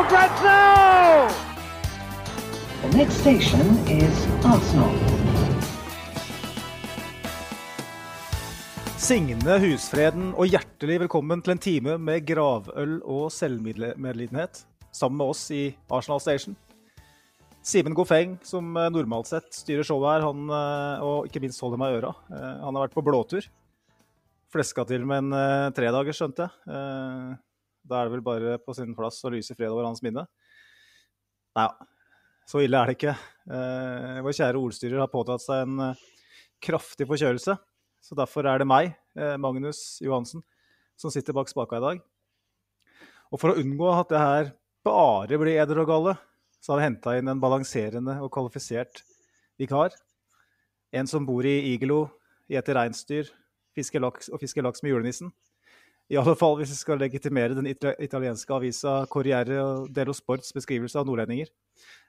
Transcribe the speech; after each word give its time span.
for 0.00 0.08
grabs 0.08 0.42
now! 0.42 1.28
The 2.82 2.96
next 2.96 3.20
station 3.20 3.66
is 3.88 4.16
Arsenal. 4.44 4.94
Signe 9.00 9.56
husfreden 9.64 10.30
og 10.38 10.48
hjertelig 10.48 11.00
velkommen 11.04 11.42
til 11.44 11.56
en 11.56 11.60
time 11.60 11.98
med 11.98 12.24
gravøl 12.28 13.00
og 13.02 13.28
selvmedlidenhet 13.34 14.62
sammen 14.94 15.18
med 15.20 15.34
oss 15.34 15.44
i 15.52 15.62
Arsenal 15.90 16.22
Station. 16.22 16.56
Simen 17.66 17.94
Gofeng, 17.94 18.38
som 18.46 18.72
eh, 18.80 18.88
normalt 18.94 19.28
sett 19.28 19.52
styrer 19.52 19.84
showet 19.84 20.14
her, 20.14 20.24
han, 20.24 20.46
eh, 20.48 21.04
og 21.04 21.28
ikke 21.28 21.42
minst 21.44 21.60
holder 21.60 21.80
meg 21.82 21.92
i 21.92 21.98
øra. 21.98 22.14
Eh, 22.32 22.54
Han 22.64 22.72
har 22.72 22.86
vært 22.86 22.96
på 22.96 23.04
blåtur. 23.04 23.44
Fleska 24.50 24.86
til 24.88 25.04
med 25.06 25.26
en 25.26 25.30
tredager 25.36 25.76
tredagers, 25.76 26.18
skjønte 26.22 26.48
jeg. 26.48 27.36
Da 27.86 28.00
er 28.00 28.08
det 28.08 28.16
vel 28.16 28.24
bare 28.24 28.58
på 28.62 28.74
sin 28.76 28.94
plass 28.96 29.22
å 29.24 29.32
lyse 29.32 29.56
fred 29.56 29.72
over 29.72 29.88
hans 29.88 30.02
minne. 30.04 30.26
Nei 31.56 31.66
ja, 31.66 31.88
så 32.50 32.62
ille 32.64 32.78
er 32.78 32.90
det 32.90 32.96
ikke. 32.98 33.16
Eh, 33.50 34.20
Vår 34.26 34.34
kjære 34.34 34.60
ordstyrer 34.60 35.02
har 35.02 35.10
påtatt 35.12 35.42
seg 35.44 35.64
en 35.64 35.82
eh, 35.90 36.00
kraftig 36.62 37.06
forkjølelse. 37.06 37.54
Så 38.00 38.16
derfor 38.18 38.48
er 38.48 38.62
det 38.62 38.66
meg, 38.66 38.94
eh, 39.14 39.36
Magnus 39.38 40.00
Johansen, 40.02 40.42
som 40.98 41.12
sitter 41.14 41.36
bak 41.36 41.50
spaka 41.52 41.78
i 41.78 41.84
dag. 41.84 42.00
Og 43.30 43.38
for 43.38 43.52
å 43.52 43.60
unngå 43.60 43.92
at 43.94 44.10
det 44.10 44.22
her 44.22 44.52
bare 44.86 45.38
blir 45.38 45.60
eder 45.62 45.82
og 45.82 45.90
galle, 45.92 46.16
så 46.60 46.72
har 46.72 46.80
vi 46.80 46.86
henta 46.88 47.14
inn 47.16 47.30
en 47.30 47.42
balanserende 47.42 48.16
og 48.24 48.32
kvalifisert 48.34 49.04
vikar. 49.60 49.94
En 50.92 51.06
som 51.06 51.26
bor 51.28 51.46
i 51.46 51.54
igelo, 51.70 52.08
gjeter 52.50 52.76
reinsdyr, 52.80 53.30
fisker 53.76 54.02
laks 54.02 54.32
og 54.32 54.42
fisker 54.42 54.66
laks 54.66 54.82
med 54.82 54.96
julenissen. 54.96 55.30
I 56.10 56.18
alle 56.18 56.34
fall 56.34 56.56
hvis 56.58 56.72
vi 56.72 56.78
skal 56.80 56.98
legitimere 56.98 57.54
den 57.54 57.68
italienske 57.70 58.54
avisa 58.54 59.04
Corriere 59.12 59.86
dello 59.94 60.14
Sports 60.16 60.50
beskrivelse 60.56 60.98
av 60.98 61.06
nordlendinger. 61.06 61.52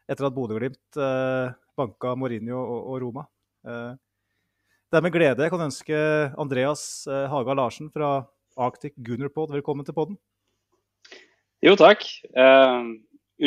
Etter 0.10 0.26
at 0.26 0.34
Bodø-Glimt 0.34 0.98
eh, 0.98 1.52
banka 1.78 2.16
Mourinho 2.18 2.58
og, 2.58 2.80
og 2.90 2.96
Roma. 3.04 3.28
Eh, 3.62 3.92
det 4.90 4.98
er 4.98 5.06
med 5.06 5.14
glede 5.14 5.46
jeg 5.46 5.54
kan 5.54 5.62
ønske 5.68 6.00
Andreas 6.42 6.82
eh, 7.06 7.28
Haga 7.30 7.54
Larsen 7.60 7.92
fra 7.94 8.24
Arctic 8.58 8.98
Gunnerpod 9.06 9.54
velkommen 9.54 9.86
til 9.86 9.96
podden. 9.96 10.18
Jo, 11.62 11.76
takk. 11.78 12.02
Eh, 12.34 12.88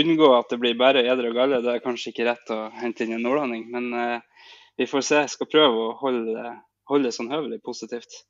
unngå 0.04 0.28
at 0.36 0.54
det 0.54 0.60
blir 0.62 0.78
bare 0.78 1.02
edre 1.02 1.32
og 1.32 1.40
galle. 1.40 1.58
Det 1.66 1.72
er 1.74 1.82
kanskje 1.82 2.12
ikke 2.12 2.28
rett 2.30 2.54
å 2.54 2.60
hente 2.78 3.02
inn 3.02 3.16
en 3.18 3.26
nordlanding, 3.26 3.66
men 3.74 3.90
eh, 3.98 4.46
vi 4.78 4.86
får 4.86 5.02
se. 5.02 5.24
Jeg 5.24 5.34
skal 5.34 5.50
prøve 5.50 5.82
å 5.88 5.90
holde, 5.98 6.54
holde 6.94 7.10
det 7.10 7.18
sånn 7.18 7.34
høvelig 7.34 7.58
positivt. 7.66 8.22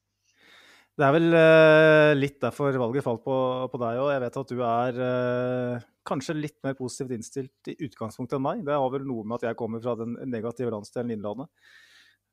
Det 0.94 1.02
er 1.02 1.14
vel 1.16 1.34
eh, 1.34 2.12
litt 2.14 2.36
derfor 2.42 2.76
valget 2.78 3.02
falt 3.02 3.24
på, 3.24 3.36
på 3.72 3.78
deg 3.82 3.98
òg. 3.98 4.10
Jeg 4.14 4.22
vet 4.22 4.36
at 4.38 4.52
du 4.52 4.60
er 4.62 4.98
eh, 5.06 5.86
kanskje 6.06 6.36
litt 6.38 6.58
mer 6.62 6.76
positivt 6.78 7.16
innstilt 7.16 7.70
i 7.72 7.74
utgangspunktet 7.88 8.38
enn 8.38 8.44
meg. 8.44 8.62
Det 8.66 8.76
har 8.78 8.92
vel 8.92 9.06
noe 9.08 9.26
med 9.26 9.40
at 9.40 9.48
jeg 9.48 9.58
kommer 9.58 9.82
fra 9.82 9.96
den 9.98 10.14
negative 10.30 10.70
landsdelen 10.70 11.16
Innlandet. 11.16 11.50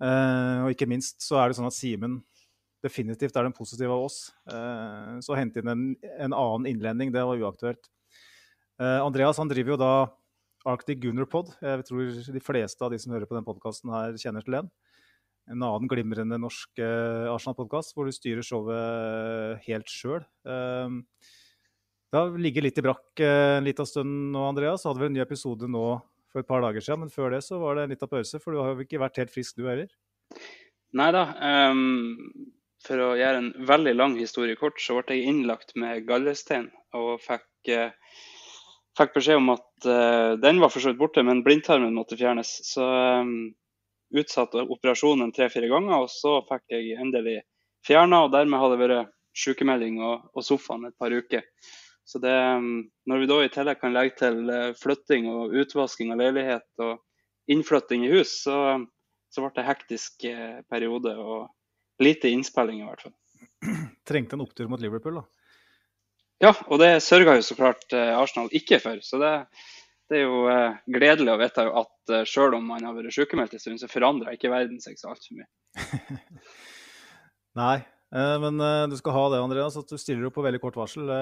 Eh, 0.01 0.59
og 0.65 0.75
ikke 0.75 0.89
minst 0.89 1.25
så 1.25 1.39
er 1.41 1.49
det 1.49 1.57
sånn 1.57 1.71
at 1.71 1.77
Simen 1.77 2.19
definitivt 2.85 3.37
er 3.37 3.45
den 3.45 3.57
positive 3.57 3.93
av 3.97 4.05
oss. 4.05 4.19
Eh, 4.49 5.17
så 5.25 5.33
å 5.33 5.39
hente 5.39 5.61
inn 5.61 5.73
en, 5.73 5.83
en 6.17 6.37
annen 6.37 6.69
innlending, 6.69 7.13
det 7.13 7.25
var 7.25 7.41
uaktuelt. 7.41 7.89
Eh, 8.81 8.99
Andreas 9.01 9.41
han 9.41 9.49
driver 9.49 9.73
jo 9.75 9.81
da 9.81 9.93
Arctic 10.69 11.01
Gunnerpod. 11.01 11.55
Jeg 11.65 11.89
tror 11.89 12.13
de 12.37 12.45
fleste 12.45 12.85
av 12.85 12.93
de 12.93 13.01
som 13.01 13.13
hører 13.13 13.29
på 13.29 13.37
den 13.37 13.45
podkasten 13.45 13.93
her, 13.93 14.17
kjenner 14.21 14.45
til 14.45 14.59
den. 14.59 14.71
En 15.51 15.67
annen 15.67 15.89
glimrende 15.91 16.39
norsk 16.39 16.79
uh, 16.79 17.27
Arsenal-podkast 17.33 17.93
hvor 17.95 18.07
du 18.07 18.15
styrer 18.15 18.45
showet 18.45 19.61
helt 19.67 19.91
sjøl. 19.91 20.23
Uh, 20.47 21.01
det 22.11 22.19
har 22.19 22.39
ligget 22.39 22.65
litt 22.65 22.79
i 22.79 22.85
brakk 22.85 23.23
uh, 23.23 23.57
en 23.57 23.67
liten 23.67 23.87
stund 23.87 24.31
nå, 24.31 24.45
Andreas. 24.47 24.87
Hadde 24.87 25.03
vel 25.03 25.11
en 25.11 25.19
ny 25.19 25.23
episode 25.23 25.67
nå 25.71 25.85
for 26.31 26.43
et 26.43 26.47
par 26.47 26.63
dager 26.63 26.83
siden, 26.83 27.03
men 27.03 27.13
før 27.13 27.35
det 27.35 27.43
så 27.45 27.59
var 27.59 27.77
det 27.77 27.85
en 27.85 27.93
liten 27.93 28.11
pause, 28.11 28.39
for 28.39 28.55
du 28.55 28.61
har 28.61 28.73
jo 28.73 28.85
ikke 28.85 29.01
vært 29.01 29.19
helt 29.21 29.33
frisk 29.33 29.59
du 29.59 29.67
heller. 29.67 29.91
Nei 30.97 31.09
da. 31.15 31.23
Um, 31.71 32.51
for 32.85 32.99
å 33.03 33.13
gjøre 33.19 33.41
en 33.41 33.49
veldig 33.67 33.93
lang 33.95 34.17
historie 34.19 34.57
kort, 34.59 34.79
så 34.81 34.97
ble 34.97 35.19
jeg 35.19 35.31
innlagt 35.31 35.75
med 35.79 36.05
gallestein 36.07 36.69
og 36.97 37.19
fikk, 37.23 37.47
uh, 37.75 37.91
fikk 38.97 39.15
beskjed 39.17 39.41
om 39.41 39.53
at 39.53 39.87
uh, 39.87 40.39
den 40.41 40.61
var 40.63 40.73
for 40.73 40.97
borte, 40.99 41.23
men 41.27 41.43
blindtarmen 41.45 41.95
måtte 41.95 42.19
fjernes. 42.19 42.57
Så 42.67 42.87
um, 43.21 43.51
utsatte 44.17 44.63
operasjonen 44.63 45.31
tre-fire 45.35 45.69
ganger, 45.71 46.05
og 46.05 46.11
så 46.11 46.39
fikk 46.49 46.73
jeg 46.73 46.97
endelig 46.99 47.39
fjerna. 47.87 48.25
Og 48.25 48.33
dermed 48.33 48.61
hadde 48.61 48.77
det 48.77 48.87
vært 48.89 49.13
sykemelding 49.37 50.01
og, 50.03 50.27
og 50.35 50.45
sofaen 50.45 50.89
et 50.89 50.97
par 50.99 51.13
uker. 51.13 51.45
Så 52.03 52.19
det, 52.19 52.33
um, 52.33 52.83
når 53.07 53.21
vi 53.21 53.29
da 53.29 53.37
i 53.43 53.51
tillegg 53.53 53.79
kan 53.79 53.93
legge 53.95 54.17
til 54.19 54.49
eh, 54.51 54.73
flytting 54.75 55.29
og 55.31 55.53
utvasking 55.61 56.09
av 56.11 56.19
leilighet 56.19 56.83
og 56.83 56.97
innflytting 57.51 58.03
i 58.03 58.11
hus, 58.11 58.33
så, 58.43 58.81
så 59.31 59.43
ble 59.43 59.51
det 59.55 59.67
hektisk 59.67 60.25
eh, 60.27 60.59
periode 60.67 61.13
og 61.15 62.03
lite 62.03 62.31
innspilling 62.33 62.81
i 62.81 62.89
hvert 62.89 63.05
fall. 63.05 63.15
Trengte 64.09 64.35
en 64.35 64.43
opptur 64.43 64.67
mot 64.71 64.81
Liverpool, 64.81 65.21
da. 65.21 65.25
Ja, 66.41 66.55
og 66.73 66.81
det 66.81 67.03
sørga 67.05 67.37
jo 67.37 67.45
så 67.45 67.55
klart 67.55 67.93
eh, 67.93 68.11
Arsenal 68.17 68.49
ikke 68.57 68.81
for. 68.81 68.99
Så 69.05 69.21
det, 69.21 69.31
det 70.11 70.19
er 70.19 70.27
jo 70.27 70.43
eh, 70.51 70.79
gledelig 70.91 71.31
å 71.31 71.39
vite 71.39 71.63
at 71.81 72.11
eh, 72.11 72.27
selv 72.27 72.57
om 72.57 72.67
man 72.67 72.83
har 72.83 72.95
vært 72.97 73.15
sykemeldt 73.15 73.55
en 73.55 73.63
stund, 73.63 73.79
så 73.79 73.87
forandrer 73.91 74.35
ikke 74.35 74.51
verden 74.51 74.81
seg 74.83 74.99
så 74.99 75.13
altfor 75.13 75.39
mye. 75.39 75.47
Nei, 77.61 77.77
eh, 77.79 78.35
men 78.43 78.59
du 78.91 78.97
skal 78.99 79.15
ha 79.15 79.25
det, 79.31 79.39
Andreas, 79.45 79.77
at 79.79 79.87
du 79.87 79.95
stiller 80.01 80.27
opp 80.27 80.35
på 80.35 80.43
veldig 80.43 80.59
kort 80.63 80.79
varsel. 80.81 81.07
Det 81.07 81.21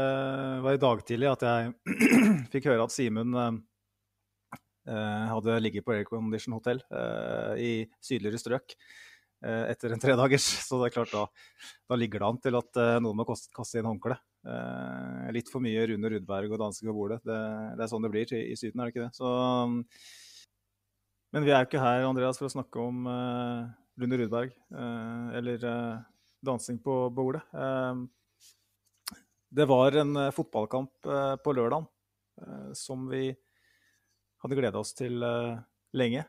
var 0.65 0.77
i 0.77 0.81
dag 0.81 1.03
tidlig 1.05 1.29
at 1.29 1.45
jeg 1.45 1.99
fikk 2.55 2.71
høre 2.71 2.87
at 2.87 2.95
Simen 2.95 3.37
hadde 4.89 5.59
ligget 5.61 5.85
på 5.85 5.93
aircondition 5.93 6.55
hotell 6.55 6.79
i 7.61 7.83
sydligere 8.01 8.39
strøk 8.41 8.73
etter 9.41 9.93
en 9.95 10.01
tredagers. 10.01 10.47
Så 10.67 10.79
det 10.81 10.89
er 10.89 10.97
klart 10.99 11.13
da, 11.15 11.25
da 11.89 11.99
ligger 11.99 12.23
det 12.23 12.29
an 12.29 12.41
til 12.43 12.59
at 12.59 12.81
eh, 12.81 12.97
noen 13.03 13.19
må 13.19 13.27
kaste 13.27 13.79
inn 13.79 13.89
håndkle. 13.89 14.17
Eh, 14.47 15.27
litt 15.35 15.51
for 15.51 15.63
mye 15.63 15.85
Rune 15.89 16.13
Rudberg 16.13 16.53
og 16.53 16.61
dansing 16.61 16.89
på 16.89 16.95
bordet. 16.95 17.19
Det, 17.27 17.39
det 17.75 17.85
er 17.85 17.91
sånn 17.91 18.05
det 18.05 18.13
blir 18.13 18.35
i, 18.35 18.45
i 18.53 18.57
Syden, 18.59 18.79
er 18.79 18.89
det 18.89 18.95
ikke 18.95 19.07
det? 19.07 19.15
Så, 19.17 19.33
men 21.35 21.45
vi 21.45 21.53
er 21.53 21.63
jo 21.63 21.69
ikke 21.69 21.83
her, 21.83 22.07
Andreas, 22.07 22.39
for 22.41 22.49
å 22.49 22.53
snakke 22.53 22.81
om 22.83 23.09
eh, 23.09 23.67
Rune 23.99 24.21
Rudberg 24.21 24.55
eh, 24.55 25.27
eller 25.39 25.67
eh, 25.71 26.07
dansing 26.45 26.79
på 26.83 27.01
bordet. 27.13 27.43
Eh, 27.53 29.19
det 29.59 29.67
var 29.69 29.97
en 29.97 30.15
eh, 30.15 30.33
fotballkamp 30.35 31.05
eh, 31.05 31.35
på 31.43 31.53
lørdag 31.57 31.85
eh, 32.41 32.71
som 32.77 33.07
vi 33.11 33.27
hadde 34.43 34.59
gleda 34.59 34.79
oss 34.81 34.93
til 34.97 35.23
eh, 35.25 35.57
lenge. 35.99 36.25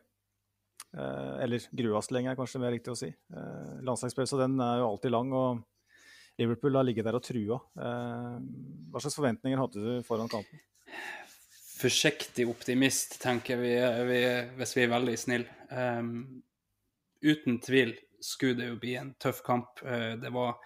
Eh, 0.99 1.43
eller 1.45 1.63
grua 1.71 1.99
oss 1.99 2.11
lenge, 2.11 2.33
er 2.33 2.39
kanskje 2.39 2.61
mer 2.63 2.75
riktig 2.75 2.93
å 2.93 2.99
si. 2.99 3.11
Eh, 3.11 3.77
Landslagspausa 3.87 4.41
den 4.41 4.59
er 4.65 4.81
jo 4.81 4.89
alltid 4.91 5.15
lang, 5.15 5.33
og 5.33 6.41
Liverpool 6.41 6.79
har 6.79 6.87
ligget 6.87 7.07
der 7.07 7.19
og 7.19 7.25
trua. 7.25 7.61
Eh, 7.79 8.37
hva 8.91 9.03
slags 9.03 9.19
forventninger 9.19 9.61
hadde 9.61 9.85
du 9.85 10.07
foran 10.07 10.31
kampen? 10.31 10.63
Forsiktig 11.81 12.45
optimist, 12.51 13.21
tenker 13.23 13.61
vi, 13.61 13.73
vi 14.11 14.21
hvis 14.59 14.77
vi 14.77 14.85
er 14.85 14.93
veldig 14.93 15.17
snille. 15.17 15.59
Um, 15.71 16.43
uten 17.25 17.57
tvil 17.65 17.95
skulle 18.21 18.59
det 18.59 18.67
jo 18.69 18.81
bli 18.83 18.99
en 19.01 19.15
tøff 19.23 19.41
kamp. 19.47 19.81
Uh, 19.81 20.19
det, 20.21 20.29
var, 20.35 20.59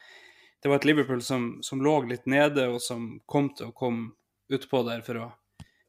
det 0.58 0.72
var 0.72 0.81
et 0.81 0.88
Liverpool 0.88 1.22
som, 1.22 1.60
som 1.62 1.84
lå 1.84 2.00
litt 2.10 2.26
nede, 2.26 2.67
og 2.67 2.82
som 2.82 3.12
kom 3.31 3.52
til 3.55 3.70
å 3.70 3.76
komme 3.76 4.17
utpå 4.50 4.82
der 4.88 5.06
for 5.06 5.22
å 5.22 5.28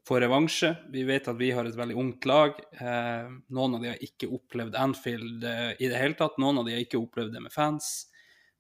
få 0.08 0.20
revansje. 0.22 0.76
Vi 0.94 1.04
vet 1.04 1.28
at 1.28 1.38
vi 1.40 1.52
har 1.56 1.66
et 1.66 1.78
veldig 1.78 1.98
ungt 1.98 2.26
lag. 2.30 2.60
Eh, 2.78 3.30
noen 3.58 3.78
av 3.78 3.82
de 3.82 3.92
har 3.94 4.04
ikke 4.06 4.30
opplevd 4.38 4.78
Anfield 4.78 5.46
eh, 5.50 5.72
i 5.80 5.90
det 5.90 6.02
hele 6.02 6.18
tatt. 6.20 6.38
Noen 6.42 6.62
av 6.62 6.68
de 6.68 6.76
har 6.76 6.84
ikke 6.84 7.02
opplevd 7.02 7.34
det 7.34 7.42
med 7.48 7.54
fans. 7.54 8.08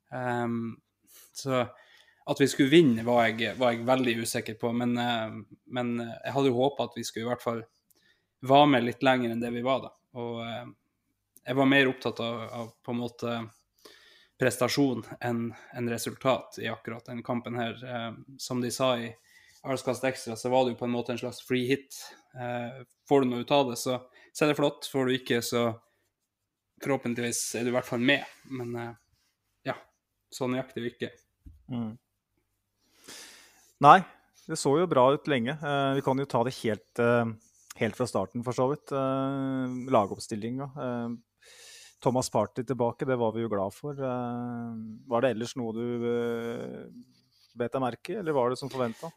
Um, 0.09 0.77
så 1.35 1.65
at 2.25 2.41
vi 2.41 2.47
skulle 2.49 2.73
vinne, 2.73 3.03
var 3.05 3.27
jeg, 3.27 3.53
var 3.59 3.75
jeg 3.75 3.85
veldig 3.85 4.15
usikker 4.25 4.57
på. 4.61 4.71
Men, 4.73 4.97
eh, 4.97 5.35
men 5.77 5.93
jeg 6.01 6.33
hadde 6.33 6.49
jo 6.49 6.57
håpa 6.57 6.89
at 6.89 6.97
vi 6.97 7.05
skulle 7.05 7.27
i 7.27 7.31
hvert 7.33 7.45
fall 7.45 7.61
være 8.45 8.71
med 8.71 8.87
litt 8.87 9.05
lenger 9.05 9.33
enn 9.33 9.43
det 9.43 9.53
vi 9.53 9.63
var 9.65 9.83
da. 9.85 9.93
Og 10.17 10.41
eh, 10.45 10.65
jeg 11.45 11.59
var 11.59 11.69
mer 11.69 11.91
opptatt 11.91 12.23
av, 12.25 12.41
av 12.61 12.73
på 12.81 12.95
en 12.95 13.03
måte 13.03 13.35
prestasjon 14.39 15.05
enn 15.23 15.47
en 15.77 15.89
resultat 15.89 16.57
i 16.59 16.67
akkurat 16.71 17.05
den 17.11 17.21
kampen 17.23 17.59
her. 17.61 17.77
Eh, 17.77 18.11
som 18.41 18.63
de 18.63 18.73
sa 18.73 18.95
i 18.97 19.11
Arskast 19.65 20.03
ekstra, 20.05 20.35
så 20.37 20.49
var 20.49 20.65
det 20.65 20.75
jo 20.75 20.79
på 20.83 20.85
en 20.85 20.93
måte 20.93 21.13
en 21.13 21.19
slags 21.19 21.41
free 21.45 21.65
hit. 21.69 21.97
Eh, 22.37 22.83
får 23.09 23.23
du 23.23 23.31
noe 23.31 23.45
ut 23.45 23.53
av 23.55 23.71
det, 23.71 23.79
så, 23.81 23.97
så 24.33 24.45
er 24.45 24.51
det 24.51 24.59
flott. 24.59 24.85
Får 24.91 25.07
du 25.07 25.15
ikke, 25.15 25.41
så 25.45 25.67
forhåpentligvis 26.83 27.41
er 27.57 27.65
du 27.65 27.71
i 27.71 27.75
hvert 27.75 27.87
fall 27.87 28.03
med. 28.03 28.25
Men 28.53 28.75
eh, 28.81 28.91
ja, 29.71 29.77
så 30.33 30.49
nøyaktig 30.51 30.83
jo 30.83 30.91
ikke. 30.91 31.11
Mm. 31.73 31.95
Nei, 33.85 33.97
det 34.45 34.59
så 34.61 34.75
jo 34.79 34.89
bra 34.91 35.07
ut 35.15 35.31
lenge. 35.31 35.57
Eh, 35.57 35.91
vi 35.97 36.05
kan 36.05 36.21
jo 36.21 36.29
ta 36.29 36.43
det 36.45 36.55
helt, 36.61 37.03
helt 37.81 37.97
fra 37.97 38.09
starten, 38.09 38.45
for 38.45 38.57
så 38.57 38.69
vidt. 38.69 38.93
Eh, 38.93 39.79
lagoppstillinga. 39.95 40.69
Thomas 42.05 42.29
Party 42.29 42.61
tilbake, 42.61 43.07
det 43.09 43.17
var 43.17 43.33
vi 43.33 43.41
jo 43.41 43.49
glad 43.49 43.73
for. 43.73 43.97
Var 43.97 45.23
det 45.23 45.31
ellers 45.33 45.55
noe 45.57 45.73
du 45.73 45.85
bet 47.57 47.71
deg 47.71 47.81
merke 47.81 48.17
eller 48.19 48.35
var 48.35 48.51
det 48.51 48.59
som 48.59 48.69
forventa? 48.69 49.09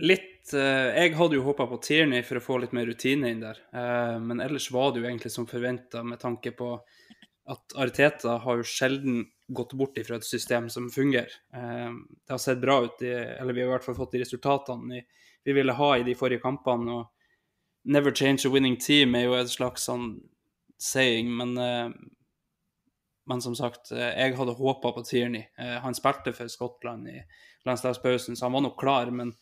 Litt 0.00 0.52
eh, 0.56 0.90
Jeg 0.96 1.14
hadde 1.18 1.36
jo 1.36 1.44
håpa 1.44 1.66
på 1.68 1.80
Tierney 1.84 2.24
for 2.26 2.40
å 2.40 2.44
få 2.44 2.58
litt 2.62 2.72
mer 2.76 2.88
rutine 2.88 3.30
inn 3.32 3.42
der. 3.44 3.60
Eh, 3.74 4.16
men 4.22 4.40
ellers 4.40 4.70
var 4.72 4.92
det 4.92 5.02
jo 5.02 5.08
egentlig 5.08 5.32
som 5.34 5.48
forventa, 5.50 6.04
med 6.06 6.20
tanke 6.22 6.54
på 6.56 6.72
at 7.50 7.76
Ariteta 7.76 8.38
har 8.44 8.60
jo 8.60 8.66
sjelden 8.66 9.24
gått 9.50 9.72
bort 9.74 9.98
ifra 9.98 10.20
et 10.20 10.26
system 10.26 10.68
som 10.70 10.90
fungerer. 10.90 11.32
Eh, 11.54 11.90
det 12.26 12.34
har 12.34 12.42
sett 12.42 12.62
bra 12.62 12.80
ut, 12.84 13.02
i, 13.02 13.10
eller 13.12 13.56
vi 13.56 13.64
har 13.64 13.70
i 13.70 13.74
hvert 13.74 13.88
fall 13.88 13.98
fått 13.98 14.14
de 14.14 14.22
resultatene 14.22 15.02
vi 15.44 15.52
ville 15.56 15.72
ha 15.72 15.96
i 15.96 16.04
de 16.06 16.14
forrige 16.14 16.44
kampene. 16.44 16.92
og 16.92 17.90
Never 17.90 18.12
change 18.12 18.46
a 18.46 18.50
winning 18.50 18.76
team 18.76 19.14
er 19.14 19.26
jo 19.26 19.36
et 19.38 19.50
slags 19.50 19.88
sånn 19.88 20.12
saying, 20.80 21.30
men, 21.36 21.56
eh, 21.58 21.90
men 23.26 23.40
som 23.40 23.54
sagt, 23.56 23.92
eh, 23.92 24.12
jeg 24.18 24.36
hadde 24.36 24.56
håpa 24.56 24.92
på 24.92 25.04
Tierney. 25.04 25.46
Eh, 25.58 25.78
han 25.80 25.94
spilte 25.94 26.32
for 26.32 26.48
Skottland 26.48 27.08
i 27.08 27.22
landslagspausen, 27.66 28.36
så 28.36 28.46
han 28.46 28.52
var 28.52 28.60
nok 28.60 28.78
klar, 28.80 29.10
men 29.10 29.32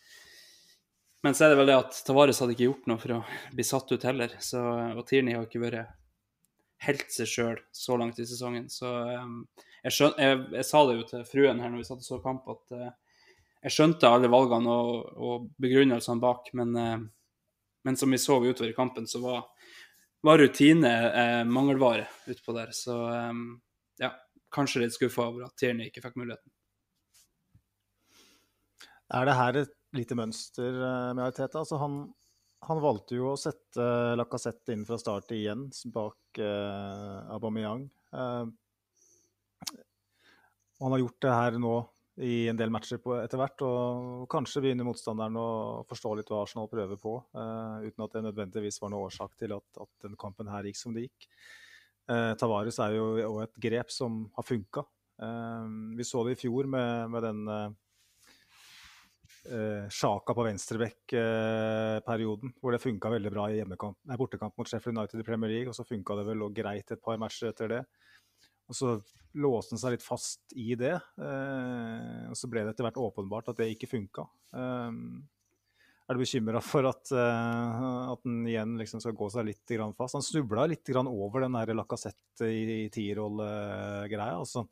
men 1.23 1.35
så 1.35 1.45
er 1.45 1.51
det 1.51 1.59
vel 1.59 1.67
det 1.67 1.79
at 1.81 1.97
Tavares 2.07 2.39
hadde 2.39 2.53
ikke 2.55 2.69
gjort 2.69 2.85
noe 2.87 3.01
for 3.01 3.17
å 3.17 3.23
bli 3.51 3.63
satt 3.67 3.91
ut 3.91 4.05
heller. 4.07 4.35
Så, 4.43 4.59
og 4.95 5.01
Tierney 5.09 5.35
har 5.35 5.47
ikke 5.47 5.63
vært 5.63 5.95
helt 6.85 7.11
seg 7.11 7.27
sjøl 7.27 7.59
så 7.75 7.97
langt 7.99 8.19
i 8.23 8.27
sesongen. 8.27 8.69
Så 8.71 8.87
um, 8.87 9.41
jeg, 9.83 9.95
skjøn, 9.95 10.15
jeg, 10.15 10.41
jeg, 10.55 10.67
sa 10.69 10.83
det 10.87 10.95
jo 10.95 11.07
til 11.09 11.25
fruen 11.27 11.59
her 11.59 11.71
når 11.71 11.81
vi 11.81 11.87
satt 11.89 12.05
og 12.05 12.07
så 12.07 12.19
kamp, 12.23 12.47
at 12.51 12.75
uh, 12.75 12.91
jeg 13.65 13.75
skjønte 13.75 14.11
alle 14.11 14.31
valgene 14.31 14.75
og, 14.75 15.09
og 15.19 15.49
begrunnelsene 15.59 16.23
bak, 16.23 16.47
men, 16.55 16.71
uh, 16.79 17.65
men 17.87 17.99
som 17.99 18.15
vi 18.15 18.21
så 18.21 18.39
utover 18.39 18.71
i 18.71 18.77
kampen, 18.77 19.09
så 19.09 19.19
var, 19.23 19.43
var 20.23 20.39
rutine 20.39 20.93
uh, 21.09 21.41
mangelvare 21.47 22.07
utpå 22.31 22.55
der. 22.55 22.71
Så 22.75 22.95
um, 22.95 23.43
ja, 23.99 24.13
kanskje 24.55 24.85
litt 24.85 24.95
skuffa 24.95 25.27
over 25.27 25.49
at 25.49 25.57
Tierney 25.59 25.91
ikke 25.91 26.05
fikk 26.05 26.15
muligheten. 26.15 26.53
Er 29.19 29.25
det 29.25 29.35
her 29.35 29.61
et 29.65 29.75
lite 29.97 30.17
mønster 30.17 30.69
eh, 30.69 31.11
med 31.15 31.25
Arteta? 31.25 31.61
Altså 31.61 31.79
han, 31.81 32.01
han, 32.67 32.81
valgte 32.83 33.17
jo 33.17 33.31
å 33.33 33.39
sette 33.39 33.85
Lacassette 34.19 34.75
inn 34.75 34.85
fra 34.87 34.99
start 35.01 35.31
igjen 35.35 35.67
bak 35.93 36.41
eh, 36.41 37.31
Aubameyang. 37.35 37.87
Eh, 38.13 38.43
han 40.79 40.95
har 40.95 41.01
gjort 41.01 41.23
det 41.25 41.37
her 41.37 41.57
nå 41.59 41.77
i 42.19 42.49
en 42.51 42.57
del 42.59 42.71
matcher 42.71 42.99
etter 42.99 43.39
hvert, 43.39 43.61
og 43.63 44.25
kanskje 44.31 44.63
begynner 44.63 44.87
motstanderen 44.87 45.37
å 45.39 45.49
forstå 45.87 46.13
litt 46.19 46.31
hva 46.31 46.41
Arsenal 46.43 46.67
prøver 46.71 46.99
på, 46.99 47.15
eh, 47.31 47.87
uten 47.87 48.03
at 48.05 48.15
det 48.15 48.23
nødvendigvis 48.25 48.81
var 48.83 48.91
noen 48.91 49.07
årsak 49.07 49.37
til 49.39 49.55
at, 49.55 49.67
at 49.79 50.07
den 50.07 50.17
kampen 50.19 50.51
her 50.51 50.67
gikk 50.67 50.79
som 50.79 50.95
det 50.95 51.07
gikk. 51.07 51.29
Uh, 52.09 52.33
Tavares 52.41 52.79
er 52.81 52.95
jo 52.95 53.35
et 53.43 53.53
grep 53.61 53.91
som 53.93 54.23
har 54.33 54.45
funka. 54.45 54.81
Uh, 55.21 55.93
vi 55.93 56.07
så 56.07 56.23
det 56.25 56.33
i 56.33 56.39
fjor 56.41 56.65
med, 56.65 57.11
med 57.13 57.21
den 57.27 57.75
Sjaka 59.89 60.35
på 60.37 60.45
venstrebekk-perioden, 60.45 62.51
hvor 62.61 62.75
det 62.75 62.83
funka 62.83 63.09
veldig 63.15 63.31
bra 63.33 63.43
i 63.49 63.63
nei, 63.65 64.17
bortekamp 64.19 64.53
mot 64.59 64.69
Sheffield 64.69 64.97
United 64.97 65.23
i 65.23 65.25
Premier 65.25 65.51
League, 65.51 65.71
og 65.71 65.77
så 65.77 65.87
funka 65.87 66.11
det 66.19 66.27
vel 66.27 66.45
greit 66.53 66.91
et 66.93 67.01
par 67.01 67.17
matcher 67.21 67.49
etter 67.49 67.67
det. 67.73 67.83
Og 68.69 68.77
så 68.77 68.93
låste 69.41 69.73
han 69.73 69.81
seg 69.81 69.95
litt 69.95 70.05
fast 70.05 70.53
i 70.57 70.75
det. 70.77 70.93
Eh, 71.17 72.29
og 72.29 72.37
så 72.37 72.49
ble 72.51 72.63
det 72.63 72.75
etter 72.75 72.85
hvert 72.85 73.01
åpenbart 73.01 73.51
at 73.51 73.61
det 73.61 73.71
ikke 73.73 73.89
funka. 73.89 74.27
Eh, 74.53 74.99
er 76.09 76.17
du 76.17 76.23
bekymra 76.23 76.61
for 76.65 76.89
at, 76.89 77.11
eh, 77.13 77.83
at 78.13 78.23
han 78.25 78.39
igjen 78.49 78.77
liksom 78.79 79.01
skal 79.01 79.17
gå 79.17 79.29
seg 79.33 79.49
litt 79.49 79.75
fast? 79.97 80.17
Han 80.17 80.25
snubla 80.25 80.67
litt 80.69 80.89
over 81.01 81.45
den 81.45 81.57
Lacassette 81.77 82.49
i, 82.49 82.89
tierroll-greia. 82.93 84.37
Altså, 84.37 84.67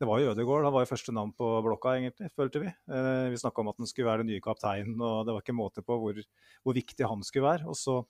det 0.00 0.08
var 0.08 0.22
jo 0.22 0.30
Ødegaard, 0.32 0.64
han 0.64 0.74
var 0.74 0.86
jo 0.86 0.90
første 0.94 1.12
navn 1.12 1.34
på 1.36 1.48
blokka, 1.64 1.96
egentlig, 1.98 2.30
følte 2.32 2.62
vi. 2.62 2.70
Eh, 2.70 3.26
vi 3.32 3.40
snakka 3.40 3.60
om 3.60 3.72
at 3.72 3.82
han 3.82 3.90
skulle 3.90 4.08
være 4.08 4.24
den 4.24 4.32
nye 4.32 4.44
kapteinen, 4.44 4.96
og 4.96 5.26
det 5.28 5.34
var 5.36 5.44
ikke 5.44 5.56
måte 5.58 5.84
på 5.84 5.98
hvor, 6.00 6.22
hvor 6.64 6.76
viktig 6.76 7.08
han 7.08 7.26
skulle 7.26 7.50
være. 7.50 7.68
Og 7.68 7.76
så 7.76 8.00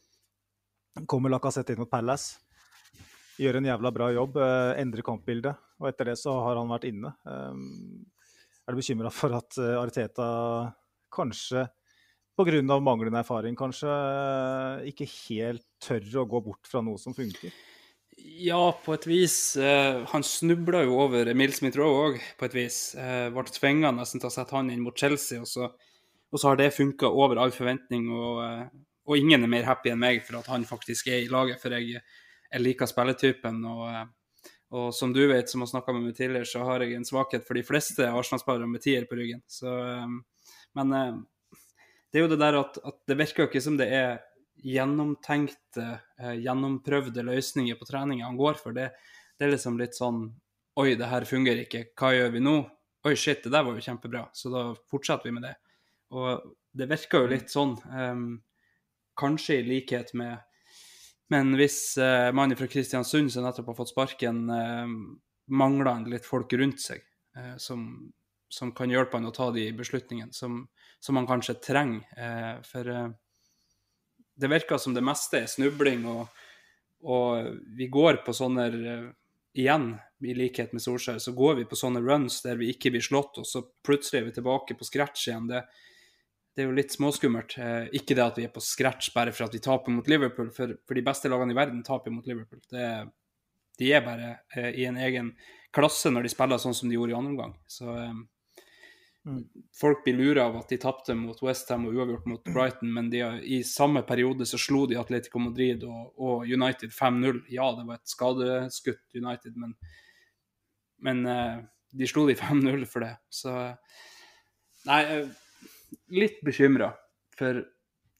kommer 1.10 1.32
Lacassette 1.34 1.74
inn 1.74 1.82
mot 1.82 1.90
Palace 1.90 2.38
gjør 3.40 3.60
en 3.60 3.68
jævla 3.70 3.92
bra 3.94 4.10
jobb, 4.12 4.38
eh, 4.40 4.80
endrer 4.82 5.04
kampbildet. 5.06 5.68
Og 5.80 5.88
etter 5.88 6.10
det 6.10 6.18
så 6.20 6.34
har 6.44 6.60
han 6.60 6.70
vært 6.70 6.88
inne. 6.90 7.14
Eh, 7.26 7.60
er 8.68 8.74
du 8.74 8.78
bekymra 8.78 9.10
for 9.10 9.34
at 9.34 9.56
uh, 9.58 9.80
Ariteta 9.80 10.26
kanskje 11.10 11.64
pga. 12.38 12.78
manglende 12.78 13.18
erfaring 13.18 13.56
kanskje 13.56 13.88
uh, 13.90 14.84
ikke 14.86 15.08
helt 15.08 15.64
tør 15.82 16.22
å 16.22 16.26
gå 16.28 16.40
bort 16.44 16.68
fra 16.70 16.80
noe 16.84 17.00
som 17.00 17.16
funker? 17.16 17.50
Ja, 18.40 18.62
på 18.84 18.94
et 18.94 19.06
vis. 19.06 19.56
Eh, 19.56 20.02
han 20.12 20.24
snubla 20.24 20.82
jo 20.84 20.98
over 21.02 21.28
Emil 21.28 21.52
Smith-Roe 21.56 22.04
òg, 22.04 22.20
på 22.38 22.46
et 22.48 22.56
vis. 22.56 22.78
Eh, 22.94 23.28
ble 23.32 23.44
tvinga 23.52 23.92
nesten 23.96 24.22
til 24.22 24.30
å 24.30 24.34
sette 24.34 24.56
han 24.56 24.70
inn 24.72 24.82
mot 24.84 24.96
Chelsea, 24.96 25.40
og 25.40 25.48
så, 25.48 25.68
og 26.30 26.40
så 26.40 26.50
har 26.50 26.60
det 26.60 26.70
funka 26.76 27.08
over 27.08 27.40
all 27.40 27.52
forventning. 27.54 28.08
Og, 28.12 28.40
uh, 28.44 28.64
og, 29.08 29.16
ingen 29.18 29.44
er 29.44 29.52
mer 29.52 29.68
happy 29.68 29.92
enn 29.92 30.02
meg 30.02 30.24
for 30.26 30.40
at 30.40 30.48
han 30.52 30.64
faktisk 30.68 31.10
er 31.12 31.24
i 31.24 31.30
laget. 31.32 31.60
For 31.62 31.74
jeg, 31.76 32.00
jeg 32.50 32.64
liker 32.64 32.90
spilletypen. 32.90 33.60
Og, 33.70 33.84
eh, 33.90 34.06
og, 34.70 34.88
som 34.94 35.14
du 35.14 35.22
vet, 35.30 35.50
som 35.50 35.64
har 35.64 35.70
snakka 35.72 35.94
med 35.96 36.08
meg 36.08 36.16
tidligere, 36.18 36.48
så 36.48 36.64
har 36.66 36.84
jeg 36.84 36.96
en 36.98 37.06
svakhet 37.06 37.46
for 37.46 37.58
de 37.58 37.66
fleste 37.66 38.06
Arsenal-spillere 38.06 38.70
med 38.70 38.84
tier 38.84 39.06
på 39.10 39.18
ryggen. 39.18 39.42
Så, 39.50 39.70
eh, 39.84 40.48
men 40.78 40.96
eh, 40.96 41.20
det 42.10 42.20
er 42.20 42.26
jo 42.26 42.32
det 42.32 42.42
der 42.42 42.58
at, 42.60 42.80
at 42.84 43.00
det 43.10 43.18
virker 43.20 43.48
ikke 43.48 43.62
som 43.62 43.78
det 43.80 43.90
er 43.94 44.18
gjennomtenkte, 44.60 45.86
gjennomprøvde 46.40 47.24
løsninger 47.24 47.78
på 47.78 47.88
treninga 47.88 48.26
han 48.26 48.36
går 48.36 48.58
for. 48.60 48.76
Det, 48.76 48.90
det, 49.38 49.46
er 49.46 49.54
liksom 49.54 49.78
litt 49.80 49.96
sånn 49.96 50.26
Oi, 50.80 50.94
det 50.96 51.08
her 51.10 51.26
fungerer 51.28 51.64
ikke. 51.64 51.90
Hva 51.98 52.12
gjør 52.14 52.30
vi 52.36 52.40
nå? 52.44 52.54
Oi, 53.04 53.14
shit, 53.18 53.42
det 53.44 53.50
der 53.52 53.64
var 53.66 53.74
jo 53.76 53.82
kjempebra. 53.84 54.22
Så 54.32 54.52
da 54.52 54.62
fortsetter 54.88 55.28
vi 55.28 55.32
med 55.34 55.44
det. 55.44 55.56
Og 56.14 56.44
det 56.72 56.86
virker 56.88 57.24
jo 57.24 57.30
litt 57.32 57.50
sånn, 57.52 57.74
um, 57.90 58.38
kanskje 59.18 59.58
i 59.58 59.66
likhet 59.66 60.14
med 60.16 60.38
men 61.30 61.54
hvis 61.54 61.94
uh, 62.00 62.32
mannen 62.34 62.58
fra 62.58 62.66
Kristiansund 62.66 63.30
som 63.30 63.44
nettopp 63.46 63.70
har 63.70 63.76
fått 63.78 63.92
sparken, 63.92 64.48
uh, 64.50 64.90
mangler 65.54 65.92
han 65.92 66.08
litt 66.10 66.26
folk 66.26 66.50
rundt 66.58 66.82
seg 66.82 67.04
uh, 67.38 67.54
som, 67.54 67.84
som, 68.50 68.72
kan 68.74 68.90
hjelpe 68.90 69.14
han 69.14 69.28
å 69.28 69.34
ta 69.34 69.46
de 69.54 69.68
beslutningene 69.78 70.34
som, 70.34 70.64
som 70.98 71.20
han 71.20 71.28
kanskje 71.30 71.60
trenger. 71.62 72.02
For 72.66 72.90
det 74.40 74.50
virker 74.50 74.80
som 74.80 74.96
det 74.96 75.04
meste 75.04 75.42
er 75.42 75.50
snubling, 75.50 76.06
og, 76.08 76.44
og 77.04 77.50
vi 77.76 77.90
går 77.92 78.22
på 78.26 78.36
sånne 78.36 78.70
Igjen, 79.50 79.96
i 80.22 80.34
likhet 80.36 80.70
med 80.70 80.82
Solskjær, 80.84 81.16
så 81.18 81.32
går 81.34 81.56
vi 81.58 81.64
på 81.66 81.74
sånne 81.74 81.98
runs 82.04 82.36
der 82.44 82.54
vi 82.60 82.68
ikke 82.70 82.92
blir 82.94 83.02
slått, 83.02 83.40
og 83.40 83.46
så 83.48 83.64
plutselig 83.82 84.20
er 84.20 84.26
vi 84.28 84.34
tilbake 84.36 84.76
på 84.78 84.86
scratch 84.86 85.24
igjen. 85.26 85.48
Det, 85.50 85.64
det 86.54 86.62
er 86.62 86.68
jo 86.68 86.76
litt 86.76 86.94
småskummelt. 86.94 87.56
Eh, 87.58 87.88
ikke 87.98 88.14
det 88.14 88.22
at 88.22 88.38
vi 88.38 88.44
er 88.46 88.52
på 88.54 88.62
scratch 88.62 89.10
bare 89.14 89.34
for 89.34 89.48
at 89.48 89.56
vi 89.56 89.62
taper 89.64 89.90
mot 89.96 90.06
Liverpool, 90.06 90.52
for, 90.54 90.76
for 90.86 90.98
de 90.98 91.02
beste 91.02 91.32
lagene 91.32 91.50
i 91.50 91.58
verden 91.58 91.82
taper 91.86 92.14
mot 92.14 92.30
Liverpool. 92.30 92.62
Det, 92.70 92.86
de 93.80 93.90
er 93.90 94.04
bare 94.06 94.30
eh, 94.54 94.70
i 94.82 94.86
en 94.86 95.00
egen 95.02 95.32
klasse 95.74 96.14
når 96.14 96.28
de 96.28 96.34
spiller 96.36 96.62
sånn 96.62 96.76
som 96.76 96.90
de 96.90 96.98
gjorde 96.98 97.16
i 97.16 97.18
andre 97.18 97.34
omgang. 97.34 97.56
Så 97.66 97.90
eh. 97.96 98.20
Folk 99.80 100.04
blir 100.04 100.16
lura 100.16 100.46
av 100.48 100.56
at 100.56 100.70
de 100.72 100.78
tapte 100.80 101.14
mot 101.14 101.42
Westham 101.44 101.84
og 101.86 101.96
uavgjort 101.98 102.28
mot 102.30 102.46
Brighton, 102.54 102.92
men 102.94 103.10
de, 103.12 103.20
i 103.44 103.60
samme 103.66 104.02
periode 104.08 104.46
så 104.48 104.58
slo 104.60 104.86
de 104.88 104.96
Atletico 105.00 105.42
Madrid 105.42 105.84
og, 105.84 106.14
og 106.16 106.48
United 106.48 106.94
5-0. 106.96 107.42
Ja, 107.52 107.68
det 107.76 107.84
var 107.88 108.00
et 108.00 108.12
skadeskutt 108.14 109.18
United, 109.18 109.58
men, 109.60 109.76
men 111.04 111.20
eh, 111.28 111.60
de 111.92 112.08
slo 112.08 112.24
de 112.30 112.38
5-0 112.38 112.86
for 112.88 113.04
det. 113.04 113.12
Så 113.32 113.52
Nei, 114.88 115.02
eh, 115.04 115.28
litt 116.16 116.40
bekymra. 116.46 116.94
For 117.36 117.60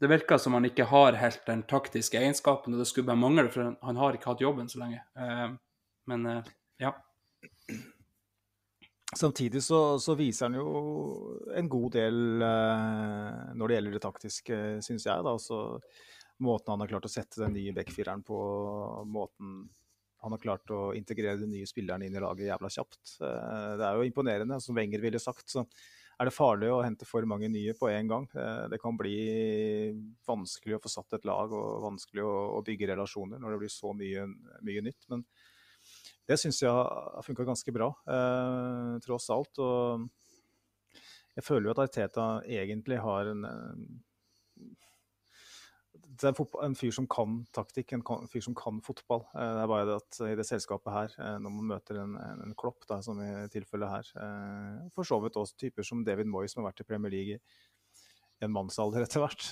det 0.01 0.09
virker 0.09 0.41
som 0.41 0.57
han 0.57 0.69
ikke 0.69 0.89
har 0.91 1.17
helt 1.21 1.47
den 1.49 1.65
taktiske 1.69 2.21
egenskapen, 2.21 2.77
og 2.77 2.83
det 2.83 2.89
skulle 2.89 3.09
bare 3.09 3.21
mangle, 3.21 3.49
for 3.53 3.73
han 3.73 4.01
har 4.01 4.17
ikke 4.17 4.35
hatt 4.35 4.45
jobben 4.45 4.69
så 4.69 4.83
lenge. 4.83 5.01
Uh, 5.17 5.57
men. 6.09 6.29
Samtidig 9.17 9.63
så, 9.67 9.99
så, 9.99 10.15
viser 10.15 10.47
han 10.47 10.61
jo 10.61 11.41
en 11.59 11.69
god 11.71 11.97
del 11.97 12.45
uh, 12.45 13.51
når 13.59 13.67
det 13.67 13.77
gjelder 13.77 13.97
det 13.97 14.05
taktiske, 14.05 14.59
syns 14.87 15.07
jeg. 15.09 15.27
da, 15.27 15.35
altså 15.35 15.81
Måten 16.41 16.73
han 16.73 16.85
har 16.85 16.93
klart 16.93 17.09
å 17.09 17.13
sette 17.13 17.43
den 17.43 17.57
nye 17.59 17.75
backfireren 17.77 18.23
på, 18.25 18.39
måten 19.11 19.67
han 20.21 20.35
har 20.35 20.43
klart 20.43 20.73
å 20.73 20.91
integrere 20.97 21.41
de 21.41 21.49
nye 21.49 21.69
spillerne 21.69 22.07
inn 22.07 22.17
i 22.17 22.21
laget 22.23 22.51
jævla 22.51 22.71
kjapt. 22.73 23.17
Eh, 23.25 23.73
det 23.81 23.87
er 23.87 23.97
jo 23.97 24.07
imponerende. 24.07 24.61
Som 24.61 24.77
Wenger 24.77 25.03
ville 25.03 25.21
sagt, 25.23 25.47
så 25.49 25.65
er 26.21 26.29
det 26.29 26.37
farlig 26.37 26.69
å 26.73 26.83
hente 26.85 27.09
for 27.09 27.25
mange 27.29 27.49
nye 27.53 27.73
på 27.77 27.89
en 27.89 28.11
gang. 28.11 28.27
Eh, 28.37 28.67
det 28.73 28.81
kan 28.83 28.99
bli 29.01 29.17
vanskelig 30.29 30.77
å 30.77 30.83
få 30.85 30.93
satt 30.93 31.17
et 31.17 31.29
lag 31.29 31.53
og 31.57 31.87
vanskelig 31.87 32.25
å, 32.27 32.35
å 32.59 32.65
bygge 32.67 32.91
relasjoner 32.93 33.41
når 33.41 33.57
det 33.57 33.63
blir 33.63 33.73
så 33.73 33.95
mye, 33.97 34.27
mye 34.67 34.85
nytt. 34.91 35.09
Men 35.13 35.25
det 36.31 36.39
syns 36.39 36.63
jeg 36.63 36.71
har 36.71 37.25
funka 37.27 37.47
ganske 37.49 37.75
bra, 37.75 37.91
eh, 38.07 38.93
tross 39.03 39.27
alt. 39.35 39.59
Og 39.59 40.07
jeg 41.35 41.47
føler 41.47 41.69
jo 41.69 41.75
at 41.75 41.83
Arteta 41.89 42.29
egentlig 42.47 43.01
har 43.03 43.33
en 43.33 43.45
det 46.21 46.29
er 46.29 46.65
en, 46.65 46.75
fyr 46.77 46.93
som 46.93 47.07
kan 47.11 47.41
taktikk, 47.55 47.95
en, 47.97 48.03
fyr 48.31 48.43
som 48.45 48.55
kan 48.57 48.81
fotball. 48.85 49.23
Eh, 49.33 49.53
det 49.57 49.63
er 49.63 49.71
bare 49.71 49.87
det 49.89 49.97
at 50.01 50.21
i 50.29 50.37
det 50.39 50.47
selskapet 50.49 50.93
her, 50.93 51.15
eh, 51.17 51.37
når 51.43 51.55
man 51.55 51.71
møter 51.73 52.01
en, 52.03 52.17
en 52.45 52.55
klopp, 52.59 52.85
da, 52.89 53.01
som 53.05 53.21
i 53.25 53.31
tilfellet 53.53 53.93
her 53.95 54.11
eh, 54.25 54.89
For 54.97 55.07
så 55.07 55.21
vidt 55.23 55.39
også 55.41 55.59
typer 55.61 55.87
som 55.87 56.05
David 56.05 56.29
Moyes, 56.31 56.55
som 56.55 56.63
har 56.63 56.71
vært 56.71 56.85
i 56.85 56.89
Premier 56.91 57.15
League 57.15 57.39
en 58.45 58.53
mannsalder 58.55 59.05
etter 59.05 59.23
hvert. 59.23 59.43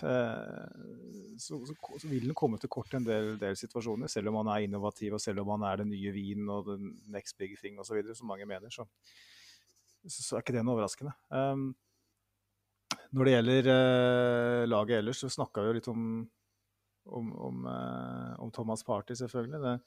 Så, 1.39 1.59
så, 1.67 1.75
så, 2.01 2.09
vil 2.09 2.29
han 2.31 2.37
komme 2.39 2.59
til 2.61 2.71
kort 2.73 2.95
i 2.95 2.99
en 2.99 3.07
del, 3.07 3.35
del, 3.41 3.57
situasjoner, 3.59 4.11
selv 4.11 4.31
om 4.31 4.41
han 4.41 4.53
er 4.55 4.65
innovativ 4.67 5.17
og 5.17 5.23
selv 5.23 5.45
om 5.45 5.53
han 5.57 5.67
er 5.69 5.83
den 5.83 5.93
nye 5.93 6.13
vinen 6.15 6.49
og 6.53 6.71
the 6.71 6.79
next 7.13 7.39
big 7.39 7.59
thing 7.61 7.79
osv., 7.81 8.01
som 8.15 8.31
mange 8.31 8.49
mener. 8.49 8.73
Så, 8.73 8.87
så, 10.07 10.37
er 10.37 10.43
ikke 10.43 10.57
det 10.57 10.65
noe 10.65 10.79
overraskende. 10.79 11.15
Um, 11.29 11.71
når 13.13 13.29
det 13.29 13.37
gjelder 13.37 13.71
uh, 13.71 14.65
laget 14.69 15.03
ellers, 15.03 15.23
så 15.25 15.33
snakka 15.33 15.65
vi 15.65 15.73
jo 15.73 15.79
litt 15.81 15.93
om 15.93 16.09
om, 17.09 17.31
om, 17.41 17.63
uh, 17.65 18.35
om 18.45 18.51
Thomas 18.53 18.83
Party, 18.85 19.15
selvfølgelig. 19.17 19.61
Det, 19.63 19.79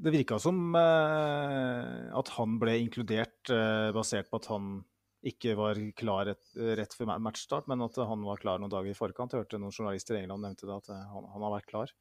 det 0.00 0.12
virka 0.14 0.38
som 0.40 0.74
eh, 0.78 2.08
at 2.16 2.32
han 2.38 2.56
ble 2.60 2.76
inkludert 2.80 3.50
eh, 3.52 3.90
basert 3.92 4.30
på 4.30 4.40
at 4.40 4.48
han 4.48 4.78
ikke 5.26 5.52
var 5.58 5.78
klar 5.98 6.28
rett, 6.30 6.52
rett 6.78 6.94
før 6.96 7.10
matchstart, 7.20 7.66
men 7.68 7.84
at 7.84 7.96
han 8.00 8.22
var 8.24 8.40
klar 8.40 8.60
noen 8.60 8.72
dager 8.72 8.92
i 8.92 8.96
forkant. 8.96 9.34
Jeg 9.34 9.44
hørte 9.44 9.60
noen 9.60 9.74
journalister 9.74 10.16
i 10.16 10.22
England 10.22 10.46
nevnte 10.46 10.68
det, 10.68 10.78
at 10.80 10.92
han, 11.12 11.26
han 11.28 11.44
har 11.44 11.54
vært 11.58 11.68
klar. 11.68 11.92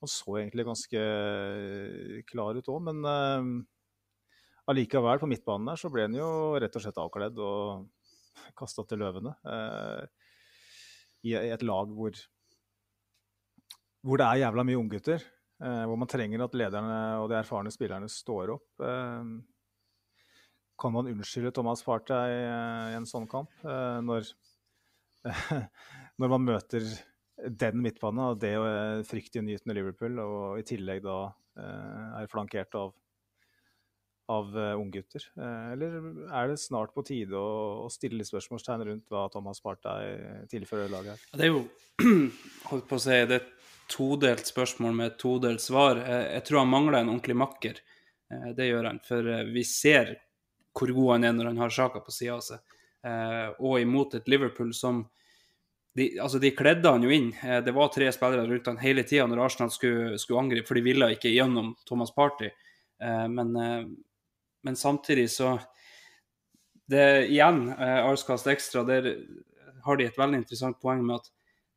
Han 0.00 0.12
så 0.12 0.38
egentlig 0.40 0.66
ganske 0.68 1.02
klar 2.28 2.56
ut 2.56 2.70
òg, 2.72 2.80
men 2.88 3.02
uh, 3.04 3.50
allikevel, 4.72 5.20
på 5.20 5.28
midtbanen 5.30 5.70
der, 5.70 5.80
så 5.80 5.90
ble 5.92 6.06
han 6.08 6.16
jo 6.16 6.28
rett 6.60 6.76
og 6.76 6.84
slett 6.84 7.00
avkledd 7.00 7.40
og 7.44 7.86
kasta 8.60 8.84
til 8.88 9.04
løvene. 9.04 9.36
Uh, 9.44 10.04
i, 11.26 11.34
et 11.36 11.64
lag 11.66 11.92
hvor, 11.92 12.16
hvor 14.06 14.20
det 14.20 14.28
er 14.28 14.46
jævla 14.46 14.64
mye 14.68 14.80
unggutter. 14.80 15.24
Uh, 15.56 15.84
hvor 15.88 15.96
man 15.96 16.08
trenger 16.08 16.44
at 16.44 16.56
lederne 16.56 16.96
og 17.22 17.30
de 17.32 17.38
erfarne 17.38 17.72
spillerne 17.72 18.08
står 18.12 18.52
opp. 18.58 18.66
Eh, 18.84 19.30
kan 20.78 20.92
man 20.92 21.08
unnskylde 21.10 21.52
Thomas 21.56 21.82
Partey 21.84 22.36
eh, 22.42 22.92
i 22.92 22.98
en 22.98 23.08
sånn 23.08 23.26
kamp? 23.30 23.52
Eh, 23.64 23.98
når, 24.04 24.28
når, 26.20 26.28
man 26.34 26.44
møter 26.44 26.84
den 27.36 27.80
midtbanen 27.84 28.30
og 28.30 28.38
det 28.42 28.54
eh, 28.56 29.40
i 29.40 29.76
Liverpool, 29.76 30.20
og 30.20 30.60
i 30.60 30.66
tillegg 30.66 31.04
da 31.06 31.18
er 31.56 32.28
flankert 32.28 32.74
av 32.76 32.94
av 34.26 34.50
unggutter? 34.74 35.22
Eller 35.38 35.92
er 36.34 36.48
det 36.50 36.56
snart 36.58 36.90
på 36.92 37.04
tide 37.06 37.38
å, 37.38 37.84
å 37.84 37.90
stille 37.94 38.18
litt 38.18 38.26
spørsmålstegn 38.26 38.82
rundt 38.88 39.12
hva 39.14 39.28
Thomas 39.30 39.62
Partey 39.62 40.16
tilfører 40.50 40.90
laget 40.90 41.12
her? 41.14 41.22
Det 41.38 41.46
er 41.46 41.52
jo 41.52 41.60
holdt 42.72 42.88
på 42.90 42.98
å 42.98 43.04
si, 43.04 43.20
det 43.22 43.38
er 43.38 43.44
et 43.44 43.70
todelt 43.94 44.50
spørsmål 44.50 44.98
med 44.98 45.12
et 45.12 45.18
todelt 45.22 45.62
svar. 45.62 46.02
Jeg, 46.02 46.42
tror 46.48 46.64
han 46.64 46.72
mangler 46.74 46.98
en 46.98 47.12
ordentlig 47.14 47.38
makker. 47.38 47.78
Det 48.58 48.66
gjør 48.66 48.90
han. 48.90 48.98
For 49.06 49.30
vi 49.54 49.62
ser 49.70 50.16
hvor 50.76 50.92
god 50.94 51.12
han 51.14 51.28
er 51.28 51.36
når 51.36 51.50
han 51.52 51.62
har 51.64 51.74
saka 51.74 52.02
på 52.04 52.14
sida 52.14 52.36
av 52.36 52.42
seg. 52.44 52.74
og 53.62 53.80
imot 53.80 54.14
et 54.18 54.28
Liverpool 54.28 54.72
som 54.74 55.04
de, 55.96 56.08
altså 56.20 56.40
de 56.42 56.50
kledde 56.52 56.90
han 56.90 57.04
jo 57.04 57.12
inn. 57.14 57.30
Det 57.64 57.72
var 57.72 57.88
tre 57.94 58.10
spillere 58.12 58.48
rundt 58.50 58.66
han 58.66 58.80
hele 58.82 59.04
tida 59.06 59.28
når 59.30 59.44
Arsenal 59.44 59.70
skulle, 59.70 60.18
skulle, 60.18 60.42
angripe, 60.42 60.66
for 60.68 60.76
de 60.76 60.82
ville 60.84 61.08
ikke 61.14 61.32
gjennom 61.32 61.70
Thomas 61.88 62.10
Party. 62.12 62.50
Men 62.98 63.54
men 64.66 64.76
samtidig 64.76 65.30
så 65.30 65.60
det, 66.86 67.26
Igjen, 67.26 67.68
eh, 67.68 68.06
Arskast 68.06 68.46
Extra, 68.46 68.82
der 68.82 69.14
har 69.82 69.96
de 69.96 70.06
et 70.08 70.18
veldig 70.18 70.40
interessant 70.40 70.80
poeng 70.82 71.04
med 71.06 71.20
at 71.20 71.28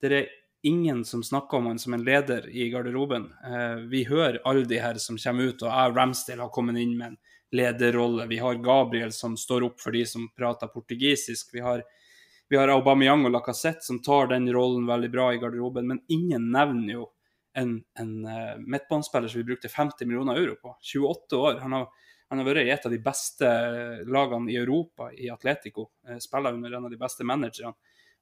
det 0.02 0.10
er 0.18 0.32
ingen 0.66 1.04
som 1.06 1.22
snakker 1.24 1.60
om 1.60 1.68
han 1.70 1.78
som 1.80 1.94
en 1.94 2.06
leder 2.06 2.48
i 2.50 2.66
garderoben. 2.74 3.28
Eh, 3.46 3.76
vi 3.94 4.08
hører 4.10 4.42
alle 4.42 4.66
de 4.66 4.82
her 4.82 4.98
som 4.98 5.22
kommer 5.22 5.52
ut, 5.52 5.62
og 5.62 5.70
jeg 5.70 5.96
Ramsdale 6.00 6.42
har 6.42 6.50
kommet 6.56 6.82
inn 6.82 6.96
med 6.98 7.12
en 7.12 7.20
lederrolle. 7.52 8.28
Vi 8.30 8.38
har 8.42 8.60
Gabriel 8.64 9.12
som 9.16 9.38
står 9.38 9.66
opp 9.70 9.82
for 9.82 9.96
de 9.96 10.04
som 10.06 10.28
prater 10.38 10.68
portugisisk. 10.68 11.54
Vi 11.54 11.64
har, 11.66 11.84
vi 12.50 12.58
har 12.58 12.72
Aubameyang 12.74 13.26
og 13.26 13.34
Lacassette 13.34 13.86
som 13.86 14.02
tar 14.06 14.30
den 14.34 14.50
rollen 14.54 14.86
veldig 14.90 15.10
bra 15.14 15.32
i 15.34 15.40
garderoben, 15.42 15.88
men 15.88 16.04
ingen 16.08 16.52
nevner 16.54 16.94
jo 16.94 17.08
en, 17.58 17.80
en 18.00 18.12
uh, 18.26 18.60
midtbanespiller 18.62 19.28
som 19.28 19.42
vi 19.42 19.48
brukte 19.50 19.72
50 19.72 20.06
millioner 20.06 20.38
euro 20.38 20.56
på. 20.62 20.76
28 20.94 21.38
år. 21.38 21.60
Han 21.64 21.78
har 21.80 21.90
han 22.30 22.38
har 22.38 22.46
vært 22.46 22.68
i 22.68 22.70
et 22.70 22.84
av 22.86 22.94
de 22.94 23.00
beste 23.02 23.48
lagene 24.06 24.52
i 24.54 24.58
Europa 24.60 25.10
i 25.18 25.32
Atletico. 25.34 25.88
Eh, 26.06 26.20
spiller 26.22 26.54
under 26.54 26.76
en 26.78 26.86
av 26.86 26.92
de 26.94 27.00
beste 27.02 27.26
managerne. 27.26 27.74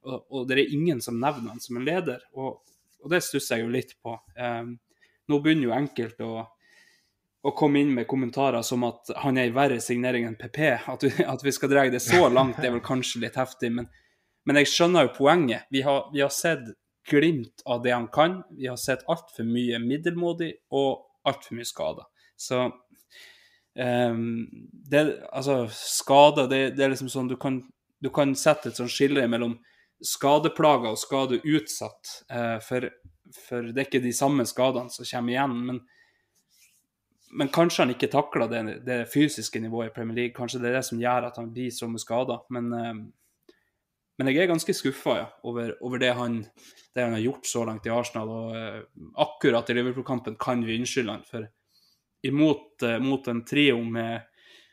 Og, 0.08 0.22
og 0.32 0.46
det 0.48 0.62
er 0.62 0.76
ingen 0.76 1.02
som 1.04 1.18
nevner 1.20 1.52
han 1.52 1.60
som 1.60 1.80
en 1.80 1.88
leder, 1.88 2.22
og, 2.38 2.62
og 3.04 3.12
det 3.12 3.20
stusser 3.26 3.58
jeg 3.58 3.66
jo 3.66 3.74
litt 3.74 3.92
på. 4.00 4.14
Um, 4.38 4.78
nå 5.28 5.40
begynner 5.44 5.68
jo 5.68 5.74
enkelte 5.76 6.24
å, 6.24 6.46
å, 7.44 7.54
komme 7.58 7.84
inn 7.84 7.94
med 7.96 8.08
kommentarer 8.10 8.66
som 8.66 8.86
at 8.88 9.14
han 9.24 9.38
er 9.38 9.50
i 9.50 9.56
verre 9.56 9.80
signering 9.84 10.28
enn 10.28 10.40
PP. 10.40 10.60
At 10.94 11.06
vi, 11.06 11.14
at 11.24 11.46
vi 11.46 11.54
skal 11.56 11.72
dra 11.74 11.86
det 11.92 12.04
så 12.04 12.28
langt, 12.30 12.60
det 12.62 12.70
er 12.70 12.76
vel 12.78 12.86
kanskje 12.86 13.24
litt 13.26 13.38
heftig, 13.40 13.72
men, 13.78 13.90
men 14.48 14.62
jeg 14.62 14.72
skjønner 14.74 15.08
jo 15.08 15.16
poenget. 15.20 15.70
Vi 15.74 15.84
har, 15.86 16.10
vi 16.14 16.24
har 16.26 16.34
sett 16.34 16.66
glimt 17.08 17.64
av 17.66 17.84
det 17.86 17.94
han 17.96 18.10
kan. 18.12 18.42
Vi 18.58 18.68
har 18.68 18.80
sett 18.82 19.06
altfor 19.08 19.48
mye 19.48 19.80
middelmådig 19.84 20.52
og 20.76 21.06
altfor 21.28 21.60
mye 21.60 21.68
skader. 21.68 22.10
Så 22.38 22.68
Um, 23.78 24.48
det, 24.90 25.20
altså, 25.30 25.68
skader 25.70 26.48
det, 26.50 26.62
det, 26.78 26.82
er 26.82 26.90
liksom 26.90 27.12
sånn 27.14 27.28
du 27.30 27.36
kan, 27.38 27.60
du 28.02 28.10
kan 28.10 28.32
sette 28.34 28.72
et 28.72 28.80
sånt 28.80 28.90
skille 28.90 29.28
mellom 29.30 29.54
skadeplager 30.02 30.96
og 30.96 31.02
skadeutsatt. 31.02 32.16
Uh, 32.32 32.58
for, 32.66 32.88
for, 33.36 33.70
det 33.70 33.84
er 33.84 33.90
ikke 33.90 34.02
de 34.02 34.16
samme 34.18 34.48
skadene 34.50 34.90
som 34.94 35.06
kommer 35.06 35.36
igjen. 35.36 35.56
Men, 35.70 35.84
men 37.32 37.52
kanskje 37.52 37.84
han 37.84 37.92
ikke 37.92 38.10
takler 38.12 38.50
det, 38.52 38.62
det, 38.88 38.98
fysiske 39.12 39.60
nivået 39.60 39.92
i 39.92 39.96
Premier 39.96 40.16
League. 40.16 40.36
Kanskje 40.36 40.62
det 40.64 40.72
er 40.72 40.78
det 40.80 40.88
som 40.88 41.02
gjør 41.02 41.28
at 41.28 41.40
han 41.40 41.52
blir 41.54 41.72
så 41.76 41.90
mye 41.92 42.02
skada. 42.02 42.40
Men, 42.54 42.70
uh, 42.72 43.52
men 44.18 44.32
jeg 44.32 44.44
er 44.44 44.52
ganske 44.52 44.76
skuffa 44.76 45.18
ja, 45.18 45.28
over, 45.44 45.74
over 45.86 46.02
det, 46.02 46.14
han, 46.16 46.40
det, 46.96 47.04
han, 47.04 47.16
har 47.18 47.26
gjort 47.26 47.50
så 47.50 47.66
langt 47.68 47.88
i 47.88 47.94
Arsenal. 47.94 48.32
Og 48.32 48.56
uh, 48.56 48.82
akkurat 49.26 49.70
i 49.70 49.78
Liverpool-kampen 49.78 50.38
kan 50.40 50.64
vi 50.66 50.80
unnskylde 50.80 51.18
han. 51.18 51.28
for 51.28 51.50
imot 52.28 52.84
uh, 52.84 52.98
mot 53.04 53.28
en 53.28 53.44
trio 53.46 53.82
med, 53.84 54.22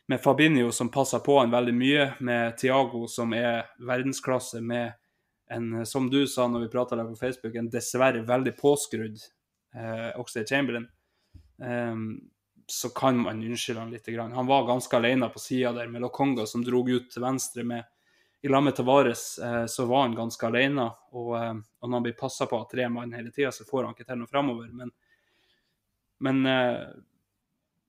med, 0.08 0.22
Fabinho 0.22 0.70
som 0.72 0.90
passer 0.94 1.18
på 1.26 1.40
han 1.40 1.52
veldig 1.52 1.74
mye, 1.74 2.06
med 2.20 2.58
Tiago 2.58 3.06
som 3.10 3.34
er 3.36 3.66
verdensklasse, 3.82 4.62
med 4.62 4.94
en, 5.50 5.82
som 5.86 6.06
du 6.10 6.22
sa 6.30 6.46
når 6.48 6.64
vi 6.64 6.70
prata 6.72 6.96
der 6.96 7.10
på 7.10 7.18
Facebook, 7.18 7.54
en 7.54 7.72
dessverre 7.72 8.22
veldig 8.24 8.54
påskrudd 8.56 9.18
uh, 9.76 10.14
Oxlade 10.22 10.48
Chamberlain. 10.48 10.86
Um, 11.58 12.30
så 12.66 12.88
kan 12.94 13.18
man 13.20 13.42
unnskylde 13.42 13.80
han 13.80 13.90
litt. 13.92 14.08
Han 14.18 14.46
var 14.46 14.66
ganske 14.66 14.96
alene 14.96 15.28
på 15.28 15.38
sida 15.38 15.72
der 15.72 15.90
med 15.92 16.04
Lokonga, 16.04 16.46
som 16.46 16.64
drog 16.64 16.90
ut 16.90 17.10
til 17.12 17.22
venstre 17.22 17.64
med 17.64 17.84
i 18.44 18.48
lag 18.48 18.62
med 18.62 18.76
Tavares, 18.76 19.38
eh, 19.38 19.66
så 19.66 19.84
var 19.84 20.02
han 20.02 20.14
ganske 20.14 20.46
alene. 20.46 20.90
Og, 21.16 21.30
eh, 21.36 21.54
og 21.80 21.88
når 21.88 21.96
han 21.96 22.02
blir 22.04 22.12
passa 22.12 22.44
på 22.46 22.58
av 22.60 22.66
tre 22.68 22.88
mann 22.92 23.14
hele 23.16 23.30
tida, 23.32 23.52
så 23.52 23.64
får 23.64 23.86
han 23.86 23.94
ikke 23.94 24.04
til 24.04 24.18
noe 24.20 24.28
framover. 24.28 24.66
Men, 24.68 24.90
men 26.20 26.42
eh, 26.50 26.82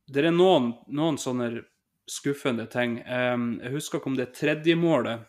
det 0.08 0.24
er 0.24 0.32
noen, 0.32 0.70
noen 0.88 1.20
sånne 1.20 1.50
skuffende 2.08 2.70
ting. 2.72 3.00
Jeg 3.02 3.74
husker 3.74 3.98
ikke 4.00 4.12
om 4.12 4.16
det 4.16 4.30
tredje 4.38 4.76
målet 4.78 5.26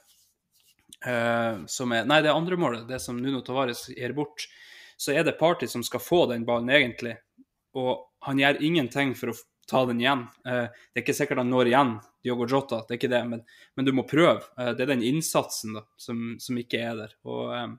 som 1.73 1.95
er 1.97 2.05
Nei, 2.05 2.19
det 2.21 2.35
andre 2.35 2.59
målet, 2.61 2.83
det 2.85 2.99
som 3.01 3.17
Nuno 3.17 3.41
Tavares 3.41 3.87
gir 3.89 4.13
bort. 4.13 4.45
Så 5.01 5.15
er 5.17 5.25
det 5.25 5.39
Party 5.41 5.67
som 5.73 5.81
skal 5.87 6.03
få 6.05 6.27
den 6.29 6.45
ballen, 6.45 6.69
egentlig. 6.69 7.15
Og 7.73 8.16
han 8.27 8.43
gjør 8.43 8.61
ingenting 8.67 9.15
for 9.19 9.33
å 9.33 9.39
ta 9.71 9.83
den 9.89 10.03
igjen. 10.03 10.27
Uh, 10.47 10.67
det 10.71 11.01
er 11.01 11.05
ikke 11.07 11.17
sikkert 11.17 11.43
han 11.43 11.51
når 11.51 11.73
igjen 11.73 11.97
Diogo 12.27 12.47
Jota, 12.51 12.83
det 12.87 12.97
er 12.97 13.01
ikke 13.01 13.15
det, 13.15 13.23
men, 13.31 13.43
men 13.79 13.89
du 13.89 13.95
må 13.95 14.07
prøve. 14.07 14.45
Uh, 14.59 14.73
det 14.77 14.87
er 14.87 14.93
den 14.95 15.07
innsatsen 15.07 15.79
da, 15.79 15.87
som, 16.01 16.37
som 16.43 16.61
ikke 16.61 16.83
er 16.83 17.01
der. 17.01 17.17
Og 17.27 17.55
um, 17.55 17.79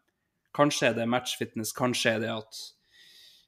kanskje 0.58 0.90
er 0.90 0.98
det 0.98 1.12
matchfitness, 1.12 1.76
kanskje 1.78 2.18
er 2.18 2.26
det 2.26 2.34
at 2.34 2.66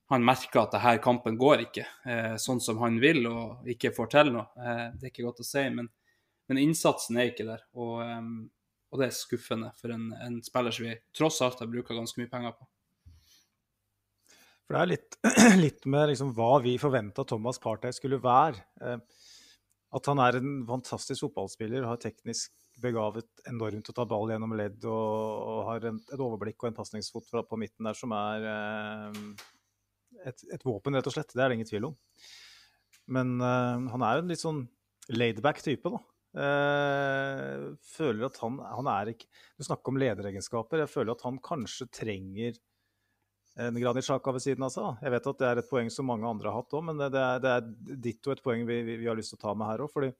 han 0.09 0.25
merker 0.25 0.63
at 0.63 0.73
denne 0.73 0.97
kampen 1.03 1.37
går 1.37 1.67
ikke 1.67 1.83
eh, 2.09 2.35
sånn 2.41 2.61
som 2.63 2.79
han 2.81 2.97
vil, 3.01 3.27
og 3.29 3.67
ikke 3.69 3.91
får 3.93 4.07
til 4.15 4.31
noe. 4.33 4.47
Eh, 4.57 4.85
det 4.97 5.05
er 5.05 5.11
ikke 5.11 5.25
godt 5.27 5.43
å 5.43 5.45
si, 5.45 5.67
men, 5.69 5.91
men 6.49 6.61
innsatsen 6.63 7.19
er 7.19 7.29
ikke 7.29 7.45
der. 7.45 7.61
Og, 7.77 8.01
og 8.89 9.01
det 9.01 9.05
er 9.05 9.13
skuffende 9.13 9.69
for 9.77 9.93
en, 9.93 10.09
en, 10.17 10.39
spiller 10.45 10.73
som 10.73 10.87
vi 10.87 10.95
tross 11.13 11.37
alt 11.45 11.61
har 11.61 11.69
bruka 11.69 11.93
ganske 11.93 12.21
mye 12.21 12.31
penger 12.31 12.57
på. 12.57 12.65
For 14.69 14.77
det 14.77 14.81
er 14.83 14.89
litt, 14.91 15.15
litt 15.65 15.85
med 15.89 16.11
liksom 16.11 16.29
hva 16.37 16.59
vi 16.61 16.75
forventa 16.77 17.23
Thomas 17.25 17.57
Partey 17.57 17.95
skulle 17.95 18.19
være. 18.21 18.61
Eh, 18.85 18.99
at 19.97 20.09
han 20.11 20.19
er 20.21 20.37
en 20.37 20.51
fantastisk 20.69 21.25
fotballspiller, 21.25 21.87
har 21.89 21.97
teknisk 21.97 22.53
begavet 22.79 23.25
enormt 23.49 23.89
å 23.89 23.95
ta 23.97 24.05
ball 24.07 24.29
gjennom 24.29 24.53
ledd 24.55 24.85
og, 24.85 25.15
og 25.49 25.63
har 25.71 25.87
en, 25.89 25.97
et 26.13 26.21
overblikk 26.21 26.61
og 26.61 26.69
en 26.69 26.77
pasningsfot 26.77 27.33
på 27.49 27.59
midten 27.59 27.89
der 27.89 27.97
som 27.97 28.13
er 28.13 28.45
eh, 28.51 29.17
et, 30.29 30.45
et, 30.53 30.61
våpen, 30.61 30.93
rett 30.93 31.09
og 31.09 31.17
slett. 31.17 31.33
Det 31.33 31.41
er 31.41 31.49
det 31.49 31.57
ingen 31.57 31.71
tvil 31.71 31.89
om. 31.89 31.97
Men 33.09 33.35
eh, 33.41 33.89
han 33.95 34.05
er 34.05 34.21
en 34.21 34.29
litt 34.29 34.45
sånn 34.45 34.67
laidback 35.09 35.65
type, 35.65 35.89
da. 35.89 36.05
Eh, 36.45 37.69
føler 37.89 38.29
at 38.29 38.37
han, 38.43 38.59
han 38.61 38.85
er 38.93 39.09
ikke 39.15 39.25
Du 39.57 39.65
snakker 39.65 39.89
om 39.89 39.97
lederegenskaper. 39.97 40.83
Jeg 40.85 40.93
føler 40.93 41.17
at 41.17 41.25
han 41.25 41.41
kanskje 41.41 41.89
trenger 41.89 42.61
en 43.59 43.79
Granit 43.81 44.05
Xhaka 44.05 44.33
ved 44.35 44.43
siden 44.43 44.65
av 44.67 44.71
seg. 44.73 45.01
Jeg 45.03 45.13
vet 45.15 45.27
at 45.31 45.41
det 45.41 45.49
er 45.49 45.61
et 45.61 45.69
poeng 45.69 45.89
som 45.93 46.07
mange 46.07 46.27
andre 46.29 46.51
har 46.51 46.61
hatt 46.61 46.77
òg, 46.77 46.85
men 46.89 47.01
det, 47.01 47.09
det, 47.15 47.25
er, 47.25 47.43
det 47.43 47.51
er 47.57 47.99
ditto 48.07 48.33
et 48.33 48.43
poeng 48.43 48.63
vi, 48.67 48.79
vi, 48.87 48.97
vi, 49.01 49.09
har 49.09 49.19
lyst 49.19 49.35
til 49.35 49.39
å 49.41 49.43
ta 49.47 49.55
med 49.57 49.69
her 49.71 49.83
òg. 49.85 49.91
fordi 49.93 50.11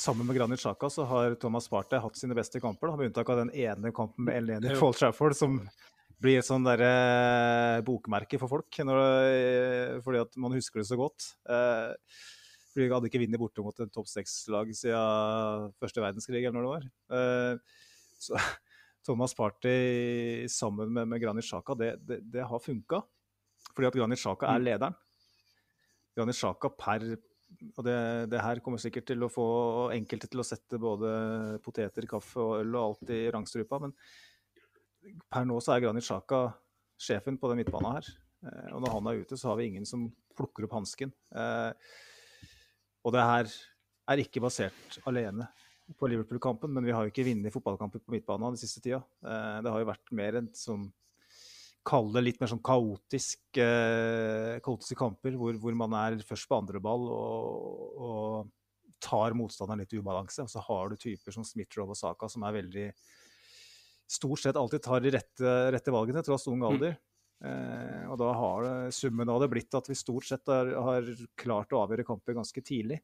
sammen 0.00 0.28
med 0.28 0.38
Granit 0.38 0.62
Sjaka 0.62 0.88
så 0.92 1.04
har 1.10 1.34
Thomas 1.42 1.68
Partey 1.68 2.00
hatt 2.00 2.16
sine 2.16 2.36
beste 2.38 2.62
kamper, 2.62 2.88
da, 2.90 2.98
med 2.98 3.10
unntak 3.10 3.32
av 3.32 3.42
den 3.42 3.50
ene 3.52 3.92
kampen 3.96 4.28
med 4.28 4.38
Eleni 4.38 4.76
Fall 4.78 4.96
Trafford, 4.96 5.36
som 5.36 5.58
blir 6.20 6.40
et 6.40 6.46
sånn 6.46 6.66
derre 6.66 6.90
eh, 6.90 7.82
bokmerke 7.84 8.38
for 8.40 8.52
folk, 8.52 8.80
når, 8.84 9.00
eh, 9.32 9.94
fordi 10.04 10.22
at 10.22 10.36
man 10.40 10.54
husker 10.56 10.82
det 10.82 10.88
så 10.90 10.98
godt. 11.00 11.32
Eh, 11.48 11.94
fordi 12.70 12.86
vi 12.86 12.94
hadde 12.94 13.10
ikke 13.10 13.22
vunnet 13.24 13.42
borte 13.42 13.64
mot 13.66 13.80
et 13.82 13.92
topp 13.92 14.08
seks-lag 14.08 14.68
siden 14.76 15.70
første 15.80 16.04
verdenskrig, 16.04 16.44
eller 16.44 16.58
når 16.60 16.66
det 16.66 16.74
var. 16.74 16.90
Eh, 17.16 17.86
så 18.20 18.36
Thomas 19.10 19.34
Party 19.34 20.46
sammen 20.50 20.92
med, 20.94 21.08
med 21.10 21.22
Granit 21.22 21.48
Sjaka, 21.48 21.74
det, 21.74 21.96
det, 22.06 22.20
det 22.30 22.46
har 22.46 22.62
funka. 22.62 23.02
Fordi 23.74 23.88
at 23.88 23.98
Granit 23.98 24.22
Sjaka 24.22 24.46
er 24.46 24.60
mm. 24.62 24.66
lederen. 24.68 24.96
Granit 26.14 26.38
Sjaka 26.38 26.70
per 26.78 27.10
og 27.74 27.82
det, 27.82 27.94
det, 28.30 28.38
her 28.38 28.60
kommer 28.62 28.78
sikkert 28.78 29.08
til 29.10 29.24
å 29.26 29.30
få 29.32 29.44
enkelte 29.90 30.28
til 30.30 30.38
å 30.38 30.46
sette 30.46 30.78
både 30.78 31.08
poteter, 31.64 32.06
kaffe 32.06 32.38
og 32.38 32.60
øl 32.60 32.76
og 32.76 32.84
alt 32.84 33.10
i 33.10 33.24
rangstrupa, 33.34 33.80
men 33.82 33.94
per 35.26 35.48
nå 35.48 35.56
så 35.58 35.74
er 35.74 35.82
Granit 35.82 36.06
Sjaka 36.06 36.44
sjefen 37.00 37.40
på 37.40 37.50
den 37.50 37.58
midtbanen 37.58 37.96
her. 37.96 38.12
Eh, 38.46 38.68
og 38.76 38.84
når 38.84 38.94
han 38.94 39.10
er 39.10 39.24
ute, 39.24 39.40
så 39.40 39.50
har 39.50 39.58
vi 39.58 39.66
ingen 39.72 39.88
som 39.88 40.06
plukker 40.38 40.68
opp 40.68 40.76
hansken. 40.78 41.10
Eh, 41.34 41.90
og 43.02 43.16
det 43.16 43.26
her 43.32 43.50
er 44.14 44.22
ikke 44.22 44.44
basert 44.46 45.00
alene 45.10 45.48
på 45.98 46.08
Liverpool-kampen, 46.10 46.72
men 46.74 46.86
vi 46.86 46.94
har 46.94 47.04
jo 47.04 47.12
ikke 47.12 47.26
vunnet 47.26 47.54
fotballkamper 47.54 48.02
på 48.04 48.14
midtbanen 48.14 48.54
den 48.54 48.60
siste 48.60 48.82
tida. 48.84 49.00
Eh, 49.24 49.58
det 49.64 49.72
har 49.72 49.82
jo 49.82 49.90
vært 49.90 50.16
mer 50.16 50.42
en 50.42 50.50
sånn 50.56 50.90
Kall 51.88 52.10
det 52.12 52.20
litt 52.20 52.40
mer 52.42 52.50
sånn 52.50 52.60
kaotisk, 52.60 53.40
eh, 53.56 54.58
kaotiske 54.60 54.98
kamper 55.00 55.32
hvor, 55.40 55.56
hvor, 55.56 55.72
man 55.72 55.94
er 55.96 56.18
først 56.28 56.44
på 56.50 56.58
andre 56.58 56.76
ball 56.84 57.06
og, 57.08 57.94
og 57.96 58.50
tar 59.00 59.32
motstanderen 59.32 59.80
litt 59.80 59.94
i 59.96 60.00
ubalanse. 60.02 60.44
Og 60.44 60.52
så 60.52 60.60
har 60.66 60.92
du 60.92 60.98
typer 61.00 61.32
som 61.32 61.46
Smith-Roe 61.48 61.88
og 61.88 61.96
Saka 61.96 62.28
som 62.28 62.44
er 62.44 62.58
veldig 62.60 62.84
Stort 64.10 64.42
sett 64.42 64.58
alltid 64.58 64.82
tar 64.82 65.00
de 65.04 65.12
rette, 65.14 65.50
rette 65.70 65.92
valgene, 65.94 66.20
tross 66.26 66.48
ung 66.50 66.58
mm. 66.58 66.66
alder. 66.66 66.96
Mm. 66.98 67.10
Eh, 67.46 68.06
og 68.10 68.16
da 68.20 68.32
har 68.36 68.64
det, 68.66 68.72
summen 68.92 69.30
av 69.32 69.40
det 69.40 69.48
blitt 69.52 69.76
at 69.78 69.86
vi 69.88 69.96
stort 69.96 70.26
sett 70.26 70.50
har, 70.50 70.72
har 70.84 71.06
klart 71.38 71.72
å 71.72 71.84
avgjøre 71.84 72.04
kamper 72.08 72.36
ganske 72.36 72.64
tidlig. 72.66 72.98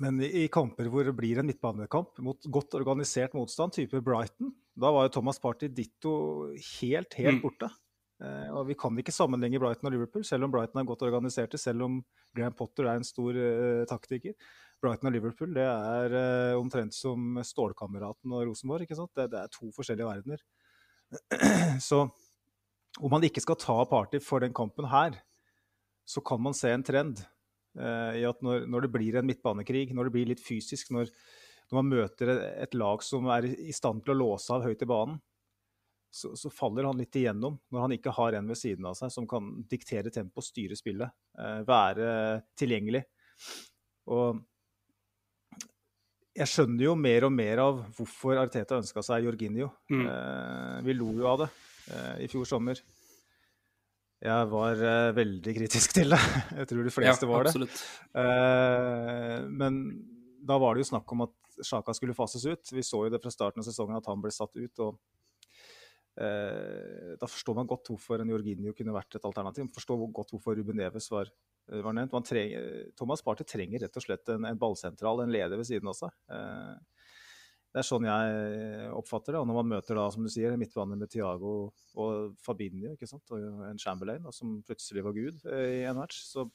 Men 0.00 0.20
i, 0.24 0.46
kamper 0.52 0.88
hvor 0.88 1.04
det 1.04 1.12
blir 1.16 1.40
en 1.40 1.48
midtbanekamp 1.50 2.22
mot 2.24 2.46
godt 2.48 2.78
organisert 2.78 3.34
motstand, 3.36 3.74
type 3.76 4.00
Brighton, 4.04 4.54
da 4.80 4.92
var 4.94 5.06
jo 5.06 5.14
Thomas 5.18 5.40
Party 5.42 5.68
ditto 5.68 6.12
helt, 6.80 7.16
helt 7.20 7.36
mm. 7.36 7.42
borte. 7.42 7.68
Eh, 8.24 8.48
og 8.52 8.64
Vi 8.70 8.76
kan 8.80 8.96
ikke 9.00 9.12
sammenligne 9.12 9.60
Brighton 9.60 9.90
og 9.90 9.94
Liverpool, 9.94 10.24
selv 10.24 10.46
om 10.46 10.54
Brighton 10.54 10.80
er 10.80 10.88
godt 10.88 11.04
organiserte, 11.04 11.60
selv 11.60 11.84
om 11.84 12.00
Graham 12.36 12.56
Potter 12.56 12.88
er 12.88 13.00
en 13.00 13.04
stor 13.04 13.36
uh, 13.36 13.84
taktiker. 13.90 14.36
Brighton 14.80 15.10
og 15.10 15.14
Liverpool 15.16 15.52
det 15.56 15.66
er 15.66 16.16
uh, 16.16 16.60
omtrent 16.60 16.96
som 16.96 17.40
Stålkameraten 17.44 18.32
og 18.32 18.46
Rosenborg. 18.48 18.86
ikke 18.86 18.96
sant? 18.96 19.12
Det, 19.16 19.28
det 19.34 19.40
er 19.42 19.52
to 19.52 19.68
forskjellige 19.76 20.08
verdener. 20.08 20.44
Så 21.88 22.06
om 23.00 23.12
man 23.12 23.24
ikke 23.26 23.42
skal 23.44 23.58
ta 23.60 23.76
Party 23.90 24.22
for 24.24 24.40
den 24.40 24.56
kampen 24.56 24.88
her, 24.90 25.18
så 26.08 26.22
kan 26.24 26.40
man 26.42 26.56
se 26.56 26.72
en 26.74 26.82
trend 26.86 27.20
i 27.78 28.24
at 28.26 28.40
når, 28.42 28.64
når, 28.66 28.82
det 28.82 28.88
blir 28.90 29.16
en 29.20 29.28
midtbanekrig, 29.28 29.92
når 29.94 30.08
det 30.08 30.12
blir 30.16 30.30
litt 30.32 30.40
fysisk, 30.42 30.88
når, 30.90 31.10
når, 31.70 31.76
man 31.76 31.90
møter 31.92 32.32
et 32.34 32.74
lag 32.74 33.04
som 33.06 33.28
er 33.30 33.46
i 33.46 33.74
stand 33.76 34.02
til 34.02 34.16
å 34.16 34.18
låse 34.18 34.50
av 34.50 34.64
høyt 34.66 34.82
i 34.82 34.88
banen, 34.90 35.20
så, 36.10 36.36
så, 36.36 36.50
faller 36.50 36.88
han 36.88 36.98
litt 36.98 37.14
igjennom 37.16 37.56
når 37.70 37.84
han 37.84 37.94
ikke 37.94 38.14
har 38.16 38.34
en 38.34 38.50
ved 38.50 38.58
siden 38.58 38.86
av 38.90 38.96
seg 38.98 39.12
som 39.14 39.26
kan 39.30 39.52
diktere 39.70 40.10
tempo, 40.10 40.42
styre 40.42 40.78
spillet, 40.78 41.14
eh, 41.38 41.60
være 41.66 42.08
tilgjengelig. 42.58 43.04
Og 44.10 44.40
jeg 46.40 46.50
skjønner 46.50 46.86
jo 46.86 46.96
mer 46.98 47.26
og 47.26 47.34
mer 47.34 47.62
av 47.62 47.82
hvorfor 47.96 48.40
Arteta 48.42 48.78
ønska 48.80 49.02
seg 49.06 49.26
Jorginho. 49.26 49.70
Mm. 49.92 50.06
Eh, 50.06 50.76
vi 50.86 50.96
lo 50.98 51.12
jo 51.18 51.28
av 51.30 51.44
det 51.44 51.50
eh, 51.94 52.24
i 52.26 52.30
fjor 52.30 52.48
sommer. 52.48 52.82
Jeg 54.20 54.48
var 54.52 54.80
uh, 54.84 55.10
veldig 55.16 55.52
kritisk 55.56 55.94
til 55.96 56.12
det. 56.12 56.20
Jeg 56.58 56.68
tror 56.68 56.84
de 56.84 56.92
fleste 56.92 57.24
ja, 57.26 57.30
var 57.30 57.48
det. 57.48 57.68
Uh, 58.12 59.46
men 59.48 59.78
da 60.44 60.58
var 60.60 60.76
det 60.76 60.84
jo 60.84 60.90
snakk 60.90 61.14
om 61.16 61.24
at 61.24 61.36
Sjaka 61.64 61.94
skulle 61.96 62.16
fases 62.16 62.44
ut. 62.44 62.72
Vi 62.72 62.84
så 62.84 63.06
jo 63.06 63.12
det 63.12 63.22
fra 63.22 63.32
starten 63.32 63.64
av 63.64 63.68
sesongen 63.68 63.96
at 63.96 64.08
han 64.10 64.20
ble 64.20 64.32
satt 64.34 64.52
ut. 64.60 64.82
og 64.84 65.00
uh, 66.20 67.16
Da 67.16 67.28
forstår 67.28 67.56
man 67.62 67.70
godt 67.70 67.92
hvorfor 67.92 68.20
en 68.20 68.32
Jorginho 68.34 68.76
kunne 68.76 68.96
vært 68.96 69.16
et 69.16 69.24
alternativ. 69.24 69.64
Man 69.70 69.78
forstår 69.78 70.04
godt 70.20 70.36
hvorfor 70.36 70.60
Ruben 70.60 70.76
Neves 70.82 71.08
var, 71.12 71.32
var 71.80 71.96
nevnt. 71.96 72.20
Trenger, 72.28 72.92
Thomas 73.00 73.24
Party 73.24 73.48
trenger 73.48 73.86
rett 73.86 73.96
og 73.96 74.04
slett 74.04 74.36
en, 74.36 74.44
en 74.52 74.60
ballsentral, 74.60 75.24
en 75.24 75.32
leder 75.32 75.56
ved 75.56 75.68
siden 75.70 75.88
av 75.88 75.96
seg. 75.96 76.12
Det 77.70 77.78
er 77.78 77.86
sånn 77.86 78.06
jeg 78.06 78.86
oppfatter 78.98 79.36
det. 79.36 79.40
Og 79.40 79.46
når 79.46 79.58
man 79.60 79.68
møter 79.76 79.98
da, 79.98 80.08
som 80.10 80.24
du 80.26 80.30
sier, 80.32 80.56
midtbanen 80.58 80.98
med 80.98 81.10
Tiago 81.12 81.52
og 82.02 82.32
Fabinho 82.42 82.96
ikke 82.96 83.06
sant? 83.06 83.22
og 83.30 83.66
en 83.68 83.78
Chamberlain 83.78 84.24
da, 84.26 84.32
som 84.34 84.56
plutselig 84.66 85.04
var 85.06 85.14
gud 85.14 85.44
eh, 85.46 85.76
i 85.78 85.84
en 85.86 86.00
match, 86.00 86.18
så, 86.26 86.48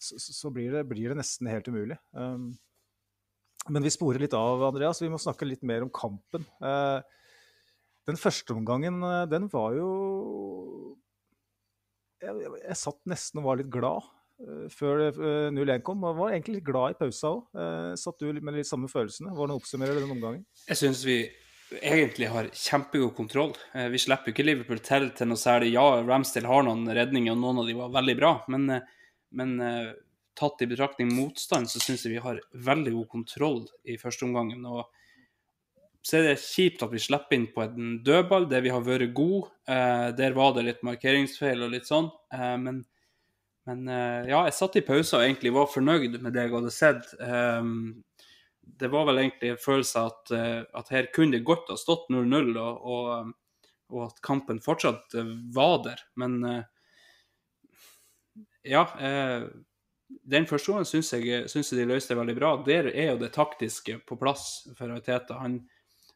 så, 0.00 0.16
så 0.22 0.52
blir, 0.54 0.72
det, 0.72 0.86
blir, 0.88 1.12
det, 1.12 1.18
nesten 1.20 1.50
helt 1.52 1.68
umulig. 1.68 1.98
Um, 2.16 2.54
men 3.68 3.84
vi 3.84 3.92
sporer 3.92 4.24
litt 4.24 4.36
av, 4.36 4.64
Andreas. 4.64 5.02
Vi 5.04 5.12
må 5.12 5.20
snakke 5.20 5.48
litt 5.48 5.64
mer 5.64 5.84
om 5.84 5.92
kampen. 5.92 6.48
Uh, 6.60 7.04
den 8.08 8.20
første 8.20 8.56
omgangen, 8.56 9.00
den 9.32 9.48
var 9.52 9.76
jo 9.76 9.88
jeg, 12.20 12.32
jeg, 12.40 12.50
jeg, 12.60 12.76
satt 12.80 13.00
nesten 13.08 13.40
og 13.40 13.48
var 13.48 13.60
litt 13.60 13.72
glad. 13.72 14.08
Eh, 14.42 14.66
før 14.72 15.04
0-1 15.54 15.70
eh, 15.76 15.80
kom. 15.86 16.02
Og 16.06 16.18
var 16.18 16.34
egentlig 16.34 16.58
litt 16.58 16.68
glad 16.68 16.94
i 16.94 16.98
pausa 16.98 17.30
òg. 17.30 17.42
Eh, 17.54 17.94
satt 18.00 18.20
du 18.20 18.40
med 18.40 18.58
litt 18.58 18.68
samme 18.68 18.90
følelsene? 18.90 19.34
Hvordan 19.34 19.56
oppsummerer 19.58 19.96
du 19.96 20.04
den 20.04 20.14
omgangen? 20.16 20.44
Jeg 20.68 20.80
syns 20.80 21.04
vi 21.06 21.18
egentlig 21.80 22.28
har 22.30 22.50
kjempegod 22.54 23.14
kontroll. 23.16 23.54
Vi 23.90 23.98
slipper 23.98 24.30
ikke 24.30 24.44
Liverpool 24.44 24.82
til 24.84 25.08
til 25.16 25.30
noe 25.30 25.40
særlig. 25.40 25.72
Ja, 25.74 26.02
Ramsdale 26.04 26.50
har 26.50 26.66
noen 26.66 26.84
redninger, 26.86 27.32
og 27.32 27.40
noen 27.40 27.62
av 27.62 27.70
de 27.70 27.76
var 27.78 27.94
veldig 27.96 28.14
bra. 28.20 28.32
Men, 28.52 28.68
men 29.34 29.54
tatt 30.38 30.62
i 30.62 30.68
betraktning 30.70 31.10
motstand, 31.16 31.66
så 31.72 31.80
syns 31.82 32.04
jeg 32.04 32.12
vi 32.12 32.22
har 32.22 32.38
veldig 32.68 32.92
god 33.00 33.08
kontroll 33.16 33.58
i 33.90 33.96
første 33.98 34.28
omgangen. 34.28 34.62
Og 34.70 34.84
så 36.04 36.20
er 36.20 36.28
det 36.28 36.44
kjipt 36.44 36.84
at 36.84 36.94
vi 36.94 37.02
slipper 37.02 37.40
inn 37.40 37.48
på 37.50 37.64
en 37.64 37.96
dødball 38.06 38.46
der 38.52 38.62
vi 38.62 38.74
har 38.76 38.84
vært 38.84 39.16
gode. 39.16 39.50
der 39.66 40.36
var 40.36 40.54
det 40.54 40.68
litt 40.68 40.86
markeringsfeil 40.86 41.64
og 41.64 41.74
litt 41.74 41.90
sånn. 41.90 42.12
men 42.60 42.84
men 43.64 43.88
uh, 43.88 44.24
ja, 44.28 44.42
jeg 44.44 44.56
satt 44.58 44.76
i 44.76 44.84
pausen 44.84 45.18
og 45.18 45.24
egentlig 45.24 45.54
var 45.54 45.70
fornøyd 45.72 46.18
med 46.20 46.34
det 46.36 46.46
jeg 46.46 46.52
hadde 46.52 46.72
sett. 46.74 47.14
Um, 47.20 48.04
det 48.60 48.90
var 48.92 49.06
vel 49.08 49.22
egentlig 49.22 49.54
en 49.54 49.60
følelse 49.60 50.04
at, 50.10 50.32
uh, 50.36 50.60
at 50.80 50.92
her 50.92 51.08
kunne 51.14 51.38
det 51.38 51.46
godt 51.48 51.72
ha 51.72 51.78
stått 51.80 52.10
0-0, 52.12 52.52
og, 52.60 52.84
og, 52.84 53.32
og, 53.92 54.00
at 54.10 54.20
kampen 54.24 54.60
fortsatt 54.64 55.16
uh, 55.16 55.34
var 55.56 55.78
der. 55.88 56.04
Men 56.20 56.40
ja 58.64 58.86
Den 60.24 60.46
første 60.48 60.72
gangen 60.72 60.88
syns 60.88 61.10
jeg, 61.12 61.48
synes 61.52 61.72
jeg 61.72 61.82
de 61.82 61.88
løste 61.88 62.14
det 62.14 62.20
veldig 62.20 62.36
bra. 62.38 62.54
Der 62.64 62.88
er 62.92 63.10
jo 63.12 63.18
det 63.20 63.34
taktiske 63.34 63.98
på 64.08 64.16
plass 64.20 64.66
for 64.76 64.92
Ariteta. 64.92 65.36
Han, 65.40 65.58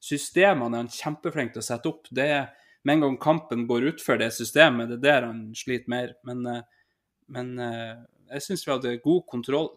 systemene 0.00 0.76
er 0.76 0.84
han 0.84 0.92
kjempeflink 0.92 1.52
til 1.52 1.64
å 1.64 1.66
sette 1.66 1.90
opp. 1.90 2.08
Det 2.12 2.24
er 2.24 2.48
Med 2.86 2.94
en 2.94 3.00
gang 3.02 3.16
kampen 3.20 3.66
går 3.66 3.88
utfor 3.90 4.20
det 4.20 4.30
systemet, 4.32 4.88
det 4.88 5.00
er 5.00 5.02
der 5.02 5.24
han 5.26 5.40
sliter 5.56 5.90
mer. 5.90 6.12
Men 6.24 6.62
men 7.32 7.58
eh, 7.62 7.96
jeg 8.34 8.44
syns 8.44 8.66
vi 8.66 8.72
hadde 8.74 8.98
god 9.04 9.24
kontroll. 9.28 9.70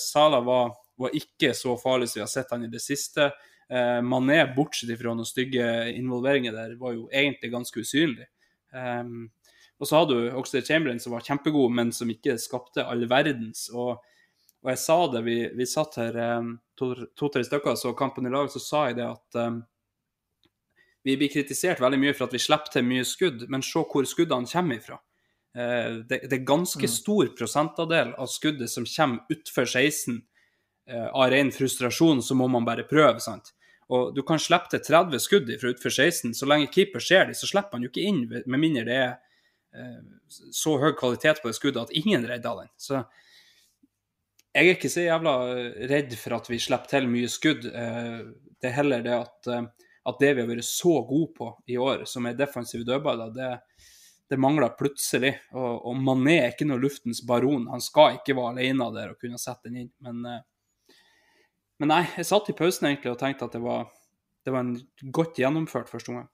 Sala 0.00 0.40
var, 0.44 0.72
var, 1.00 1.14
ikke 1.16 1.52
så 1.56 1.76
farlig 1.80 2.08
som 2.08 2.20
vi 2.20 2.24
har 2.24 2.32
sett 2.32 2.52
han 2.54 2.64
i 2.64 2.72
det 2.72 2.80
siste. 2.84 3.30
Eh, 3.68 4.00
Mané, 4.04 4.40
bortsett 4.56 4.96
fra 5.00 5.12
noen 5.12 5.28
stygge 5.28 5.66
involveringer 5.92 6.56
der, 6.56 6.76
var 6.80 6.96
jo 6.96 7.08
egentlig 7.12 7.52
ganske 7.52 7.84
usynlig. 7.84 8.28
Um, 8.72 9.28
og 9.78 9.88
så 9.88 10.00
hadde 10.00 10.16
du 10.16 10.30
også 10.36 10.62
Chamberlain, 10.64 11.00
som 11.00 11.14
var 11.14 11.24
kjempegod, 11.24 11.72
men 11.72 11.92
som 11.94 12.10
ikke 12.10 12.38
skapte 12.40 12.84
all 12.84 13.04
verdens. 13.10 13.68
Og, 13.70 14.00
og 14.64 14.70
jeg 14.72 14.80
sa 14.82 14.96
det, 15.12 15.24
vi, 15.26 15.38
vi 15.54 15.68
satt 15.68 16.00
her 16.00 16.16
um, 16.38 16.54
to-tre 16.78 17.08
to, 17.16 17.44
stykker 17.46 17.76
så 17.78 17.94
kampen 17.96 18.26
i 18.26 18.32
lag, 18.32 18.50
så 18.52 18.62
sa 18.62 18.86
jeg 18.88 18.98
det 18.98 19.06
at 19.06 19.38
um, 19.44 19.60
vi 21.06 21.14
blir 21.16 21.30
kritisert 21.32 21.80
veldig 21.80 22.00
mye 22.00 22.16
for 22.16 22.26
at 22.26 22.34
vi 22.34 22.42
slipper 22.42 22.72
til 22.74 22.88
mye 22.88 23.04
skudd, 23.06 23.46
men 23.52 23.64
se 23.64 23.84
hvor 23.84 24.08
skuddene 24.08 24.50
kommer 24.50 24.80
ifra. 24.80 24.98
Eh, 25.58 25.92
det, 26.08 26.20
det 26.30 26.36
er 26.38 26.44
ganske 26.46 26.86
Mm. 26.86 26.92
stor 26.94 27.30
prosentandel 27.38 28.14
av 28.14 28.28
skuddet 28.30 28.70
som 28.70 28.84
kommer 28.86 29.24
utfor 29.34 29.66
16 29.66 30.20
eh, 30.86 31.08
av 31.08 31.30
ren 31.32 31.50
frustrasjon, 31.52 32.22
så 32.22 32.34
må 32.38 32.46
man 32.48 32.64
bare 32.68 32.86
prøve. 32.88 33.18
sant? 33.20 33.52
Og 33.90 34.14
Du 34.14 34.22
kan 34.22 34.38
slippe 34.38 34.68
til 34.70 34.80
30 34.84 35.18
skudd 35.24 35.48
fra 35.60 35.70
utfor 35.72 35.90
16. 35.90 36.34
Så 36.36 36.46
lenge 36.46 36.68
keeper 36.72 37.00
ser 37.00 37.26
de, 37.26 37.34
så 37.34 37.48
slipper 37.48 37.72
han 37.78 37.82
jo 37.82 37.88
ikke 37.90 38.04
inn, 38.06 38.22
med 38.46 38.60
mindre 38.60 38.84
det 38.84 38.96
er 39.00 39.14
eh, 39.74 40.00
så 40.52 40.76
høy 40.80 40.92
kvalitet 40.96 41.40
på 41.42 41.48
det 41.48 41.56
skuddet 41.56 41.82
at 41.88 41.96
ingen 41.96 42.26
redder 42.28 42.62
den. 42.62 42.68
Så 42.76 43.02
jeg 44.54 44.66
er 44.68 44.74
ikke 44.76 44.90
så 44.92 45.04
jævla 45.04 45.32
eh, 45.54 45.88
redd 45.90 46.14
for 46.18 46.36
at 46.38 46.48
vi 46.50 46.58
slipper 46.62 46.90
til 46.92 47.08
mye 47.10 47.28
skudd. 47.32 47.66
Eh, 47.72 48.20
Det 48.60 48.72
er 48.72 48.74
heller 48.74 49.02
det 49.06 49.12
at, 49.14 49.46
at 50.10 50.16
det 50.18 50.32
vi 50.34 50.42
har 50.42 50.48
vært 50.50 50.66
så 50.66 50.96
gode 51.06 51.28
på 51.36 51.46
i 51.70 51.76
år, 51.78 52.00
som 52.10 52.26
er 52.26 52.34
defensive 52.34 52.82
dødballer, 52.84 53.30
det, 53.36 53.50
det 54.28 54.38
mangler 54.38 54.74
plutselig. 54.76 55.34
Og, 55.54 55.86
og 55.88 55.96
Mané 56.04 56.38
er 56.42 56.50
ikke 56.52 56.66
noe 56.68 56.82
luftens 56.82 57.22
baron. 57.26 57.66
Han 57.72 57.80
skal 57.80 58.18
ikke 58.18 58.36
være 58.36 58.54
alene 58.56 58.90
der 58.94 59.14
og 59.14 59.20
kunne 59.22 59.38
sette 59.40 59.68
den 59.70 59.76
inn. 59.86 59.92
Men, 60.04 60.24
eh, 60.26 60.96
men 61.80 61.88
nei, 61.94 62.02
jeg 62.16 62.26
satt 62.28 62.50
i 62.50 62.56
pausen 62.58 62.88
egentlig 62.90 63.12
og 63.14 63.20
tenkte 63.20 63.46
at 63.48 63.54
det 63.56 63.62
var, 63.62 63.86
det 64.44 64.52
var 64.52 64.64
en 64.66 64.74
godt 65.14 65.38
gjennomført 65.40 65.88
første 65.92 66.10
omgang. 66.12 66.28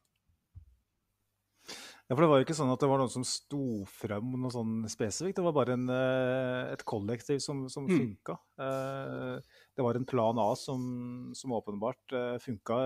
Ja, 2.04 2.12
for 2.12 2.20
Det 2.20 2.28
var 2.28 2.40
jo 2.40 2.44
ikke 2.44 2.56
sånn 2.58 2.68
at 2.74 2.82
det 2.82 2.88
var 2.90 2.98
noen 3.00 3.12
som 3.14 3.24
sto 3.24 3.60
frem 3.88 4.34
noe 4.36 4.52
sånn 4.52 4.82
spesifikt. 4.92 5.38
Det 5.38 5.44
var 5.46 5.54
bare 5.56 5.72
en, 5.78 5.86
eh, 5.88 6.72
et 6.74 6.82
kollektiv 6.84 7.38
som, 7.40 7.62
som 7.72 7.86
Mm. 7.88 7.96
funka. 7.96 8.36
Eh, 8.60 9.38
Det 9.76 9.82
var 9.82 9.96
en 9.96 10.04
plan 10.04 10.38
A 10.38 10.54
som, 10.54 11.32
som 11.34 11.50
åpenbart 11.50 12.12
funka 12.44 12.76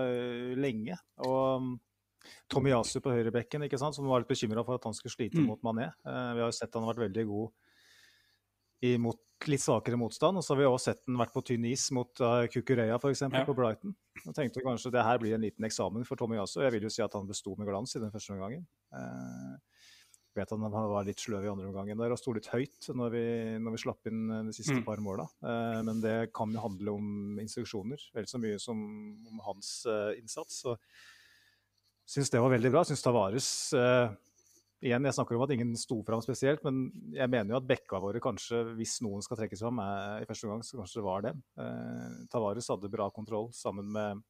lenge. 0.57 0.95
Og 1.21 1.79
Tomiyasu 2.49 2.99
på 3.01 3.13
høyrebekken, 3.15 3.63
ikke 3.67 3.79
sant, 3.79 3.95
som 3.95 4.05
var 4.09 4.19
litt 4.23 4.29
bekymra 4.31 4.63
for 4.65 4.75
at 4.75 4.83
han 4.83 4.93
skulle 4.93 5.13
slite 5.15 5.39
Mm. 5.39 5.45
mot 5.47 5.61
Mané. 5.61 5.87
Eh, 6.05 6.33
Vi 6.35 6.39
har 6.43 6.47
jo 6.47 6.51
sett 6.51 6.73
han 6.73 6.83
har 6.83 6.93
vært 6.93 7.07
veldig 7.09 7.25
god 7.27 7.51
mot 8.99 9.19
litt 9.47 9.61
svakere 9.63 9.97
motstand. 9.99 10.37
Og 10.39 10.43
så 10.43 10.53
har 10.53 10.59
vi 10.61 10.67
også 10.67 10.83
sett 10.91 11.05
den 11.05 11.17
vært 11.19 11.33
på 11.35 11.43
tynn 11.47 11.65
is 11.65 11.89
mot 11.95 12.21
uh, 12.23 12.45
Kukureya 12.51 12.95
f.eks. 12.99 13.21
Ja. 13.27 13.45
på 13.47 13.55
Brighton. 13.55 13.95
Og 14.27 14.33
tenkte 14.35 14.63
kanskje 14.63 14.91
det 14.91 15.03
her 15.03 15.19
blir 15.21 15.35
en 15.35 15.41
liten 15.43 15.65
eksamen 15.67 16.05
for 16.07 16.15
Tomiyasu. 16.19 16.61
Jeg 16.63 16.71
vil 16.75 16.83
jo 16.87 16.89
si 16.93 17.01
at 17.03 17.13
han 17.13 17.27
besto 17.27 17.55
med 17.57 17.67
glans 17.67 17.95
i 17.95 17.99
den 18.03 18.11
første 18.11 18.35
omgangen. 18.35 18.65
Uh, 18.91 19.57
vet 20.35 20.51
at 20.51 20.59
han 20.59 20.71
var 20.71 21.03
litt 21.07 21.19
sløv 21.19 21.43
i 21.43 21.49
andre 21.51 21.67
omgangen 21.67 21.97
der 21.99 22.11
og 22.13 22.19
sto 22.21 22.31
litt 22.35 22.47
høyt 22.53 22.87
når 22.95 23.09
vi, 23.11 23.23
når 23.59 23.73
vi 23.75 23.79
slapp 23.81 24.07
inn 24.07 24.29
eh, 24.31 24.43
de 24.47 24.53
siste 24.55 24.77
Mm. 24.77 24.83
par 24.85 24.97
måla. 25.03 25.25
Uh, 25.43 25.81
men 25.83 25.99
det 26.03 26.31
kan 26.33 26.51
jo 26.53 26.61
handle 26.63 26.93
om 26.95 27.39
instruksjoner 27.41 27.99
vel 28.15 28.27
så 28.29 28.39
mye 28.39 28.59
som 28.61 28.77
om 29.27 29.39
hans 29.43 29.85
uh, 29.89 30.13
innsats. 30.15 30.61
Så 30.63 30.77
syns 32.09 32.33
det 32.33 32.41
var 32.41 32.53
veldig 32.55 32.71
bra. 32.73 32.83
Syns 32.87 33.05
Tavares 33.05 33.49
eh, 33.77 34.09
Igjen, 34.79 35.03
jeg 35.03 35.15
snakker 35.17 35.35
om 35.35 35.41
at 35.43 35.51
ingen 35.51 35.73
sto 35.75 35.97
fram 36.07 36.21
spesielt, 36.23 36.61
men 36.63 36.85
jeg 37.11 37.27
mener 37.27 37.51
jo 37.51 37.57
at 37.57 37.65
bekka 37.67 37.99
våre 37.99 38.21
kanskje, 38.23 38.61
hvis 38.77 39.01
noen 39.03 39.19
skal 39.25 39.35
trekkes 39.41 39.59
fram 39.65 39.81
i 39.83 40.27
første 40.27 40.47
omgang, 40.47 40.61
så 40.63 40.79
kanskje 40.79 41.01
det 41.01 41.03
var 41.03 41.25
dem. 41.25 41.41
Eh, 41.59 42.13
Tavares 42.31 42.69
hadde 42.71 42.91
bra 42.93 43.09
kontroll 43.11 43.49
sammen 43.55 43.89
med, 43.91 44.21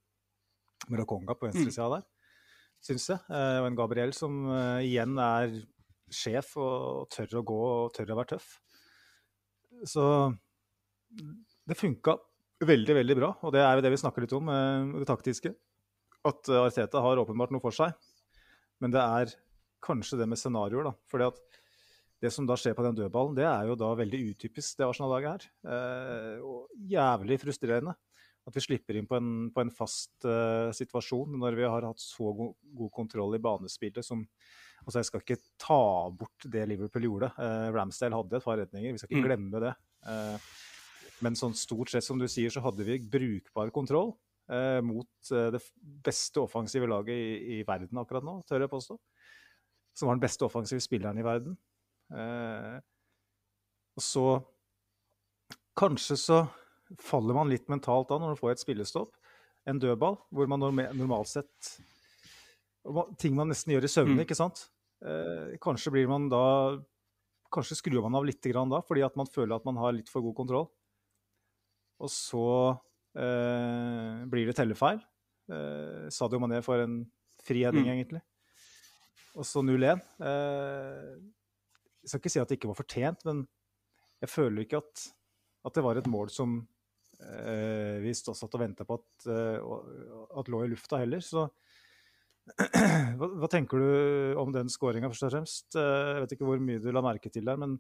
med 0.88 1.04
Lokonga 1.04 1.36
på 1.38 1.46
venstresida 1.46 1.92
der, 1.94 2.08
syns 2.82 3.06
jeg. 3.12 3.22
Eh, 3.30 3.60
og 3.62 3.70
en 3.70 3.78
Gabriel 3.78 4.15
som 4.18 4.42
eh, 4.56 4.88
igjen 4.88 5.22
er 5.22 5.54
sjef 6.10 6.56
og 6.58 7.06
tør 7.13 7.44
å 7.44 7.46
gå 7.46 7.62
og 7.68 7.94
tør 7.94 8.15
å 8.15 8.18
være 8.18 8.34
tøff. 8.34 8.50
Så 9.86 10.04
det 11.70 11.78
funka 11.78 12.18
veldig, 12.65 12.96
veldig 13.04 13.22
bra, 13.22 13.36
og 13.46 13.54
det 13.54 13.62
er 13.63 13.78
jo 13.78 13.86
det 13.86 13.94
vi 13.94 14.02
snakker 14.02 14.26
litt 14.26 14.34
om, 14.34 14.50
eh, 14.50 14.98
det 14.98 15.13
taktiske. 15.13 15.54
At 16.27 16.49
eh, 16.51 16.60
Arteta 16.65 17.01
har 17.03 17.21
åpenbart 17.21 17.53
noe 17.55 17.63
for 17.63 17.75
seg, 17.75 17.93
men 18.84 18.91
det 18.91 18.99
er 19.03 19.34
kanskje 19.84 20.19
det 20.19 20.27
med 20.27 20.39
scenarioer, 20.39 20.89
da. 20.89 20.93
Fordi 21.08 21.29
at 21.29 21.60
det 22.19 22.34
som 22.36 22.47
da 22.47 22.58
skjer 22.60 22.75
på 22.75 22.84
den 22.84 22.97
dødballen, 22.97 23.36
det 23.38 23.45
er 23.47 23.69
jo 23.69 23.77
da 23.79 23.93
veldig 23.95 24.19
utypisk 24.34 24.75
det 24.82 24.88
Arsenal-laget 24.89 25.29
her. 25.32 25.45
Eh, 25.71 26.39
og 26.43 26.67
jævlig 26.91 27.38
frustrerende 27.39 27.95
at 28.49 28.55
vi 28.55 28.63
slipper 28.63 28.97
inn 28.97 29.05
på 29.08 29.15
en, 29.19 29.29
på 29.53 29.62
en 29.62 29.71
fast 29.71 30.25
eh, 30.27 30.71
situasjon 30.75 31.36
når 31.39 31.55
vi 31.60 31.67
har 31.69 31.86
hatt 31.86 32.01
så 32.01 32.32
god, 32.34 32.55
god 32.82 32.91
kontroll 32.95 33.38
i 33.38 33.43
banespillet 33.43 34.05
som 34.05 34.25
Altså, 34.79 35.01
jeg 35.01 35.08
skal 35.10 35.21
ikke 35.21 35.36
ta 35.60 35.77
bort 36.15 36.45
det 36.49 36.62
Liverpool 36.69 37.03
gjorde. 37.03 37.27
Eh, 37.36 37.65
Ramsdale 37.75 38.15
hadde 38.15 38.38
et 38.39 38.45
par 38.45 38.55
redninger, 38.62 38.93
vi 38.95 38.97
skal 39.01 39.10
ikke 39.12 39.19
Mm. 39.19 39.25
glemme 39.27 39.60
det. 39.62 39.73
Eh, 40.08 40.45
men 41.21 41.36
sånn 41.36 41.53
stort 41.53 41.91
sett, 41.91 42.05
som 42.08 42.17
du 42.17 42.25
sier, 42.32 42.49
så 42.49 42.63
hadde 42.63 42.86
vi 42.88 42.95
brukbar 42.97 43.73
kontroll 43.75 44.13
eh, 44.49 44.79
mot 44.85 45.31
eh, 45.31 45.49
det 45.55 45.62
beste 46.05 46.41
offensive 46.41 46.88
laget 46.89 47.15
i, 47.15 47.59
i 47.59 47.63
verden 47.67 48.01
akkurat 48.01 48.25
nå, 48.25 48.39
tør 48.49 48.65
jeg 48.65 48.71
påstå. 48.71 48.97
Som 49.97 50.09
var 50.09 50.17
den 50.17 50.23
beste 50.23 50.45
offensive 50.47 50.83
spilleren 50.83 51.19
i 51.19 51.25
verden. 51.25 51.57
Eh, 52.13 52.79
og 53.99 54.05
så 54.05 54.25
Kanskje 55.79 56.17
så 56.19 56.38
faller 56.99 57.38
man 57.38 57.47
litt 57.47 57.69
mentalt 57.71 58.09
da 58.09 58.17
når 58.19 58.33
man 58.33 58.39
får 58.39 58.51
et 58.51 58.62
spillestopp. 58.63 59.13
En 59.69 59.79
dødball, 59.79 60.17
hvor 60.33 60.49
man 60.51 60.59
normalt 60.59 61.29
sett 61.31 61.69
Ting 63.19 63.35
man 63.38 63.51
nesten 63.51 63.73
gjør 63.75 63.85
i 63.85 63.91
søvne, 63.91 64.15
Mm. 64.17 64.23
ikke 64.23 64.35
sant? 64.35 64.69
Eh, 65.03 65.55
kanskje 65.62 65.91
blir 65.93 66.07
man 66.09 66.27
da 66.31 66.79
Kanskje 67.51 67.77
skrur 67.79 68.01
man 68.03 68.15
av 68.15 68.25
litt 68.25 68.41
grann 68.41 68.69
da, 68.69 68.81
fordi 68.81 69.01
at 69.05 69.15
man 69.17 69.25
føler 69.25 69.55
at 69.55 69.65
man 69.65 69.77
har 69.77 69.93
litt 69.95 70.09
for 70.09 70.21
god 70.21 70.35
kontroll. 70.38 70.67
Og 71.99 72.09
så 72.13 72.43
eh, 73.15 74.26
blir 74.30 74.45
det 74.50 74.56
tellefeil. 74.60 75.00
Eh, 75.50 76.10
Sadio 76.13 76.39
Mané 76.39 76.62
får 76.65 76.84
en 76.86 76.98
friheting, 77.43 77.86
Mm. 77.86 77.93
egentlig. 77.95 78.22
Og 79.36 79.45
så 79.45 79.62
0-1. 79.63 80.02
Eh, 80.19 81.15
jeg 82.04 82.10
skal 82.10 82.19
ikke 82.19 82.30
si 82.34 82.39
at 82.39 82.48
det 82.50 82.60
ikke 82.60 82.69
var 82.72 82.80
fortjent, 82.80 83.26
men 83.26 83.48
jeg 84.22 84.30
føler 84.30 84.63
ikke 84.65 84.78
at, 84.78 85.13
at 85.65 85.74
det 85.74 85.84
var 85.84 85.98
et 85.98 86.08
mål 86.08 86.30
som 86.30 86.67
eh, 87.22 88.00
vi 88.00 88.13
satt 88.13 88.54
og 88.54 88.60
venta 88.62 88.86
på 88.88 88.95
at, 89.00 89.28
eh, 89.28 89.60
at 90.39 90.48
lå 90.52 90.63
i 90.65 90.69
lufta 90.72 90.98
heller. 91.02 91.19
Så 91.19 91.50
hva, 93.19 93.28
hva 93.39 93.50
tenker 93.52 93.78
du 93.80 94.36
om 94.41 94.52
den 94.56 94.69
skåringa, 94.72 95.10
først 95.12 95.28
og 95.28 95.34
fremst? 95.36 95.76
Eh, 95.76 96.13
jeg 96.15 96.22
vet 96.24 96.32
ikke 96.38 96.48
hvor 96.50 96.62
mye 96.63 96.82
du 96.82 96.89
la 96.91 97.04
merke 97.06 97.30
til 97.32 97.45
der, 97.45 97.58
men 97.62 97.78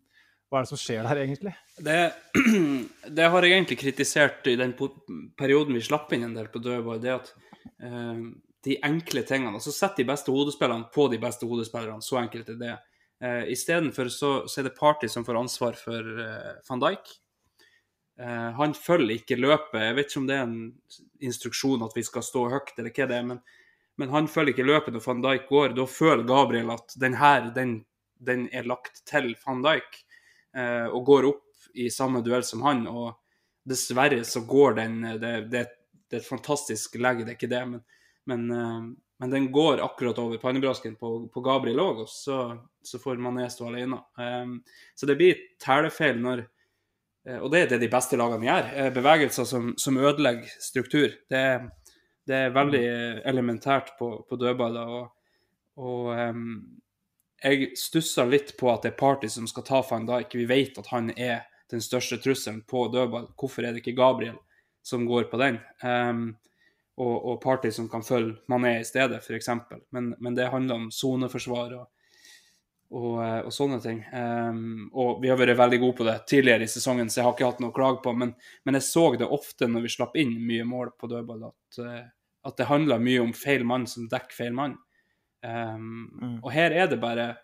hva 0.49 0.59
er 0.59 0.65
det 0.65 0.71
som 0.71 0.81
skjer 0.81 1.05
der, 1.05 1.21
egentlig? 1.21 1.53
Det, 1.77 1.97
det 3.17 3.29
har 3.29 3.45
jeg 3.45 3.55
egentlig 3.55 3.79
kritisert 3.83 4.47
i 4.49 4.57
den 4.57 4.73
perioden 5.37 5.77
vi 5.77 5.83
slapp 5.85 6.13
inn 6.15 6.25
en 6.25 6.33
del 6.37 6.49
på 6.49 6.61
dødball, 6.63 7.01
det 7.03 7.13
at 7.13 7.33
eh, 7.85 8.23
de 8.65 8.75
enkle 8.83 9.23
tingene 9.23 9.55
Altså 9.55 9.71
sett 9.71 10.01
de 10.01 10.07
beste 10.09 10.33
hodespillerne 10.33 10.89
på 10.93 11.07
de 11.13 11.19
beste 11.21 11.47
hodespillerne, 11.47 12.01
så 12.03 12.19
enkelt 12.23 12.49
er 12.55 12.59
det. 12.59 12.75
Uh, 13.19 13.43
Istedenfor 13.51 14.09
så, 14.11 14.31
så 14.47 14.61
er 14.61 14.69
det 14.69 14.77
Party 14.77 15.09
som 15.11 15.25
får 15.27 15.37
ansvar 15.37 15.77
for 15.79 16.21
eh, 16.23 16.53
van 16.69 16.81
Dijk. 16.83 17.09
Eh, 18.19 18.51
han 18.55 18.73
følger 18.75 19.15
ikke 19.15 19.39
løpet. 19.39 19.79
Jeg 19.79 19.95
vet 19.95 20.09
ikke 20.09 20.21
om 20.21 20.27
det 20.27 20.35
er 20.35 20.45
en 20.47 20.59
instruksjon 21.23 21.85
at 21.85 21.95
vi 21.95 22.03
skal 22.03 22.25
stå 22.25 22.45
høyt, 22.51 22.73
eller 22.77 22.91
hva 22.95 23.07
det 23.07 23.17
er, 23.17 23.25
men, 23.29 23.39
men 23.99 24.11
han 24.11 24.27
følger 24.31 24.55
ikke 24.55 24.67
løpet 24.67 24.95
når 24.95 25.05
van 25.05 25.23
Dijk 25.23 25.47
går. 25.51 25.75
Da 25.77 25.85
føler 25.87 26.27
Gabriel 26.27 26.73
at 26.75 26.95
den 26.99 27.15
her, 27.19 27.47
den, 27.55 27.77
den 28.19 28.47
er 28.51 28.67
lagt 28.67 29.03
til 29.07 29.31
van 29.45 29.63
Dijk 29.63 29.87
eh, 29.87 30.08
og 30.57 31.03
går 31.05 31.27
opp 31.29 31.67
i 31.77 31.89
samme 31.93 32.23
duell 32.25 32.41
som 32.43 32.63
han. 32.65 32.85
Og 32.89 33.13
dessverre 33.69 34.23
så 34.25 34.41
går 34.49 34.73
den 34.79 35.01
Det, 35.21 35.33
det, 35.51 35.65
det 36.09 36.17
er 36.17 36.23
et 36.23 36.27
fantastisk 36.27 36.97
legg, 36.97 37.21
det 37.23 37.33
er 37.33 37.37
ikke 37.37 37.51
det, 37.51 37.61
men, 37.69 37.81
men, 38.29 38.45
eh, 38.51 38.85
men 39.21 39.33
den 39.33 39.49
går 39.53 39.83
akkurat 39.85 40.17
over 40.21 40.41
pannebrasken 40.41 40.95
på, 40.97 41.11
på 41.33 41.43
Gabriel 41.45 41.81
òg, 41.83 42.03
og 42.05 42.09
så, 42.09 42.39
så 42.81 43.01
får 43.01 43.21
Mané 43.21 43.45
stå 43.51 43.67
alene. 43.69 43.99
Um, 44.17 44.55
så 44.97 45.09
det 45.09 45.17
blir 45.19 45.43
tælefeil 45.61 46.21
når 46.23 46.45
eh, 46.47 47.37
Og 47.37 47.51
det 47.53 47.61
er 47.61 47.71
det 47.73 47.81
de 47.83 47.91
beste 47.91 48.17
lagene 48.17 48.47
gjør. 48.47 48.71
eh, 48.73 48.91
Bevegelser 48.95 49.45
som, 49.45 49.73
som 49.77 50.01
ødelegger 50.01 50.49
struktur. 50.63 51.13
Det, 51.29 51.43
det 52.25 52.41
er 52.45 52.55
veldig 52.57 52.85
elementært 53.29 53.93
på, 53.99 54.11
på 54.29 54.39
dødballer. 54.39 54.95
Og, 54.97 55.11
og 55.83 56.13
em, 56.17 56.45
jeg 57.43 57.71
stusser 57.79 58.27
litt 58.29 58.55
på 58.59 58.69
at 58.71 58.83
det 58.83 58.93
er 58.93 58.99
Party 58.99 59.29
som 59.31 59.47
skal 59.47 59.65
ta 59.67 59.81
van 59.89 60.07
Dijk. 60.09 60.35
Vi 60.35 60.47
vet 60.49 60.77
at 60.81 60.91
han 60.91 61.11
er 61.15 61.45
den 61.71 61.81
største 61.81 62.17
trusselen 62.21 62.63
på 62.67 62.87
dødball. 62.93 63.29
Hvorfor 63.37 63.65
er 63.65 63.73
det 63.73 63.83
ikke 63.83 63.97
Gabriel 63.99 64.37
som 64.85 65.05
går 65.07 65.29
på 65.31 65.39
den? 65.41 65.59
Um, 65.83 66.33
og, 66.99 67.15
og 67.31 67.37
Party 67.43 67.71
som 67.71 67.87
kan 67.89 68.03
følge 68.03 68.35
Mané 68.51 68.79
i 68.81 68.87
stedet, 68.87 69.21
f.eks. 69.23 69.49
Men, 69.95 70.13
men 70.19 70.35
det 70.35 70.49
handler 70.51 70.75
om 70.75 70.89
soneforsvar 70.91 71.77
og, 71.77 71.85
og, 72.89 73.13
eh, 73.23 73.39
og 73.47 73.53
sånne 73.55 73.79
ting. 73.83 74.01
Um, 74.11 74.89
og 74.91 75.21
vi 75.23 75.31
har 75.31 75.39
vært 75.39 75.57
veldig 75.61 75.79
gode 75.79 75.99
på 76.01 76.07
det 76.09 76.17
tidligere 76.27 76.67
i 76.67 76.71
sesongen, 76.71 77.07
så 77.07 77.21
jeg 77.21 77.27
har 77.29 77.37
ikke 77.37 77.53
hatt 77.53 77.63
noe 77.63 77.71
å 77.71 77.77
klage 77.77 78.03
på. 78.03 78.13
Men, 78.19 78.33
men 78.67 78.79
jeg 78.79 78.87
så 78.89 79.05
det 79.15 79.29
ofte 79.31 79.69
når 79.69 79.87
vi 79.87 79.93
slapp 79.95 80.19
inn 80.19 80.35
mye 80.43 80.67
mål 80.67 80.91
på 80.99 81.11
dødball, 81.11 81.47
at, 81.53 81.81
eh, 81.85 82.05
at 82.49 82.59
det 82.59 82.67
handla 82.67 82.99
mye 82.99 83.23
om 83.23 83.33
feil 83.37 83.63
mann 83.67 83.87
som 83.87 84.09
dekker 84.11 84.41
feil 84.41 84.57
mann. 84.57 84.75
Em, 85.45 86.09
Mm. 86.19 86.39
Og 86.43 86.51
her 86.51 86.71
er 86.71 86.87
det 86.91 86.99
bare 86.99 87.35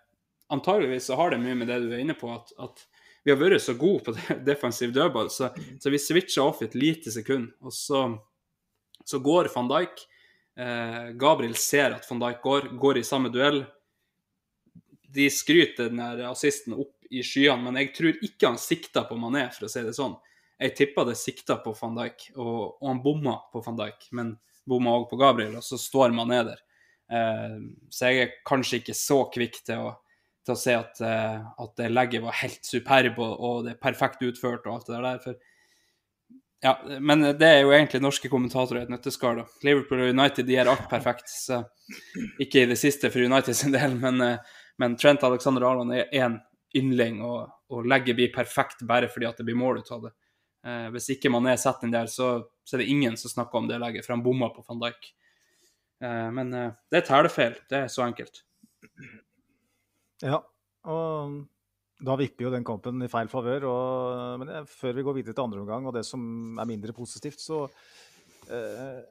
Antageligvis 0.52 1.08
så 1.10 1.16
har 1.18 1.32
det 1.32 1.40
mye 1.42 1.56
med 1.58 1.68
det 1.68 1.80
du 1.82 1.94
er 1.96 2.04
inne 2.04 2.14
på, 2.14 2.30
at, 2.30 2.52
at 2.62 2.84
vi 3.26 3.32
har 3.32 3.40
vært 3.40 3.64
så 3.64 3.74
gode 3.74 4.04
på 4.06 4.14
defensiv 4.46 4.92
dødball, 4.94 5.32
så, 5.34 5.50
så 5.82 5.90
vi 5.90 5.98
switcha 5.98 6.44
off 6.44 6.62
et 6.62 6.76
lite 6.78 7.10
sekund, 7.10 7.48
og 7.66 7.74
så, 7.74 8.04
så 9.02 9.20
går 9.26 9.50
van 9.56 9.72
Dijk 9.72 10.04
Eh, 10.60 11.10
Gabriel 11.12 11.56
ser 11.56 11.92
at 11.92 12.12
van 12.12 12.20
Dijk 12.20 12.42
går, 12.42 12.62
går 12.80 12.98
i 12.98 13.04
samme 13.04 13.30
duell. 13.30 13.66
De 15.16 15.30
skryter 15.30 15.90
den 15.90 16.00
her 16.00 16.24
assisten 16.30 16.76
opp 16.80 16.94
i 17.12 17.24
skyene, 17.24 17.62
men 17.64 17.80
jeg 17.80 17.92
tror 17.96 18.24
ikke 18.24 18.50
han 18.50 18.60
sikta 18.60 19.06
på 19.08 19.18
Mané, 19.20 19.46
for 19.56 19.68
å 19.68 19.72
si 19.72 19.84
det 19.86 19.96
sånn. 19.96 20.16
Jeg 20.60 20.76
tippa 20.78 21.04
det 21.08 21.18
sikta 21.20 21.60
på 21.64 21.76
van 21.76 21.98
Dijk, 22.00 22.30
og, 22.38 22.78
og 22.80 22.88
han 22.88 23.04
bomma 23.04 23.38
på 23.52 23.64
van 23.66 23.80
Dijk, 23.80 24.08
men 24.16 24.36
bomma 24.68 24.96
òg 24.96 25.10
på 25.12 25.20
Gabriel, 25.20 25.58
og 25.60 25.68
så 25.68 25.80
står 25.80 26.16
Mané 26.16 26.42
der. 26.48 26.64
Eh, 27.12 27.58
så 27.90 28.10
jeg 28.10 28.22
er 28.22 28.38
kanskje 28.48 28.82
ikke 28.82 28.96
så 28.98 29.20
kvikk 29.34 29.60
til 29.68 29.84
å, 29.84 29.92
til 30.46 30.56
å 30.56 30.60
se 30.60 30.74
at, 30.78 31.02
eh, 31.06 31.44
at 31.66 31.84
legget 31.92 32.24
var 32.24 32.40
helt 32.42 32.66
superb 32.66 33.20
og, 33.20 33.36
og, 33.36 33.60
det 33.66 33.76
er 33.76 33.84
perfekt 33.84 34.26
utført 34.26 34.66
og 34.66 34.78
alt 34.78 34.90
det 34.90 35.04
der. 35.06 35.22
For, 35.24 36.34
ja, 36.66 36.74
men 37.00 37.28
det 37.38 37.50
er 37.50 37.62
jo 37.62 37.76
egentlig 37.76 38.02
norske 38.02 38.32
kommentatorer 38.32 38.82
i 38.82 38.88
et 38.88 38.94
nøtteskall. 38.94 39.44
Liverpool 39.66 40.08
og 40.08 40.16
United 40.16 40.50
de 40.50 40.58
gjør 40.58 40.74
alt 40.74 40.90
perfekt. 40.90 41.30
så 41.30 41.62
Ikke 42.42 42.64
i 42.64 42.70
det 42.72 42.80
siste 42.82 43.14
for 43.14 43.22
United 43.22 43.58
sin 43.58 43.76
del, 43.76 43.98
men, 44.02 44.22
eh, 44.26 44.62
men 44.82 44.98
Trent 45.00 45.24
Alexander 45.24 45.68
Arland 45.70 45.94
er 45.94 46.10
én 46.14 46.40
yndling, 46.76 47.22
og, 47.24 47.52
og 47.72 47.86
legget 47.88 48.18
blir 48.18 48.34
perfekt 48.34 48.82
bare 48.88 49.08
fordi 49.08 49.30
at 49.30 49.38
det 49.40 49.46
blir 49.48 49.56
mål 49.56 49.80
ut 49.80 49.92
av 49.96 50.08
det. 50.08 50.18
Hvis 50.92 51.12
ikke 51.14 51.30
man 51.30 51.46
er 51.46 51.60
sett 51.62 51.84
inn 51.86 51.92
der, 51.94 52.10
så, 52.10 52.40
så, 52.66 52.74
er 52.74 52.82
det 52.82 52.88
ingen 52.90 53.14
som 53.22 53.30
snakker 53.30 53.60
om 53.60 53.68
det 53.70 53.78
legget, 53.80 54.04
for 54.04 54.16
han 54.16 54.24
bomma 54.26 54.50
på 54.50 54.64
van 54.66 54.80
Dijk. 54.82 55.12
Eh, 56.04 56.30
men 56.36 56.54
eh, 56.54 56.76
det 56.92 57.02
er 57.02 57.10
tellefeil. 57.10 57.58
Det 57.72 57.84
er 57.84 57.92
så 57.92 58.06
enkelt. 58.06 58.42
Ja, 60.24 60.40
og 60.90 61.42
da 62.06 62.16
vipper 62.20 62.48
jo 62.48 62.54
den 62.54 62.66
kampen 62.68 63.04
i 63.04 63.12
feil 63.12 63.30
favør. 63.32 63.68
Men 64.42 64.70
før 64.70 64.96
vi 64.98 65.06
går 65.08 65.20
videre 65.20 65.36
til 65.36 65.46
andre 65.46 65.64
omgang, 65.64 65.88
og 65.88 65.96
det 65.96 66.06
som 66.08 66.60
er 66.60 66.70
mindre 66.70 66.96
positivt, 66.96 67.42
så 67.42 67.66
eh, 68.50 69.04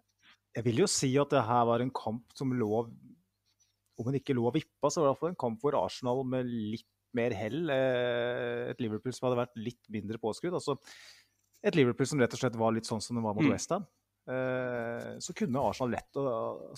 Jeg 0.55 0.65
vil 0.69 0.85
jo 0.85 0.91
si 0.91 1.11
at 1.19 1.33
det 1.33 1.47
her 1.49 1.65
var 1.67 1.83
en 1.83 1.91
kamp 1.91 2.31
som 2.39 2.53
lå 2.55 2.85
Om 3.99 4.07
den 4.07 4.21
ikke 4.21 4.37
lå 4.37 4.45
og 4.47 4.55
vippa, 4.55 4.91
så 4.91 5.01
var 5.01 5.07
det 5.07 5.09
i 5.09 5.13
hvert 5.13 5.23
fall 5.23 5.35
en 5.35 5.43
kamp 5.45 5.63
hvor 5.63 5.79
Arsenal 5.79 6.25
med 6.27 6.51
litt 6.51 6.91
mer 7.15 7.35
hell, 7.39 7.69
eh, 7.71 8.71
et 8.73 8.81
Liverpool 8.83 9.15
som 9.15 9.29
hadde 9.29 9.39
vært 9.45 9.61
litt 9.61 9.85
mindre 9.93 10.19
påskrudd. 10.19 10.57
altså 10.59 10.75
et 11.65 11.77
Liverpool 11.79 12.09
som 12.09 12.21
rett 12.21 12.35
og 12.35 12.41
slett 12.41 12.57
var 12.61 12.75
litt 12.77 12.89
sånn 12.89 13.01
som 13.01 13.17
det 13.17 13.23
var 13.25 13.37
mot 13.37 13.47
mm. 13.47 13.53
Westham. 13.55 13.87
Eh, 14.25 15.19
så 15.21 15.35
kunne 15.37 15.61
Arsenal 15.61 15.93
lett 15.93 16.17
å 16.17 16.25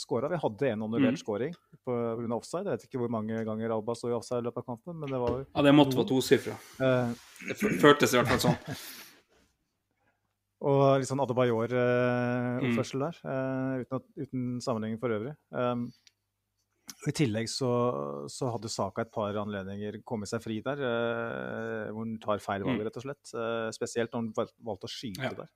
skåre. 0.02 0.30
Vi 0.32 0.38
hadde 0.42 0.70
en 0.72 0.82
annullert 0.88 1.14
mm. 1.14 1.20
skåring 1.20 1.52
pga. 1.86 2.26
offside. 2.34 2.66
Jeg 2.66 2.72
vet 2.72 2.86
ikke 2.88 3.00
hvor 3.04 3.12
mange 3.12 3.38
ganger 3.46 3.74
Alba 3.76 3.94
sto 3.94 4.10
i 4.10 4.16
offside 4.16 4.42
i 4.42 4.48
løpet 4.48 4.64
av 4.64 4.72
kampen, 4.72 4.98
men 4.98 5.12
det 5.12 5.20
var 5.22 5.44
Ja, 5.44 5.62
det 5.62 5.74
måtte 5.76 5.98
være 5.98 6.10
tosifra. 6.10 6.56
Uh, 6.80 7.12
det 7.46 7.58
føltes 7.60 8.14
i 8.14 8.18
hvert 8.18 8.32
fall 8.32 8.42
sånn. 8.48 8.58
og 10.66 10.82
litt 10.98 11.10
sånn 11.10 11.22
Adebayor-oppførsel 11.22 12.98
mm. 12.98 13.04
der, 13.04 13.22
eh, 13.30 13.84
uten, 13.84 14.04
uten, 14.24 14.48
sammenligning 14.64 14.98
for 15.02 15.14
øvrig. 15.14 15.36
Um, 15.54 15.86
i 17.06 17.14
tillegg 17.14 17.46
så, 17.50 17.70
så, 18.30 18.48
hadde 18.50 18.70
Saka 18.72 19.04
et 19.04 19.12
par 19.14 19.36
anledninger 19.38 20.00
kommet 20.06 20.30
seg 20.30 20.42
fri 20.42 20.58
der, 20.64 20.80
hvor 21.92 22.02
han 22.02 22.16
tar 22.22 22.42
feil 22.42 22.64
valg, 22.66 22.80
mm. 22.80 22.84
rett 22.88 22.98
og 22.98 23.06
slett. 23.06 23.34
Spesielt 23.74 24.14
når 24.14 24.24
han 24.24 24.50
valgte 24.66 24.88
å 24.88 24.90
skyte 24.90 25.30
ja. 25.30 25.34
der. 25.44 25.50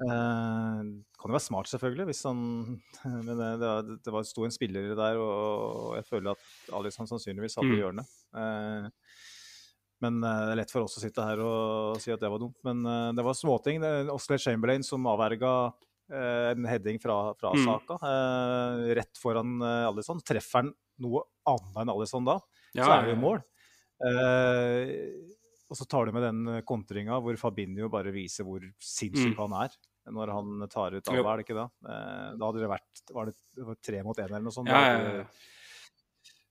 Eh, 0.00 0.78
kan 1.20 1.28
jo 1.28 1.34
være 1.34 1.44
smart, 1.44 1.68
selvfølgelig, 1.68 2.06
hvis 2.08 2.22
han 2.24 2.38
Men 3.26 3.34
det, 3.36 3.50
det, 3.60 3.98
det 4.06 4.14
var, 4.14 4.24
sto 4.24 4.46
en 4.46 4.54
spiller 4.54 4.94
der, 4.96 5.20
og, 5.20 5.98
jeg 5.98 6.06
føler 6.08 6.32
at 6.32 6.72
Alisson 6.78 7.10
sannsynligvis 7.10 7.58
hadde 7.60 7.74
mm. 7.74 7.76
hjørnet. 7.82 8.16
Eh, 8.40 8.88
men 10.00 10.22
eh, 10.24 10.42
det 10.46 10.54
er 10.54 10.60
lett 10.62 10.72
for 10.72 10.86
oss 10.86 10.96
å 10.96 11.02
sitte 11.02 11.26
her 11.26 11.42
og, 11.44 12.00
si 12.00 12.12
at 12.14 12.22
det 12.22 12.30
var 12.32 12.40
dumt. 12.40 12.56
Men 12.64 12.80
uh, 12.88 13.10
det 13.12 13.24
var 13.26 13.36
småting. 13.36 13.82
Osley 14.14 14.40
Chamberlain 14.40 14.84
som 14.86 15.04
avverga 15.12 15.50
uh, 15.68 16.46
en 16.54 16.68
heading 16.70 16.96
fra, 17.02 17.18
fra 17.36 17.52
mm. 17.52 17.66
Saka 17.66 17.98
uh, 18.00 18.86
rett 18.96 19.20
foran 19.20 19.58
Alison. 19.60 20.22
Treffer 20.24 20.62
han 20.62 20.72
noe 21.04 21.26
annet 21.48 21.82
enn 21.82 21.92
Alison 21.92 22.24
da, 22.24 22.38
ja, 22.72 22.84
så 22.84 22.94
er 22.94 23.06
det 23.06 23.12
jo 23.14 23.20
mål. 23.20 23.44
Og 25.70 25.78
så 25.78 25.86
tar 25.88 26.08
du 26.08 26.12
med 26.16 26.24
den 26.24 26.58
kontringa 26.68 27.16
hvor 27.24 27.36
Fabinho 27.40 27.88
bare 27.92 28.12
viser 28.12 28.44
hvor 28.48 28.64
sinnssyk 28.84 29.36
mm. 29.36 29.40
han 29.44 29.56
er. 29.62 29.76
Når 30.08 30.32
han 30.32 30.68
tar 30.72 30.96
ut 30.96 31.08
Alba, 31.12 31.32
er 31.32 31.40
det 31.40 31.44
ikke 31.44 31.58
da? 31.58 31.66
Eh, 31.84 32.28
da 32.40 32.48
hadde 32.48 32.62
det 32.62 32.70
vært 32.70 33.14
var 33.14 33.28
det, 33.28 33.34
det 33.56 33.76
tre 33.84 34.02
mot 34.06 34.18
én 34.18 34.28
eller 34.30 34.44
noe 34.46 34.54
sånt. 34.54 34.70
Ja, 34.70 34.80
ja, 34.88 35.20
ja. 35.20 35.24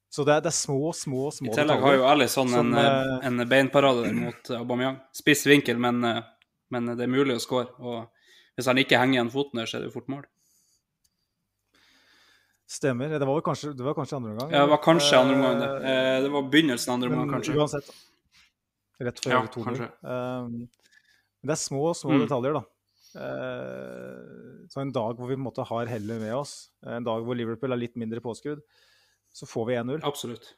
Så 0.10 0.26
det 0.26 0.34
er, 0.36 0.42
det 0.42 0.50
er, 0.50 0.58
små, 0.58 0.90
små, 0.98 1.28
små 1.34 1.52
I 1.52 1.58
tillegg 1.58 1.84
har 1.86 1.96
jo 2.00 2.06
Alison 2.10 2.50
en, 2.58 2.72
en 2.74 3.44
beinparade 3.50 4.10
mot 4.18 4.50
Aubameyang. 4.58 4.98
Spiss 5.14 5.46
vinkel, 5.46 5.78
men, 5.82 6.02
men, 6.74 6.90
det 6.98 7.06
er 7.06 7.12
mulig 7.14 7.36
å 7.38 7.44
score. 7.44 7.70
Og 7.78 8.58
hvis 8.58 8.70
han 8.72 8.82
ikke 8.82 8.98
henger 8.98 9.20
igjen 9.20 9.30
foten 9.34 9.62
der, 9.62 9.70
så 9.70 9.78
er 9.78 9.86
det 9.86 9.92
jo 9.92 9.98
fort 10.00 10.10
mål. 10.10 10.26
Stemmer. 12.70 13.14
Det 13.20 13.26
var 13.26 13.46
kanskje, 13.46 13.72
det 13.78 13.86
var 13.86 13.96
kanskje 13.98 14.18
andre 14.18 14.32
omgang? 14.32 14.52
Ja, 14.54 14.66
det 14.66 14.74
var 14.74 14.82
kanskje 14.84 15.22
andre 15.22 15.38
omgang. 15.38 15.62
Det, 15.62 15.70
eh, 15.94 16.18
det 16.26 16.34
var 16.34 16.50
begynnelsen 16.56 16.92
av 16.92 16.98
andre 16.98 17.10
omgang, 17.10 17.32
kanskje. 17.38 17.56
Uansett. 17.58 17.94
Rett 19.00 19.22
før 19.24 19.34
ja, 19.34 19.40
2-0. 19.54 19.80
Um, 20.04 20.68
det 21.48 21.56
er 21.56 21.60
små, 21.62 21.94
små 21.98 22.18
mm. 22.18 22.24
detaljer, 22.26 22.58
da. 22.60 22.66
Uh, 23.16 24.68
så 24.70 24.84
en 24.84 24.94
dag 24.94 25.18
hvor 25.18 25.30
vi 25.30 25.38
på 25.38 25.42
en 25.42 25.48
måte 25.48 25.66
har 25.66 25.90
hellet 25.90 26.22
med 26.22 26.36
oss, 26.38 26.70
en 26.86 27.08
dag 27.08 27.26
hvor 27.26 27.38
Liverpool 27.38 27.74
er 27.74 27.82
litt 27.82 27.98
mindre 28.00 28.22
påskrudd, 28.24 28.62
så 29.34 29.50
får 29.50 29.70
vi 29.70 29.78
1-0. 29.82 30.06
Absolutt. 30.08 30.54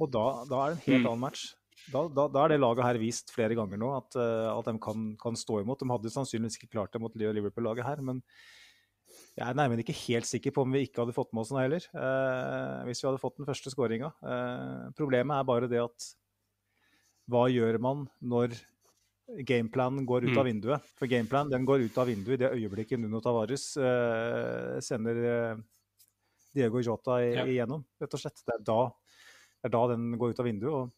Og 0.00 0.10
da, 0.12 0.26
da, 0.48 0.60
er 0.62 0.74
det 0.74 0.78
en 0.78 0.84
helt 0.86 1.04
mm. 1.04 1.10
annen 1.12 1.24
match 1.24 1.46
da, 1.92 2.02
da, 2.10 2.26
da, 2.32 2.42
er 2.42 2.54
det 2.54 2.58
laget 2.58 2.82
her 2.82 2.98
vist 2.98 3.30
flere 3.34 3.54
ganger 3.56 3.78
nå 3.78 3.92
at, 3.94 4.16
uh, 4.18 4.50
at 4.56 4.68
de 4.68 4.74
kan, 4.82 5.10
kan, 5.20 5.36
stå 5.38 5.60
imot. 5.62 5.80
De 5.82 5.90
hadde 5.92 6.12
sannsynligvis 6.12 6.58
ikke 6.58 6.72
klart 6.72 6.94
det 6.94 7.02
mot 7.02 7.14
Liverpool-laget 7.14 7.86
her, 7.86 8.02
men 8.04 8.22
jeg 9.36 9.44
er 9.44 9.56
nærmere 9.56 9.84
ikke 9.84 9.96
helt 10.06 10.26
sikker 10.28 10.54
på 10.54 10.64
om 10.64 10.72
vi 10.74 10.86
ikke 10.86 11.02
hadde 11.02 11.14
fått 11.14 11.32
med 11.36 11.44
oss 11.44 11.52
den 11.52 11.60
heller. 11.60 11.84
eh, 11.92 12.86
hvis 12.88 13.02
vi 13.02 13.08
hadde 13.08 13.20
fått 13.22 13.36
den 13.38 13.48
første 13.48 13.72
skåringa. 13.72 14.08
Eh, 14.24 14.86
problemet 14.98 15.36
er 15.36 15.46
bare 15.46 15.68
det 15.70 15.82
at 15.82 16.08
hva 17.30 17.44
gjør 17.52 17.78
man 17.82 18.06
når 18.20 18.56
gameplanen 19.46 20.06
går 20.06 20.28
ut 20.28 20.36
av 20.36 20.44
mm. 20.44 20.50
vinduet? 20.50 20.92
For 20.98 21.10
gameplanen 21.10 21.52
den 21.52 21.66
går 21.68 21.86
ut 21.86 21.98
av 21.98 22.10
vinduet 22.10 22.36
i 22.36 22.42
det 22.44 22.52
øyeblikket 22.54 23.00
Nuno 23.02 23.22
Tavares 23.24 23.72
sender 24.86 25.18
Diego 26.56 26.80
Jota 26.80 27.18
igjennom, 27.24 27.82
rett 28.00 28.14
og 28.16 28.22
slett. 28.22 28.40
Det 28.46 28.54
er 28.54 28.62
da, 28.64 28.78
det 29.60 29.68
er 29.68 29.74
da 29.74 29.82
den 29.92 30.14
går 30.20 30.32
ut 30.32 30.40
av 30.44 30.48
vinduet. 30.48 30.72
og 30.72 30.94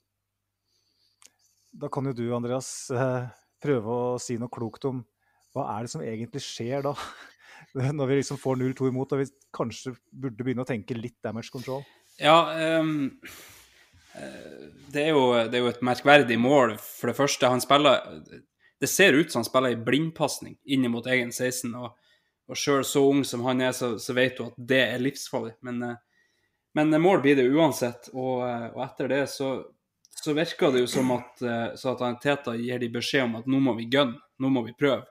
da 1.79 1.89
kan 1.93 2.09
jo 2.09 2.15
du, 2.17 2.27
Andreas, 2.35 2.91
eh, 2.91 3.29
prøve 3.63 3.99
å 4.15 4.21
si 4.23 4.39
noe 4.41 4.53
klokt 4.53 4.87
om 4.89 5.03
hva 5.55 5.67
er 5.75 5.85
det 5.85 5.93
som 5.93 6.05
egentlig 6.05 6.43
skjer 6.45 6.85
da? 6.87 6.95
Når 7.99 8.11
vi 8.11 8.19
liksom 8.21 8.41
får 8.41 8.59
0-2 8.61 8.91
imot 8.91 9.13
og 9.15 9.23
vi 9.23 9.29
kanskje 9.55 9.95
burde 10.11 10.45
begynne 10.45 10.65
å 10.65 10.69
tenke 10.69 10.97
litt 10.97 11.19
damage 11.25 11.53
control? 11.53 11.85
Ja, 12.19 12.39
um, 12.81 13.19
det, 14.15 15.03
er 15.03 15.13
jo, 15.13 15.25
det, 15.37 15.59
er 15.59 15.63
jo, 15.63 15.71
et 15.71 15.85
merkverdig 15.85 16.39
mål, 16.41 16.77
for 16.81 17.11
det 17.11 17.19
første. 17.19 17.51
Han 17.51 17.63
spiller 17.63 18.03
Det 18.81 18.89
ser 18.91 19.13
ut 19.19 19.33
som 19.33 19.41
han 19.41 19.49
spiller 19.49 19.75
i 19.75 19.81
blindpasning 19.83 20.57
inn 20.65 20.87
mot 20.91 21.07
egen 21.07 21.33
16. 21.33 21.75
Og, 21.75 21.97
og 22.49 22.59
sjøl 22.59 22.85
så 22.87 23.05
ung 23.07 23.25
som 23.27 23.45
han 23.47 23.61
er, 23.61 23.73
så, 23.77 23.97
så, 23.99 24.15
vet 24.17 24.39
du 24.39 24.47
at 24.47 24.59
det 24.59 24.83
er 24.85 25.03
livsfarlig. 25.03 25.57
Men, 25.67 25.97
men 26.75 27.01
mål 27.03 27.23
blir 27.25 27.37
det 27.37 27.49
uansett. 27.51 28.11
Og, 28.15 28.43
og 28.45 28.81
etter 28.87 29.13
det 29.13 29.25
så 29.35 29.57
så 30.23 30.35
virker 30.35 30.73
det 30.75 30.83
jo 30.83 30.91
som 30.91 31.11
at, 31.15 31.43
eh, 31.43 31.69
så 31.79 31.95
at 31.95 32.23
Teta 32.23 32.57
gir 32.59 32.81
de 32.83 32.91
beskjed 32.91 33.29
om 33.29 33.39
at 33.41 33.47
nå 33.47 33.61
må 33.63 33.75
vi 33.79 33.87
gunne, 33.91 34.19
nå 34.43 34.51
må 34.51 34.65
vi 34.67 34.75
prøve. 34.79 35.07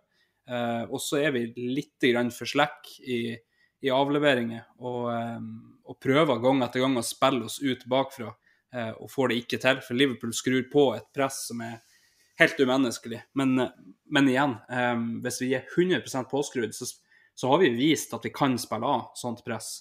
Eh, 0.48 0.84
og 0.88 1.00
så 1.04 1.22
er 1.22 1.34
vi 1.36 1.46
litt 1.56 2.04
grann 2.04 2.32
for 2.32 2.50
slack 2.50 2.90
i, 3.04 3.36
i 3.84 3.92
avleveringer 3.94 4.66
og, 4.80 5.08
eh, 5.14 5.40
og, 5.88 5.98
prøver 6.04 6.44
gang 6.44 6.64
etter 6.64 6.84
gang 6.84 7.00
å 7.00 7.06
spille 7.06 7.48
oss 7.48 7.60
ut 7.64 7.84
bakfra 7.88 8.30
eh, 8.32 8.47
og 8.76 9.08
får 9.10 9.32
det 9.32 9.38
ikke 9.42 9.58
til. 9.64 9.78
For 9.80 9.96
Liverpool 9.96 10.34
skrur 10.36 10.66
på 10.72 10.82
et 10.98 11.06
press 11.16 11.46
som 11.48 11.62
er 11.64 11.78
helt 12.40 12.60
umenneskelig. 12.60 13.22
Men, 13.34 13.70
men 14.10 14.30
igjen, 14.30 14.56
eh, 14.70 14.96
hvis 15.24 15.42
vi 15.42 15.54
er 15.58 15.66
100% 15.78 16.30
påskrudd, 16.32 16.76
så, 16.76 16.86
så, 17.34 17.50
har 17.50 17.62
vi 17.64 17.74
vist 17.78 18.14
at 18.14 18.26
vi 18.26 18.34
kan 18.34 18.58
spille 18.62 18.86
av 18.86 19.12
sånt 19.18 19.44
press. 19.46 19.72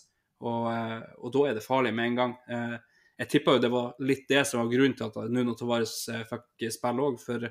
Og, 0.41 0.69
eh, 0.73 1.01
og 1.21 1.33
da 1.35 1.49
er 1.49 1.59
det 1.59 1.65
farlig 1.65 1.93
med 1.97 2.13
en 2.13 2.21
gang. 2.21 2.37
Eh, 2.49 2.77
jeg 3.17 3.33
tippa 3.33 3.57
jo 3.57 3.65
det 3.65 3.73
var 3.73 3.93
litt 4.05 4.27
det 4.29 4.45
som 4.49 4.63
var 4.63 4.73
grunnen 4.73 4.97
til 4.97 5.09
at 5.09 5.33
Nuno 5.33 5.57
Tavares 5.57 5.99
eh, 6.13 6.25
fikk 6.29 6.71
spille 6.73 7.11
òg. 7.11 7.21
For, 7.21 7.51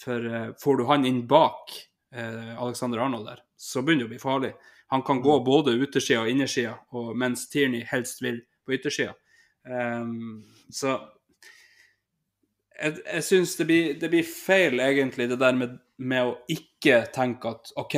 for 0.00 0.30
eh, 0.32 0.48
får 0.62 0.80
du 0.80 0.86
han 0.88 1.06
inn 1.08 1.22
bak 1.28 1.76
eh, 2.14 2.56
Alexander 2.56 3.04
Arnold 3.04 3.28
der, 3.28 3.44
så 3.56 3.84
begynner 3.84 4.06
det 4.06 4.10
å 4.10 4.14
bli 4.16 4.24
farlig. 4.24 4.54
Han 4.94 5.02
kan 5.02 5.20
gå 5.20 5.40
både 5.42 5.74
utersida 5.74 6.22
og 6.22 6.30
innersida, 6.30 6.76
mens 7.18 7.48
Tierney 7.50 7.82
helst 7.90 8.20
vil 8.22 8.38
på 8.62 8.76
yttersida. 8.76 9.16
Um, 9.66 10.44
så 10.70 10.94
jeg, 12.76 13.00
jeg 13.02 13.24
syns 13.24 13.56
det, 13.58 13.66
det, 14.00 14.10
blir 14.12 14.26
feil, 14.28 14.80
egentlig, 14.80 15.28
det 15.30 15.40
der 15.40 15.56
med, 15.58 15.76
med 15.98 16.30
å 16.30 16.36
ikke 16.52 17.02
tenke 17.14 17.54
at 17.56 17.72
OK, 17.80 17.96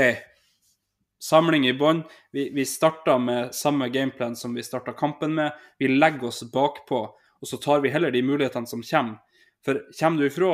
samling 1.22 1.66
i 1.68 1.74
bånn. 1.76 2.04
Vi, 2.34 2.48
vi 2.54 2.66
starta 2.68 3.18
med 3.18 3.54
samme 3.56 3.90
gameplan 3.94 4.36
som 4.38 4.54
vi 4.54 4.64
starta 4.66 4.94
kampen 4.96 5.34
med. 5.38 5.56
Vi 5.78 5.90
legger 5.90 6.30
oss 6.30 6.44
bakpå, 6.52 7.02
og 7.40 7.50
så 7.50 7.58
tar 7.62 7.82
vi 7.84 7.92
heller 7.94 8.14
de 8.14 8.22
mulighetene 8.22 8.70
som 8.70 8.84
kommer. 8.86 9.18
For 9.64 9.80
kommer 9.98 10.22
du 10.22 10.28
ifra, 10.28 10.52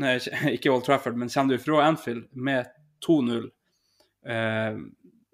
nei, 0.00 0.16
ikke 0.56 0.72
Old 0.72 0.86
Trafford, 0.86 1.18
men 1.20 1.32
kommer 1.32 1.54
du 1.54 1.60
ifra 1.60 1.84
Anfield 1.84 2.30
med 2.32 2.70
2-0, 3.06 3.50
eh, 4.32 4.78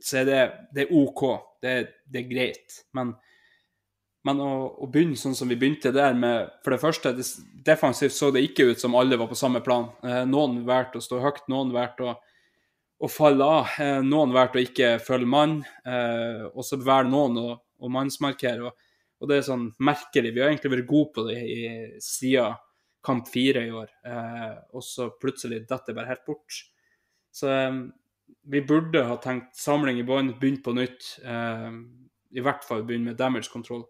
så 0.03 0.19
er 0.19 0.27
det, 0.27 0.41
det 0.75 0.89
er 0.89 0.97
OK. 0.99 1.23
Det, 1.63 1.77
det 2.11 2.25
er 2.25 2.33
greit. 2.33 2.81
Men, 2.99 3.15
men 4.27 4.41
å, 4.43 4.51
å, 4.79 4.87
begynne 4.91 5.19
sånn 5.19 5.35
som 5.35 5.51
vi 5.51 5.59
begynte 5.59 5.91
der 5.95 6.15
med 6.15 6.53
For 6.63 6.75
det 6.75 6.83
første, 6.83 7.13
defensivt 7.67 8.15
så 8.15 8.31
det 8.35 8.45
ikke 8.47 8.69
ut 8.71 8.83
som 8.83 8.95
alle 8.99 9.19
var 9.19 9.31
på 9.31 9.39
samme 9.39 9.63
plan. 9.65 9.89
Eh, 10.07 10.23
noen 10.31 10.61
valgte 10.67 11.01
å 11.01 11.05
stå 11.05 11.19
høyt, 11.25 11.43
noen 11.51 11.73
valgte 11.75 12.07
å, 12.07 12.15
å 13.03 13.11
falle 13.11 13.49
av. 13.59 13.73
Eh, 13.83 13.99
noen 14.07 14.35
valgte 14.35 14.61
å 14.61 14.67
ikke 14.67 14.93
følge 15.03 15.31
mann, 15.31 15.61
eh, 15.87 16.45
og 16.53 16.63
så 16.67 16.79
velger 16.79 17.11
noen 17.11 17.41
å, 17.43 17.47
å 17.59 17.91
mannsmarkere. 17.91 18.71
Og, 18.71 18.93
og, 19.19 19.31
det 19.31 19.41
er 19.41 19.49
sånn 19.49 19.71
merkelig. 19.83 20.35
Vi 20.35 20.45
har 20.45 20.53
egentlig 20.53 20.77
vært 20.77 20.91
gode 20.93 21.15
på 21.17 21.27
det 21.31 21.41
i, 21.43 21.65
siden 22.03 22.61
kamp 23.03 23.27
fire 23.27 23.65
i 23.67 23.73
år, 23.75 23.91
eh, 24.07 24.55
og 24.71 24.85
så 24.87 25.09
plutselig 25.19 25.65
detter 25.67 25.91
det 25.91 25.97
bare 25.99 26.13
helt 26.13 26.27
bort. 26.29 26.61
Så 27.35 27.51
eh, 27.51 27.81
vi 28.55 28.63
burde 28.67 29.03
ha 29.09 29.17
tenkt 29.23 29.57
samling 29.59 29.99
i 29.99 30.07
bånn, 30.07 30.35
begynt 30.39 30.63
på 30.63 30.75
nytt. 30.77 31.17
Eh, 31.27 31.69
I 32.39 32.45
hvert 32.45 32.63
fall 32.67 32.87
begynne 32.87 33.11
med 33.11 33.19
damage 33.19 33.51
control. 33.53 33.83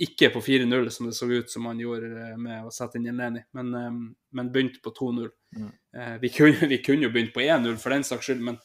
Ikke 0.00 0.30
på 0.32 0.40
4-0, 0.40 0.88
som 0.88 1.06
det 1.06 1.12
så 1.12 1.26
ut 1.28 1.50
som 1.50 1.66
han 1.68 1.80
gjorde 1.80 2.08
eh, 2.08 2.36
med 2.40 2.64
å 2.64 2.72
sette 2.72 2.96
inn 2.96 3.10
Jeleni, 3.10 3.42
men, 3.56 3.74
eh, 3.76 3.90
men 4.36 4.52
begynte 4.52 4.80
på 4.80 4.94
2-0. 4.96 5.28
Mm. 5.56 5.70
Eh, 5.96 6.14
vi, 6.22 6.30
vi, 6.70 6.78
kunne 6.84 7.04
jo 7.04 7.12
begynt 7.12 7.34
på 7.34 7.42
1-0 7.44 7.76
for 7.82 7.92
den 7.92 8.06
saks 8.08 8.30
skyld, 8.30 8.40
men, 8.46 8.56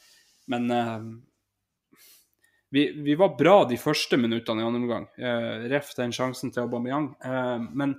men 0.48 0.70
vi, 2.72 2.88
vi, 3.04 3.18
var 3.20 3.36
bra 3.36 3.58
de 3.68 3.76
første 3.80 4.16
minuttene 4.16 4.64
i 4.64 4.66
andre 4.66 4.80
omgang. 4.80 5.06
ref 5.70 5.92
den 5.96 6.12
sjansen 6.12 6.52
til 6.52 6.64
Aubameyang. 6.64 7.12
men 7.72 7.98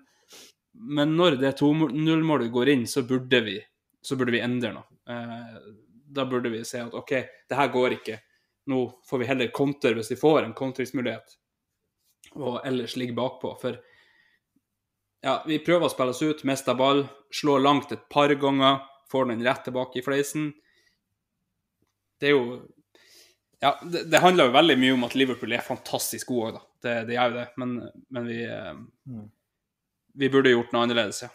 men 0.79 1.15
når 1.17 1.39
det 1.41 1.55
2-0-målet 1.57 2.51
går 2.53 2.69
inn, 2.69 2.83
så 2.85 3.01
burde 3.01 3.39
vi, 3.41 3.55
så 4.01 4.13
burde 4.15 4.35
vi 4.35 4.43
endre 4.45 4.75
noe. 4.75 4.85
Da 6.05 6.25
burde 6.29 6.51
vi 6.53 6.59
si 6.69 6.77
at 6.77 6.93
OK, 6.93 7.13
det 7.49 7.57
her 7.57 7.71
går 7.73 7.95
ikke. 7.95 8.19
Nå 8.69 8.83
får 9.09 9.23
vi 9.23 9.29
heller 9.31 9.49
konter 9.55 9.97
hvis 9.97 10.11
vi 10.13 10.19
får 10.21 10.43
en 10.43 10.53
kontringsmulighet, 10.53 11.33
og 12.37 12.61
ellers 12.67 12.95
ligge 12.99 13.15
bakpå. 13.17 13.53
For 13.61 13.79
ja, 15.25 15.39
vi 15.47 15.59
prøver 15.63 15.87
å 15.87 15.91
spille 15.91 16.13
oss 16.15 16.23
ut, 16.23 16.45
mister 16.47 16.77
ball, 16.77 17.05
slår 17.33 17.63
langt 17.65 17.91
et 17.91 18.07
par 18.13 18.31
ganger, 18.39 18.81
får 19.11 19.31
den 19.31 19.43
rett 19.45 19.63
tilbake 19.65 19.99
i 19.99 20.05
fleisen. 20.05 20.51
Det 22.21 22.31
er 22.31 22.37
jo 22.37 22.47
Ja, 23.57 23.71
det, 23.81 24.03
det 24.11 24.19
handler 24.21 24.51
jo 24.51 24.53
veldig 24.53 24.75
mye 24.77 24.93
om 24.93 25.05
at 25.07 25.15
Liverpool 25.17 25.55
er 25.55 25.65
fantastisk 25.65 26.29
gode 26.29 26.51
òg, 26.51 26.57
da. 26.59 26.65
Det, 26.85 26.91
det 27.07 27.15
gjør 27.15 27.31
jo 27.31 27.37
det, 27.39 27.45
men, 27.57 27.71
men 28.13 28.27
vi 28.29 28.43
eh, 28.45 28.75
mm 29.09 29.25
vi 30.17 30.29
burde 30.33 30.51
gjort 30.53 30.73
noe 30.73 30.87
annerledes, 30.87 31.23
ja. 31.25 31.29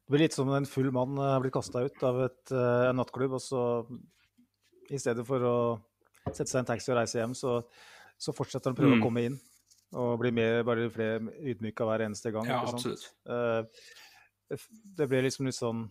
Det 0.00 0.10
blir 0.10 0.24
litt 0.24 0.34
som 0.34 0.48
en 0.50 0.66
full 0.66 0.90
mann 0.94 1.18
har 1.22 1.38
blitt 1.42 1.54
kasta 1.54 1.84
ut 1.86 2.02
av 2.06 2.16
et, 2.24 2.50
eh, 2.50 2.86
en 2.88 2.98
nattklubb, 2.98 3.36
og 3.38 3.42
så 3.44 3.62
i 4.90 4.98
stedet 4.98 5.22
for 5.26 5.44
å 5.46 5.58
sette 6.32 6.48
seg 6.50 6.58
i 6.58 6.62
en 6.64 6.70
taxi 6.72 6.90
og 6.90 6.98
reise 6.98 7.20
hjem, 7.20 7.36
så, 7.38 7.60
så 8.20 8.34
fortsetter 8.36 8.70
han 8.70 8.76
å 8.76 8.80
prøve 8.80 8.98
mm. 8.98 9.00
å 9.00 9.06
komme 9.06 9.24
inn. 9.28 9.38
Og 10.00 10.12
bli 10.20 10.30
mer, 10.34 10.60
bare 10.66 10.90
flere 10.92 11.32
ydmyka 11.50 11.86
hver 11.88 12.04
eneste 12.06 12.30
gang. 12.34 12.46
Ja, 12.46 12.60
absolutt. 12.62 13.08
Uh, 13.26 13.64
det 14.98 15.08
ble 15.10 15.24
liksom 15.24 15.48
litt 15.48 15.58
sånn 15.58 15.88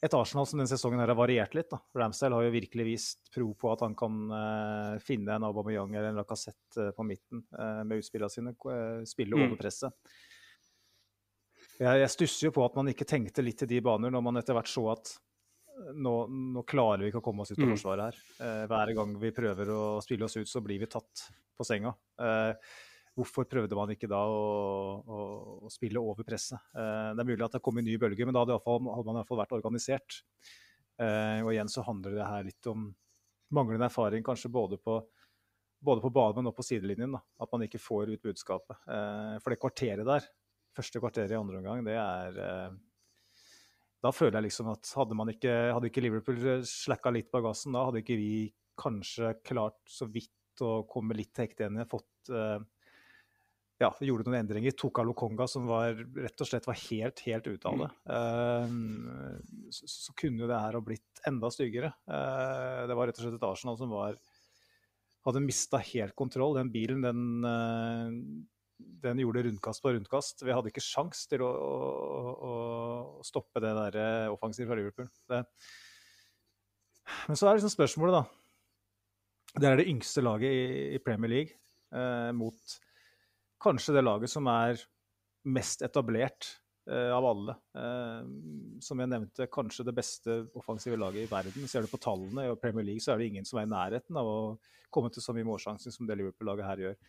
et 0.00 0.14
Arsenal 0.16 0.46
som 0.48 0.56
denne 0.56 0.70
sesongen 0.70 1.02
her 1.02 1.12
har 1.12 1.18
variert 1.18 1.54
litt. 1.54 1.68
da. 1.68 1.78
Ramsdale 2.00 2.38
har 2.38 2.46
jo 2.46 2.54
virkelig 2.54 2.86
vist 2.86 3.30
pro 3.34 3.50
på 3.52 3.68
at 3.72 3.82
han 3.84 3.94
kan 3.98 4.16
uh, 4.32 4.96
finne 5.04 5.36
en 5.36 5.44
Aubameyang 5.44 5.92
eller 5.92 6.08
en 6.08 6.20
Lacassette 6.22 6.88
uh, 6.88 6.92
på 6.96 7.04
midten 7.04 7.42
uh, 7.52 7.82
med 7.84 8.00
utspillene 8.00 8.32
sine. 8.32 8.54
spille 9.08 9.36
mm. 9.36 9.44
over 9.44 9.60
presset. 9.60 9.92
Jeg, 11.80 12.00
jeg, 12.00 12.12
stusser 12.12 12.48
jo 12.48 12.54
på 12.56 12.64
at 12.64 12.76
man 12.80 12.88
ikke 12.92 13.08
tenkte 13.08 13.44
litt 13.44 13.60
til 13.60 13.68
de 13.68 13.80
baner 13.84 14.12
når 14.12 14.24
man 14.24 14.40
etter 14.40 14.56
hvert 14.56 14.72
så 14.72 14.86
at 14.94 15.12
nå, 15.94 16.14
nå 16.28 16.62
klarer 16.68 17.04
vi 17.04 17.10
ikke 17.10 17.22
å 17.22 17.24
komme 17.24 17.44
oss 17.44 17.54
ut 17.54 17.58
av 17.58 17.66
mm. 17.66 17.74
forsvaret 17.74 18.06
her. 18.10 18.68
hver 18.70 18.94
gang 18.98 19.16
vi 19.20 19.32
prøver 19.34 19.72
å 19.74 19.82
spille 20.04 20.26
oss 20.26 20.36
ut, 20.36 20.48
så 20.48 20.62
blir 20.64 20.82
vi 20.82 20.88
tatt 20.90 21.26
på 21.56 21.66
senga. 21.66 21.94
Eh, 22.20 22.70
Hvorfor 23.18 23.44
prøvde 23.50 23.76
man 23.76 23.90
ikke 23.92 24.08
da 24.10 24.20
å, 24.30 24.42
å, 25.02 25.20
å 25.66 25.70
spille 25.72 26.00
over 26.00 26.24
presset? 26.26 26.60
Eh, 26.72 27.10
det 27.16 27.22
er 27.22 27.28
mulig 27.28 27.44
at 27.44 27.56
det 27.56 27.62
kom 27.64 27.80
en 27.80 27.86
ny 27.86 27.96
bølge, 28.00 28.26
men 28.26 28.36
da 28.36 28.44
hadde, 28.44 28.58
fall, 28.64 28.80
hadde 28.86 29.08
man 29.08 29.18
iallfall 29.20 29.40
vært 29.42 29.54
organisert. 29.58 30.20
Eh, 31.00 31.40
og 31.42 31.50
igjen 31.52 31.70
så 31.72 31.84
handler 31.86 32.14
det 32.16 32.28
her 32.28 32.46
litt 32.46 32.70
om 32.70 32.86
manglende 33.56 33.88
erfaring, 33.90 34.22
kanskje 34.24 34.52
både 34.54 34.78
på, 34.78 35.00
både 35.82 36.04
på 36.04 36.12
banen 36.14 36.48
og 36.48 36.54
på 36.56 36.66
sidelinjen. 36.66 37.18
Da. 37.18 37.22
At 37.42 37.50
man 37.52 37.66
ikke 37.66 37.82
får 37.82 38.14
ut 38.14 38.28
budskapet. 38.30 38.78
Eh, 38.86 39.34
for 39.42 39.52
det 39.52 39.60
kvarteret 39.60 40.06
der, 40.06 40.30
første 40.78 41.02
kvarteret 41.02 41.34
i 41.34 41.40
andre 41.40 41.60
omgang, 41.60 41.84
det 41.84 41.98
er 41.98 42.40
eh, 42.46 42.78
Da 44.00 44.12
føler 44.16 44.38
jeg 44.38 44.48
liksom 44.48 44.70
at 44.72 44.90
hadde, 44.96 45.16
man 45.18 45.30
ikke, 45.32 45.54
hadde 45.74 45.90
ikke 45.90 46.02
Liverpool 46.04 46.40
slacka 46.68 47.12
litt 47.12 47.28
på 47.32 47.42
gassen, 47.44 47.74
da 47.76 47.84
hadde 47.88 48.00
ikke 48.00 48.16
vi 48.16 48.32
kanskje 48.80 49.34
klart 49.44 49.80
så 49.90 50.08
vidt 50.08 50.64
å 50.64 50.82
komme 50.88 51.16
litt 51.16 51.34
til 51.34 51.46
hekte 51.46 51.66
igjen. 51.66 51.82
Fått 51.88 52.32
eh, 52.32 52.62
ja, 53.80 53.88
gjorde 54.04 54.28
noen 54.28 54.42
endringer. 54.42 54.74
Tok 54.76 55.00
av 55.00 55.08
Lokonga, 55.08 55.46
som 55.48 55.68
var, 55.68 55.96
rett 55.96 56.44
og 56.44 56.48
slett 56.48 56.68
var 56.68 56.76
helt, 56.82 57.22
helt 57.24 57.48
ute 57.48 57.70
av 57.70 57.80
det. 57.80 57.88
Uh, 58.12 59.70
så, 59.72 59.88
så, 59.88 60.16
kunne 60.20 60.44
jo 60.44 60.50
det 60.50 60.58
her 60.60 60.76
ha 60.76 60.82
blitt 60.84 61.22
enda 61.28 61.48
styggere. 61.52 61.92
Uh, 62.04 62.84
det 62.90 62.96
var 62.98 63.08
rett 63.08 63.20
og 63.20 63.24
slett 63.24 63.38
et 63.38 63.48
Arsenal 63.48 63.78
som 63.80 63.92
var 63.94 64.18
hadde 65.24 65.44
mista 65.44 65.80
helt 65.80 66.16
kontroll. 66.16 66.58
Den 66.58 66.72
bilen, 66.72 67.00
den, 67.04 67.24
uh, 67.44 68.12
den 69.02 69.22
gjorde 69.22 69.44
rundkast 69.46 69.84
på 69.84 69.94
rundkast. 69.94 70.44
Vi 70.46 70.54
hadde 70.54 70.72
ikke 70.72 70.84
sjans 70.84 71.24
til 71.30 71.44
å, 71.46 71.50
å, 71.50 72.50
å 72.50 73.24
stoppe 73.26 73.62
det 73.64 73.72
der 73.76 73.98
offensivet 74.32 74.70
fra 74.70 74.78
Liverpool. 74.78 75.08
Det. 75.30 75.42
Men 77.28 77.40
så 77.40 77.48
er 77.48 77.58
liksom 77.58 77.72
spørsmålet, 77.72 78.20
da. 78.20 79.56
Det 79.60 79.66
er 79.66 79.80
det 79.80 79.88
yngste 79.90 80.22
laget 80.22 80.54
i, 80.54 80.64
i 80.94 81.02
Premier 81.02 81.32
League 81.32 82.32
mot 82.38 82.78
kanskje 83.60 83.96
det 83.96 84.04
laget 84.06 84.32
som 84.32 84.48
er 84.50 84.80
mest 85.50 85.82
etablert 85.84 86.48
eh, 86.90 87.10
av 87.12 87.26
alle. 87.26 87.56
Eh, 87.76 88.28
som 88.84 89.00
jeg 89.00 89.12
nevnte, 89.12 89.48
kanskje 89.52 89.86
det 89.88 89.96
beste 89.96 90.36
offensive 90.58 90.98
laget 91.00 91.24
i 91.24 91.30
verden. 91.30 91.68
Ser 91.68 91.84
du 91.84 91.92
på 91.92 92.00
tallene 92.02 92.48
i 92.48 92.58
Premier 92.60 92.86
League, 92.86 93.04
så 93.04 93.14
er 93.14 93.20
det 93.20 93.30
ingen 93.30 93.48
som 93.48 93.60
er 93.60 93.68
i 93.68 93.72
nærheten 93.72 94.20
av 94.20 94.28
å 94.28 94.38
komme 94.90 95.12
til 95.12 95.24
så 95.24 95.34
mye 95.36 95.46
målsjanser 95.46 95.94
som 95.94 96.08
det 96.08 96.18
Liverpool-laget 96.18 96.66
her 96.66 96.84
gjør. 96.86 97.00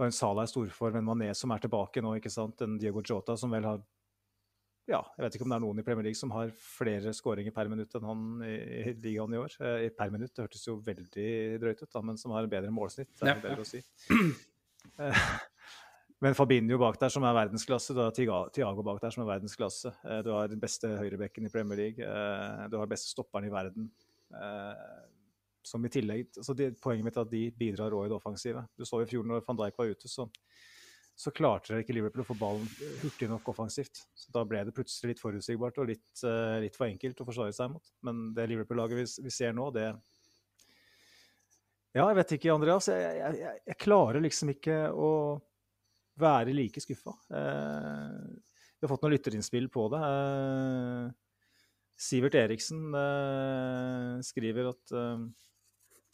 Det 0.00 0.06
var 0.06 0.08
en 0.08 0.14
Salah 0.16 0.46
i 0.46 0.48
storform, 0.48 0.94
en 0.96 1.04
Mané 1.04 1.26
som 1.36 1.52
er 1.52 1.60
tilbake 1.60 2.00
nå, 2.00 2.14
ikke 2.16 2.30
sant? 2.32 2.62
en 2.64 2.78
Diego 2.80 3.02
Jota 3.04 3.34
som 3.36 3.50
vel 3.52 3.66
har 3.68 3.82
ja, 4.88 5.00
jeg 5.12 5.20
vet 5.26 5.34
ikke 5.36 5.44
om 5.44 5.52
det 5.52 5.58
er 5.58 5.62
noen 5.66 5.82
i 5.82 5.84
Premier 5.84 6.06
League 6.06 6.16
som 6.16 6.32
har 6.32 6.54
flere 6.56 7.12
skåringer 7.12 7.52
per 7.52 7.68
minutt 7.68 7.92
enn 7.98 8.06
han 8.08 8.22
i, 8.40 8.54
i 8.78 8.94
ligaen 8.96 9.36
i 9.36 9.42
år. 9.42 9.58
Eh, 9.60 9.84
per 9.92 10.08
minutt, 10.14 10.32
det 10.32 10.46
hørtes 10.46 10.64
jo 10.64 10.78
veldig 10.86 11.26
drøyt 11.60 11.84
ut, 11.84 11.90
da, 11.92 12.00
men 12.08 12.16
som 12.16 12.32
har 12.32 12.48
en 12.48 12.54
bedre 12.56 12.72
målsnitt. 12.72 13.12
Det 13.12 13.28
er 13.28 13.34
ja, 13.34 13.36
bedre 13.44 13.66
å 13.66 13.68
si. 13.68 13.82
Eh, 15.04 15.22
men 16.24 16.40
Fabinho 16.40 16.80
bak 16.80 16.96
der 17.04 17.12
som 17.12 17.28
er 17.28 17.36
verdensklasse, 17.36 17.92
du 17.92 18.00
har 18.00 18.50
Tiago 18.56 18.88
bak 18.88 19.04
der 19.04 19.12
som 19.12 19.26
er 19.26 19.34
verdensklasse. 19.34 19.92
Eh, 20.00 20.24
du 20.24 20.32
har 20.32 20.48
den 20.48 20.64
beste 20.64 20.96
høyrebekken 20.96 21.44
i 21.44 21.52
Premier 21.52 21.84
League. 21.84 22.00
Eh, 22.00 22.66
du 22.72 22.80
har 22.80 22.88
den 22.88 22.96
beste 22.96 23.12
stopperen 23.12 23.52
i 23.52 23.52
verden. 23.52 23.92
Som 25.70 25.86
i 25.86 25.92
tillegg, 25.92 26.32
altså 26.34 26.54
det, 26.58 26.72
Poenget 26.82 27.06
mitt 27.06 27.18
er 27.18 27.26
at 27.26 27.32
de 27.32 27.44
bidrar 27.54 27.94
òg 27.94 28.08
i 28.08 28.10
det 28.10 28.16
offensive. 28.16 28.64
Du 28.74 28.86
så 28.88 29.02
i 29.02 29.08
fjor 29.10 29.26
når 29.28 29.44
van 29.46 29.58
Dijk 29.60 29.78
var 29.78 29.92
ute, 29.92 30.10
så, 30.10 30.26
så 31.14 31.30
klarte 31.34 31.78
ikke 31.78 31.94
Liverpool 31.94 32.24
å 32.24 32.26
få 32.26 32.38
ballen 32.40 32.66
hurtig 33.04 33.28
nok 33.30 33.52
offensivt. 33.52 34.02
Så 34.18 34.34
Da 34.34 34.42
ble 34.48 34.64
det 34.66 34.74
plutselig 34.74 35.14
litt 35.14 35.22
forutsigbart 35.22 35.78
og 35.78 35.92
litt, 35.92 36.24
litt 36.64 36.78
for 36.78 36.88
enkelt 36.88 37.22
å 37.22 37.28
forsvare 37.28 37.54
seg 37.54 37.70
mot. 37.76 37.92
Men 38.06 38.30
det 38.34 38.48
Liverpool-laget 38.50 38.98
vi, 38.98 39.06
vi, 39.28 39.34
ser 39.34 39.54
nå, 39.54 39.68
det, 39.76 39.92
ja, 41.90 42.04
jeg 42.04 42.18
vet 42.20 42.36
ikke, 42.36 42.52
Andreas. 42.54 42.86
Jeg, 42.90 43.16
jeg, 43.18 43.56
jeg 43.66 43.78
klarer 43.82 44.22
liksom 44.22 44.52
ikke 44.52 44.76
å 44.94 45.10
være 46.20 46.54
like 46.54 46.82
skuffa. 46.82 47.16
Eh, 47.34 48.28
vi 48.78 48.86
har 48.86 48.92
fått 48.92 49.02
noen 49.04 49.14
lytterinnspill 49.16 49.66
på 49.72 49.88
det. 49.92 50.00
Eh, 50.06 51.08
Sivert 52.00 52.36
Eriksen 52.38 52.94
eh, 52.96 54.20
skriver 54.24 54.70
at, 54.70 54.94
eh, 54.94 55.26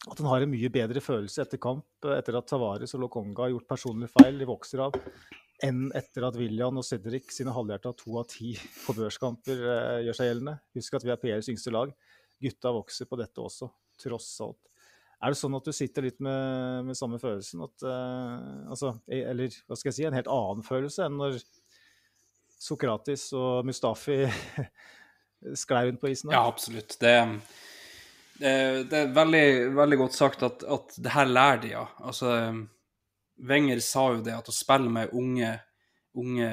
at 0.05 0.21
han 0.21 0.29
har 0.29 0.43
en 0.43 0.51
mye 0.51 0.69
bedre 0.71 1.01
følelse 1.03 1.41
etter 1.43 1.59
kamp 1.61 2.07
etter 2.13 2.37
at 2.37 2.47
Tavares 2.47 2.93
og 2.95 3.03
Lokonga 3.03 3.47
har 3.47 3.53
gjort 3.55 3.69
personlige 3.71 4.13
feil 4.13 4.37
de 4.39 4.47
vokser 4.47 4.83
av, 4.85 4.95
enn 5.65 5.87
etter 5.97 6.27
at 6.27 6.37
William 6.37 6.77
og 6.79 6.85
Cedric 6.85 7.33
sine 7.33 7.53
halvhjerta 7.55 7.95
to 7.97 8.19
av 8.21 8.27
ti 8.29 8.53
på 8.83 8.95
børskamper 8.97 9.65
eh, 9.73 9.97
gjør 10.05 10.19
seg 10.19 10.31
gjeldende. 10.31 10.55
Husk 10.77 10.99
at 10.99 11.07
vi 11.07 11.13
er 11.13 11.19
PLs 11.21 11.49
yngste 11.53 11.73
lag. 11.73 11.91
Gutta 12.43 12.73
vokser 12.75 13.09
på 13.09 13.17
dette 13.19 13.41
også, 13.41 13.71
tross 13.97 14.29
alt. 14.45 14.61
Er 15.17 15.33
det 15.33 15.39
sånn 15.39 15.57
at 15.57 15.65
du 15.65 15.73
sitter 15.73 16.05
litt 16.05 16.19
med, 16.21 16.85
med 16.85 16.97
samme 16.97 17.17
følelsen? 17.17 17.63
At, 17.65 17.85
uh, 17.89 18.67
altså, 18.69 18.93
eller 19.09 19.55
hva 19.65 19.77
skal 19.79 19.89
jeg 19.89 19.97
si, 19.97 20.05
en 20.05 20.17
helt 20.17 20.29
annen 20.29 20.61
følelse 20.65 21.07
enn 21.07 21.17
når 21.17 21.39
Sokratis 22.61 23.31
og 23.37 23.65
Mustafi 23.65 24.19
sklei 25.63 25.87
rundt 25.87 26.03
på 26.03 26.11
isen? 26.13 26.29
Ja, 26.33 26.43
absolutt. 26.45 26.99
Det, 27.01 27.15
det, 28.37 28.89
det 28.91 28.97
er 28.99 29.13
veldig, 29.15 29.45
veldig, 29.77 29.97
godt 30.03 30.17
sagt 30.17 30.43
at, 30.45 30.63
at 30.63 30.97
det 31.01 31.13
her 31.13 31.29
lærer 31.29 31.61
de 31.63 31.71
av. 31.79 31.93
Altså, 32.09 32.33
Wenger 33.37 33.79
sa 33.79 34.07
jo 34.15 34.23
det 34.25 34.33
at 34.33 34.49
å 34.49 34.55
spille 34.55 34.89
med 34.91 35.13
unge, 35.17 35.51
unge 36.17 36.49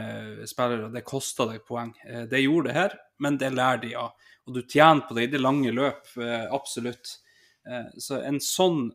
spillere. 0.49 0.93
Det 0.93 1.05
kosta 1.07 1.49
deg 1.49 1.65
poeng. 1.67 1.95
Eh, 2.07 2.25
det 2.31 2.45
gjorde 2.45 2.71
det 2.71 2.79
her, 2.79 2.97
men 3.25 3.39
det 3.41 3.55
lærer 3.55 3.83
de 3.85 3.95
av. 3.99 4.31
Og 4.45 4.59
du 4.59 4.63
tjener 4.63 5.05
på 5.09 5.17
det 5.17 5.29
i 5.29 5.33
det 5.33 5.41
lange 5.41 5.73
løp, 5.73 6.05
eh, 6.21 6.45
absolutt. 6.53 7.17
Eh, 7.65 7.89
så 7.97 8.21
en 8.21 8.41
sånn, 8.45 8.91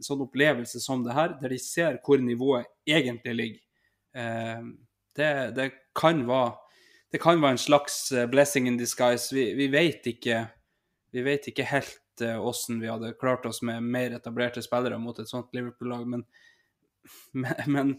sånn, 0.00 0.24
opplevelse 0.24 0.80
som 0.80 1.04
det 1.04 1.16
her, 1.16 1.36
der 1.42 1.52
de 1.52 1.60
ser 1.60 2.00
hvor 2.04 2.22
nivået 2.22 2.70
egentlig 2.88 3.34
ligger, 3.36 3.60
det, 4.14 5.30
det, 5.56 5.64
kan, 5.98 6.20
være, 6.28 6.52
det 7.10 7.18
kan 7.20 7.40
være 7.42 7.56
en 7.56 7.58
slags 7.58 7.96
blessing 8.30 8.68
in 8.70 8.76
disguise. 8.78 9.34
Vi, 9.34 9.48
vi 9.58 9.66
vet 9.72 10.06
ikke 10.06 10.44
vi 11.14 11.22
vet 11.26 11.46
ikke 11.50 11.68
helt 11.70 12.00
hvordan 12.18 12.82
vi 12.82 12.90
hadde 12.90 13.14
klart 13.18 13.46
oss 13.46 13.62
med 13.66 13.82
mer 13.82 14.12
etablerte 14.14 14.62
spillere 14.62 14.98
mot 15.02 15.18
et 15.18 15.30
sånt 15.30 15.54
Liverpool-lag, 15.54 16.04
men, 16.06 16.26
men, 17.32 17.54
men 17.66 17.96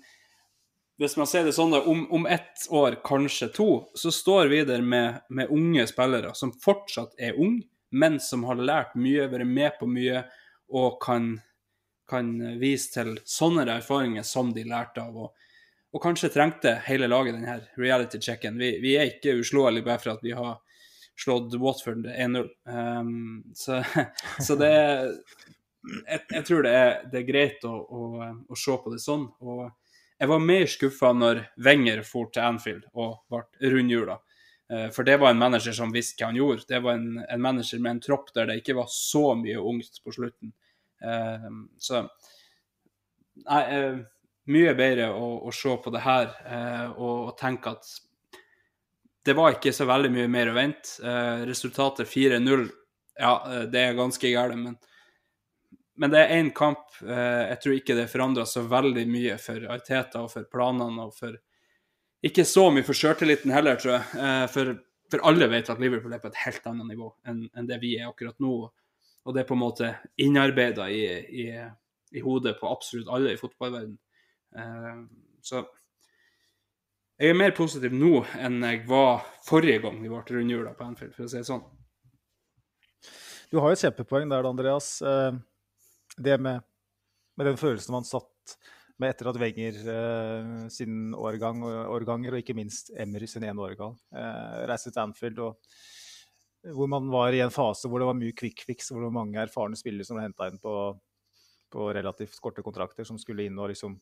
hvis 0.98 1.18
man 1.20 1.28
ser 1.28 1.44
det 1.44 1.56
sånn, 1.56 1.74
da, 1.76 1.82
om, 1.84 2.06
om 2.16 2.26
ett 2.26 2.68
år, 2.72 3.00
kanskje 3.04 3.50
to, 3.56 3.70
så 4.00 4.12
står 4.16 4.48
vi 4.52 4.62
der 4.68 4.84
med, 4.84 5.26
med, 5.30 5.52
unge 5.52 5.84
spillere 5.92 6.32
som 6.38 6.54
fortsatt 6.64 7.18
er 7.20 7.36
unge, 7.36 7.66
men 7.96 8.20
som 8.24 8.46
har 8.48 8.60
lært 8.60 8.96
mye, 9.00 9.28
vært 9.32 9.48
med 9.48 9.76
på 9.80 9.88
mye 9.92 10.24
og 10.76 10.98
kan, 11.04 11.36
kan 12.10 12.32
vise 12.60 12.94
til 12.96 13.18
sånne 13.28 13.68
erfaringer 13.76 14.24
som 14.28 14.54
de 14.56 14.66
lærte 14.68 15.04
av. 15.04 15.16
Og, 15.16 15.52
og 15.96 16.04
kanskje 16.04 16.32
trengte 16.34 16.74
hele 16.88 17.08
laget 17.12 17.38
denne 17.38 17.60
reality-checken. 17.80 18.58
Vi, 18.60 18.72
vi, 18.84 18.96
er 19.00 19.12
ikke 19.14 19.38
uslåelige 19.40 19.88
bare 19.88 20.02
for 20.02 20.16
at 20.16 20.24
vi 20.26 20.34
har 20.36 20.58
slått 21.20 21.56
Watford 21.62 22.08
1-0. 22.12 22.50
Um, 22.68 23.44
så, 23.56 23.82
så, 24.46 24.58
det 24.60 24.74
jeg, 24.74 26.22
jeg, 26.32 26.44
tror 26.48 26.66
det 26.66 26.76
er, 26.76 26.94
det 27.12 27.22
er 27.22 27.28
greit 27.28 27.66
å, 27.68 27.74
å, 27.74 28.30
å 28.50 28.60
se 28.60 28.78
på 28.84 28.94
det 28.94 29.02
sånn. 29.04 29.28
og 29.46 29.68
jeg 30.16 30.32
var 30.32 30.40
mer 30.40 30.70
skuffa 30.72 31.12
når 31.12 31.42
Wenger 31.60 32.02
for 32.08 32.30
til 32.32 32.46
Anfield 32.48 32.86
og 32.96 33.18
ble 33.32 33.72
rundhjula. 33.74 34.16
Eh, 34.72 34.88
for 34.96 35.08
det 35.08 35.18
var 35.22 35.34
en 35.34 35.42
manager 35.42 35.76
som 35.76 35.92
visste 35.94 36.24
hva 36.24 36.32
han 36.32 36.40
gjorde. 36.40 36.68
Det 36.70 36.80
var 36.84 36.96
en, 36.96 37.20
en, 37.28 37.42
manager 37.42 37.82
med 37.84 37.98
en 37.98 38.04
tropp 38.06 38.32
der 38.36 38.50
det 38.50 38.62
ikke 38.62 38.78
var 38.80 38.88
så 38.92 39.34
mye 39.40 39.60
ungt 39.60 40.00
på 40.04 40.16
slutten. 40.16 40.54
Eh, 41.04 41.50
så 41.84 42.06
nei, 43.44 43.62
eh, 43.76 44.00
mye 44.56 44.76
bedre 44.78 45.12
å, 45.12 45.30
å, 45.50 45.54
se 45.56 45.76
på 45.84 45.92
det 45.92 46.04
her 46.06 46.28
og, 46.94 47.06
og, 47.10 47.32
tenke 47.40 47.74
at 47.74 47.88
det 49.26 49.34
var 49.38 49.56
ikke 49.56 49.74
så 49.74 49.88
veldig 49.90 50.12
mye 50.14 50.32
mer 50.32 50.52
å 50.52 50.56
vente. 50.56 51.14
Resultatet 51.50 52.08
4-0, 52.08 52.68
ja, 53.20 53.34
det 53.72 53.82
er 53.82 53.98
ganske 53.98 54.32
galt, 54.34 54.60
men 54.60 54.78
men 55.96 56.12
det 56.12 56.22
er 56.22 56.40
én 56.40 56.52
kamp. 56.56 56.90
Eh, 57.02 57.44
jeg 57.52 57.60
tror 57.64 57.76
ikke 57.78 57.96
det 57.96 58.10
forandra 58.12 58.46
så 58.50 58.66
veldig 58.68 59.06
mye 59.08 59.38
for 59.40 59.68
Arteta 59.72 60.26
og 60.26 60.32
for 60.34 60.48
planene. 60.52 61.08
og 61.08 61.16
for 61.16 61.38
Ikke 62.26 62.46
så 62.48 62.68
mye 62.74 62.84
for 62.84 62.98
sjøltilliten 62.98 63.54
heller, 63.56 63.80
tror 63.80 63.96
jeg. 63.96 64.24
Eh, 64.26 64.46
for, 64.52 64.74
for, 65.12 65.24
alle 65.30 65.48
vet 65.52 65.72
at 65.72 65.80
Liverpool 65.80 66.16
er 66.16 66.24
på 66.24 66.32
et 66.34 66.42
helt 66.44 66.68
annet 66.68 66.92
nivå 66.92 67.14
enn, 67.28 67.46
enn 67.56 67.70
det 67.70 67.80
vi 67.84 67.96
er 68.00 68.10
akkurat 68.10 68.40
nå. 68.44 68.58
Og 69.26 69.34
det 69.34 69.44
er 69.44 69.50
på 69.50 69.56
en 69.56 69.64
måte 69.64 69.94
innarbeida 70.22 70.90
i, 70.92 71.06
i, 71.46 71.48
i, 72.12 72.22
hodet 72.22 72.58
på 72.60 72.70
absolutt 72.70 73.10
alle 73.10 73.34
i 73.34 73.40
fotballverdenen. 73.40 73.98
Eh, 74.56 75.00
så 75.46 75.64
jeg 77.20 77.32
er 77.32 77.38
mer 77.40 77.56
positiv 77.56 77.96
nå 77.96 78.22
enn 78.42 78.62
jeg 78.66 78.84
var 78.90 79.26
forrige 79.46 79.82
gang 79.86 80.02
vi 80.02 80.12
ble 80.12 80.22
rundhjula 80.22 80.76
på 80.76 80.88
Anfield, 80.88 81.16
for 81.16 81.28
å 81.28 81.32
si 81.32 81.40
det 81.40 81.48
sånn. 81.48 81.64
Du 83.52 83.60
har 83.62 83.72
jo 83.72 83.78
et 83.78 83.84
kjempepoeng 83.86 84.32
der, 84.32 84.48
Andreas 84.50 84.98
det 86.18 86.38
med, 86.38 86.64
med, 87.36 87.48
den 87.48 87.60
følelsen 87.60 87.96
man 87.96 88.08
satt 88.08 88.56
med 89.02 89.12
etter 89.12 89.28
at 89.28 89.40
Wenger 89.40 89.78
eh, 89.92 90.52
sin 90.72 91.12
årgang, 91.18 91.64
årganger, 91.92 92.36
og 92.36 92.44
ikke 92.44 92.56
minst 92.56 92.94
Emry 92.96 93.28
sin 93.28 93.44
ene 93.44 93.60
årgang, 93.60 93.98
eh, 94.16 94.62
reiste 94.70 94.94
til 94.94 95.04
Anfield. 95.04 95.42
og 95.44 96.74
hvor 96.74 96.88
man 96.90 97.12
var 97.12 97.36
i 97.36 97.44
en 97.44 97.54
fase 97.54 97.90
hvor 97.92 98.02
det 98.02 98.08
var 98.08 98.18
mye 98.18 98.34
quick 98.34 98.64
fix, 98.66 98.90
hvor 98.90 99.04
det 99.04 99.10
var 99.12 99.20
mange 99.20 99.42
erfarne 99.42 99.78
spillere 99.78 100.08
som 100.08 100.18
ble 100.18 100.24
henta 100.26 100.48
inn 100.50 100.62
på, 100.64 100.74
på, 101.76 101.90
relativt 101.94 102.40
korte 102.42 102.64
kontrakter, 102.66 103.06
som 103.06 103.20
skulle 103.22 103.46
inn 103.46 103.60
og 103.60 103.70
liksom 103.74 104.00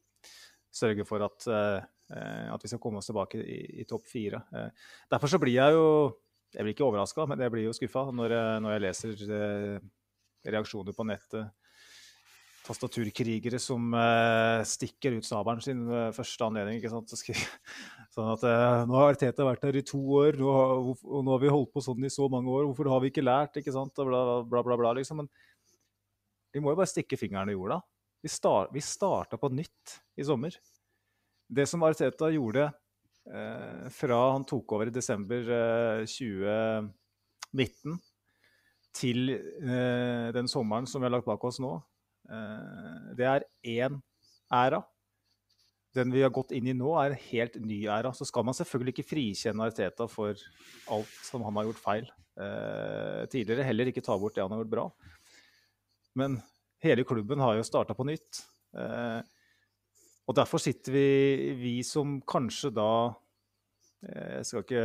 sørge 0.73 1.05
for 1.09 1.25
at, 1.25 1.49
eh, 1.49 1.89
at 2.11 2.63
vi 2.63 2.69
skal 2.71 2.81
komme 2.83 2.99
oss 2.99 3.09
tilbake 3.09 3.39
i, 3.39 3.59
i 3.81 3.87
topp 3.89 4.05
fire. 4.09 4.43
Eh, 4.53 4.87
derfor 5.13 5.31
så 5.31 5.41
blir 5.41 5.55
jeg 5.55 5.77
jo 5.77 5.87
Jeg 6.53 6.61
blir 6.61 6.75
ikke 6.75 6.85
overraska, 6.85 7.25
men 7.25 7.39
jeg 7.41 7.49
blir 7.49 7.63
jo 7.65 7.73
skuffa 7.73 8.11
når, 8.13 8.33
når, 8.61 8.73
jeg 8.75 8.81
leser 8.83 9.21
eh, 9.33 9.77
reaksjoner 10.45 10.93
på 10.93 11.05
nettet 11.09 11.47
tastaturkrigere 12.63 13.57
som 13.59 13.89
stikker 14.63 15.17
ut 15.17 15.25
sabelen 15.27 15.59
sin 15.59 15.81
ved 15.83 16.13
første 16.15 16.45
anledning. 16.45 16.77
ikke 16.77 16.93
sant? 16.93 17.11
Sånn 18.13 18.29
at 18.31 18.45
Nå 18.87 18.95
har 19.01 19.17
Teta 19.19 19.43
vært 19.43 19.65
her 19.67 19.75
i 19.75 19.83
to 19.83 19.99
år, 20.15 20.37
nå 20.39 20.53
har, 20.53 20.71
og 21.03 21.25
nå 21.25 21.33
har 21.33 21.41
vi 21.41 21.51
holdt 21.51 21.73
på 21.73 21.83
sånn 21.83 22.07
i 22.07 22.13
så 22.13 22.29
mange 22.31 22.53
år. 22.53 22.69
Hvorfor 22.69 22.87
har 22.93 23.03
vi 23.03 23.11
ikke 23.11 23.25
lært? 23.25 23.59
ikke 23.59 23.73
sant? 23.75 23.91
Bla, 23.97 24.21
bla, 24.47 24.63
bla, 24.63 24.77
bla 24.79 24.93
liksom. 24.95 25.19
Men 25.25 25.27
vi 26.53 26.61
må 26.61 26.71
jo 26.71 26.79
bare 26.79 26.93
stikke 26.93 27.19
fingeren 27.19 27.51
i 27.51 27.57
jorda. 27.57 27.81
Vi, 28.23 28.31
start, 28.31 28.71
vi 28.71 28.79
starta 28.85 29.41
på 29.41 29.49
nytt 29.51 29.97
i 30.15 30.23
sommer. 30.23 30.55
Det 31.53 31.67
som 31.69 31.83
Arteta 31.85 32.29
gjorde 32.33 32.65
eh, 33.29 33.85
fra 33.93 34.19
han 34.33 34.45
tok 34.49 34.75
over 34.77 34.89
i 34.89 34.95
desember 34.95 35.49
eh, 35.53 36.03
2019 36.09 37.97
til 38.93 39.33
eh, 39.33 40.29
den 40.33 40.49
sommeren 40.49 40.89
som 40.89 41.01
vi 41.01 41.09
har 41.09 41.15
lagt 41.15 41.29
bak 41.29 41.43
oss 41.45 41.59
nå, 41.61 41.75
Eh, 42.29 43.13
det 43.17 43.27
er 43.27 43.45
én 43.63 43.99
æra. 44.51 44.81
Den 45.93 46.13
vi 46.13 46.23
har 46.23 46.33
gått 46.33 46.53
inn 46.55 46.67
i 46.71 46.75
nå, 46.75 46.89
er 46.97 47.13
en 47.13 47.25
helt 47.29 47.59
ny 47.61 47.83
æra. 47.91 48.13
Så 48.15 48.25
skal 48.25 48.45
man 48.47 48.57
selvfølgelig 48.57 48.95
ikke 48.95 49.09
frikjenne 49.11 49.67
Arteta 49.67 50.07
for 50.09 50.37
alt 50.93 51.19
som 51.27 51.43
han 51.45 51.59
har 51.59 51.69
gjort 51.69 51.83
feil 51.83 52.07
eh, 52.39 53.23
tidligere. 53.29 53.67
Heller 53.67 53.91
ikke 53.91 54.05
ta 54.05 54.17
bort 54.17 54.35
det 54.37 54.45
han 54.45 54.53
har 54.55 54.63
gjort 54.63 54.73
bra. 54.73 54.87
Men 56.17 56.39
hele 56.83 57.05
klubben 57.07 57.41
har 57.41 57.57
jo 57.57 57.67
starta 57.67 57.95
på 57.97 58.07
nytt. 58.09 58.41
Eh, 58.73 59.19
og 60.23 60.37
derfor 60.37 60.61
sitter 60.61 60.95
vi, 60.95 61.07
vi 61.59 61.73
som 61.87 62.19
kanskje 62.27 62.71
da 62.75 62.89
eh, 64.07 64.39
Jeg 64.39 64.49
skal 64.49 64.65
ikke, 64.65 64.83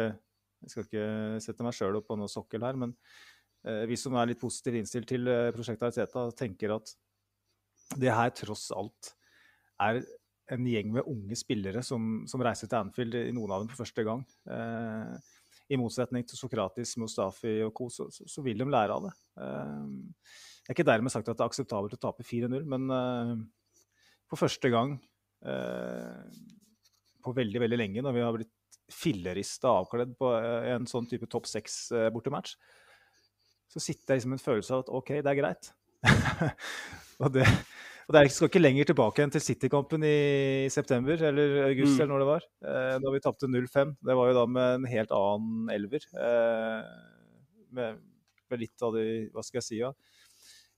jeg 0.64 0.72
skal 0.72 0.86
ikke 0.86 1.08
sette 1.44 1.66
meg 1.66 1.76
sjøl 1.76 2.00
opp 2.00 2.08
på 2.10 2.18
noe 2.18 2.30
sokkel 2.32 2.66
her, 2.66 2.78
men 2.80 2.94
eh, 3.64 3.84
vi 3.90 3.98
som 4.00 4.16
er 4.18 4.32
litt 4.32 4.42
positivt 4.42 4.80
innstilt 4.80 5.10
til 5.10 5.30
eh, 5.30 5.50
prosjektet 5.54 5.90
Ariteta, 5.90 6.28
tenker 6.38 6.74
at 6.78 6.94
det 7.96 8.12
her 8.12 8.34
tross 8.36 8.68
alt 8.76 9.14
er 9.80 10.02
en 10.52 10.66
gjeng 10.66 10.92
med 10.92 11.08
unge 11.08 11.36
spillere 11.36 11.82
som, 11.84 12.22
som 12.28 12.42
reiser 12.44 12.70
til 12.70 12.80
Anfield, 12.80 13.16
i 13.20 13.34
noen 13.36 13.52
av 13.52 13.62
dem 13.62 13.70
for 13.70 13.84
første 13.84 14.04
gang. 14.06 14.24
Eh, 14.48 15.34
I 15.68 15.78
motsetning 15.80 16.24
til 16.28 16.40
Sokratis, 16.40 16.96
Mustafi 17.00 17.58
og 17.66 17.74
co., 17.76 17.88
så, 17.92 18.08
så, 18.10 18.44
vil 18.44 18.60
de 18.60 18.68
lære 18.68 18.96
av 18.96 19.08
det. 19.08 19.14
Eh, 19.44 19.84
jeg 20.64 20.72
er 20.72 20.76
ikke 20.76 20.88
dermed 20.88 21.12
sagt 21.12 21.28
at 21.28 21.38
det 21.38 21.44
er 21.44 21.52
akseptabelt 21.52 21.96
å 21.96 22.00
tape 22.00 22.26
4-0, 22.26 22.64
men 22.68 22.88
eh, 22.96 23.34
for 24.28 24.40
første 24.40 24.72
gang 24.72 24.98
på 27.28 27.34
veldig 27.36 27.60
veldig 27.62 27.78
lenge, 27.78 28.02
når 28.04 28.16
vi 28.16 28.22
har 28.24 28.34
blitt 28.34 28.54
fillerista 28.92 29.72
avkledd 29.82 30.14
på 30.18 30.32
eh, 30.38 30.70
en 30.74 30.88
sånn 30.88 31.08
type 31.08 31.28
topp 31.30 31.48
seks-bortematch, 31.50 32.54
eh, 32.56 32.94
så 33.68 33.82
sitter 33.84 34.14
jeg 34.14 34.22
liksom 34.22 34.38
en 34.38 34.42
følelse 34.42 34.74
av 34.74 34.86
at 34.86 34.92
OK, 34.96 35.12
det 35.20 35.32
er 35.32 35.38
greit. 35.38 35.70
og 37.22 37.32
det, 37.34 37.44
og 38.08 38.16
det 38.16 38.22
skal 38.32 38.48
ikke 38.48 38.62
lenger 38.62 38.88
tilbake 38.88 39.24
enn 39.24 39.34
til 39.34 39.44
City-kampen 39.44 40.06
i 40.08 40.68
september 40.72 41.20
eller 41.30 41.58
august, 41.66 41.98
mm. 41.98 42.00
eller 42.00 42.12
når 42.14 42.22
det 42.22 42.30
var. 42.30 42.46
Eh, 42.64 42.94
da 43.04 43.12
vi 43.12 43.24
tapte 43.24 43.50
0-5. 43.50 43.96
Det 44.08 44.16
var 44.16 44.30
jo 44.30 44.38
da 44.38 44.46
med 44.48 44.78
en 44.78 44.88
helt 44.88 45.12
annen 45.18 45.74
elver. 45.74 46.08
Eh, 46.16 46.94
med, 47.76 48.00
med, 48.48 48.62
litt 48.62 48.86
av 48.86 48.96
de 48.96 49.04
Hva 49.34 49.44
skal 49.44 49.60
jeg 49.60 49.66
si? 49.66 49.82
Ja, 49.82 49.92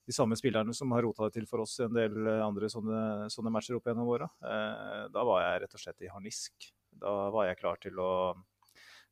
de 0.07 0.15
samme 0.15 0.37
spillerne 0.39 0.73
som 0.75 0.91
har 0.95 1.05
rota 1.05 1.27
det 1.27 1.35
til 1.37 1.47
for 1.49 1.63
oss 1.63 1.77
i 1.79 1.85
en 1.85 1.95
del 1.95 2.29
andre 2.41 2.69
sånne, 2.71 3.01
sånne 3.31 3.51
matcher 3.53 3.77
opp 3.77 3.89
gjennom 3.89 4.09
åra. 4.11 4.29
Eh, 4.41 5.03
da 5.13 5.25
var 5.27 5.43
jeg 5.43 5.65
rett 5.65 5.75
og 5.77 5.83
slett 5.83 6.05
i 6.05 6.09
harnisk. 6.11 6.71
Da 7.01 7.13
var 7.33 7.49
jeg 7.49 7.59
klar 7.61 7.81
til 7.81 7.99
å 8.01 8.13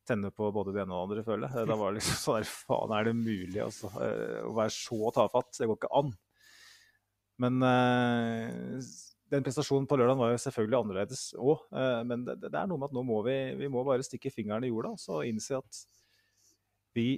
tenne 0.08 0.32
på 0.34 0.48
både 0.54 0.74
det 0.74 0.82
ene 0.82 0.96
og 0.96 1.12
det 1.12 1.20
andre, 1.20 1.26
føler 1.28 1.54
jeg. 1.54 1.68
Da 1.70 1.78
var 1.78 1.92
det 1.92 2.00
liksom 2.00 2.18
sånn 2.24 2.48
Faen, 2.50 2.96
er 2.96 3.06
det 3.06 3.14
mulig 3.18 3.62
altså, 3.62 3.92
eh, 4.02 4.40
å 4.48 4.56
være 4.56 4.74
så 4.74 5.14
tafatt? 5.14 5.54
Det 5.58 5.70
går 5.70 5.80
ikke 5.80 5.94
an. 6.02 6.12
Men 7.40 7.62
den 9.30 9.46
prestasjonen 9.46 9.86
på 9.88 9.96
lørdag 9.98 10.18
var 10.18 10.32
jo 10.32 10.42
selvfølgelig 10.42 10.78
annerledes 10.80 11.24
òg. 11.38 11.62
Eh, 11.70 12.00
men 12.08 12.24
det, 12.26 12.36
det, 12.42 12.50
er 12.50 12.68
noe 12.70 12.80
med 12.80 12.90
at 12.90 12.96
nå 12.96 13.04
må 13.06 13.20
vi, 13.26 13.36
vi 13.60 13.70
må 13.70 13.84
bare 13.86 14.06
stikke 14.06 14.32
fingeren 14.34 14.66
i 14.66 14.72
jorda 14.72 14.94
og 14.96 15.26
innse 15.28 15.60
at 15.60 15.82
vi 16.98 17.08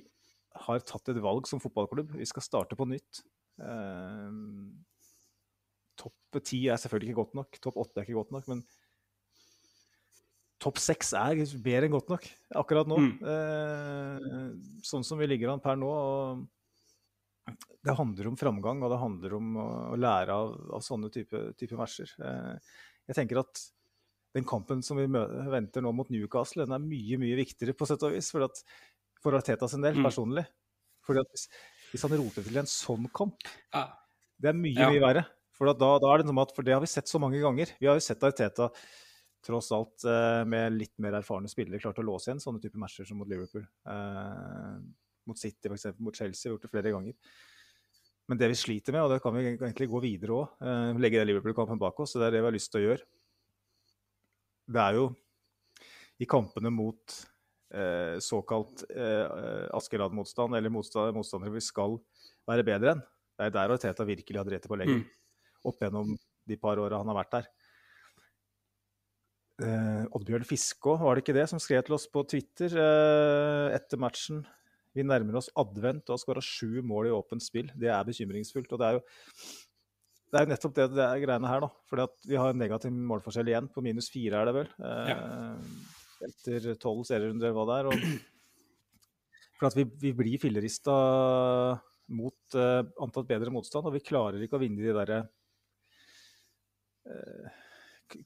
har 0.66 0.84
tatt 0.84 1.08
et 1.08 1.20
valg 1.24 1.48
som 1.48 1.62
fotballklubb. 1.62 2.12
Vi 2.20 2.28
skal 2.28 2.44
starte 2.44 2.76
på 2.76 2.86
nytt. 2.90 3.22
Uh, 3.60 4.30
topp 6.00 6.40
ti 6.46 6.64
er 6.70 6.80
selvfølgelig 6.80 7.12
ikke 7.12 7.22
godt 7.22 7.36
nok. 7.40 7.60
Topp 7.60 7.82
åtte 7.84 8.00
er 8.00 8.08
ikke 8.08 8.20
godt 8.20 8.32
nok. 8.36 8.48
Men 8.52 8.64
topp 10.62 10.78
seks 10.78 11.12
er 11.18 11.42
bedre 11.64 11.88
enn 11.88 11.94
godt 11.94 12.10
nok 12.12 12.26
akkurat 12.60 12.86
nå. 12.86 12.98
Mm. 13.02 14.60
sånn 14.86 15.02
som 15.02 15.18
vi 15.18 15.26
ligger 15.26 15.50
an 15.50 15.62
per 15.64 15.74
nå. 15.80 15.90
og 15.90 16.44
det 17.82 17.94
handler 17.98 18.28
om 18.30 18.38
framgang, 18.38 18.82
og 18.82 18.92
det 18.92 19.00
handler 19.02 19.36
om 19.38 19.54
å, 19.58 19.68
lære 19.98 20.34
av, 20.34 20.52
av 20.78 20.82
sånne 20.84 21.10
type, 21.14 21.40
type 21.58 21.78
matcher. 21.78 22.10
Eh, 22.22 22.74
jeg 23.10 23.18
tenker 23.18 23.40
at 23.42 23.62
den 24.36 24.46
kampen 24.48 24.84
som 24.86 25.00
vi 25.00 25.08
venter 25.10 25.84
nå 25.84 25.90
mot 25.96 26.10
Newcastle, 26.12 26.64
den 26.64 26.76
er 26.76 26.84
mye 26.84 27.18
mye 27.20 27.40
viktigere 27.42 27.74
på 27.76 27.88
sett 27.88 28.04
og 28.06 28.14
vis 28.14 28.30
for, 28.32 28.46
at, 28.46 28.62
for 29.24 29.36
Arteta 29.36 29.68
sin 29.68 29.82
del, 29.84 29.98
mm. 29.98 30.06
personlig. 30.06 30.46
Fordi 31.02 31.24
at 31.24 31.34
hvis, 31.34 31.48
hvis, 31.92 32.02
han 32.06 32.16
roter 32.16 32.46
til 32.46 32.58
en 32.60 32.68
sånn 32.68 33.06
kamp, 33.14 33.46
ja. 33.72 33.86
det 34.40 34.52
er 34.52 34.58
mye, 34.58 34.74
ja. 34.74 34.90
mye 34.90 35.04
verre. 35.04 35.24
For, 35.52 35.68
da, 35.68 35.92
da, 36.00 36.10
er 36.10 36.22
det 36.22 36.30
noe 36.30 36.42
at, 36.42 36.52
for 36.56 36.66
det 36.66 36.74
har 36.74 36.82
vi 36.82 36.90
sett 36.90 37.10
så 37.10 37.20
mange 37.22 37.38
ganger. 37.42 37.74
Vi 37.78 37.86
har 37.86 37.98
jo 37.98 38.02
sett 38.02 38.24
Arteta 38.26 38.70
tross 39.42 39.68
alt 39.74 40.04
eh, 40.06 40.42
med 40.48 40.76
litt 40.78 40.94
mer 41.02 41.18
erfarne 41.18 41.50
spillere 41.50 41.80
klart 41.82 41.98
å 41.98 42.04
låse 42.06 42.30
igjen 42.30 42.40
sånne 42.42 42.62
typer 42.62 42.80
matcher 42.82 43.06
som 43.06 43.18
mot 43.20 43.30
Liverpool. 43.30 43.64
Eh, 43.90 44.76
mot 45.28 45.38
City, 45.38 45.70
f.eks. 45.70 45.98
Mot 46.02 46.16
Chelsea. 46.16 46.46
Vi 46.46 46.50
har 46.50 46.56
gjort 46.56 46.66
det 46.66 46.72
flere 46.72 46.94
ganger. 46.94 47.40
Men 48.30 48.38
det 48.38 48.52
vi 48.52 48.58
sliter 48.58 48.94
med, 48.94 49.04
og 49.04 49.12
det 49.12 49.20
kan 49.22 49.34
vi 49.34 49.44
egentlig 49.50 49.90
gå 49.90 50.02
videre 50.02 50.38
òg, 50.38 50.62
eh, 50.62 51.00
legge 51.02 51.20
den 51.20 51.30
Liverpool-kampen 51.32 51.80
bak 51.82 51.98
oss, 52.00 52.14
det 52.16 52.28
er 52.28 52.36
det 52.36 52.42
vi 52.42 52.48
har 52.48 52.56
lyst 52.56 52.72
til 52.72 52.80
å 52.80 52.86
gjøre. 52.86 53.06
Det 54.72 54.82
er 54.82 54.98
jo 54.98 55.08
i 56.22 56.28
kampene 56.30 56.70
mot 56.72 57.18
eh, 57.74 58.18
såkalt 58.22 58.84
eh, 58.90 59.66
Askeladden-motstand, 59.76 60.56
eller 60.58 60.72
motstand, 60.72 61.16
motstandere 61.16 61.54
vi 61.56 61.64
skal 61.64 61.98
være 62.48 62.66
bedre 62.66 62.96
enn. 62.96 63.02
Det 63.38 63.48
er 63.48 63.54
der 63.56 63.80
Teta 63.80 64.06
virkelig 64.06 64.38
hadde 64.38 64.54
rett 64.54 64.68
på 64.70 64.78
leggen. 64.78 65.02
Mm. 65.02 65.58
Opp 65.70 65.82
gjennom 65.82 66.14
de 66.48 66.58
par 66.60 66.80
åra 66.82 67.00
han 67.00 67.10
har 67.10 67.20
vært 67.22 67.36
der. 67.36 67.50
Eh, 69.62 70.04
Oddbjørn 70.16 70.46
Fiskå, 70.48 70.96
var 71.00 71.16
det 71.16 71.24
ikke 71.24 71.36
det, 71.36 71.48
som 71.50 71.60
skrev 71.62 71.84
til 71.86 71.96
oss 71.96 72.08
på 72.10 72.24
Twitter 72.28 72.72
eh, 72.72 73.74
etter 73.76 74.00
matchen 74.00 74.42
vi 74.92 75.04
nærmer 75.06 75.38
oss 75.40 75.48
advent 75.56 76.04
og 76.08 76.16
har 76.16 76.20
skåra 76.20 76.42
sju 76.44 76.82
mål 76.84 77.08
i 77.08 77.12
åpent 77.16 77.44
spill. 77.44 77.70
Det 77.78 77.88
er 77.88 78.04
bekymringsfullt. 78.04 78.72
og 78.74 78.80
det 78.82 78.88
er 78.88 78.98
jo 78.98 79.04
det 80.32 80.40
er 80.40 80.48
nettopp 80.48 80.74
det 80.76 80.86
det 80.94 81.04
er 81.04 81.20
greiene 81.20 81.48
her, 81.48 81.64
da. 81.64 81.68
Fordi 81.88 82.06
vi 82.28 82.38
har 82.40 82.52
en 82.52 82.60
negativ 82.60 82.92
målforskjell 82.92 83.50
igjen, 83.52 83.68
på 83.72 83.84
minus 83.84 84.08
fire 84.12 84.40
er 84.40 84.48
det 84.48 84.54
vel. 84.56 84.70
Ja. 84.80 85.16
Etter 86.28 86.74
tolv 86.80 87.06
serierunder, 87.08 87.50
eller 87.50 87.56
hva 87.56 87.66
det 87.68 87.78
er. 87.78 87.88
Og 87.90 87.96
for 89.58 89.70
at 89.70 89.78
vi, 89.78 89.86
vi 90.02 90.12
blir 90.16 90.42
fillerista 90.42 90.94
mot 92.12 92.56
uh, 92.58 92.82
antatt 93.02 93.28
bedre 93.28 93.52
motstand, 93.54 93.86
og 93.86 93.94
vi 93.94 94.04
klarer 94.04 94.42
ikke 94.42 94.58
å 94.58 94.62
vinne 94.62 94.82
de 94.82 94.94
derre 94.96 95.20
uh, 97.06 97.60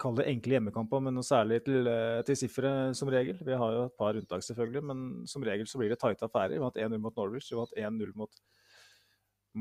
kall 0.00 0.16
det 0.18 0.26
enkle 0.30 0.56
hjemmekamper, 0.56 1.02
men 1.04 1.14
noe 1.16 1.26
særlig 1.26 1.60
til, 1.66 1.86
uh, 1.90 2.20
til 2.26 2.38
sifre 2.40 2.72
som 2.98 3.10
regel. 3.12 3.38
Vi 3.46 3.58
har 3.60 3.74
jo 3.74 3.84
et 3.86 3.98
par 4.00 4.18
unntak, 4.18 4.44
selvfølgelig, 4.46 4.82
men 4.88 5.02
som 5.30 5.44
regel 5.46 5.68
så 5.70 5.80
blir 5.80 5.92
det 5.92 6.00
tighte 6.02 6.26
affærer. 6.26 6.56
Vi 6.56 6.62
har 6.62 6.72
hatt 6.72 6.80
1-0 6.88 7.02
mot 7.02 7.20
Norwich, 7.20 7.50
vi 7.52 7.58
har 7.58 7.68
hatt 7.68 7.92
1-0 7.92 8.16
mot, 8.18 8.42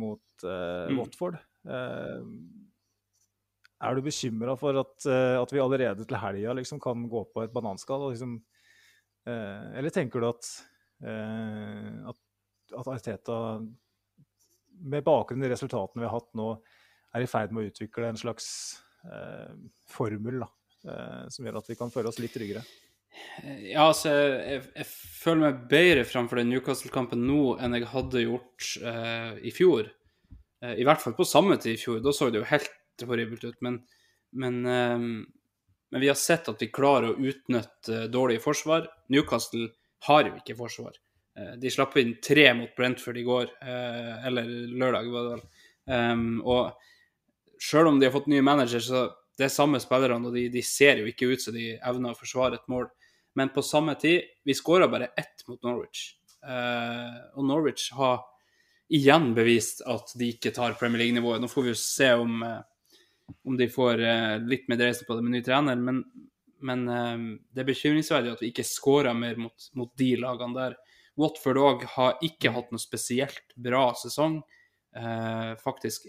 mot 0.05 0.47
uh, 0.47 0.87
mm. 0.89 1.01
Watford. 1.01 1.37
Uh, 1.67 2.23
er 3.83 3.95
du 3.95 4.05
bekymra 4.05 4.55
for 4.59 4.77
at, 4.79 4.95
uh, 5.09 5.41
at, 5.41 5.51
vi 5.53 5.63
allerede 5.63 6.05
til 6.05 6.21
helga 6.21 6.55
liksom 6.59 6.79
kan 6.83 7.07
gå 7.11 7.25
på 7.33 7.43
et 7.43 7.55
bananskall? 7.55 8.09
Liksom, 8.13 8.37
eller 9.25 9.89
tenker 9.89 10.21
du 10.21 10.27
at, 10.29 10.47
at, 11.01 12.17
at 12.77 12.89
Arteta, 12.93 13.37
med 14.85 15.05
bakgrunn 15.07 15.41
i 15.41 15.49
resultatene 15.49 16.03
vi 16.03 16.05
har 16.05 16.13
hatt 16.13 16.29
nå, 16.37 16.51
er 17.17 17.25
i 17.25 17.29
ferd 17.31 17.55
med 17.55 17.63
å 17.63 17.71
utvikle 17.71 18.11
en 18.11 18.19
slags 18.21 18.51
Eh, 19.05 19.53
formel 19.87 20.39
da, 20.41 20.47
eh, 20.89 21.25
som 21.29 21.45
gjør 21.45 21.59
at 21.59 21.69
vi 21.69 21.77
kan 21.77 21.91
føle 21.93 22.09
oss 22.09 22.17
litt 22.21 22.33
tryggere. 22.33 22.63
Ja, 23.45 23.85
altså, 23.85 24.09
jeg, 24.11 24.63
jeg 24.75 24.87
føler 24.89 25.43
meg 25.43 25.59
bedre 25.71 26.07
framfor 26.09 26.41
den 26.41 26.49
Newcastle-kampen 26.51 27.21
nå 27.23 27.53
enn 27.63 27.77
jeg 27.77 27.87
hadde 27.93 28.23
gjort 28.25 28.71
uh, 28.83 29.37
i 29.39 29.53
fjor. 29.55 29.87
I 30.65 30.83
hvert 30.87 30.99
fall 30.99 31.13
på 31.15 31.27
samme 31.27 31.55
tid 31.61 31.77
i 31.77 31.79
fjor. 31.79 32.01
Da 32.03 32.11
så 32.15 32.27
det 32.33 32.41
jo 32.41 32.49
helt 32.49 32.67
horribelt 33.03 33.43
ut. 33.43 33.57
Men, 33.65 33.81
men, 34.31 34.61
uh, 34.65 34.99
men, 34.99 36.01
vi 36.01 36.07
har 36.07 36.19
sett 36.19 36.47
at 36.51 36.63
vi 36.63 36.71
klarer 36.71 37.11
å 37.11 37.19
utnytte 37.19 38.05
dårlige 38.13 38.43
forsvar. 38.45 38.87
Newcastle 39.11 39.67
har 40.07 40.29
jo 40.29 40.37
ikke 40.39 40.55
forsvar. 40.55 40.95
de 41.59 41.69
slapp 41.71 41.97
inn 41.99 42.13
tre 42.23 42.53
mot 42.55 42.71
Brentford 42.77 43.17
i 43.19 43.23
går, 43.27 43.49
eller 44.27 44.45
lørdag, 44.71 45.09
var 45.11 45.23
det 45.25 45.31
vel. 45.33 45.41
Um, 45.85 46.37
og 46.47 46.71
selv 47.59 47.87
om 47.87 47.99
de 47.99 48.07
har 48.07 48.13
fått 48.13 48.29
nye 48.31 48.43
manager, 48.45 48.79
så 48.79 49.01
det 49.37 49.47
er 49.47 49.53
samme 49.53 49.81
spillerne, 49.83 50.29
og 50.29 50.35
de, 50.35 50.47
de, 50.51 50.63
ser 50.63 51.01
jo 51.01 51.09
ikke 51.09 51.27
ut 51.33 51.43
som 51.43 51.55
de 51.55 51.73
evner 51.75 52.13
å 52.13 52.19
forsvare 52.19 52.59
et 52.59 52.69
mål. 52.71 52.87
Men 53.35 53.51
på 53.51 53.63
samme 53.65 53.97
tid, 53.99 54.23
vi 54.47 54.55
skåra 54.55 54.87
bare 54.91 55.11
ett 55.19 55.43
mot 55.49 55.59
Norwich. 55.65 56.13
Eh, 56.45 57.17
og 57.35 57.47
Norwich 57.49 57.89
har 57.97 58.23
igjen 58.95 59.33
bevist 59.35 59.81
at 59.91 60.13
de 60.15 60.29
ikke 60.35 60.53
tar 60.55 60.77
Premier 60.79 61.03
League-nivået. 61.03 61.43
Nå 61.43 61.49
får 61.51 61.65
vi 61.65 61.73
jo 61.73 61.81
se 61.81 62.13
om, 62.15 62.37
eh, 62.47 62.61
om 63.45 63.57
de 63.57 63.67
får 63.71 64.01
eh, 64.01 64.35
litt 64.45 64.67
mer 64.69 64.79
dreisen 64.79 65.07
på 65.07 65.17
det 65.17 65.25
med 65.25 65.35
ny 65.37 65.41
trener, 65.45 65.79
men, 65.81 66.03
men 66.65 66.83
eh, 66.91 67.23
det 67.53 67.63
er 67.63 67.69
bekymringsverdig 67.69 68.35
at 68.35 68.43
vi 68.43 68.51
ikke 68.53 68.67
skårer 68.67 69.17
mer 69.17 69.39
mot, 69.41 69.69
mot, 69.77 69.91
de 69.97 70.11
lagene 70.21 70.57
der. 70.57 70.77
Watford 71.19 71.61
òg 71.61 71.87
har 71.95 72.19
ikke 72.25 72.51
hatt 72.55 72.73
noe 72.73 72.81
spesielt 72.81 73.55
bra 73.55 73.87
sesong. 73.97 74.41
Eh, 74.95 75.51
faktisk 75.63 76.07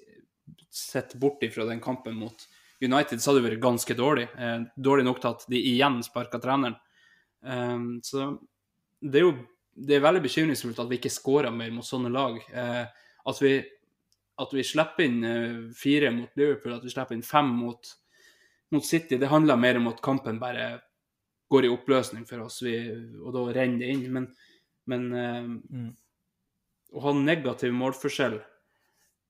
sett 0.70 1.14
bort 1.20 1.42
ifra 1.46 1.66
den 1.68 1.82
kampen 1.82 2.18
mot 2.18 2.48
United, 2.82 3.20
så 3.22 3.30
hadde 3.30 3.42
det 3.42 3.50
vært 3.50 3.64
ganske 3.64 3.96
dårlig. 3.98 4.26
Eh, 4.36 4.58
dårlig 4.76 5.06
nok 5.06 5.22
til 5.22 5.32
at 5.32 5.46
de 5.52 5.62
igjen 5.72 6.00
sparka 6.04 6.40
treneren. 6.42 6.76
Eh, 7.46 7.78
så 8.04 8.32
det 9.00 9.22
er 9.22 9.28
jo 9.28 9.36
det 9.76 9.98
er 9.98 10.04
veldig 10.04 10.22
bekymringsfullt 10.24 10.78
at 10.80 10.88
vi 10.88 10.98
ikke 11.00 11.12
skårer 11.12 11.52
mer 11.52 11.72
mot 11.74 11.86
sånne 11.86 12.10
lag. 12.12 12.38
Eh, 12.48 12.84
at, 13.26 13.40
vi, 13.42 13.58
at, 14.42 14.52
vi, 14.52 14.64
slipper 14.64 15.06
inn 15.06 15.22
eh, 15.24 15.60
fire 15.76 16.10
mot 16.14 16.32
Liverpool, 16.36 16.76
at 16.76 16.84
vi 16.84 16.92
slipper 16.92 17.16
inn 17.16 17.24
fem 17.26 17.48
mot, 17.58 17.92
mot, 18.74 18.84
City, 18.86 19.18
det 19.20 19.30
handler 19.32 19.60
mer 19.60 19.80
om 19.80 19.88
at 19.92 20.02
kampen 20.04 20.40
bare 20.42 20.74
går 21.50 21.66
i 21.66 21.70
oppløsning 21.70 22.26
for 22.28 22.46
oss, 22.46 22.60
vi, 22.64 22.74
og 23.22 23.32
da 23.36 23.46
renner 23.54 23.84
det 23.84 23.94
inn. 23.94 24.04
Men, 24.12 24.28
men 24.90 25.08
eh, 25.14 25.40
mm. 25.46 25.90
å 26.96 27.06
ha 27.06 27.16
negativ 27.16 27.74
målforskjell 27.76 28.40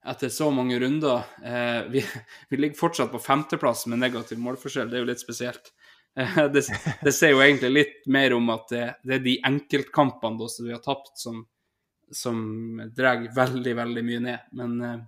etter 0.06 0.30
så 0.30 0.50
mange 0.54 0.78
runder. 0.80 1.26
Eh, 1.44 1.82
vi, 1.92 2.04
vi, 2.50 2.60
ligger 2.60 2.78
fortsatt 2.78 3.12
på 3.12 3.22
femteplass 3.22 3.86
med 3.90 4.02
negativ 4.02 4.40
målforskjell, 4.42 4.90
det 4.90 4.98
er 4.98 5.04
jo 5.04 5.10
litt 5.10 5.22
spesielt. 5.22 5.72
Eh, 6.18 6.38
det, 6.54 6.64
det 7.02 7.14
sier 7.14 7.34
jo 7.34 7.44
egentlig 7.44 7.72
litt 7.74 8.00
mer 8.12 8.36
om 8.36 8.50
at 8.54 8.70
det, 8.72 8.86
det 9.04 9.18
er 9.18 9.26
de 9.26 9.36
enkeltkampene 9.50 10.40
da, 10.40 10.50
som 10.52 10.68
vi 10.68 10.74
har 10.74 10.82
tapt, 10.84 11.14
som, 11.20 11.44
som 12.14 12.38
drar 12.96 13.26
veldig, 13.34 13.74
veldig 13.76 14.04
mye 14.06 14.22
ned. 14.24 14.48
Men 14.58 14.80
eh, 14.82 14.98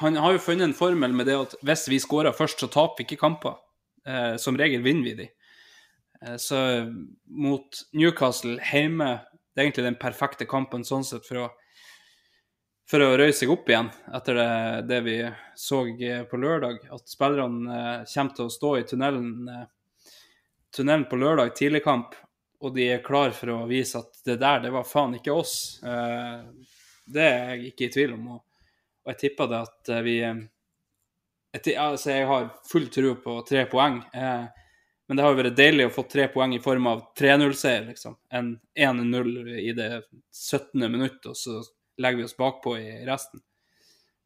han 0.00 0.18
har 0.20 0.36
jo 0.36 0.44
funnet 0.44 0.68
en 0.68 0.76
formel 0.76 1.14
med 1.16 1.28
det 1.28 1.38
at 1.38 1.56
hvis 1.64 1.86
vi 1.92 2.00
skårer 2.02 2.36
først, 2.36 2.60
så 2.60 2.70
taper 2.72 3.02
vi 3.02 3.08
ikke 3.08 3.22
kamper. 3.24 3.58
Eh, 4.06 4.34
som 4.40 4.58
regel 4.58 4.84
vinner 4.86 5.10
vi 5.10 5.14
de. 5.22 5.28
Eh, 6.22 6.36
så 6.40 6.58
mot 7.26 7.84
Newcastle 7.92 8.58
hjemme, 8.72 9.12
det 9.52 9.62
er 9.62 9.68
egentlig 9.68 9.88
den 9.90 10.00
perfekte 10.00 10.48
kampen 10.48 10.84
sånn 10.84 11.04
sett 11.06 11.26
for 11.28 11.46
å 11.46 11.52
for 12.86 13.02
å 13.02 13.14
røye 13.18 13.34
seg 13.34 13.50
opp 13.50 13.66
igjen 13.70 13.88
etter 14.14 14.38
det, 14.38 14.50
det, 14.90 15.00
vi 15.06 15.16
så 15.58 15.82
på 16.30 16.38
lørdag. 16.38 16.84
At 16.94 17.10
spillerne 17.10 17.78
eh, 17.78 18.04
kommer 18.12 18.36
til 18.36 18.46
å 18.46 18.54
stå 18.54 18.72
i 18.78 18.84
tunnelen, 18.86 19.32
eh, 19.50 19.64
tunnelen 20.74 21.08
på 21.10 21.18
lørdag, 21.18 21.54
tidlig 21.58 21.82
kamp, 21.86 22.14
og 22.60 22.74
de 22.74 22.88
er 22.94 23.04
klar 23.04 23.34
for 23.36 23.52
å 23.52 23.60
vise 23.68 24.00
at 24.00 24.20
det 24.26 24.38
der, 24.40 24.60
det 24.64 24.72
var 24.74 24.88
faen 24.88 25.16
ikke 25.18 25.34
oss. 25.36 25.56
Eh, 25.84 26.68
det 27.06 27.24
er 27.24 27.50
jeg 27.52 27.72
ikke 27.72 27.86
i 27.86 27.94
tvil 27.94 28.14
om. 28.16 28.28
Og, 28.36 28.44
jeg 29.06 29.20
tipper 29.20 29.50
det 29.50 29.58
at 29.62 29.90
vi 30.02 30.16
jeg, 30.20 31.74
altså 31.78 32.10
jeg 32.10 32.26
har 32.26 32.48
full 32.66 32.88
tro 32.92 33.12
på 33.22 33.36
tre 33.46 33.62
poeng. 33.70 34.00
men 34.12 35.16
det 35.16 35.22
har 35.22 35.30
jo 35.30 35.38
vært 35.38 35.56
deilig 35.56 35.86
å 35.86 35.92
få 35.94 36.02
tre 36.10 36.26
poeng 36.32 36.56
i 36.56 36.60
form 36.60 36.88
av 36.90 37.04
3-0-seier, 37.16 37.86
liksom. 37.92 38.16
En 38.34 38.56
1-0 38.74 39.52
i 39.62 39.70
det 39.72 40.02
17. 40.34 40.82
minutt, 40.90 41.22
og 41.30 41.38
så 41.38 41.60
legger 42.02 42.18
vi 42.18 42.26
oss 42.26 42.36
bakpå 42.36 42.74
i 42.80 42.90
resten. 43.06 43.40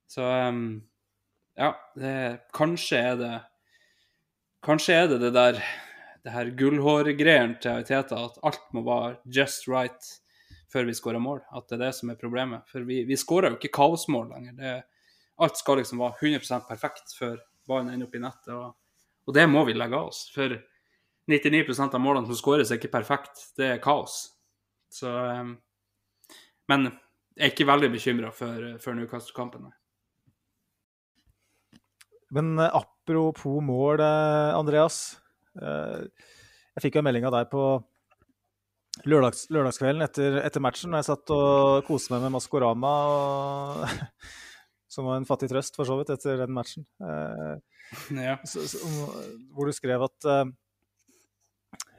Så 0.09 0.25
ja, 1.61 1.71
det, 1.95 2.41
kanskje 2.57 3.05
er 3.13 3.21
det 3.21 3.35
Kanskje 4.65 4.97
er 4.97 5.07
det 5.09 5.21
det 5.23 5.31
der 5.33 5.61
det 6.25 6.33
her 6.35 6.51
gullhårgreiene 6.57 7.59
til 7.63 7.85
Teta, 7.89 8.25
at 8.27 8.41
alt 8.47 8.67
må 8.77 8.83
være 8.87 9.19
just 9.25 9.69
right 9.71 10.11
før 10.71 10.87
vi 10.87 10.95
skårer 10.95 11.23
mål. 11.23 11.41
At 11.57 11.69
det 11.69 11.79
er 11.79 11.87
det 11.87 11.95
som 11.99 12.13
er 12.13 12.19
problemet. 12.21 12.67
For 12.71 12.85
vi, 12.87 13.03
vi 13.09 13.19
skårer 13.19 13.51
jo 13.51 13.59
ikke 13.59 13.73
kaosmål 13.81 14.29
lenger. 14.35 14.57
Det, 14.59 14.75
alt 15.41 15.59
skal 15.59 15.81
liksom 15.81 16.03
være 16.03 16.19
100% 16.21 16.69
perfekt 16.69 17.15
før 17.19 17.41
ballen 17.69 17.91
ender 17.95 18.09
opp 18.09 18.19
i 18.19 18.23
nettet. 18.23 18.53
Og, 18.55 18.77
og, 19.27 19.35
det 19.37 19.47
må 19.51 19.65
vi 19.69 19.77
legge 19.77 19.99
av 19.99 20.13
oss. 20.13 20.27
For 20.35 20.55
99% 21.31 21.97
av 21.97 22.03
målene 22.03 22.29
som 22.29 22.39
skåres, 22.39 22.71
er 22.71 22.81
ikke 22.81 22.93
perfekt. 22.93 23.51
Det 23.59 23.75
er 23.75 23.83
kaos. 23.83 24.23
Så 24.91 25.11
um, 25.11 25.57
Men 26.71 26.91
jeg 27.37 27.47
er 27.47 27.53
ikke 27.55 27.71
veldig 27.71 27.93
bekymra 27.95 28.31
for, 28.35 28.75
for 28.83 28.99
Newcastle-kampen. 28.99 29.71
Men 32.31 32.59
eh, 32.59 32.77
apropos 32.77 33.63
mål, 33.65 34.01
eh, 34.01 34.55
Andreas. 34.55 35.19
Eh, 35.59 36.05
jeg 36.77 36.85
fikk 36.85 36.97
jo 36.97 37.03
en 37.03 37.09
melding 37.09 37.27
av 37.27 37.35
deg 37.35 37.49
på 37.51 37.65
lørdags, 39.11 39.47
lørdagskvelden 39.55 40.05
etter, 40.07 40.39
etter, 40.45 40.63
matchen. 40.63 40.93
da 40.95 41.01
Jeg 41.01 41.11
satt 41.11 41.33
og 41.35 41.83
koste 41.89 42.15
meg 42.15 42.25
med 42.27 42.35
Maskorama. 42.37 42.95
Og 43.11 43.85
som 44.93 45.07
var 45.07 45.19
en 45.19 45.29
fattig 45.29 45.51
trøst, 45.51 45.77
for 45.79 45.89
så 45.89 45.99
vidt, 45.99 46.13
etter 46.15 46.41
den 46.45 46.55
matchen. 46.57 46.87
Eh, 47.03 47.59
Ja. 48.15 48.37
så, 48.47 48.63
så, 48.71 48.79
hvor 49.51 49.67
du 49.67 49.75
skrev 49.75 50.05
at 50.07 50.27
eh, 50.31 50.45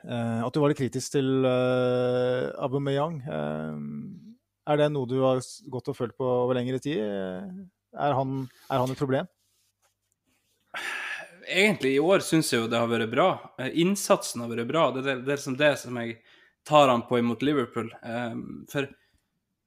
at 0.08 0.54
du 0.56 0.62
var 0.62 0.72
litt 0.72 0.80
kritisk 0.80 1.14
til 1.14 1.44
uh, 1.46 2.48
Aubameyang. 2.64 3.20
Er 3.22 4.80
det 4.80 4.88
noe 4.90 5.06
du 5.06 5.20
har 5.22 5.44
gått 5.70 5.92
og 5.92 5.98
følt 5.98 6.16
på 6.18 6.26
over 6.26 6.58
lengre 6.58 6.80
tid? 6.82 6.98
Er 7.94 8.16
han, 8.18 8.48
er 8.72 8.82
han 8.82 8.96
et 8.96 8.98
problem? 8.98 9.30
Egentlig 11.48 11.96
i 11.96 12.00
år 12.00 12.20
syns 12.26 12.52
jeg 12.54 12.62
jo 12.62 12.70
det 12.72 12.80
har 12.80 12.90
vært 12.92 13.12
bra. 13.12 13.30
Eh, 13.60 13.72
Innsatsen 13.82 14.42
har 14.44 14.52
vært 14.52 14.68
bra. 14.70 14.92
Det 14.92 15.04
er 15.06 15.22
det, 15.22 15.36
liksom 15.36 15.58
det 15.60 15.76
som 15.80 15.98
jeg 16.02 16.18
tar 16.68 16.92
han 16.92 17.06
på 17.08 17.20
imot 17.20 17.42
Liverpool. 17.46 17.90
Eh, 18.04 18.36
For 18.72 18.90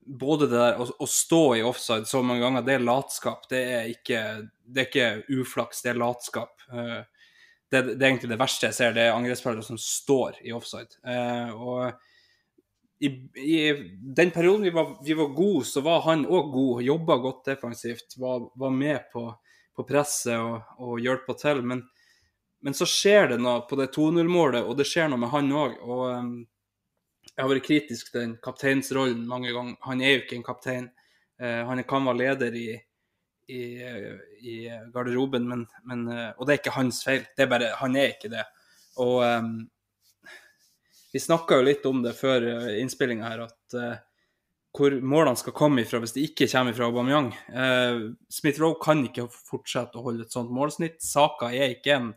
både 0.05 0.47
det 0.51 0.61
der 0.61 0.81
å, 0.83 0.87
å 1.01 1.07
stå 1.09 1.43
i 1.57 1.65
offside 1.65 2.07
så 2.07 2.21
mange 2.23 2.45
ganger, 2.45 2.63
det 2.67 2.75
er 2.77 2.87
latskap. 2.87 3.49
Det 3.51 3.63
er 3.79 3.91
ikke, 3.91 4.23
det 4.67 4.83
er 4.83 4.89
ikke 4.91 5.41
uflaks, 5.41 5.83
det 5.83 5.95
er 5.95 6.01
latskap. 6.05 6.65
Eh, 6.73 7.03
Det, 7.73 7.81
det 7.97 8.05
er 8.05 8.11
egentlig 8.13 8.29
det 8.31 8.39
verste 8.39 8.69
jeg 8.69 8.75
ser, 8.77 8.93
det 8.95 9.03
er 9.09 9.17
angrepsspillere 9.17 9.65
som 9.67 9.79
står 9.81 10.37
i 10.47 10.53
offside. 10.55 10.93
Og 11.57 11.91
i, 13.03 13.09
i 13.41 13.57
den 14.15 14.31
perioden 14.31 14.63
vi 14.63 14.71
var, 14.71 14.93
vi 15.03 15.17
var 15.19 15.33
gode, 15.35 15.65
så 15.67 15.81
var 15.83 16.05
han 16.05 16.23
òg 16.27 16.53
god. 16.53 16.83
Jobba 16.87 17.17
godt 17.25 17.49
defensivt. 17.51 18.15
Var, 18.21 18.45
var 18.55 18.71
med 18.71 19.09
på, 19.11 19.25
på 19.77 19.85
presset 19.89 20.39
og, 20.39 20.63
og 20.79 21.03
hjelpa 21.03 21.37
til. 21.41 21.63
Men, 21.67 21.83
men 22.65 22.77
så 22.77 22.89
skjer 22.89 23.35
det 23.35 23.41
noe 23.43 23.65
på 23.69 23.79
det 23.81 23.91
2-0-målet, 23.97 24.65
og 24.65 24.79
det 24.79 24.89
skjer 24.89 25.11
noe 25.11 25.23
med 25.23 25.33
han 25.35 25.53
òg. 25.53 25.77
Og 25.85 26.05
um, 26.11 26.33
jeg 27.33 27.43
har 27.43 27.51
vært 27.51 27.67
kritisk 27.67 28.13
til 28.13 28.23
den 28.23 28.35
kapteinsrollen 28.45 29.27
mange 29.29 29.53
ganger. 29.55 29.79
Han 29.89 30.03
er 30.03 30.17
jo 30.17 30.25
ikke 30.25 30.39
en 30.39 30.47
kaptein. 30.47 30.91
Uh, 31.43 31.63
han 31.71 31.85
kan 31.89 32.09
være 32.09 32.21
leder 32.23 32.59
i, 32.59 32.67
i, 33.51 33.63
i 34.55 34.57
garderoben, 34.95 35.47
men, 35.51 35.69
men, 35.89 36.09
uh, 36.11 36.33
og 36.39 36.47
det 36.47 36.57
er 36.57 36.63
ikke 36.63 36.79
hans 36.79 37.05
feil. 37.07 37.25
Det 37.35 37.47
er 37.47 37.55
bare, 37.55 37.77
han 37.83 38.01
er 38.01 38.15
ikke 38.15 38.33
det. 38.33 38.47
Og 39.03 39.23
um, 39.27 39.55
vi 41.15 41.21
snakka 41.21 41.61
jo 41.61 41.63
litt 41.69 41.85
om 41.87 42.01
det 42.03 42.11
før 42.19 42.43
innspillinga 42.75 43.29
her, 43.29 43.45
at 43.45 43.75
eh, 43.79 43.99
hvor 44.75 44.95
målene 45.07 45.39
skal 45.39 45.55
komme 45.55 45.85
ifra 45.85 46.01
hvis 46.03 46.17
de 46.17 46.25
ikke 46.27 46.49
kommer 46.51 46.75
fra 46.75 46.89
Aubameyang. 46.89 47.31
Eh, 47.55 48.01
Smith 48.33 48.61
Rowe 48.63 48.79
kan 48.83 49.05
ikke 49.07 49.29
fortsette 49.31 50.01
å 50.01 50.05
holde 50.09 50.27
et 50.27 50.35
sånt 50.35 50.51
målsnitt. 50.55 50.99
Saka 51.05 51.53
er 51.55 51.77
ikke 51.77 51.95
en, 51.95 52.09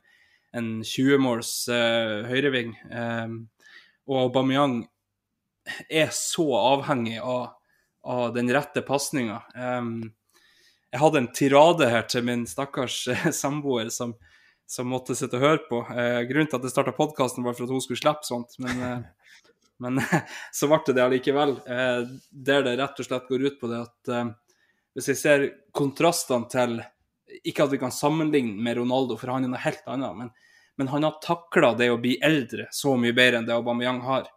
en 0.58 0.72
20-måls 0.82 1.52
eh, 1.74 2.26
høyreving. 2.32 2.74
Eh, 2.90 3.36
og 4.08 4.22
Aubameyang 4.26 4.82
er 5.90 6.10
så 6.16 6.48
avhengig 6.58 7.20
av, 7.22 7.52
av 8.08 8.32
den 8.34 8.50
rette 8.56 8.82
pasninga. 8.88 9.42
jeg 9.54 11.02
hadde 11.02 11.20
en 11.20 11.34
tirade 11.36 11.90
her 11.92 12.08
til 12.10 12.26
min 12.26 12.48
stakkars 12.48 13.04
eh, 13.12 13.30
samboer 13.44 13.92
som, 13.94 14.16
som 14.66 14.90
måtte 14.90 15.16
sitte 15.16 15.38
og 15.38 15.46
høre 15.46 15.64
på. 15.70 15.84
Eh, 15.94 16.24
grunnen 16.30 16.50
til 16.50 16.58
at 16.58 16.66
jeg 16.66 16.74
starta 16.74 16.96
podkasten, 16.96 17.46
var 17.46 17.54
for 17.54 17.68
at 17.68 17.76
hun 17.76 17.84
skulle 17.84 18.02
slippe 18.02 18.26
sånt. 18.26 18.58
Men, 18.64 18.82
eh, 18.82 19.17
men 19.84 20.02
så 20.58 20.70
ble 20.70 20.82
det 20.88 20.98
det 20.98 21.06
allikevel. 21.06 21.56
Eh, 21.68 22.04
der 22.32 22.66
det 22.66 22.78
rett 22.80 23.00
og 23.00 23.08
slett 23.08 23.30
går 23.30 23.48
ut 23.48 23.60
på 23.62 23.70
det 23.72 23.82
at 23.86 24.14
eh, 24.14 24.30
hvis 24.98 25.12
jeg 25.12 25.20
ser 25.20 25.44
kontrastene 25.78 26.50
til 26.50 26.80
Ikke 27.46 27.68
at 27.68 27.74
vi 27.74 27.78
kan 27.78 27.94
sammenligne 27.94 28.56
med 28.64 28.80
Ronaldo, 28.80 29.18
for 29.20 29.30
han 29.30 29.46
er 29.46 29.52
noe 29.52 29.62
helt 29.62 29.86
annet. 29.86 30.16
Men, 30.18 30.32
men 30.80 30.90
han 30.94 31.06
har 31.06 31.20
takla 31.22 31.74
det 31.78 31.92
å 31.92 32.00
bli 32.02 32.16
eldre 32.24 32.70
så 32.74 32.96
mye 32.98 33.14
bedre 33.14 33.42
enn 33.42 33.50
det 33.50 33.54
Aubameyang 33.54 34.02
har. 34.06 34.30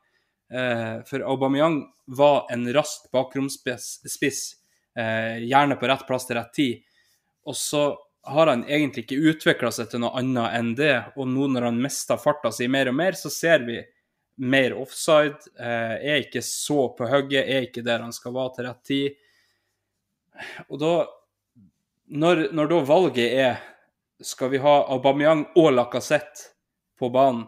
Eh, 0.52 0.98
for 1.06 1.24
Aubameyang 1.24 1.84
var 2.10 2.50
en 2.50 2.66
rask 2.74 3.06
bakromsspiss, 3.14 4.52
eh, 4.98 5.38
gjerne 5.46 5.78
på 5.78 5.88
rett 5.88 6.06
plass 6.08 6.26
til 6.26 6.36
rett 6.36 6.52
tid. 6.52 6.82
Og 7.46 7.56
så 7.56 7.84
har 8.22 8.50
han 8.50 8.66
egentlig 8.68 9.06
ikke 9.06 9.22
utvikla 9.32 9.70
seg 9.72 9.88
til 9.90 10.02
noe 10.02 10.12
annet 10.18 10.58
enn 10.58 10.74
det. 10.76 10.96
Og 11.16 11.28
nå 11.30 11.48
når 11.54 11.70
han 11.70 11.80
mister 11.80 12.20
farta 12.20 12.52
si 12.52 12.68
mer 12.68 12.90
og 12.90 12.98
mer, 12.98 13.16
så 13.16 13.32
ser 13.32 13.64
vi 13.64 13.78
mer 14.40 14.74
offside. 14.80 15.50
Eh, 15.58 15.96
er 16.12 16.24
ikke 16.24 16.42
så 16.44 16.88
på 16.96 17.08
hugget, 17.10 17.44
er 17.44 17.68
ikke 17.68 17.84
der 17.86 18.04
han 18.04 18.14
skal 18.16 18.34
være 18.36 18.54
til 18.56 18.68
rett 18.68 18.84
tid. 18.84 19.18
Og 20.68 20.78
da 20.80 20.92
Når, 22.10 22.48
når 22.50 22.66
da 22.66 22.78
valget 22.82 23.34
er 23.38 23.58
skal 24.20 24.50
vi 24.50 24.58
ha 24.58 24.72
Aubameyang 24.90 25.44
og 25.56 25.68
Lacassette 25.72 26.48
på 26.98 27.06
banen, 27.14 27.44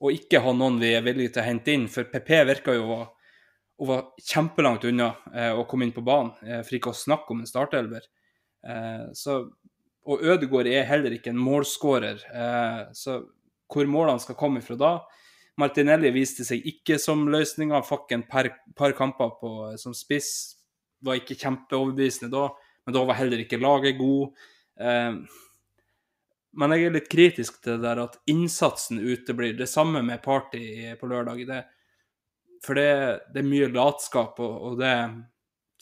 og 0.00 0.12
ikke 0.12 0.40
ha 0.40 0.54
noen 0.56 0.78
vi 0.80 0.94
er 0.96 1.04
villige 1.04 1.34
til 1.34 1.42
å 1.42 1.44
hente 1.50 1.74
inn, 1.74 1.84
for 1.92 2.08
PP 2.08 2.30
virker 2.48 2.78
jo 2.78 2.86
å 2.94 3.02
å 3.76 3.88
være 3.88 4.24
kjempelangt 4.24 4.86
unna 4.88 5.10
eh, 5.34 5.52
å 5.52 5.66
komme 5.68 5.86
inn 5.86 5.94
på 5.94 6.04
banen, 6.04 6.32
eh, 6.46 6.62
for 6.64 6.78
ikke 6.78 6.92
å 6.94 6.96
snakke 6.96 7.34
om 7.34 7.42
en 7.42 7.48
startelver. 7.48 8.06
Eh, 8.66 9.08
så, 9.16 9.42
og 10.06 10.24
Ødegaard 10.24 10.70
er 10.70 10.88
heller 10.88 11.16
ikke 11.16 11.32
en 11.34 11.42
målskårer, 11.42 12.24
eh, 12.24 12.80
så 12.96 13.20
hvor 13.72 13.90
målene 13.90 14.22
skal 14.22 14.38
komme 14.38 14.62
fra 14.64 14.78
da 14.80 14.92
Martinelli 15.60 16.10
viste 16.12 16.44
seg 16.44 16.64
ikke 16.68 16.98
som 17.00 17.24
løsninga, 17.32 17.80
fikk 17.86 18.12
en 18.12 18.26
par, 18.28 18.50
par 18.76 18.92
kamper 18.96 19.32
på, 19.40 19.52
som 19.80 19.94
spiss. 19.96 20.30
Var 21.04 21.20
ikke 21.20 21.38
kjempeoverbevisende 21.40 22.30
da, 22.32 22.50
men 22.84 22.96
da 22.96 23.04
var 23.08 23.18
heller 23.20 23.40
ikke 23.42 23.60
laget 23.60 23.98
god. 24.00 24.36
Eh, 24.80 25.16
men 26.56 26.72
jeg 26.72 26.86
er 26.86 26.94
litt 26.94 27.08
kritisk 27.12 27.58
til 27.60 27.76
det 27.76 27.84
der 27.84 28.02
at 28.06 28.18
innsatsen 28.32 29.00
uteblir. 29.00 29.56
Det 29.56 29.68
samme 29.68 30.00
med 30.04 30.22
Party 30.24 30.92
på 31.00 31.08
lørdag. 31.08 31.42
Det, 31.48 31.62
for 32.64 32.78
det, 32.78 32.90
det 33.32 33.42
er 33.42 33.48
mye 33.48 33.72
latskap, 33.72 34.40
og, 34.40 34.54
og 34.70 34.78
det, 34.80 34.94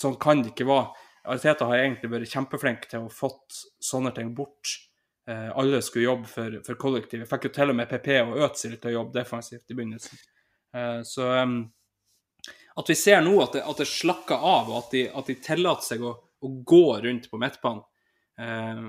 sånn 0.00 0.18
kan 0.22 0.42
det 0.42 0.54
ikke 0.54 0.66
være. 0.70 1.04
Ariteta 1.24 1.68
har 1.70 1.80
egentlig 1.80 2.10
vært 2.12 2.32
kjempeflink 2.34 2.88
til 2.90 3.06
å 3.06 3.12
fått 3.12 3.62
sånne 3.82 4.12
ting 4.16 4.34
bort. 4.36 4.74
Eh, 5.26 5.56
alle 5.56 5.82
skulle 5.82 6.04
jobbe 6.04 6.28
for, 6.28 6.58
for 6.66 6.76
kollektivet. 6.80 7.28
Fikk 7.28 7.48
jo 7.48 7.54
til 7.56 7.72
og 7.72 7.78
med 7.78 7.88
PP 7.88 8.10
og 8.20 8.36
Øtzil 8.44 8.76
til 8.76 8.90
å 8.92 8.98
jobbe 8.98 9.16
defensivt 9.16 9.72
i 9.72 9.78
begynnelsen. 9.78 10.20
Eh, 10.76 11.00
så 11.08 11.30
um, 11.40 11.56
at 12.76 12.90
vi 12.90 12.96
ser 12.98 13.24
nå 13.24 13.32
at 13.40 13.56
det, 13.56 13.64
at 13.64 13.80
det 13.80 13.88
slakker 13.88 14.36
av, 14.36 14.68
og 14.68 14.78
at 14.82 14.92
de, 14.92 15.06
at 15.08 15.30
de 15.30 15.38
tillater 15.40 15.94
seg 15.94 16.04
å, 16.04 16.12
å, 16.14 16.52
gå 16.68 16.84
rundt 17.06 17.30
på 17.30 17.40
midtbanen. 17.40 17.84
Eh, 18.36 18.86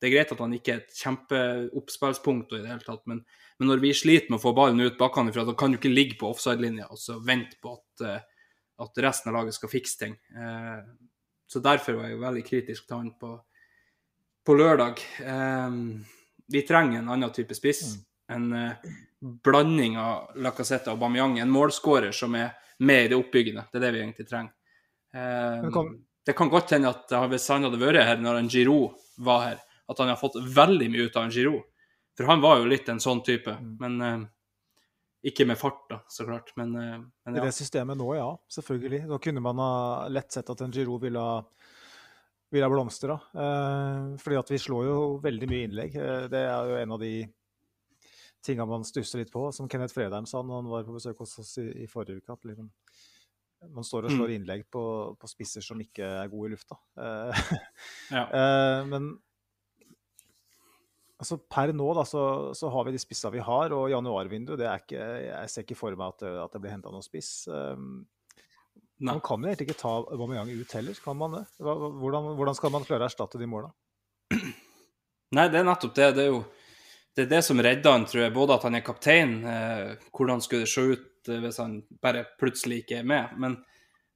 det 0.00 0.08
er 0.08 0.14
greit 0.16 0.32
at 0.32 0.40
han 0.40 0.56
ikke 0.56 0.74
er 0.74 0.82
et 0.82 1.00
kjempeoppspillspunkt 1.00 2.52
i 2.56 2.62
det 2.62 2.72
hele 2.72 2.84
tatt, 2.84 3.02
men, 3.08 3.24
men, 3.58 3.68
når 3.68 3.82
vi 3.82 3.96
sliter 3.96 4.32
med 4.32 4.40
å 4.40 4.44
få 4.44 4.54
ballen 4.56 4.80
ut 4.80 5.00
bakenfra, 5.00 5.44
da 5.48 5.56
kan 5.56 5.72
du 5.72 5.76
ikke 5.76 5.92
ligge 5.92 6.16
på 6.20 6.28
offside-linja 6.32 6.88
og 6.88 7.00
så 7.00 7.18
vente 7.24 7.58
på 7.60 7.74
at, 7.76 8.22
at, 8.80 9.02
resten 9.04 9.28
av 9.28 9.36
laget 9.36 9.58
skal 9.58 9.72
fikse 9.72 10.00
ting. 10.00 10.14
Så 11.52 11.60
derfor 11.60 11.98
var 11.98 12.08
jeg 12.08 12.22
veldig 12.22 12.44
kritisk 12.48 12.88
til 12.88 12.96
han 12.96 13.12
på, 13.20 13.34
på 14.46 14.56
lørdag. 14.56 15.02
Um, 15.26 16.04
vi 16.50 16.62
trenger 16.66 17.00
en 17.00 17.10
annen 17.12 17.32
type 17.34 17.54
spiss. 17.54 17.82
Mm. 17.94 18.04
En 18.34 18.52
uh, 18.52 18.92
blanding 19.44 19.98
av 20.00 20.36
Lacassette 20.40 20.92
og 20.92 21.00
Bamiang, 21.00 21.38
En 21.38 21.50
målskårer 21.52 22.14
som 22.16 22.34
er 22.38 22.54
med 22.78 23.04
i 23.04 23.08
det 23.12 23.18
oppbyggende. 23.18 23.66
Det 23.72 23.80
er 23.80 23.86
det 23.86 23.92
vi 23.96 24.04
egentlig 24.04 24.28
trenger. 24.28 24.54
Um, 25.14 25.98
det 26.26 26.36
kan 26.38 26.50
godt 26.52 26.70
hende 26.76 26.92
at 26.92 27.12
hvis 27.32 27.48
han 27.50 27.64
hadde 27.66 27.80
vært 27.80 28.06
her 28.06 28.20
når 28.22 28.38
en 28.38 28.50
Giroud 28.52 28.96
var 29.24 29.46
her, 29.48 29.62
at 29.90 29.98
han 29.98 30.12
har 30.12 30.20
fått 30.20 30.38
veldig 30.54 30.90
mye 30.92 31.08
ut 31.08 31.16
av 31.16 31.26
en 31.26 31.34
Giroud. 31.34 31.64
For 32.16 32.28
han 32.28 32.42
var 32.42 32.60
jo 32.60 32.68
litt 32.68 32.88
en 32.92 33.00
sånn 33.00 33.22
type, 33.24 33.52
mm. 33.56 33.70
men 33.80 33.94
uh, 34.04 34.26
ikke 35.24 35.46
med 35.48 35.58
fart, 35.58 35.86
da, 35.88 36.00
så 36.08 36.26
klart. 36.28 36.52
Men, 36.60 36.74
uh, 36.76 36.98
men 37.00 37.38
ja. 37.38 37.42
I 37.42 37.46
det 37.48 37.54
systemet 37.56 37.98
nå, 37.98 38.10
ja. 38.18 38.28
Selvfølgelig. 38.52 39.06
Da 39.08 39.18
kunne 39.24 39.42
man 39.44 39.62
ha 39.62 39.72
lett 40.12 40.32
sett 40.32 40.50
at 40.52 40.60
en 40.64 40.74
Giroud 40.74 41.00
ville 41.06 41.22
ha, 41.24 41.40
ville 42.50 42.66
ha 42.66 42.72
blomstra. 42.72 43.16
Uh, 43.34 44.16
fordi 44.20 44.38
at 44.40 44.50
vi 44.52 44.62
slår 44.62 44.88
jo 44.88 44.96
veldig 45.22 45.50
mye 45.50 45.68
innlegg. 45.68 46.00
det 46.32 46.42
er 46.42 46.72
jo 46.72 46.80
en 46.80 46.96
av 46.96 47.02
de 47.02 47.14
tinga 48.44 48.64
man 48.66 48.86
stusser 48.88 49.20
litt 49.20 49.32
på, 49.32 49.50
som 49.52 49.68
Kenneth 49.68 49.94
Fredheim 49.94 50.26
sa 50.28 50.40
når 50.42 50.62
han 50.62 50.70
var 50.72 50.86
på 50.86 50.96
besøk 50.96 51.18
hos 51.20 51.38
oss 51.42 51.56
i, 51.60 51.68
i 51.84 51.88
forrige 51.90 52.22
uke. 52.22 52.32
at 52.32 52.46
liksom, 52.48 52.70
man 53.76 53.84
står 53.84 54.08
og 54.08 54.14
slår 54.14 54.36
innlegg 54.38 54.64
på, 54.72 54.82
på, 55.20 55.28
spisser 55.28 55.64
som 55.64 55.80
ikke 55.82 56.06
er 56.22 56.30
gode 56.32 56.48
i 56.48 56.54
lufta. 56.54 56.78
ja. 58.16 58.24
men 58.88 59.10
altså 61.20 61.36
per 61.44 61.74
nå 61.76 61.90
da, 61.98 62.06
så, 62.08 62.22
så, 62.56 62.70
har 62.72 62.88
vi 62.88 62.94
de 62.96 63.02
spissa 63.02 63.32
vi 63.34 63.44
har, 63.44 63.74
og 63.76 63.90
januarvinduet 63.92 64.62
det 64.62 64.70
er 64.70 64.80
ikke, 64.84 65.10
Jeg 65.26 65.52
ser 65.52 65.66
ikke 65.66 65.78
for 65.82 66.00
meg 66.00 66.16
at, 66.16 66.24
at 66.46 66.56
det 66.56 66.62
blir 66.64 66.72
henta 66.72 66.92
noen 66.94 67.04
spiss. 67.04 67.34
Um, 69.00 69.06
man 69.08 69.20
kan 69.24 69.42
jo 69.42 69.48
egentlig 69.48 69.70
ikke 69.70 69.80
ta 69.80 69.92
Aubameyang 70.12 70.50
ut 70.52 70.72
heller, 70.76 70.96
kan 71.04 71.16
man 71.16 71.38
det? 71.38 71.44
Hvordan, 71.58 72.34
hvordan, 72.36 72.56
skal 72.56 72.72
man 72.74 72.84
klare 72.84 73.06
å 73.06 73.08
erstatte 73.08 73.40
de 73.40 73.48
måla? 73.48 73.70
Nei, 75.36 75.46
det 75.48 75.60
er 75.60 75.68
nettopp 75.68 75.94
det. 75.96 76.10
Det 76.18 76.26
er 76.26 76.34
jo 76.34 76.42
det, 77.16 77.24
er 77.24 77.30
det 77.30 77.42
som 77.46 77.62
redder 77.62 77.96
han, 77.96 78.04
tror 78.08 78.24
jeg. 78.26 78.34
Både 78.36 78.58
at 78.58 78.66
han 78.68 78.76
er 78.76 78.84
kaptein, 78.84 79.38
eh, 79.48 79.94
hvordan 80.16 80.44
skulle 80.44 80.66
det 80.66 80.72
se 80.72 80.84
ut 80.92 81.06
hvis 81.30 81.60
han 81.60 81.80
bare 82.02 82.24
plutselig 82.40 82.82
ikke 82.82 83.00
er 83.00 83.08
med. 83.08 83.34
Men, 83.40 83.56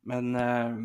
men 0.09 0.31
eh, 0.41 0.77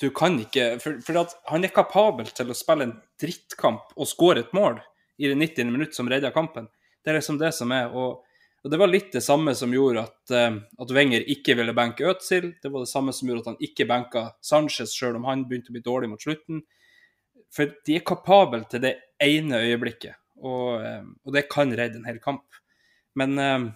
du 0.00 0.08
kan 0.16 0.38
ikke 0.40 0.78
For, 0.82 1.00
for 1.04 1.34
han 1.50 1.64
er 1.64 1.74
kapabel 1.74 2.28
til 2.32 2.52
å 2.52 2.56
spille 2.56 2.88
en 2.88 2.96
drittkamp 3.20 3.92
og 3.96 4.08
skåre 4.08 4.44
et 4.44 4.54
mål 4.56 4.80
i 5.18 5.30
det 5.30 5.36
90. 5.38 5.72
minutt 5.72 5.96
som 5.96 6.08
redder 6.10 6.34
kampen. 6.34 6.68
Det 7.04 7.12
er 7.12 7.20
liksom 7.20 7.38
det 7.40 7.52
som 7.56 7.72
er. 7.76 7.92
Og, 7.92 8.23
og 8.64 8.72
det 8.72 8.80
var 8.80 8.88
litt 8.88 9.12
det 9.12 9.20
samme 9.20 9.52
som 9.54 9.72
gjorde 9.76 10.06
at, 10.06 10.20
uh, 10.32 10.56
at 10.80 10.92
Wenger 10.96 11.26
ikke 11.34 11.56
ville 11.58 11.74
benke 11.76 12.06
Øtzil. 12.08 12.54
Det 12.62 12.70
var 12.72 12.86
det 12.86 12.88
samme 12.88 13.12
som 13.12 13.28
gjorde 13.28 13.44
at 13.44 13.50
han 13.52 13.66
ikke 13.66 13.86
benka 13.90 14.22
Sanchez, 14.40 14.94
selv 14.96 15.20
om 15.20 15.28
han 15.28 15.44
begynte 15.50 15.68
å 15.68 15.76
bli 15.76 15.84
dårlig 15.84 16.08
mot 16.14 16.24
slutten. 16.24 16.62
For 17.54 17.70
de 17.86 17.98
er 17.98 18.06
kapable 18.08 18.64
til 18.70 18.82
det 18.82 18.94
ene 19.22 19.60
øyeblikket, 19.62 20.16
og, 20.42 20.80
eh, 20.82 21.04
og 21.04 21.36
det 21.36 21.44
kan 21.52 21.70
redde 21.76 22.00
en 22.00 22.08
hel 22.08 22.18
kamp. 22.24 22.56
Men 23.20 23.38
eh, 23.38 23.68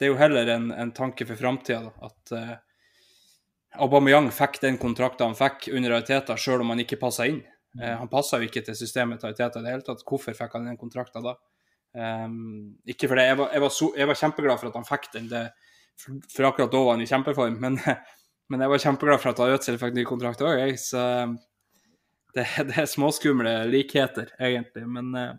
det 0.00 0.08
er 0.08 0.10
jo 0.14 0.18
heller 0.18 0.48
en, 0.56 0.70
en 0.72 0.90
tanke 0.96 1.26
for 1.28 1.36
framtida 1.36 1.92
at 2.00 2.32
uh, 2.32 2.54
Aubameyang 3.84 4.30
fikk 4.32 4.56
den 4.62 4.78
kontrakten 4.80 5.28
han 5.28 5.36
fikk 5.36 5.68
under 5.76 5.98
Ariteta, 5.98 6.38
sjøl 6.40 6.64
om 6.64 6.72
han 6.72 6.80
ikke 6.82 6.98
passa 6.98 7.28
inn. 7.28 7.42
Uh, 7.76 7.98
han 8.00 8.08
passa 8.08 8.40
jo 8.40 8.48
ikke 8.48 8.64
til 8.64 8.78
systemet 8.80 9.20
til 9.20 9.28
Ariteta 9.28 9.60
i 9.60 9.66
det 9.66 9.74
hele 9.76 9.84
tatt. 9.84 10.00
Hvorfor 10.08 10.34
fikk 10.40 10.56
han 10.56 10.70
den 10.70 10.80
kontrakten 10.80 11.28
da? 11.28 11.36
Um, 11.90 12.78
ikke 12.86 13.08
fordi 13.10 13.26
jeg 13.26 13.38
var, 13.40 13.50
jeg, 13.50 13.62
var 13.64 13.72
so, 13.74 13.90
jeg 13.98 14.06
var, 14.06 14.18
kjempeglad 14.20 14.60
for 14.60 14.70
at 14.70 14.76
han 14.78 14.86
fikk 14.86 15.08
den, 15.16 15.26
det, 15.30 15.44
for, 15.98 16.20
for, 16.30 16.46
akkurat 16.46 16.70
da 16.70 16.82
var 16.86 16.96
han 16.96 17.04
i 17.04 17.10
kjempeform. 17.10 17.56
Men, 17.62 17.78
men 18.50 18.64
jeg 18.64 18.72
var 18.72 18.84
kjempeglad 18.84 19.22
for 19.22 19.32
at 19.32 19.56
Ødsel 19.58 19.80
fikk 19.80 19.96
ny 19.96 20.06
kontrakt 20.08 20.44
òg, 20.46 20.62
så 20.80 21.04
det, 22.34 22.46
det, 22.68 22.76
er 22.78 22.90
småskumle 22.90 23.54
likheter, 23.70 24.30
egentlig. 24.38 24.86
Men 24.86 25.14
uh, 25.18 25.32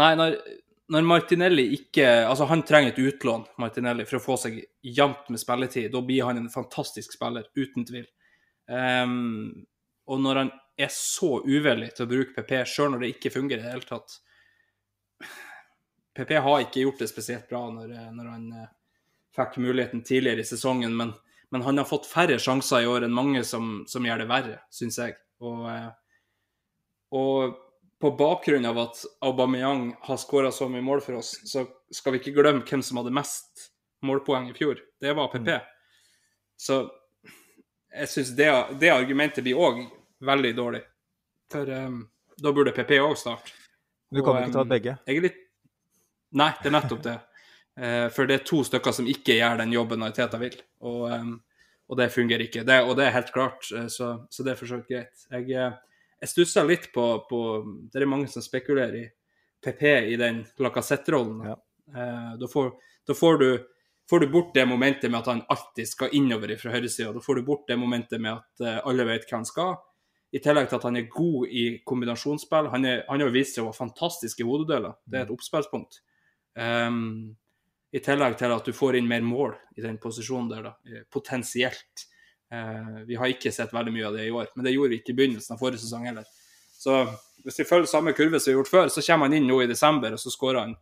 Nei, 0.00 0.14
når, 0.16 0.38
når, 0.88 1.04
Martinelli 1.04 1.66
ikke 1.76 2.06
Altså, 2.24 2.46
han 2.48 2.62
trenger 2.64 2.94
et 2.94 3.00
utlån, 3.02 3.44
Martinelli, 3.60 4.06
for 4.08 4.18
å 4.18 4.24
få 4.24 4.38
seg 4.46 4.56
jevnt 4.82 5.28
med 5.28 5.40
spilletid. 5.42 5.90
Da 5.92 6.00
blir 6.06 6.24
han 6.28 6.40
en 6.40 6.50
fantastisk 6.52 7.12
spiller, 7.18 7.44
uten 7.58 7.86
tvil. 7.88 8.08
Um, 8.72 9.66
og 10.08 10.22
når 10.24 10.40
han 10.40 10.52
er 10.80 10.90
så 10.94 11.42
uvillig 11.44 11.92
til 11.92 12.06
å 12.06 12.10
bruke 12.10 12.34
PP, 12.34 12.62
sjøl 12.68 12.94
når 12.94 13.04
det 13.04 13.10
ikke 13.14 13.34
fungerer 13.34 13.60
i 13.60 13.66
det 13.66 13.74
hele 13.74 13.88
tatt, 13.88 14.16
PP 16.16 16.36
har 16.44 16.60
ikke 16.60 16.84
gjort 16.84 17.02
det 17.02 17.08
spesielt 17.08 17.48
bra 17.48 17.64
når, 17.72 17.92
når 18.12 18.28
han 18.28 18.46
eh, 18.52 18.70
fikk 19.36 19.56
muligheten 19.62 20.02
tidligere 20.04 20.44
i 20.44 20.48
sesongen, 20.48 20.96
men, 20.96 21.12
men, 21.50 21.62
han 21.62 21.78
har 21.80 21.88
fått 21.88 22.06
færre 22.06 22.38
sjanser 22.38 22.84
i 22.84 22.88
år 22.90 23.06
enn 23.06 23.16
mange 23.16 23.44
som, 23.48 23.82
som 23.88 24.04
gjør 24.06 24.24
det 24.24 24.28
verre, 24.30 24.58
syns 24.72 24.98
jeg. 25.00 25.16
Og, 25.42 25.66
eh, 25.72 25.90
og, 27.16 27.58
på 28.02 28.10
bakgrunn 28.18 28.66
av 28.66 28.80
at 28.82 29.04
Aubameyang 29.22 29.92
har 30.02 30.18
skåra 30.18 30.50
så 30.50 30.66
mye 30.66 30.82
mål 30.82 31.04
for 31.04 31.20
oss, 31.20 31.36
så 31.46 31.62
skal 31.94 32.16
vi 32.16 32.18
ikke 32.18 32.32
glemme 32.34 32.64
hvem 32.66 32.82
som 32.82 32.98
hadde 32.98 33.14
mest 33.14 33.68
målpoeng 34.02 34.48
i 34.50 34.56
fjor. 34.56 34.80
Det 34.98 35.12
var 35.14 35.30
PP. 35.30 35.52
Mm. 35.54 35.68
Så 36.58 36.78
jeg 37.92 38.10
syns 38.10 38.32
det, 38.34 38.48
det, 38.80 38.90
argumentet 38.90 39.46
blir 39.46 39.60
òg 39.60 39.84
veldig 40.24 40.50
dårlig. 40.58 40.82
For 41.54 41.70
um, 41.70 42.00
da 42.42 42.52
burde 42.56 42.74
PP 42.74 42.98
òg 42.98 43.14
starte. 43.20 43.54
Du 44.10 44.18
kan 44.18 44.34
og, 44.34 44.42
ikke 44.42 44.56
ta 44.56 44.66
begge? 44.74 44.96
Jeg 45.06 45.20
er 45.20 45.26
litt 45.28 45.41
Nei, 46.38 46.50
det 46.62 46.70
er 46.70 46.76
nettopp 46.76 47.02
det. 47.04 47.16
Uh, 47.80 48.08
for 48.12 48.28
det 48.28 48.36
er 48.36 48.44
to 48.48 48.60
stykker 48.68 48.92
som 48.92 49.08
ikke 49.08 49.38
gjør 49.38 49.62
den 49.62 49.72
jobben 49.72 50.04
Teta 50.12 50.40
vil, 50.40 50.58
og, 50.84 51.06
og, 51.88 51.94
det 51.96 52.10
fungerer 52.12 52.44
ikke. 52.44 52.66
Det, 52.68 52.78
og 52.84 52.96
det 52.98 53.06
er 53.06 53.16
helt 53.16 53.32
klart, 53.32 53.64
uh, 53.72 53.88
så, 53.88 54.12
så, 54.30 54.44
det 54.44 54.54
er 54.54 54.60
for 54.60 54.68
så 54.68 54.80
vidt 54.80 54.92
greit. 54.92 55.26
Jeg, 55.32 55.48
uh, 55.56 56.08
jeg 56.22 56.32
stusser 56.32 56.68
litt 56.68 56.90
på, 56.94 57.06
på, 57.28 57.42
Det 57.92 58.00
er 58.00 58.10
mange 58.10 58.28
som 58.30 58.44
spekulerer 58.44 58.98
i 59.00 59.06
PP 59.62 59.84
i 60.12 60.16
den 60.20 60.42
Lacassette-rollen. 60.62 61.46
Ja. 61.48 61.56
Da, 62.38 62.48
får, 62.50 62.68
da 63.06 63.14
får, 63.14 63.38
du, 63.38 63.48
får, 64.10 64.22
du, 64.22 64.28
bort 64.30 64.52
det 64.54 64.64
momentet 64.70 65.10
med 65.10 65.18
at 65.18 65.30
han 65.32 65.42
alltid 65.50 65.88
skal 65.90 66.14
innover 66.14 66.54
fra 66.58 66.72
høyresida. 66.74 67.10
Da 67.14 67.22
får 67.22 67.40
du 67.40 67.42
bort 67.46 67.66
det 67.68 67.76
momentet 67.78 68.22
med 68.22 68.38
at 68.38 68.86
alle 68.86 69.06
vet 69.06 69.26
hva 69.26 69.40
han 69.40 69.48
skal. 69.48 69.74
I 70.32 70.40
tillegg 70.40 70.70
til 70.70 70.78
at 70.78 70.86
han 70.86 70.96
er 70.98 71.10
god 71.12 71.50
i 71.50 71.64
kombinasjonsspill. 71.86 72.70
Han, 72.72 72.86
er, 72.88 73.02
han 73.10 73.22
har 73.22 73.34
vist 73.34 73.58
seg 73.58 73.66
å 73.66 73.68
være 73.68 73.80
fantastisk 73.82 74.40
i 74.40 74.46
hodedeler. 74.46 74.94
Det 75.04 75.20
er 75.20 75.26
et 75.26 75.34
oppspillspunkt. 75.34 76.00
Um, 76.58 77.34
I 77.92 78.00
tillegg 78.04 78.38
til 78.40 78.54
at 78.54 78.68
du 78.68 78.72
får 78.76 78.98
inn 78.98 79.08
mer 79.08 79.24
mål 79.24 79.54
i 79.76 79.84
den 79.84 79.98
posisjonen 80.00 80.48
der, 80.52 80.70
da. 80.70 80.72
Eh, 80.88 81.04
potensielt. 81.12 82.06
Uh, 82.52 83.02
vi 83.08 83.16
har 83.20 83.32
ikke 83.32 83.52
sett 83.52 83.72
veldig 83.72 83.92
mye 83.94 84.08
av 84.08 84.16
det 84.16 84.28
i 84.28 84.32
år, 84.32 84.48
men 84.54 84.66
det 84.66 84.74
gjorde 84.74 84.94
vi 84.94 85.00
ikke 85.02 85.14
i 85.14 85.18
begynnelsen 85.20 85.56
av 85.56 85.60
forrige 85.60 85.84
sesong 85.84 86.08
heller. 86.10 86.28
Så 86.76 87.02
hvis 87.44 87.60
vi 87.60 87.68
følger 87.68 87.90
samme 87.90 88.14
kurve 88.16 88.40
som 88.40 88.50
vi 88.50 88.56
har 88.56 88.62
gjort 88.62 88.72
før, 88.72 88.90
så 88.92 89.04
kommer 89.06 89.28
han 89.28 89.36
inn 89.38 89.46
nå 89.48 89.60
i 89.62 89.70
desember, 89.70 90.16
og 90.16 90.20
så 90.20 90.32
skårer 90.32 90.64
han 90.66 90.74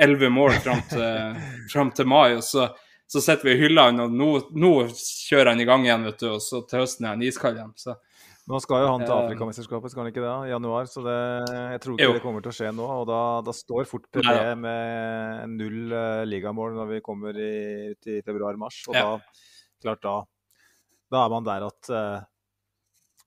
elleve 0.00 0.30
mål 0.32 0.56
fram 0.64 0.80
til, 0.90 1.42
fram 1.72 1.92
til 1.94 2.10
mai. 2.10 2.34
og 2.38 2.46
så 2.46 2.70
så 3.12 3.20
sitter 3.20 3.44
vi 3.44 3.52
i 3.52 3.60
hylla, 3.60 3.90
og 3.90 4.12
nå, 4.16 4.26
nå, 4.56 4.68
kjører 5.28 5.50
han 5.50 5.60
i 5.60 5.66
gang 5.68 5.82
igjen, 5.84 6.06
vet 6.08 6.22
du, 6.22 6.30
og 6.32 6.38
så 6.40 6.62
til 6.64 6.80
høsten 6.80 7.04
er 7.04 7.12
han 7.12 7.24
iskald 7.26 7.58
igjen. 7.58 7.74
Så 7.76 7.92
nå 8.50 8.58
skal 8.58 8.82
jo 8.82 8.88
han 8.90 9.04
til 9.04 9.14
Afrikamesterskapet, 9.14 9.92
skal 9.92 10.02
han 10.02 10.10
ikke 10.10 10.24
det? 10.24 10.32
I 10.48 10.50
januar. 10.50 10.88
Så 10.90 11.04
det, 11.06 11.18
jeg 11.76 11.82
tror 11.84 11.94
ikke 11.94 12.08
jo. 12.08 12.16
det 12.16 12.24
kommer 12.24 12.42
til 12.42 12.50
å 12.50 12.56
skje 12.56 12.72
nå. 12.74 12.88
Og 13.02 13.06
da, 13.10 13.20
da 13.46 13.54
står 13.54 13.86
fort 13.90 14.08
PP 14.10 14.32
med 14.58 15.54
null 15.54 15.94
uh, 15.94 16.24
ligamål 16.26 16.74
når 16.80 16.90
vi 16.96 17.00
kommer 17.06 17.38
i, 17.38 17.54
i 17.94 18.18
februar-mars. 18.26 18.82
Og 18.90 18.98
ja. 18.98 19.06
da, 19.14 19.46
klart 19.84 20.02
da, 20.02 20.16
da 21.14 21.22
er 21.22 21.34
man 21.36 21.46
der 21.46 21.68
at 21.68 21.92
uh, 21.94 22.18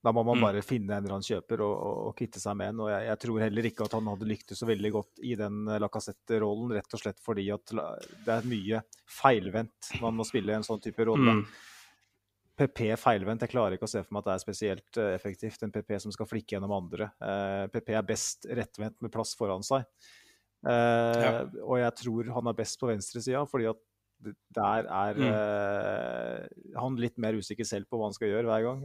da 0.05 0.11
må 0.13 0.22
man 0.22 0.38
mm. 0.38 0.43
bare 0.45 0.61
finne 0.61 0.93
en 0.93 1.05
eller 1.05 1.16
annen 1.16 1.26
kjøper 1.26 1.61
og, 1.66 1.72
og, 1.74 2.01
og 2.09 2.18
kvitte 2.20 2.41
seg 2.41 2.57
med 2.59 2.74
en. 2.74 2.82
Og 2.86 2.91
jeg, 2.91 3.05
jeg, 3.07 3.20
tror 3.24 3.39
heller 3.41 3.68
ikke 3.72 3.88
at 3.88 3.95
han 3.97 4.09
hadde 4.11 4.28
lyktes 4.30 4.59
så 4.61 4.68
veldig 4.70 4.91
godt 4.93 5.24
i 5.26 5.32
den 5.39 5.63
eh, 5.66 5.80
Lacassette-rollen, 5.82 6.76
rett 6.78 6.93
og 6.93 7.01
slett 7.01 7.24
fordi 7.26 7.47
at 7.55 7.74
det 7.74 8.36
er 8.36 8.51
mye 8.51 8.84
feilvendt 9.09 9.95
man 10.03 10.20
må 10.20 10.28
spille 10.28 10.53
i 10.53 10.59
en 10.59 10.68
sånn 10.68 10.84
type 10.84 11.07
rolle. 11.09 11.39
Mm. 11.39 11.47
PP 12.55 12.93
feilvendt. 12.99 13.43
Jeg 13.43 13.51
klarer 13.51 13.75
ikke 13.75 13.87
å 13.87 13.91
se 13.91 14.01
for 14.03 14.15
meg 14.15 14.23
at 14.23 14.29
det 14.29 14.35
er 14.35 14.43
spesielt 14.43 14.99
uh, 15.01 15.09
effektivt. 15.15 15.65
En 15.65 15.73
PP 15.75 15.97
som 16.03 16.13
skal 16.15 16.29
flikke 16.29 16.55
gjennom 16.55 16.73
andre. 16.77 17.09
Uh, 17.19 17.65
eh, 17.65 17.65
PP 17.73 17.91
er 17.97 18.07
best 18.07 18.47
rettvendt 18.47 19.01
med 19.03 19.11
plass 19.13 19.35
foran 19.39 19.65
seg. 19.65 19.83
Uh, 20.65 20.71
ja. 20.71 21.33
Og 21.65 21.81
jeg 21.81 21.97
tror 22.01 22.31
han 22.37 22.51
er 22.51 22.57
best 22.57 22.79
på 22.81 22.89
venstresida, 22.89 23.43
fordi 23.49 23.69
at 23.73 23.83
der 24.55 24.87
er 24.87 25.17
mm. 25.19 26.77
han 26.79 26.95
litt 26.97 27.19
mer 27.21 27.35
usikker 27.35 27.67
selv 27.67 27.85
på 27.91 27.99
hva 27.99 28.07
han 28.07 28.15
skal 28.15 28.31
gjøre 28.31 28.47
hver 28.47 28.63
gang. 28.63 28.79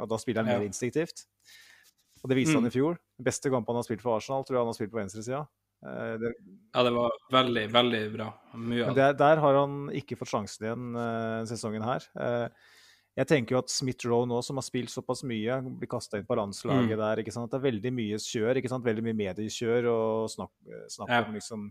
og 0.00 0.08
da 0.10 0.18
spiller 0.18 0.42
han 0.42 0.50
ja. 0.50 0.56
mer 0.56 0.64
instinktivt. 0.66 1.26
Og 2.24 2.32
det 2.32 2.38
viste 2.40 2.56
mm. 2.56 2.62
han 2.62 2.70
i 2.70 2.72
fjor. 2.72 2.96
Beste 3.22 3.52
kampen 3.52 3.76
han 3.76 3.82
har 3.82 3.86
spilt 3.86 4.02
for 4.02 4.16
Arsenal, 4.16 4.42
tror 4.48 4.56
jeg 4.56 4.64
han 4.64 4.72
har 4.72 4.78
spilt 4.78 4.94
på 4.94 4.98
venstresida. 4.98 5.42
Eh, 5.82 6.18
det, 6.18 6.34
ja, 6.72 6.82
det 6.82 6.92
var 6.94 7.16
veldig, 7.32 7.64
veldig 7.72 8.02
bra. 8.12 8.28
Mye 8.54 8.86
av 8.86 8.96
det. 8.96 9.08
Der, 9.18 9.42
har 9.42 9.58
han 9.58 9.80
ikke 9.98 10.18
fått 10.20 10.30
sjansen 10.30 10.68
igjen 10.68 10.94
uh, 10.94 11.42
sesongen 11.48 11.84
her. 11.86 12.06
Uh, 12.14 12.46
jeg 13.18 13.28
tenker 13.28 13.56
jo 13.56 13.60
at 13.60 13.72
Smith-Roe 13.72 14.28
nå, 14.30 14.38
som 14.46 14.56
har 14.56 14.64
spilt 14.64 14.92
såpass 14.92 15.20
mye, 15.28 15.58
blir 15.80 15.90
kasta 15.90 16.20
inn 16.20 16.28
på 16.28 16.36
landslaget 16.38 16.94
mm. 16.94 17.02
der. 17.02 17.20
ikke 17.20 17.34
sant? 17.34 17.50
Det 17.52 17.58
er 17.58 17.66
veldig 17.66 17.92
mye 17.92 18.20
kjør, 18.24 18.60
ikke 18.60 18.70
sant? 18.72 18.86
veldig 18.86 19.04
mye 19.04 19.18
mediekjør 19.18 19.88
og 19.92 20.30
snakk, 20.32 20.54
snakk 20.94 21.12
ja. 21.12 21.24
om 21.26 21.36
liksom 21.36 21.66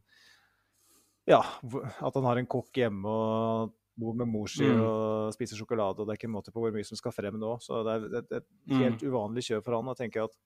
Ja, 1.32 1.39
at 1.41 2.20
han 2.20 2.28
har 2.30 2.41
en 2.41 2.49
kokk 2.51 2.78
hjemme 2.78 3.09
og 3.09 3.74
bor 4.01 4.14
med 4.18 4.30
mor 4.30 4.49
si 4.49 4.68
mm. 4.68 4.84
og 4.86 5.34
spiser 5.34 5.57
sjokolade, 5.57 6.01
og 6.01 6.07
det 6.07 6.14
er 6.14 6.20
ikke 6.20 6.30
en 6.30 6.36
måte 6.36 6.53
på 6.53 6.62
hvor 6.62 6.74
mye 6.76 6.86
som 6.86 6.99
skal 6.99 7.14
frem 7.16 7.39
nå. 7.41 7.55
Så 7.64 7.82
det 7.88 7.97
er, 7.97 8.07
er 8.22 8.38
et 8.43 8.47
mm. 8.70 8.78
helt 8.78 9.01
mm. 9.01 9.09
uvanlig 9.09 9.47
kjør 9.49 9.66
for 9.66 9.80
han. 9.80 9.89
Jeg 9.95 10.03
tenker 10.03 10.30
at 10.30 10.38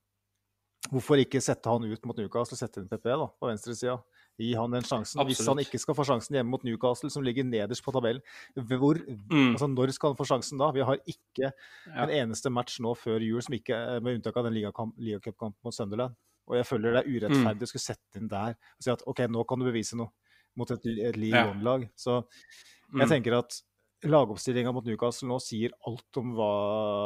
Hvorfor 0.91 1.19
ikke 1.21 1.41
sette 1.41 1.71
han 1.71 1.85
ut 1.87 2.03
mot 2.05 2.17
Newcastle 2.19 2.55
og 2.55 2.59
sette 2.59 2.81
inn 2.81 2.89
PP 2.89 3.07
da, 3.09 3.25
på 3.39 3.49
venstresida? 3.49 3.95
Gi 4.35 4.51
han 4.57 4.73
den 4.75 4.83
sjansen. 4.83 5.21
Absolutt. 5.21 5.31
Hvis 5.31 5.47
han 5.47 5.61
ikke 5.63 5.79
skal 5.79 5.95
få 5.97 6.05
sjansen 6.07 6.35
hjemme 6.35 6.51
mot 6.51 6.65
Newcastle, 6.67 7.09
som 7.13 7.23
ligger 7.23 7.47
nederst 7.47 7.83
på 7.85 7.93
tabellen, 7.95 8.21
hvor, 8.55 8.99
mm. 8.99 9.53
altså, 9.53 9.69
når 9.71 9.93
skal 9.95 10.11
han 10.11 10.19
få 10.19 10.27
sjansen 10.27 10.61
da? 10.61 10.69
Vi 10.75 10.83
har 10.85 10.99
ikke 11.07 11.49
ja. 11.49 11.95
en 12.03 12.13
eneste 12.13 12.51
match 12.53 12.81
nå 12.83 12.93
før 12.99 13.23
jul, 13.23 13.39
som 13.45 13.55
ikke, 13.57 13.79
med 14.03 14.19
unntak 14.19 14.37
av 14.41 14.49
den 14.49 14.57
ligacupkampen 14.59 15.57
mot 15.65 15.75
Sunderland. 15.75 16.17
Og 16.45 16.59
jeg 16.59 16.67
føler 16.69 16.93
det 16.93 17.01
er 17.01 17.09
urettferdig 17.09 17.63
mm. 17.63 17.65
å 17.65 17.71
skulle 17.71 17.87
sette 17.87 18.19
inn 18.19 18.29
der 18.29 18.53
og 18.53 18.85
si 18.85 18.91
at 18.93 19.01
OK, 19.09 19.23
nå 19.33 19.45
kan 19.49 19.61
du 19.61 19.65
bevise 19.65 19.97
noe 19.97 20.11
mot 20.59 20.69
et, 20.71 20.83
et 21.07 21.17
League 21.17 21.41
One-lag. 21.55 21.87
Så 21.97 22.19
jeg 22.19 23.01
mm. 23.01 23.09
tenker 23.09 23.39
at 23.39 23.57
lagoppstillinga 24.05 24.73
mot 24.75 24.85
Newcastle 24.85 25.29
nå 25.31 25.39
sier 25.41 25.73
alt 25.89 26.19
om 26.21 26.35
hva 26.37 26.51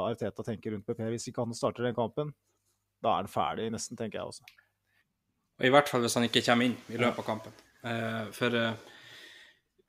Arteta 0.09 0.43
tenker 0.45 0.75
rundt 0.75 0.89
PP. 0.89 1.05
Hvis 1.13 1.29
ikke 1.31 1.45
han 1.45 1.55
starter 1.55 1.87
den 1.87 1.95
kampen, 1.97 2.33
da 3.03 3.13
er 3.13 3.23
han 3.23 3.31
ferdig, 3.31 3.69
nesten, 3.73 3.97
tenker 3.99 4.19
jeg 4.19 4.31
også. 4.31 4.55
Og 5.59 5.67
I 5.67 5.73
hvert 5.73 5.91
fall 5.91 6.03
hvis 6.03 6.15
han 6.15 6.27
ikke 6.27 6.43
kommer 6.45 6.69
inn 6.69 6.77
i 6.91 6.99
løpet 6.99 7.21
av 7.21 7.27
kampen. 7.27 7.55
Uh, 7.83 8.27
for 8.35 8.55
uh, 8.55 8.71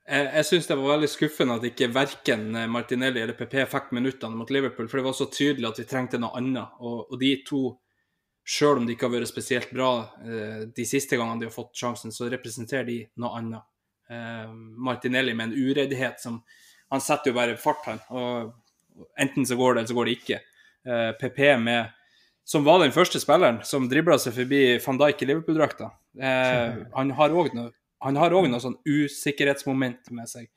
jeg, 0.07 0.25
jeg 0.27 0.47
syns 0.47 0.67
det 0.67 0.77
var 0.79 0.93
veldig 0.95 1.11
skuffende 1.11 1.57
at 1.59 1.67
ikke 1.67 1.91
verken 1.95 2.49
Martinelli 2.71 3.21
eller 3.23 3.37
PP 3.37 3.63
fikk 3.71 3.93
minuttene 3.95 4.35
mot 4.35 4.51
Liverpool, 4.51 4.89
for 4.91 4.99
det 4.99 5.07
var 5.07 5.15
så 5.15 5.29
tydelig 5.31 5.69
at 5.69 5.79
vi 5.79 5.87
trengte 5.87 6.19
noe 6.19 6.35
annet. 6.39 6.79
Og, 6.83 7.05
og 7.07 7.19
de 7.21 7.33
to, 7.47 7.63
sjøl 8.43 8.81
om 8.81 8.87
de 8.87 8.95
ikke 8.95 9.07
har 9.07 9.15
vært 9.15 9.31
spesielt 9.31 9.71
bra 9.75 9.91
uh, 10.03 10.63
de 10.75 10.87
siste 10.87 11.19
gangene 11.19 11.43
de 11.43 11.51
har 11.51 11.55
fått 11.55 11.75
sjansen, 11.83 12.15
så 12.15 12.31
representerer 12.31 12.87
de 12.87 13.03
noe 13.21 13.35
annet. 13.39 13.67
Martinelli 14.11 15.31
med 15.31 15.45
en 15.45 15.69
ureddhet 15.69 16.17
som 16.19 16.41
Han 16.91 16.99
setter 16.99 17.31
jo 17.31 17.35
bare 17.37 17.53
fart, 17.55 17.85
han. 17.87 18.01
og 18.11 19.05
Enten 19.23 19.45
så 19.47 19.55
går 19.55 19.77
det, 19.77 19.79
eller 19.79 19.87
så 19.87 19.95
går 19.95 20.09
det 20.09 20.15
ikke. 20.17 20.39
PP 21.21 21.39
med 21.63 21.93
som 22.47 22.65
var 22.65 22.81
den 22.81 22.93
første 22.95 23.19
spilleren 23.21 23.61
som 23.67 23.87
dribla 23.89 24.17
seg 24.19 24.35
forbi 24.35 24.63
van 24.83 24.99
Dijk 25.01 25.21
i 25.21 25.29
Liverpool-drakta. 25.29 25.91
Eh, 26.19 26.81
han 26.95 27.13
har 27.17 27.35
òg 27.37 27.53
noe, 27.55 27.71
noe 28.11 28.63
sånn 28.63 28.79
usikkerhetsmoment 28.87 30.11
med 30.15 30.29
seg. 30.29 30.49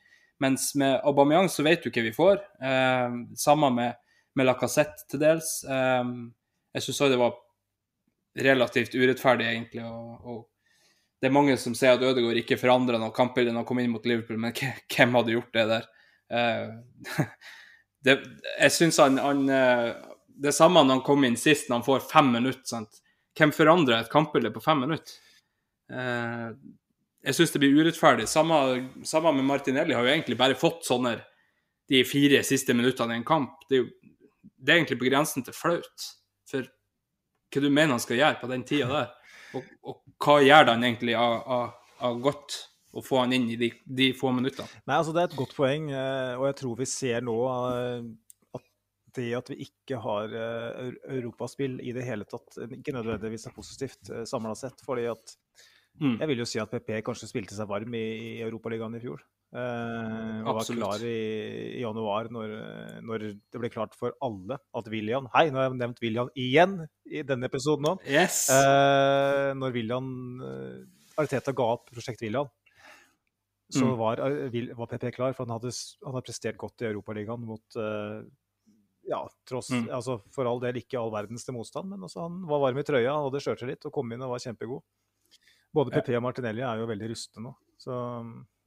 Mens 0.43 0.73
med 0.75 0.97
Aubameyang 1.07 1.47
så 1.51 1.63
vet 1.63 1.85
du 1.85 1.91
hva 1.93 2.03
vi 2.03 2.15
får. 2.15 2.41
Eh, 2.59 3.19
samme 3.39 3.71
med, 3.71 4.01
med 4.35 4.49
Lacassette 4.49 5.07
til 5.11 5.21
dels. 5.23 5.61
Eh, 5.63 6.03
jeg 6.75 6.87
syns 6.87 7.03
òg 7.05 7.13
det 7.13 7.21
var 7.21 7.37
relativt 8.35 8.95
urettferdig, 8.95 9.47
egentlig. 9.47 9.85
Og, 9.87 10.25
og, 10.25 10.41
det 11.21 11.29
er 11.29 11.37
mange 11.37 11.55
som 11.57 11.73
sier 11.77 11.95
at 11.95 12.03
Ødegaard 12.03 12.41
ikke 12.41 12.59
forandra 12.59 12.99
noe 12.99 13.15
kampbilde 13.15 13.53
han 13.55 13.65
kom 13.65 13.79
inn 13.81 13.93
mot 13.93 14.03
Liverpool, 14.05 14.41
men 14.41 14.53
hvem 14.91 15.15
hadde 15.15 15.37
gjort 15.37 15.55
det 15.55 15.69
der? 15.71 15.87
Eh, 16.35 17.29
det, 18.05 18.17
jeg 18.59 18.75
syns 18.75 18.99
han, 19.01 19.21
han 19.23 19.47
eh, 19.47 19.93
det 20.41 20.53
samme 20.55 20.83
når 20.83 20.99
han 20.99 21.05
kom 21.05 21.25
inn 21.27 21.37
sist, 21.39 21.69
når 21.69 21.79
han 21.79 21.85
får 21.87 22.07
fem 22.09 22.31
minutter. 22.33 22.65
sant? 22.69 23.01
Hvem 23.35 23.53
forandrer 23.55 23.99
et 23.99 24.11
kampbilde 24.11 24.51
på 24.55 24.63
fem 24.63 24.83
minutter? 24.85 25.15
Eh, 25.91 26.49
jeg 27.25 27.37
syns 27.37 27.53
det 27.53 27.61
blir 27.63 27.79
urettferdig. 27.79 28.27
Samme, 28.29 28.59
samme, 29.07 29.33
med 29.35 29.47
Martinelli 29.47 29.95
har 29.95 30.05
jo 30.05 30.13
egentlig 30.13 30.37
bare 30.39 30.57
fått 30.59 30.85
sånne 30.87 31.17
de 31.89 32.01
fire 32.07 32.41
siste 32.45 32.73
minuttene 32.73 33.15
i 33.15 33.21
en 33.21 33.27
kamp. 33.27 33.65
Det 33.69 33.79
er 33.79 33.83
jo 33.83 33.89
det 34.65 34.71
er 34.71 34.79
egentlig 34.79 34.97
på 35.01 35.09
grensen 35.09 35.45
til 35.45 35.53
flaut. 35.53 36.05
For 36.49 36.65
hva 36.65 37.61
du 37.61 37.67
mener 37.69 37.95
han 37.95 38.01
skal 38.01 38.17
gjøre 38.17 38.39
på 38.41 38.49
den 38.49 38.63
tida 38.67 38.87
der? 38.89 39.11
Og, 39.55 39.67
og 39.85 39.99
hva 40.21 40.39
gjør 40.41 40.71
han 40.73 40.85
egentlig 40.87 41.13
av, 41.19 41.35
av, 41.57 41.99
av 42.07 42.23
godt? 42.23 42.63
å 42.95 43.01
få 43.03 43.17
han 43.19 43.33
inn 43.35 43.49
i 43.51 43.57
de, 43.59 43.67
de, 43.83 44.05
få 44.15 44.29
minuttene. 44.31 44.71
Nei, 44.87 44.95
altså 44.95 45.11
Det 45.11 45.19
er 45.19 45.27
et 45.27 45.35
godt 45.35 45.55
poeng, 45.57 45.89
og 45.91 46.45
jeg 46.47 46.55
tror 46.61 46.77
vi 46.79 46.85
ser 46.87 47.25
nå 47.27 47.33
det 49.15 49.29
at 49.37 49.51
vi 49.51 49.65
ikke 49.67 49.99
har 50.01 50.33
uh, 50.33 50.89
europaspill 51.15 51.79
i 51.83 51.93
det 51.95 52.05
hele 52.07 52.27
tatt, 52.29 52.59
ikke 52.65 52.95
nødvendigvis 52.95 53.47
er 53.49 53.55
positivt 53.55 54.11
uh, 54.11 54.23
samla 54.27 54.55
sett. 54.59 54.81
fordi 54.85 55.07
at 55.11 55.37
mm. 56.01 56.19
Jeg 56.21 56.29
vil 56.31 56.43
jo 56.43 56.49
si 56.49 56.61
at 56.61 56.71
PP 56.71 56.99
kanskje 57.05 57.29
spilte 57.31 57.57
seg 57.57 57.69
varm 57.69 57.95
i, 57.97 58.05
i 58.39 58.43
Europaligaen 58.45 58.97
i 58.97 59.03
fjor. 59.03 59.23
Uh, 59.55 60.41
og 60.43 60.57
var 60.57 60.67
klar 60.67 61.03
i, 61.07 61.17
i 61.77 61.81
januar 61.83 62.27
når, 62.33 62.55
når, 63.05 63.25
det 63.53 63.59
ble 63.61 63.69
klart 63.71 63.93
for 63.95 64.11
alle 64.25 64.57
at 64.75 64.89
William 64.91 65.29
Hei, 65.31 65.45
nå 65.47 65.61
har 65.61 65.69
jeg 65.69 65.77
nevnt 65.79 66.01
William 66.03 66.31
igjen 66.35 66.73
i 67.07 67.21
denne 67.23 67.47
episoden 67.47 67.93
òg. 67.93 68.03
Yes. 68.09 68.49
Uh, 68.51 69.53
når 69.55 69.77
William 69.77 70.09
Arteta 71.15 71.53
ga 71.55 71.69
opp 71.77 71.87
prosjekt 71.93 72.25
William, 72.25 72.49
så 73.71 73.85
mm. 73.85 73.93
var, 73.97 74.19
var, 74.77 74.89
PP 74.91 75.07
klar, 75.15 75.33
for 75.37 75.45
han 75.45 75.55
hadde, 75.55 75.71
han 76.03 76.17
hadde 76.17 76.27
prestert 76.27 76.59
godt 76.59 76.83
i 76.83 76.89
Europaligaen 76.89 77.47
mot 77.47 77.79
ja, 79.07 79.21
tross, 79.49 79.69
mm. 79.69 79.87
altså 79.93 80.17
for 80.33 80.49
all 80.49 80.59
del 80.63 80.79
ikke 80.81 80.99
all 80.99 81.13
verdens 81.13 81.45
til 81.45 81.55
motstand, 81.57 81.91
men 81.91 82.03
også 82.07 82.25
han 82.25 82.41
var 82.49 82.63
varm 82.63 82.81
i 82.81 82.85
trøya, 82.87 83.13
han 83.13 83.27
hadde 83.27 83.41
sjøltillit 83.45 83.87
og 83.89 83.93
kom 83.93 84.11
inn 84.13 84.25
og 84.25 84.33
var 84.33 84.43
kjempegod. 84.43 84.83
Både 85.75 85.91
PP 85.91 86.13
og 86.15 86.23
Martinelli 86.23 86.63
er 86.63 86.81
jo 86.81 86.89
veldig 86.89 87.09
rustne 87.11 87.45
nå, 87.45 87.55
så 87.81 87.95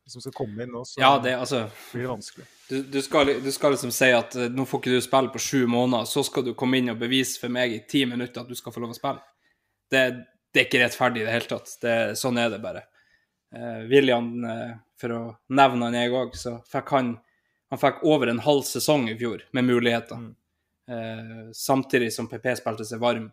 hvis 0.09 0.17
man 0.17 0.25
skal 0.25 0.37
komme 0.39 0.65
inn 0.65 0.71
nå, 0.73 0.83
så 0.89 1.01
ja, 1.03 1.11
det, 1.21 1.35
altså, 1.37 1.63
blir 1.93 2.07
det 2.07 2.11
vanskelig. 2.15 2.45
Du, 2.69 2.77
du, 2.95 3.01
skal, 3.05 3.33
du, 3.45 3.51
skal, 3.53 3.75
liksom 3.75 3.91
si 3.93 4.07
at 4.17 4.37
uh, 4.41 4.47
nå 4.49 4.65
får 4.69 4.81
ikke 4.81 4.95
du 4.95 5.05
spille 5.05 5.33
på 5.35 5.43
sju 5.43 5.59
måneder, 5.69 6.09
så 6.09 6.25
skal 6.25 6.47
du 6.47 6.55
komme 6.57 6.81
inn 6.81 6.89
og 6.95 7.01
bevise 7.01 7.41
for 7.43 7.53
meg 7.53 7.75
i 7.77 7.83
ti 7.89 8.07
minutter 8.09 8.41
at 8.41 8.49
du 8.49 8.57
skal 8.57 8.73
få 8.73 8.81
lov 8.81 8.95
å 8.95 8.97
spille. 8.97 9.21
Det, 9.93 10.05
det 10.49 10.63
er 10.63 10.69
ikke 10.69 10.81
rettferdig 10.81 11.21
i 11.23 11.27
det 11.27 11.35
hele 11.35 11.51
tatt. 11.51 11.75
Det, 11.83 11.97
sånn 12.17 12.41
er 12.41 12.49
det 12.55 12.61
bare. 12.63 12.87
Eh, 13.53 13.85
William, 13.89 14.31
uh, 14.45 14.73
for 15.01 15.13
å 15.13 15.21
nevne 15.57 15.91
han 15.91 15.99
jeg 16.01 16.15
òg, 16.17 16.37
så 16.41 16.57
fikk 16.73 16.95
han 16.97 17.13
han 17.71 17.81
fikk 17.81 18.05
over 18.09 18.31
en 18.31 18.39
halv 18.45 18.63
sesong 18.63 19.09
i 19.11 19.17
fjor 19.19 19.43
med 19.53 19.65
muligheter. 19.65 20.17
Mm. 20.17 20.35
Eh, 20.89 21.53
samtidig 21.53 22.13
som 22.13 22.29
PP 22.29 22.55
spilte 22.57 22.87
seg 22.89 23.01
varm 23.01 23.29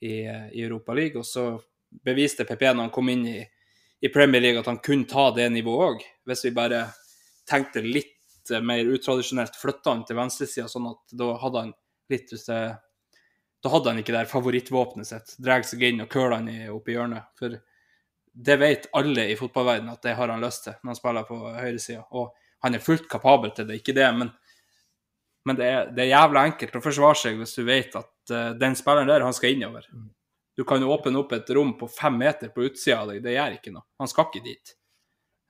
i, 0.00 0.22
i 0.22 0.62
Europa 0.62 0.94
League. 0.94 1.18
Og 1.18 1.26
så 1.26 1.52
beviste 2.04 2.46
PP 2.46 2.68
når 2.70 2.86
han 2.86 2.94
kom 2.94 3.08
inn 3.10 3.26
i, 3.26 3.40
i 4.00 4.12
Premier 4.14 4.42
League 4.42 4.60
at 4.60 4.70
han 4.70 4.78
kunne 4.84 5.08
ta 5.10 5.30
det 5.34 5.48
nivået 5.50 5.86
òg. 5.88 6.04
Hvis 6.26 6.44
vi 6.46 6.54
bare 6.54 6.84
tenkte 7.50 7.82
litt 7.82 8.16
mer 8.62 8.86
utradisjonelt, 8.86 9.58
flytta 9.58 9.92
han 9.92 10.04
til 10.06 10.18
venstresida, 10.18 10.68
sånn 10.70 10.88
at 10.90 11.18
da 11.18 11.34
hadde 11.42 11.64
han 11.66 11.74
litt 12.10 12.32
det, 12.46 12.62
Da 13.60 13.68
hadde 13.68 13.90
han 13.90 13.98
ikke 14.00 14.14
det 14.14 14.30
favorittvåpenet 14.30 15.06
sitt, 15.06 15.34
drar 15.38 15.62
seg 15.66 15.82
inn 15.84 16.00
og 16.00 16.08
køler 16.08 16.38
han 16.38 16.48
opp 16.72 16.88
i 16.88 16.94
hjørnet. 16.94 17.26
For 17.38 17.58
det 18.32 18.56
vet 18.56 18.86
alle 18.96 19.26
i 19.28 19.36
fotballverdenen 19.36 19.92
at 19.92 20.02
det 20.06 20.14
har 20.16 20.30
han 20.32 20.40
lyst 20.40 20.64
til 20.64 20.78
når 20.80 20.94
han 20.94 20.98
spiller 20.98 21.26
på 21.28 21.40
høyresida. 21.58 22.06
Og 22.16 22.32
han 22.60 22.76
er 22.76 22.84
fullt 22.84 23.08
kapabel 23.10 23.52
til 23.56 23.68
det, 23.68 23.80
ikke 23.80 23.94
det, 23.96 24.06
men, 24.16 24.30
men 25.48 25.58
det, 25.58 25.68
er, 25.68 25.92
det, 25.94 26.04
er, 26.04 26.12
jævla 26.12 26.44
enkelt 26.50 26.76
å 26.76 26.84
forsvare 26.84 27.20
seg 27.22 27.38
hvis 27.40 27.56
du 27.56 27.62
vet 27.68 27.96
at 27.96 28.34
uh, 28.34 28.50
den 28.60 28.76
spilleren 28.78 29.08
der, 29.08 29.24
han 29.24 29.36
skal 29.36 29.56
innover. 29.56 29.86
Mm. 29.92 30.10
Du 30.58 30.66
kan 30.68 30.82
jo 30.82 30.92
åpne 30.92 31.16
opp 31.22 31.32
et 31.32 31.50
rom 31.56 31.72
på 31.80 31.88
fem 31.88 32.18
meter 32.20 32.52
på 32.52 32.66
utsida 32.68 33.00
av 33.00 33.12
deg, 33.12 33.22
det 33.24 33.36
gjør 33.36 33.56
ikke 33.56 33.72
noe. 33.72 33.86
Han 34.02 34.10
skal 34.10 34.28
ikke 34.28 34.44
dit. 34.44 34.74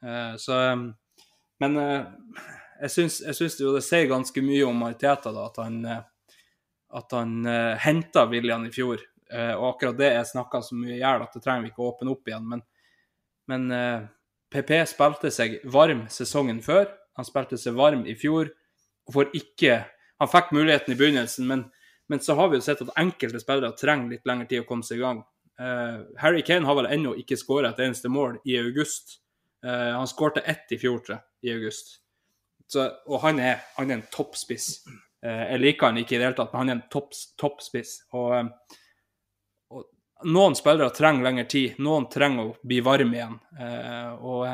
Uh, 0.07 0.37
så 0.39 0.61
Men 1.61 1.77
uh, 1.77 2.39
jeg 2.81 2.95
syns, 2.95 3.19
jeg 3.27 3.37
syns 3.37 3.59
det, 3.59 3.73
det 3.75 3.85
sier 3.85 4.07
ganske 4.09 4.45
mye 4.45 4.69
om 4.69 4.79
Mariteta, 4.81 5.35
da, 5.35 5.49
at 5.51 5.59
han, 5.61 5.83
at 6.97 7.13
han 7.13 7.35
uh, 7.45 7.75
henta 7.83 8.25
William 8.31 8.65
i 8.65 8.73
fjor. 8.75 9.03
og 9.31 9.65
akkurat 9.69 9.99
det 9.99 10.09
er 10.11 10.25
snakka 10.27 10.59
så 10.59 10.75
mye 10.75 10.97
i 10.97 11.03
hjel 11.03 11.23
at 11.23 11.35
det 11.37 11.43
trenger 11.45 11.63
vi 11.63 11.69
ikke 11.71 11.85
å 11.85 11.91
åpne 11.93 12.11
opp 12.11 12.27
igjen. 12.27 12.49
Men, 12.51 12.63
men 13.47 14.09
PP 14.51 14.81
spilte 14.91 15.31
seg 15.31 15.61
varm 15.71 16.09
sesongen 16.11 16.59
før. 16.65 16.89
Han 17.21 17.29
spilte 17.29 17.59
seg 17.61 17.77
varm 17.77 18.07
i 18.09 18.17
fjor 18.17 18.49
og 19.09 19.17
får 19.17 19.35
ikke 19.37 19.83
Han 20.21 20.29
fikk 20.29 20.51
muligheten 20.53 20.93
i 20.93 20.99
begynnelsen, 21.01 21.47
men, 21.49 21.63
men 22.13 22.21
så 22.21 22.35
har 22.37 22.51
vi 22.51 22.59
jo 22.59 22.65
sett 22.65 22.83
at 22.85 22.91
enkelte 23.01 23.41
spillere 23.41 23.73
trenger 23.73 24.11
litt 24.13 24.27
lengre 24.29 24.51
tid 24.51 24.61
å 24.61 24.67
komme 24.69 24.85
seg 24.85 24.99
i 24.99 25.05
gang. 25.07 25.23
Uh, 25.57 26.03
Harry 26.21 26.43
Kane 26.45 26.69
har 26.69 26.77
vel 26.77 26.91
ennå 26.93 27.15
ikke 27.21 27.39
skåra 27.41 27.71
et 27.73 27.81
eneste 27.81 28.11
mål 28.13 28.39
i 28.45 28.59
august. 28.61 29.19
Uh, 29.65 29.97
han 29.97 30.09
skårte 30.09 30.43
ett 30.45 30.73
i 30.77 30.79
fjor, 30.81 30.99
tre, 31.05 31.17
i 31.41 31.55
august. 31.55 31.99
Så, 32.69 32.85
og 33.09 33.25
han 33.25 33.41
er, 33.41 33.65
han 33.79 33.89
er 33.89 34.03
en 34.03 34.07
toppspiss. 34.13 34.69
Uh, 35.25 35.47
jeg 35.55 35.63
liker 35.65 35.89
han 35.89 36.03
ikke 36.03 36.19
i 36.19 36.21
det 36.21 36.29
hele 36.29 36.39
tatt, 36.39 36.53
men 36.53 36.63
han 36.63 36.75
er 36.75 36.79
en 36.83 37.25
toppspiss. 37.41 37.95
Og, 38.17 38.53
og, 39.73 39.89
noen 40.29 40.61
spillere 40.61 40.93
trenger 40.97 41.29
lengre 41.31 41.49
tid, 41.49 41.81
noen 41.81 42.09
trenger 42.13 42.53
å 42.53 42.57
bli 42.61 42.85
varme 42.85 43.17
igjen. 43.17 43.41
og 44.21 44.45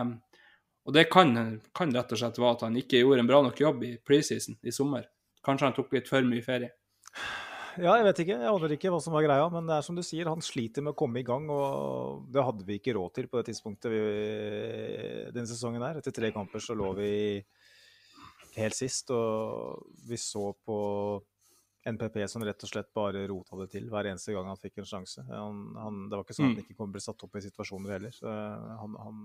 og 0.87 0.95
det 0.95 1.09
kan, 1.11 1.35
kan, 1.75 1.95
rett 1.95 2.13
og 2.15 2.21
slett 2.21 2.39
være 2.39 2.57
at 2.57 2.65
han 2.69 2.79
ikke 2.79 3.03
gjorde 3.03 3.25
en 3.25 3.31
bra 3.31 3.43
nok 3.43 3.59
jobb 3.59 3.83
i 3.83 3.97
preseason 4.07 4.59
i 4.63 4.75
sommer. 4.75 5.09
Kanskje 5.47 5.69
han 5.69 5.75
tok 5.75 5.93
litt 5.97 6.11
for 6.11 6.27
mye 6.27 6.45
ferie. 6.47 6.71
Ja, 7.77 7.93
jeg 7.99 8.07
vet 8.07 8.21
ikke. 8.23 8.37
Jeg 8.41 8.49
aner 8.49 8.73
ikke 8.73 8.91
hva 8.95 9.01
som 9.03 9.17
var 9.17 9.27
greia. 9.27 9.47
Men 9.53 9.67
det 9.69 9.77
er 9.77 9.85
som 9.85 9.99
du 9.99 10.03
sier, 10.07 10.31
han 10.31 10.45
sliter 10.45 10.85
med 10.85 10.95
å 10.95 10.99
komme 10.99 11.21
i 11.21 11.27
gang. 11.27 11.49
Og 11.53 12.25
det 12.33 12.45
hadde 12.47 12.67
vi 12.69 12.79
ikke 12.79 12.95
råd 12.97 13.17
til 13.19 13.29
på 13.29 13.41
det 13.41 13.51
tidspunktet 13.51 13.93
vi, 13.93 14.01
denne 15.35 15.49
sesongen 15.51 15.85
her. 15.85 16.01
Etter 16.01 16.15
tre 16.17 16.31
kamper 16.35 16.63
så 16.63 16.77
lå 16.79 16.93
vi 16.97 17.13
helt 18.57 18.79
sist, 18.79 19.11
og 19.13 19.91
vi 20.09 20.17
så 20.21 20.49
på 20.65 20.79
NPP 21.87 22.23
som 22.31 22.43
rett 22.47 22.65
og 22.65 22.71
slett 22.71 22.89
bare 22.97 23.27
rota 23.31 23.59
det 23.61 23.69
til 23.77 23.91
hver 23.93 24.09
eneste 24.11 24.33
gang 24.35 24.49
han 24.51 24.59
fikk 24.59 24.81
en 24.81 24.89
sjanse. 24.89 25.23
Han, 25.29 25.61
han, 25.79 26.07
det 26.09 26.17
var 26.17 26.25
ikke 26.25 26.39
sånn 26.39 26.49
at 26.49 26.55
han 26.55 26.57
mm. 26.63 26.65
ikke 26.65 26.81
kom 26.81 26.95
ble 26.95 27.03
satt 27.05 27.27
opp 27.27 27.37
i 27.37 27.45
situasjoner 27.45 27.99
heller. 27.99 28.17
Så 28.17 28.31
han, 28.31 28.97
han 29.03 29.21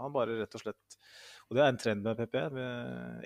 han 0.00 0.14
bare 0.14 0.38
rett 0.40 0.56
og 0.56 0.62
slett 0.62 0.96
Og 1.48 1.56
det 1.56 1.62
er 1.64 1.72
en 1.72 1.80
trend 1.80 2.06
med 2.06 2.18
PP. 2.18 2.36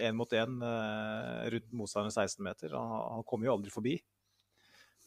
Én 0.01 0.17
mot 0.17 0.33
én 0.33 0.59
eh, 0.65 1.47
rundt 1.55 1.73
motstanderen 1.77 2.15
16 2.15 2.45
meter. 2.47 2.75
Han, 2.77 2.93
han 3.19 3.27
kommer 3.29 3.51
jo 3.51 3.57
aldri 3.59 3.73
forbi. 3.75 3.99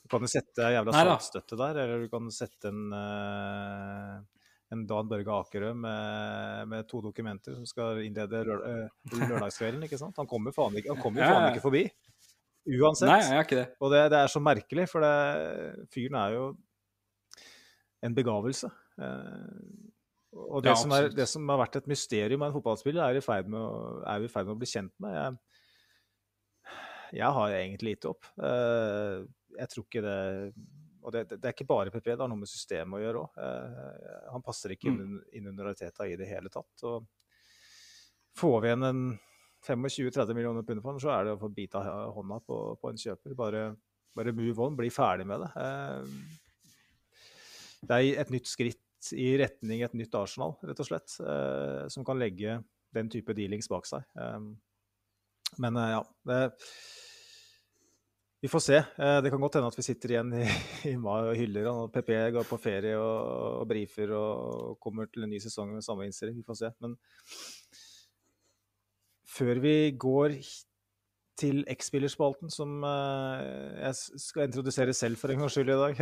Du 0.08 0.12
kan 0.14 0.24
jo 0.24 0.30
sette 0.32 0.64
en 0.64 0.72
jævla 0.72 0.94
saltstøtte 0.96 1.58
der, 1.60 1.78
eller 1.84 2.06
du 2.06 2.12
kan 2.12 2.30
sette 2.32 2.70
en, 2.70 2.94
uh, 2.96 4.46
en 4.72 4.86
Dan 4.88 5.10
Børge 5.12 5.34
Akerø 5.36 5.74
med, 5.76 6.62
med, 6.72 6.86
to 6.88 7.02
dokumenter 7.04 7.58
som 7.58 7.66
skal 7.68 8.00
innlede 8.06 8.40
lør, 8.48 8.64
uh, 8.64 9.18
lørdagskvelden. 9.18 9.84
ikke 9.84 10.00
sant? 10.00 10.16
Han 10.22 10.30
kommer 10.32 10.56
faen 10.56 10.78
ikke, 10.80 10.94
han 10.94 11.04
kommer 11.04 11.28
faen 11.28 11.50
ikke 11.50 11.66
forbi. 11.66 11.84
Uansett. 12.78 13.12
Nei, 13.12 13.20
jeg 13.20 13.36
er 13.36 13.50
ikke 13.50 13.60
det. 13.60 13.68
Og 13.84 13.92
det, 13.92 14.06
det 14.14 14.22
er 14.22 14.32
så 14.32 14.44
merkelig, 14.44 14.88
for 14.94 15.04
det, 15.04 15.12
fyren 15.92 16.18
er 16.22 16.38
jo 16.38 16.48
en 18.08 18.16
begavelse. 18.16 18.72
Og 20.38 20.64
det, 20.64 20.72
ja, 20.72 20.80
som 20.80 20.94
er, 20.94 21.10
det, 21.14 21.26
som 21.30 21.48
har 21.50 21.60
vært 21.64 21.80
et 21.80 21.90
mysterium 21.90 22.44
av 22.44 22.52
en 22.52 22.58
fotballspiller, 22.58 23.02
er, 23.04 23.20
i 23.20 23.26
ferd 23.26 23.50
med 23.52 23.62
å, 23.62 24.02
er 24.06 24.22
vi 24.22 24.30
i 24.30 24.32
ferd 24.32 24.48
med 24.48 24.56
å 24.56 24.62
bli 24.62 24.70
kjent 24.70 24.94
med. 25.04 25.16
Jeg, 25.18 26.76
jeg 27.22 27.38
har 27.38 27.56
egentlig 27.56 27.96
gitt 27.96 28.10
opp. 28.10 28.30
Uh, 28.38 29.26
jeg 29.58 29.72
tror 29.72 29.86
ikke 29.88 30.04
det 30.06 30.18
Og 31.08 31.14
det, 31.16 31.22
det, 31.32 31.42
er 31.42 31.54
ikke 31.56 31.70
bare 31.70 31.92
PP, 31.94 32.12
det 32.12 32.20
har 32.20 32.30
noe 32.30 32.42
med 32.42 32.52
systemet 32.52 32.98
å 32.98 33.02
gjøre 33.02 33.22
òg. 33.24 33.38
Eh, 33.40 34.08
han 34.34 34.44
passer 34.44 34.74
ikke 34.76 34.92
mm. 34.92 35.14
inn 35.40 35.48
under 35.54 35.70
Ariteta 35.70 36.04
i 36.06 36.18
det 36.20 36.28
hele 36.28 36.52
tatt. 36.52 36.84
Og 36.84 37.08
får 38.38 38.58
vi 38.60 38.68
igjen 38.68 38.84
en 38.84 39.06
25-30 39.64 40.36
millioner 40.36 40.66
pund 40.68 40.84
for 40.84 40.92
den, 40.92 41.02
så 41.02 41.14
er 41.16 41.24
det 41.26 41.38
å 41.38 41.40
få 41.40 41.50
bite 41.56 41.80
av 41.80 42.12
hånda 42.18 42.42
på, 42.44 42.58
på 42.82 42.92
en 42.92 43.00
kjøper. 43.00 43.38
Bare, 43.40 43.64
bare 44.20 44.36
move 44.36 44.68
on, 44.68 44.76
bli 44.76 44.92
ferdig 44.92 45.30
med 45.32 45.46
det. 45.46 45.50
Uh, 45.56 46.04
det 47.88 48.02
er 48.02 48.22
et 48.26 48.36
nytt 48.36 48.52
skritt 48.52 48.84
i 49.14 49.32
retning 49.40 49.84
et 49.86 49.96
nytt 49.98 50.16
Arsenal, 50.18 50.56
rett 50.66 50.82
og 50.82 50.90
slett. 50.90 51.18
Eh, 51.22 51.88
som 51.94 52.06
kan 52.08 52.20
legge 52.20 52.60
den 52.96 53.12
type 53.14 53.36
dealings 53.38 53.70
bak 53.70 53.88
seg. 53.90 54.06
Eh, 54.18 54.40
men 55.64 55.82
eh, 55.82 55.92
ja. 55.96 56.04
Det, 56.28 56.40
vi 58.38 58.50
får 58.54 58.62
se. 58.62 58.78
Det 59.26 59.32
kan 59.34 59.42
godt 59.42 59.56
hende 59.58 59.70
at 59.72 59.76
vi 59.80 59.84
sitter 59.86 60.12
igjen 60.14 60.30
i, 60.38 60.44
i 60.92 60.94
mai 61.02 61.26
og 61.26 61.34
hyller 61.40 61.72
han. 61.72 61.90
PP 61.94 62.14
går 62.36 62.46
på 62.46 62.60
ferie 62.62 62.94
og, 63.00 63.64
og 63.64 63.66
brifer 63.70 64.14
og 64.14 64.78
kommer 64.84 65.10
til 65.10 65.26
en 65.26 65.34
ny 65.34 65.42
sesong 65.42 65.74
med 65.74 65.86
samme 65.86 66.06
innstilling. 66.06 66.38
Vi 66.38 66.46
får 66.46 66.60
se. 66.62 66.72
Men 66.86 66.94
før 69.38 69.62
vi 69.64 69.76
går 69.98 70.38
til 71.38 71.64
X-spillerspalten, 71.70 72.50
som 72.54 72.86
jeg 72.86 74.22
skal 74.22 74.48
introdusere 74.48 74.94
selv 74.98 75.20
for 75.22 75.34
en 75.34 75.44
gangs 75.44 75.58
skyld 75.58 75.74
i 75.74 75.82
dag 75.82 76.00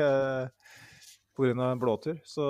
pga. 1.35 1.71
en 1.71 1.79
blåtur, 1.81 2.19
så, 2.23 2.45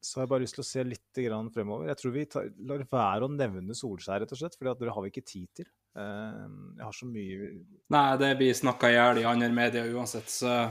så 0.00 0.18
har 0.18 0.24
jeg 0.24 0.32
bare 0.32 0.44
lyst 0.44 0.56
til 0.58 0.64
å 0.64 0.68
se 0.70 0.84
litt 0.86 1.20
fremover. 1.54 1.88
Jeg 1.90 2.00
tror 2.00 2.14
vi 2.14 2.24
tar, 2.30 2.48
lar 2.66 2.84
være 2.90 3.26
å 3.26 3.32
nevne 3.32 3.76
Solskjær, 3.76 4.22
rett 4.22 4.32
og 4.34 4.40
slett, 4.40 4.56
for 4.58 4.70
det 4.70 4.94
har 4.94 5.04
vi 5.04 5.12
ikke 5.12 5.26
tid 5.26 5.48
til. 5.60 5.68
Eh, 5.98 6.42
jeg 6.78 6.86
har 6.86 6.94
så 6.94 7.08
mye 7.10 7.48
Nei, 7.90 8.04
det 8.22 8.34
blir 8.38 8.54
snakka 8.54 8.90
i 8.90 8.94
hjel 8.94 9.22
i 9.22 9.26
andre 9.26 9.50
medier 9.54 9.90
uansett, 9.90 10.30
så 10.30 10.70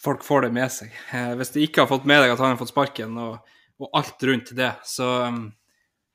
folk 0.00 0.24
får 0.26 0.46
det 0.46 0.52
med 0.56 0.72
seg. 0.72 0.92
Eh, 1.16 1.32
hvis 1.40 1.54
du 1.54 1.60
ikke 1.64 1.84
har 1.84 1.90
fått 1.92 2.08
med 2.08 2.22
deg 2.24 2.34
at 2.34 2.42
han 2.42 2.54
har 2.54 2.60
fått 2.60 2.74
sparken, 2.74 3.16
og, 3.20 3.56
og 3.80 4.00
alt 4.00 4.28
rundt 4.28 4.54
det, 4.56 4.74
så, 4.84 5.10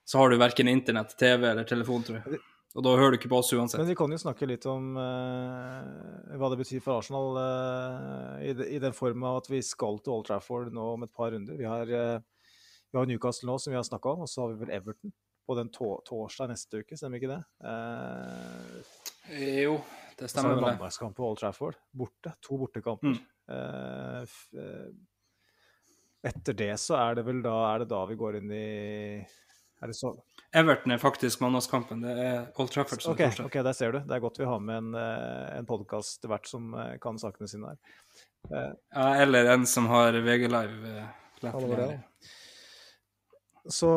så 0.05 0.21
har 0.21 0.29
du 0.29 0.41
verken 0.41 0.69
internett, 0.71 1.17
TV 1.17 1.49
eller 1.51 1.67
telefon, 1.67 2.05
tror 2.05 2.21
jeg. 2.21 2.43
Og 2.75 2.83
da 2.83 2.91
hører 2.99 3.13
du 3.13 3.17
ikke 3.19 3.31
på 3.31 3.37
oss 3.39 3.53
uansett. 3.55 3.79
Men 3.79 3.87
vi 3.87 3.95
kan 3.95 4.11
jo 4.11 4.19
snakke 4.19 4.47
litt 4.49 4.65
om 4.67 4.97
uh, 4.99 6.35
hva 6.35 6.49
det 6.51 6.59
betyr 6.59 6.81
for 6.83 6.99
Arsenal 6.99 7.37
uh, 7.39 8.33
i, 8.43 8.51
de, 8.57 8.67
i 8.75 8.81
den 8.83 8.95
form 8.95 9.23
av 9.23 9.39
at 9.39 9.47
vi 9.51 9.61
skal 9.63 10.01
til 10.03 10.17
Old 10.17 10.27
Trafford 10.27 10.73
nå 10.75 10.89
om 10.97 11.05
et 11.07 11.13
par 11.15 11.31
runder. 11.31 11.55
Vi 11.55 11.67
har, 11.69 11.87
uh, 11.87 12.19
vi 12.91 12.99
har 12.99 13.07
Newcastle 13.07 13.47
nå, 13.47 13.55
som 13.63 13.71
vi 13.71 13.79
har 13.79 13.87
snakka 13.87 14.11
om, 14.11 14.25
og 14.25 14.31
så 14.31 14.43
har 14.43 14.51
vi 14.51 14.65
vel 14.65 14.73
Everton 14.75 15.15
på 15.45 15.55
den 15.55 15.69
to 15.71 15.93
torsdag 16.09 16.51
neste 16.51 16.81
uke, 16.81 16.97
stemmer 16.97 17.21
ikke 17.21 17.29
det? 17.29 17.41
Eh, 17.69 19.61
Jo, 19.61 19.75
det 20.17 20.31
stemmer. 20.31 20.49
så 20.49 20.49
er 20.49 20.55
det 20.57 20.63
mandagskamp 20.65 21.13
på 21.15 21.27
Old 21.29 21.37
Trafford. 21.37 21.77
Borte. 21.93 22.33
To 22.47 22.57
bortekamper. 22.63 23.13
Mm. 23.13 24.95
Etter 26.25 26.57
det 26.57 26.71
så 26.81 26.97
er 26.97 27.19
det 27.19 27.27
vel 27.27 27.43
da, 27.45 27.53
er 27.69 27.83
det 27.83 27.91
da 27.93 28.01
vi 28.09 28.17
går 28.17 28.39
inn 28.41 28.49
i 28.57 28.65
Er 29.83 29.91
det 29.91 29.95
så 29.97 30.13
Everton 30.55 30.93
er 30.95 31.01
faktisk 31.01 31.41
mandagskampen. 31.43 31.99
Det 32.05 32.13
er 32.15 32.45
Old 32.55 32.69
Trafford 32.71 33.01
som 33.03 33.11
okay, 33.11 33.27
torsdag. 33.27 33.49
ok, 33.49 33.57
der 33.67 33.75
ser 33.75 33.91
du. 33.91 33.99
Det 34.07 34.15
er 34.15 34.21
godt 34.23 34.39
vi 34.39 34.47
har 34.47 34.61
med 34.63 34.77
en, 34.77 34.93
eh, 34.95 35.57
en 35.57 35.67
podkast 35.67 36.23
hvert 36.31 36.47
som 36.47 36.69
eh, 36.79 36.93
kan 37.03 37.19
sakene 37.19 37.49
sine 37.51 37.73
her. 37.73 37.81
Ja, 38.93 39.07
eller 39.25 39.49
en 39.51 39.65
som 39.67 39.89
har 39.91 40.15
VG 40.15 40.47
Live. 40.47 40.93
eh. 40.95 41.99
Så, 43.67 43.89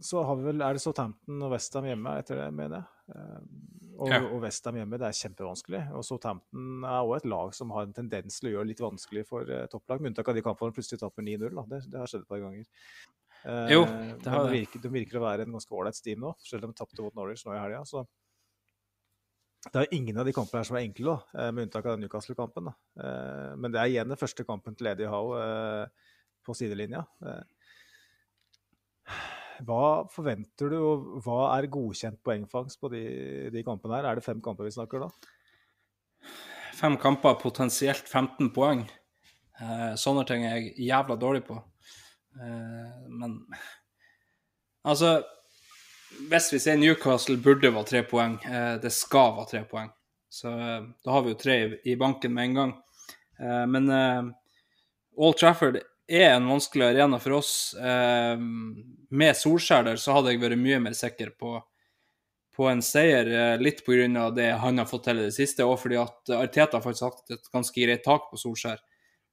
så 0.00 0.22
har 0.22 0.36
vi 0.38 0.46
vel, 0.48 0.62
er 0.62 0.76
det 0.76 0.82
Southampton 0.84 1.42
og 1.42 1.52
Westham 1.52 1.88
hjemme 1.90 2.12
etter 2.22 2.38
det, 2.44 2.50
mener 2.54 2.80
jeg. 2.80 3.14
Eh, 3.14 3.40
Og, 3.94 4.08
Ja. 4.10 4.18
og 4.26 4.40
Westham 4.42 4.74
hjemme, 4.74 4.98
det 4.98 5.06
er 5.06 5.14
kjempevanskelig. 5.14 5.80
Og 5.94 6.02
Southampton 6.02 6.82
er 6.82 6.96
også 7.04 7.16
et 7.20 7.28
lag 7.30 7.52
som 7.54 7.70
har 7.70 7.84
en 7.86 7.92
tendens 7.94 8.40
til 8.40 8.48
å 8.48 8.52
gjøre 8.56 8.64
det 8.66 8.72
litt 8.72 8.82
vanskelig 8.82 9.22
for 9.28 9.44
topplag. 9.70 10.00
Med 10.00 10.10
unntak 10.10 10.32
av 10.32 10.34
de 10.34 10.42
kampene 10.42 10.74
plutselig 10.74 10.98
taper 10.98 11.22
9-0. 11.22 11.60
Det, 11.70 11.78
det 11.92 12.00
har 12.00 12.10
skjedd 12.10 12.24
et 12.24 12.32
par 12.32 12.42
ganger. 12.42 12.64
Eh, 13.44 13.70
Jo, 13.74 13.84
det 13.84 14.30
har 14.32 14.44
det. 14.48 14.52
virker, 14.56 14.80
de 14.80 14.88
virker 14.94 15.18
å 15.20 15.24
være 15.26 15.42
en 15.44 15.52
ganske 15.52 15.72
ålreit 15.76 15.94
steam 15.98 16.20
nå, 16.24 16.34
selv 16.40 16.64
om 16.64 16.72
de 16.72 16.78
tapte 16.80 17.02
mot 17.04 17.14
Norwich 17.14 17.44
nå 17.46 17.52
i 17.54 17.60
helga. 17.60 17.82
Så 17.84 18.06
det 19.72 19.80
er 19.82 19.94
ingen 19.96 20.18
av 20.20 20.26
de 20.28 20.32
kampene 20.36 20.60
her 20.60 20.68
som 20.68 20.76
er 20.76 20.84
enkle, 20.86 21.14
da, 21.14 21.42
eh, 21.46 21.50
med 21.52 21.66
unntak 21.68 21.84
av 21.86 21.94
den 21.96 22.04
Newcastle-kampen. 22.06 22.68
Eh, 23.00 23.54
Men 23.56 23.72
det 23.72 23.80
er 23.80 23.88
igjen 23.92 24.08
den 24.08 24.16
første 24.20 24.44
kampen 24.44 24.74
til 24.76 24.86
Eddie 24.92 25.08
Howe 25.08 25.40
eh, 25.40 25.86
på 26.44 26.54
sidelinja. 26.56 27.06
Eh, 27.24 27.42
Hva 29.64 30.08
forventer 30.10 30.68
du, 30.72 30.76
og 30.82 31.22
hva 31.22 31.56
er 31.58 31.68
godkjent 31.70 32.18
poengfangst 32.26 32.80
på 32.80 32.90
de, 32.90 33.02
de 33.54 33.62
kampene 33.62 33.94
her? 34.00 34.08
Er 34.10 34.18
det 34.18 34.24
fem 34.26 34.40
kamper 34.42 34.64
vi 34.66 34.72
snakker 34.74 35.04
da? 35.04 35.08
Fem 36.74 36.96
kamper, 36.98 37.36
potensielt 37.38 38.08
15 38.10 38.50
poeng. 38.56 38.82
Eh, 39.60 39.92
sånne 40.00 40.24
ting 40.26 40.42
er 40.48 40.56
jeg 40.58 40.74
jævla 40.88 41.16
dårlig 41.20 41.44
på. 41.46 41.60
Eh, 42.40 43.08
men 43.08 43.46
altså 44.82 45.22
Hvis 46.30 46.52
vi 46.52 46.60
sier 46.62 46.78
Newcastle 46.78 47.36
burde 47.42 47.72
være 47.74 47.88
tre 47.88 48.02
poeng, 48.06 48.36
eh, 48.46 48.76
det 48.82 48.92
skal 48.94 49.34
være 49.38 49.50
tre 49.50 49.62
poeng. 49.70 49.90
Så 50.30 50.50
eh, 50.50 50.86
da 51.04 51.14
har 51.14 51.24
vi 51.24 51.34
jo 51.34 51.40
tre 51.40 51.58
i, 51.82 51.96
banken 51.98 52.34
med 52.34 52.50
en 52.50 52.58
gang. 52.60 52.74
Men 53.66 53.88
Old 55.18 55.40
Trafford 55.40 55.80
er 56.06 56.28
en 56.36 56.46
vanskelig 56.46 56.84
arena 56.86 57.18
for 57.18 57.40
oss. 57.40 57.74
Med 57.74 59.34
Solskjær 59.34 59.82
der 59.88 59.98
så 59.98 60.14
hadde 60.14 60.30
jeg 60.30 60.38
vært 60.44 60.60
mye 60.60 60.78
mer 60.84 60.94
sikker 60.94 61.32
på 61.34 61.56
på 62.54 62.68
en 62.70 62.78
seier, 62.86 63.58
litt 63.58 63.80
pga. 63.82 64.28
det 64.30 64.52
han 64.62 64.78
har 64.78 64.86
fått 64.86 65.08
til 65.08 65.18
i 65.18 65.24
det 65.24 65.34
siste, 65.34 65.66
og 65.66 65.80
fordi 65.82 65.98
at 65.98 66.30
Arteta 66.36 66.78
faktisk 66.78 67.08
hatt 67.08 67.34
et 67.34 67.50
ganske 67.50 67.74
greit 67.74 68.04
tak 68.06 68.30
på 68.30 68.38
Solskjær. 68.38 68.78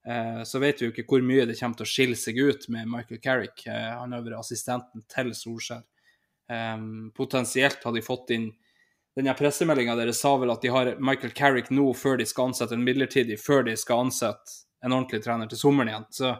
Eh, 0.08 0.44
Så 0.44 0.60
vet 0.60 0.82
vi 0.82 0.88
jo 0.88 0.92
ikke 0.94 1.06
hvor 1.10 1.22
mye 1.26 1.46
det 1.46 1.60
kommer 1.60 1.78
til 1.78 1.86
å 1.86 1.92
skille 1.92 2.18
seg 2.18 2.40
ut 2.40 2.68
med 2.70 2.90
Michael 2.90 3.22
Carrick. 3.22 3.66
Eh, 3.68 3.92
Han 4.00 4.12
har 4.12 4.24
vært 4.26 4.40
assistenten 4.40 5.04
til 5.08 5.32
Solskjær. 5.38 5.84
Eh, 6.50 6.78
Potensielt 7.16 7.84
har 7.84 7.94
de 7.94 8.02
fått 8.02 8.32
inn 8.32 8.52
denne 9.16 9.34
pressemeldinga 9.36 9.98
deres 10.00 10.22
sa 10.24 10.38
vel 10.40 10.54
at 10.54 10.62
de 10.64 10.70
har 10.72 10.96
Michael 11.04 11.34
Carrick 11.36 11.70
nå 11.70 11.90
før 12.00 12.18
de 12.18 12.26
skal 12.26 12.48
ansette 12.52 12.78
en 12.78 12.86
midlertidig, 12.86 13.36
før 13.40 13.66
de 13.68 13.76
skal 13.76 14.06
ansette 14.06 14.62
en 14.82 14.94
ordentlig 14.96 15.20
trener 15.26 15.50
til 15.52 15.60
sommeren 15.60 15.92
igjen. 15.92 16.06
Så 16.16 16.32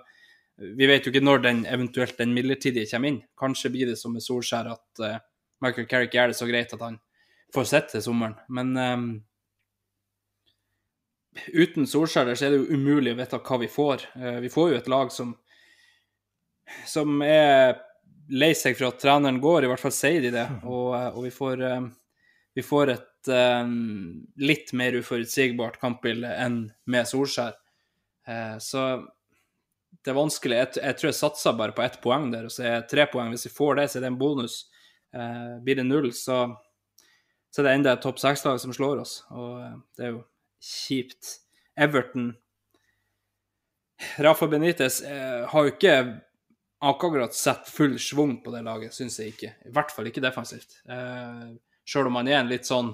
vi 0.78 0.88
vet 0.88 1.06
jo 1.06 1.12
ikke 1.12 1.24
når 1.26 1.44
den 1.44 1.60
eventuelt 1.66 2.18
den 2.18 2.34
midlertidige 2.34 2.88
kommer 2.92 3.12
inn. 3.12 3.20
Kanskje 3.40 3.74
blir 3.74 3.92
det 3.92 3.98
som 4.00 4.14
med 4.16 4.24
Solskjær 4.24 4.72
at 4.72 5.04
eh, 5.04 5.20
Michael 5.62 5.88
Carrick 5.92 6.16
gjør 6.16 6.32
det 6.32 6.40
så 6.40 6.48
greit 6.50 6.74
at 6.74 6.82
han 6.86 6.98
får 7.54 7.68
sitte 7.68 7.98
til 7.98 8.06
sommeren. 8.08 8.38
Men 8.50 8.72
ehm, 8.80 9.10
uten 11.32 11.88
Solskjær 11.88 12.34
så 12.36 12.48
er 12.48 12.54
det 12.54 12.60
jo 12.60 12.76
umulig 12.76 13.14
å 13.14 13.20
vite 13.20 13.40
hva 13.40 13.60
vi 13.62 13.70
får. 13.72 14.04
Eh, 14.20 14.40
vi 14.44 14.52
får 14.52 14.72
jo 14.72 14.82
et 14.82 14.92
lag 14.92 15.14
som 15.14 15.38
som 16.88 17.20
er 17.26 17.82
lei 18.32 18.54
seg 18.56 18.78
for 18.78 18.94
at 18.94 19.02
treneren 19.02 19.42
går, 19.44 19.66
i 19.66 19.68
hvert 19.72 19.82
fall 19.82 19.92
sier 19.92 20.22
de 20.24 20.30
det. 20.32 20.46
Og, 20.64 20.94
eh, 20.96 21.10
og 21.12 21.26
vi 21.26 21.32
får 21.36 21.64
eh, 21.68 21.88
vi 22.56 22.68
får 22.68 22.94
et 22.96 23.08
litt 24.42 24.72
mer 24.74 24.96
uforutsigbart 24.98 25.76
kampbilde 25.78 26.32
enn 26.42 26.56
med 26.90 27.06
Solskjær. 27.06 27.54
Så 28.58 28.82
det 30.02 30.10
er 30.10 30.18
vanskelig. 30.18 30.58
Jeg, 30.58 30.72
jeg 30.82 30.98
tror 30.98 31.10
jeg 31.12 31.18
satser 31.20 31.60
bare 31.60 31.76
på 31.78 31.84
ett 31.86 32.00
poeng 32.02 32.32
der, 32.34 32.48
og 32.50 32.56
så 32.56 32.66
er 32.66 32.88
tre 32.90 33.06
poeng. 33.14 33.30
Hvis 33.30 33.46
vi 33.46 33.54
får 33.54 33.78
det, 33.78 33.86
så 33.92 34.00
er 34.00 34.08
det 34.08 34.10
en 34.10 34.18
bonus. 34.18 34.58
Blir 35.14 35.78
det 35.78 35.86
null, 35.86 36.10
så, 36.18 36.40
så 37.54 37.62
er 37.62 37.70
det 37.70 37.76
enda 37.78 37.94
et 37.94 38.02
topp 38.02 38.18
seks-lag 38.26 38.58
som 38.66 38.74
slår 38.74 39.06
oss, 39.06 39.20
og 39.30 39.70
det 39.94 40.08
er 40.08 40.16
jo 40.16 40.24
kjipt. 40.62 41.38
Everton 41.80 42.34
Rafa 44.18 44.48
Benitez 44.48 45.02
eh, 45.02 45.50
har 45.50 45.66
jo 45.66 45.74
ikke 45.74 45.96
akkurat 46.82 47.36
sett 47.38 47.70
full 47.70 48.00
schwung 48.00 48.40
på 48.44 48.52
det 48.54 48.64
laget, 48.66 48.96
syns 48.96 49.20
jeg 49.22 49.36
ikke. 49.36 49.54
I 49.70 49.74
hvert 49.76 49.94
fall 49.94 50.10
ikke 50.10 50.24
defensivt. 50.24 50.80
Eh, 50.90 51.52
Sjøl 51.86 52.10
om 52.10 52.20
han 52.20 52.30
er 52.30 52.40
en 52.42 52.52
litt 52.52 52.68
sånn 52.70 52.94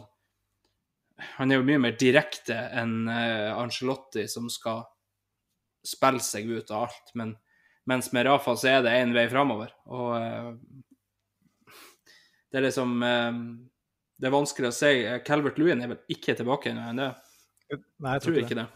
Han 1.38 1.52
er 1.52 1.60
jo 1.60 1.66
mye 1.66 1.82
mer 1.82 1.96
direkte 1.98 2.56
enn 2.78 3.08
eh, 3.10 3.50
Angelotti, 3.50 4.28
som 4.30 4.52
skal 4.54 4.84
spille 5.86 6.22
seg 6.22 6.50
ut 6.52 6.70
av 6.72 6.88
alt. 6.88 7.14
Men 7.18 7.34
mens 7.90 8.12
med 8.14 8.28
Rafa 8.28 8.54
så 8.60 8.70
er 8.76 8.84
det 8.86 8.94
én 9.00 9.16
vei 9.16 9.26
framover. 9.32 9.72
Og 9.90 10.12
eh, 10.20 10.52
det 12.52 12.60
er 12.60 12.68
liksom 12.68 13.02
eh, 13.02 13.40
Det 14.18 14.30
er 14.30 14.36
vanskelig 14.36 14.70
å 14.70 14.76
si. 14.78 14.94
Calvert 15.26 15.58
Lewin 15.58 15.82
er 15.82 15.96
vel 15.96 16.14
ikke 16.14 16.38
tilbake 16.38 16.76
ennå? 16.76 17.10
er? 17.10 17.27
Nei, 17.74 18.14
Jeg 18.18 18.24
tror 18.24 18.42
ikke 18.42 18.60
det. 18.60 18.68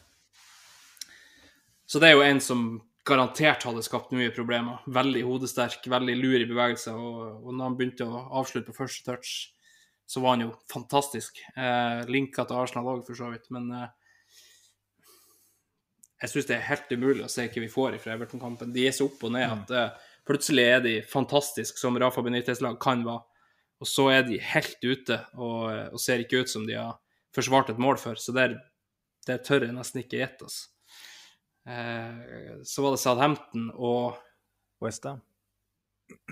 Så 1.91 1.99
det 1.99 2.09
er 2.09 2.15
jo 2.15 2.23
en 2.23 2.41
som 2.43 2.65
garantert 3.07 3.63
hadde 3.65 3.83
skapt 3.83 4.13
mye 4.15 4.31
problemer. 4.35 4.83
Veldig 4.87 5.23
hodesterk, 5.27 5.87
veldig 5.89 6.15
lur 6.19 6.37
i 6.39 6.47
bevegelse. 6.47 6.93
Og, 6.93 7.23
og 7.41 7.55
når 7.55 7.65
han 7.65 7.79
begynte 7.79 8.07
å 8.07 8.27
avslutte 8.41 8.69
på 8.69 8.83
første 8.83 9.03
touch, 9.07 9.33
så 10.07 10.21
var 10.23 10.35
han 10.35 10.45
jo 10.45 10.51
fantastisk. 10.71 11.41
Eh, 11.55 12.03
linka 12.11 12.45
til 12.47 12.61
Arsenal 12.61 12.89
òg, 12.93 13.03
for 13.07 13.17
så 13.17 13.31
vidt. 13.31 13.49
Men 13.55 13.69
eh, 13.75 13.89
jeg 16.21 16.33
syns 16.33 16.49
det 16.49 16.57
er 16.57 16.67
helt 16.69 16.93
umulig 16.93 17.25
å 17.25 17.31
se 17.31 17.47
hva 17.47 17.65
vi 17.65 17.71
får 17.71 17.97
fra 18.03 18.15
Everton-kampen. 18.15 18.73
De 18.75 18.85
er 18.87 18.95
så 18.95 19.07
opp 19.09 19.23
og 19.27 19.33
ned 19.35 19.47
at 19.47 19.75
eh, 19.75 20.09
plutselig 20.27 20.67
er 20.67 20.83
de 20.85 20.95
fantastisk, 21.09 21.79
som 21.81 21.97
Rafa 21.99 22.23
Benitez-lag 22.25 22.79
kan 22.83 23.05
være. 23.07 23.25
Og 23.81 23.89
så 23.89 24.11
er 24.13 24.27
de 24.27 24.37
helt 24.51 24.83
ute 24.85 25.17
og, 25.33 25.71
og 25.89 26.01
ser 26.01 26.21
ikke 26.21 26.43
ut 26.43 26.51
som 26.51 26.67
de 26.67 26.75
har 26.77 26.99
forsvart 27.33 27.71
et 27.73 27.79
mål 27.81 27.97
før. 27.97 28.19
Så 28.21 28.35
det, 28.35 28.51
det 29.27 29.41
tør 29.45 29.67
jeg 29.67 29.75
nesten 29.75 30.01
ikke 30.03 30.21
gjette. 30.21 30.47
Altså. 30.47 30.69
Eh, 31.69 32.61
så 32.65 32.85
var 32.85 32.95
det 32.95 33.01
Southampton 33.03 33.69
og 33.75 34.17
Westham. 34.81 35.21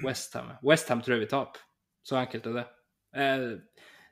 Westham. 0.03 0.53
Westham 0.65 1.01
tror 1.01 1.17
jeg 1.17 1.25
vi 1.25 1.31
taper. 1.31 1.65
Så 2.03 2.17
enkelt 2.19 2.47
er 2.49 2.61
det. 2.61 2.67
Eh, 3.15 3.49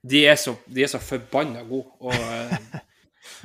de, 0.03 0.25
er 0.25 0.36
så, 0.39 0.55
de 0.65 0.84
er 0.84 0.91
så 0.91 1.01
forbanna 1.01 1.63
gode. 1.67 1.89
Og 1.99 2.13
eh, 2.13 2.57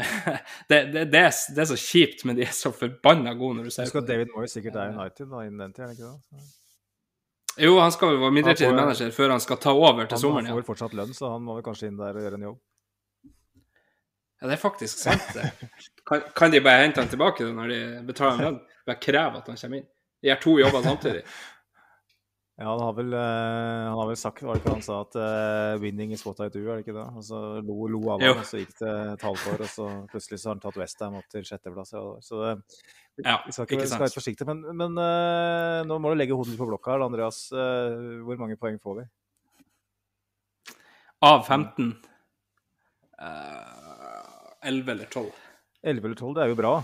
det, 0.68 0.80
det, 0.92 1.04
det, 1.12 1.22
er, 1.26 1.38
det 1.54 1.64
er 1.64 1.70
så 1.72 1.78
kjipt, 1.80 2.26
men 2.28 2.36
de 2.38 2.44
er 2.46 2.56
så 2.56 2.72
forbanna 2.76 3.34
gode 3.38 3.60
når 3.60 3.70
du 3.70 3.74
ser 3.74 3.88
Husk 3.88 4.02
at. 4.02 4.10
David 4.10 4.34
Moyes 4.34 4.58
sikkert 4.58 4.76
er 4.78 4.92
United 4.96 5.30
da, 5.30 5.46
innen 5.46 5.64
den 5.64 5.72
tid, 5.72 5.84
er 5.86 5.92
det 5.92 5.98
ikke 5.98 6.10
det? 6.10 6.42
Så 6.42 7.62
Jo, 7.66 7.72
han 7.82 7.92
skal 7.92 8.12
vel 8.12 8.20
være 8.22 8.36
midlertidig 8.38 8.74
manager 8.76 9.10
før 9.12 9.34
han 9.34 9.42
skal 9.44 9.58
ta 9.60 9.72
over 9.76 10.06
til 10.08 10.22
Han, 10.28 10.38
han 10.40 10.52
får 10.52 10.60
vel 10.60 10.68
fortsatt 10.68 10.94
lønn, 10.96 11.16
så 11.16 11.34
han 11.34 11.42
må 11.44 11.58
vel 11.58 11.66
kanskje 11.66 11.90
inn 11.90 11.98
der 11.98 12.16
og 12.16 12.24
gjøre 12.24 12.38
en 12.40 12.46
jobb. 12.46 12.60
Ja, 14.42 14.48
det 14.50 14.56
er 14.56 14.58
faktisk 14.58 14.98
sant, 14.98 15.22
det. 15.36 15.52
Kan, 16.02 16.24
kan 16.34 16.50
de 16.50 16.58
bare 16.58 16.82
hente 16.82 16.98
han 16.98 17.10
tilbake 17.10 17.46
når 17.46 17.68
de 17.70 17.80
betaler 18.08 18.48
lønn? 18.48 18.56
Bare 18.82 18.98
kreve 18.98 19.38
at 19.38 19.46
han 19.46 19.58
kommer 19.60 19.78
inn? 19.78 19.84
De 20.18 20.30
gjør 20.32 20.40
to 20.42 20.54
jobber 20.58 20.82
samtidig. 20.82 21.20
Ja, 22.58 22.66
han 22.66 22.82
har 22.82 22.96
vel, 22.96 23.14
eh, 23.14 23.84
han 23.86 24.00
har 24.00 24.10
vel 24.10 24.18
sagt, 24.18 24.42
var 24.42 24.58
det 24.58 24.64
ikke 24.64 24.74
han 24.74 24.82
sa, 24.82 24.98
at 25.06 25.14
uh, 25.16 25.78
'winning 25.78 26.12
is 26.12 26.26
what 26.26 26.42
I 26.42 26.50
do', 26.50 26.66
er 26.66 26.80
det 26.80 26.84
ikke 26.84 26.98
det? 26.98 27.06
Og 27.16 27.24
så 27.24 27.38
lo, 27.62 27.78
lo 27.94 28.02
av 28.12 28.20
ham, 28.20 28.42
og 28.42 28.50
så 28.50 28.60
gikk 28.60 28.74
det 28.82 28.92
et 29.14 29.24
halvt 29.28 29.46
år, 29.54 29.64
og 29.64 29.72
så 29.72 29.88
plutselig 30.10 30.42
så 30.42 30.50
har 30.50 30.58
han 30.58 30.66
tatt 30.66 30.82
Westham 30.82 31.16
opp 31.22 31.30
til 31.30 31.46
sjetteplass. 31.46 31.94
Så 32.26 32.42
det, 32.42 32.52
Ja, 33.22 33.38
vi 33.46 33.54
skal, 33.54 33.70
ikke 33.70 33.86
ikke, 33.86 34.02
være 34.02 34.18
forsiktige. 34.18 34.50
Men, 34.50 34.62
men 34.74 34.98
uh, 34.98 35.86
nå 35.86 36.02
må 36.02 36.10
du 36.10 36.18
legge 36.18 36.34
hodet 36.34 36.58
på 36.58 36.66
blokka 36.66 36.96
her, 36.96 37.06
Andreas. 37.06 37.44
Uh, 37.54 38.22
hvor 38.26 38.42
mange 38.42 38.58
poeng 38.58 38.78
får 38.82 39.00
vi? 39.00 39.10
Av 41.22 41.44
15 41.46 41.92
eh, 43.22 43.91
11 44.64 44.92
eller 44.92 45.06
12. 45.10 45.30
11 45.84 46.04
eller 46.06 46.16
12, 46.18 46.34
det 46.36 46.42
er 46.44 46.48
jo 46.52 46.58
bra. 46.58 46.74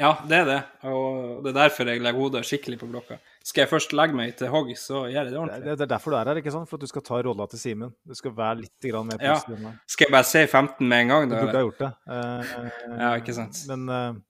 Ja, 0.00 0.10
det 0.26 0.36
er 0.40 0.46
det. 0.48 0.60
Og 0.88 1.42
det 1.44 1.50
er 1.52 1.56
derfor 1.58 1.86
jeg 1.88 2.00
legger 2.02 2.18
hodet 2.20 2.40
skikkelig 2.48 2.78
på 2.80 2.88
blokka. 2.90 3.18
Skal 3.44 3.62
jeg 3.62 3.70
først 3.70 3.92
legge 3.92 4.16
meg 4.16 4.32
til 4.38 4.48
hogg, 4.50 4.70
så 4.80 5.02
gjør 5.04 5.26
jeg 5.28 5.30
det 5.30 5.38
ordentlig. 5.38 5.64
Det, 5.66 5.74
det 5.78 5.84
er 5.84 5.90
derfor 5.92 6.10
du 6.14 6.16
er 6.16 6.30
her, 6.30 6.40
ikke 6.40 6.52
sant? 6.54 6.68
For 6.70 6.76
at 6.80 6.84
du 6.86 6.90
skal 6.90 7.04
ta 7.06 7.18
rolla 7.26 7.46
til 7.52 7.60
Simen. 7.60 7.92
Du 8.08 8.14
skal 8.18 8.32
være 8.36 8.62
litt 8.62 8.88
mer 8.88 9.20
positiv 9.20 9.60
Ja. 9.66 9.72
Skal 9.86 10.06
jeg 10.08 10.14
bare 10.16 10.28
si 10.30 10.42
15 10.46 10.88
med 10.88 11.00
en 11.04 11.12
gang, 11.12 11.28
Du 11.30 11.36
burde 11.36 11.58
ha 11.58 11.64
gjort 11.66 11.82
det. 11.84 11.90
Uh, 12.08 12.96
Ja, 12.98 13.10
ikke 13.20 13.34
sant. 13.36 13.60
Men 13.68 13.84
uh, 13.88 14.20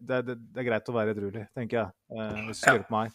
det, 0.00 0.18
er- 0.20 0.26
det, 0.28 0.36
det 0.52 0.62
er 0.62 0.68
greit 0.68 0.88
å 0.92 0.96
være 0.98 1.14
edruelig, 1.16 1.46
tenker 1.56 1.80
jeg. 1.80 1.88
eh, 2.12 2.44
hvis 2.50 2.60
du 2.60 2.66
Ja. 2.68 2.72
kjører 2.76 2.86
på 2.88 2.96
meg. 2.98 3.12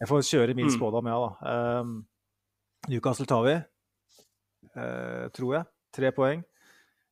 Jeg 0.00 0.08
får 0.10 0.26
kjøre 0.32 0.54
min 0.58 0.66
Mm. 0.66 0.74
spådom, 0.76 1.06
ja, 1.06 1.18
da. 1.22 1.84
Newcastle 2.88 3.26
tar 3.26 3.42
vi, 3.46 3.56
tror 5.32 5.54
jeg. 5.54 5.64
Tre 5.96 6.10
poeng. 6.12 6.42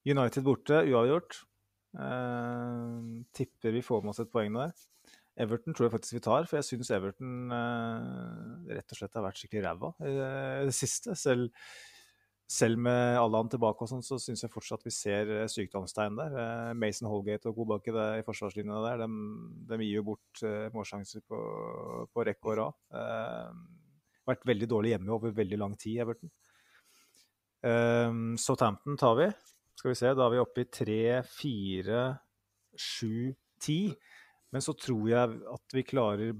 United 0.05 0.45
borte, 0.45 0.83
uavgjort. 0.85 1.41
Eh, 1.95 3.23
tipper 3.33 3.73
vi 3.73 3.83
får 3.85 4.03
med 4.03 4.13
oss 4.13 4.21
et 4.25 4.33
poeng 4.33 4.53
der. 4.57 4.75
Everton 5.41 5.75
tror 5.75 5.89
jeg 5.89 5.95
faktisk 5.97 6.19
vi 6.19 6.23
tar, 6.23 6.47
for 6.47 6.61
jeg 6.61 6.67
syns 6.69 6.93
Everton 6.95 7.51
eh, 7.55 8.77
rett 8.77 8.95
og 8.95 8.99
slett 9.01 9.17
har 9.19 9.25
vært 9.25 9.41
skikkelig 9.41 9.65
ræva 9.65 9.91
i 10.07 10.13
det 10.69 10.75
siste. 10.77 11.17
Selv, 11.19 11.49
selv 12.51 12.83
med 12.87 13.19
Allan 13.19 13.51
tilbake 13.51 13.87
og 13.87 13.91
sånn, 13.91 14.05
så 14.07 14.19
syns 14.23 14.45
jeg 14.45 14.53
fortsatt 14.53 14.85
vi 14.87 14.93
ser 14.95 15.33
sykdomstegn 15.51 16.21
der. 16.21 16.37
Mason 16.79 17.11
Holgate 17.11 17.51
og 17.51 17.59
Kobake 17.59 17.95
der, 17.95 18.21
i 18.21 18.27
forsvarslinjene 18.27 18.85
der, 18.85 19.07
de, 19.73 19.81
gir 19.81 19.97
jo 20.03 20.07
bort 20.13 20.45
målsjanser 20.77 21.25
på, 21.27 21.41
på 22.13 22.29
rekke 22.29 22.53
og 22.53 22.61
rad. 22.61 23.65
Vært 24.29 24.47
veldig 24.49 24.71
dårlig 24.71 24.95
hjemme 24.95 25.17
over 25.17 25.35
veldig 25.35 25.59
lang 25.65 25.75
tid, 25.81 26.05
Everton. 26.05 26.31
Southampton 28.39 29.01
tar 29.01 29.19
vi. 29.19 29.33
Skal 29.85 29.93
vi 29.93 29.99
se, 30.01 30.14
da 30.16 30.24
er 30.24 30.30
vi 30.32 30.39
oppe 30.41 30.62
i 30.64 30.66
3, 30.72 30.95
4, 31.28 31.97
7, 32.80 33.35
10. 33.61 33.93
Men 34.57 34.62
så 34.64 34.72
tror 34.80 35.03
jeg 35.11 35.35
at 35.53 35.74
vi 35.76 35.82
klarer 35.85 36.30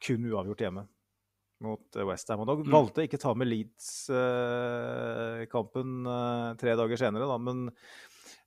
kun 0.00 0.24
uavgjort 0.30 0.62
hjemme 0.64 0.86
mot 1.60 1.84
eh, 2.00 2.06
West 2.08 2.32
Ham. 2.32 2.40
Og 2.40 2.48
da 2.48 2.54
Mm. 2.62 2.70
valgte 2.72 3.02
jeg 3.04 3.10
ikke 3.10 3.20
ta 3.20 3.34
med 3.36 3.50
Leeds-kampen 3.50 4.08
eh, 6.08 6.56
tre 6.64 6.72
dager 6.80 6.96
senere, 6.96 7.28
da. 7.28 7.36
Men 7.36 7.68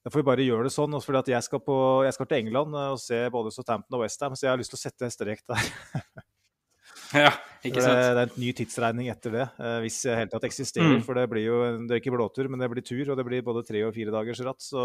da 0.01 0.09
får 0.09 0.23
vi 0.23 0.29
bare 0.31 0.41
gjøre 0.47 0.65
det 0.65 0.73
sånn. 0.73 0.89
at 0.97 1.29
jeg 1.29 1.43
skal, 1.45 1.61
på, 1.61 1.77
jeg 2.07 2.15
skal 2.17 2.25
til 2.33 2.41
England 2.47 2.73
eh, 2.73 2.89
og 2.97 2.99
se 2.99 3.21
både 3.29 3.53
Southampton 3.53 3.93
og 3.99 4.07
West 4.07 4.17
Ham, 4.25 4.33
så 4.33 4.47
jeg 4.47 4.53
har 4.55 4.57
lyst 4.57 4.73
til 4.73 4.81
å 4.81 4.85
sette 4.89 5.05
en 5.05 5.13
strek 5.13 5.45
der. 5.45 5.61
Ja, 7.26 7.32
ikke 7.61 7.84
sant? 7.84 7.99
det 7.99 8.09
er 8.09 8.22
en 8.26 8.36
ny 8.41 8.51
tidsregning 8.57 9.09
etter 9.14 9.34
det, 9.38 9.47
eh, 9.61 9.80
hvis 9.86 10.01
det 10.07 10.18
hele 10.18 10.34
tatt 10.34 10.45
eksisterer. 10.49 10.97
Mm. 10.97 11.05
For 11.05 11.18
det 11.18 11.30
blir 11.32 11.45
jo 11.45 11.57
det 11.86 11.97
er 11.97 12.01
ikke 12.01 12.14
blåtur, 12.16 12.49
men 12.51 12.61
det 12.61 12.70
blir 12.72 12.86
tur, 12.86 13.14
og 13.14 13.20
det 13.20 13.26
blir 13.28 13.45
både 13.45 13.66
tre 13.68 13.84
og 13.88 13.93
fire 13.95 14.14
dagers 14.14 14.41
ratt. 14.47 14.64
Så 14.64 14.84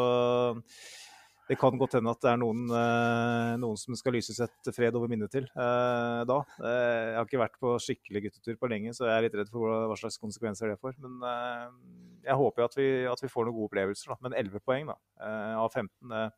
det 1.48 1.56
kan 1.56 1.80
godt 1.80 1.96
hende 1.96 2.12
at 2.12 2.20
det 2.20 2.30
er 2.34 2.40
noen, 2.42 2.66
eh, 2.76 3.54
noen 3.62 3.80
som 3.80 3.96
skal 3.96 4.18
lyses 4.18 4.40
et 4.44 4.72
fred 4.76 4.96
over 4.98 5.08
minnet 5.08 5.32
til 5.32 5.48
eh, 5.48 6.22
da. 6.28 6.38
Jeg 6.60 7.16
har 7.16 7.24
ikke 7.24 7.40
vært 7.40 7.58
på 7.62 7.74
skikkelig 7.86 8.26
guttetur 8.26 8.60
på 8.60 8.70
lenge, 8.74 8.92
så 8.96 9.08
jeg 9.08 9.16
er 9.16 9.26
litt 9.26 9.38
redd 9.40 9.52
for 9.52 9.88
hva, 9.88 9.96
slags 9.96 10.20
konsekvenser 10.20 10.74
det 10.74 10.80
får. 10.82 10.98
Men 11.00 11.22
jeg 12.28 12.40
håper 12.44 12.68
at 12.68 12.76
vi, 12.76 12.88
at 13.08 13.24
vi 13.24 13.32
får 13.32 13.48
noen 13.48 13.56
gode 13.56 13.72
opplevelser. 13.72 14.12
Da. 14.12 14.20
Men 14.26 14.36
11 14.36 14.64
poeng 14.68 14.92
da, 14.92 14.98
av 15.64 15.72
15 15.72 16.18
eh, 16.20 16.28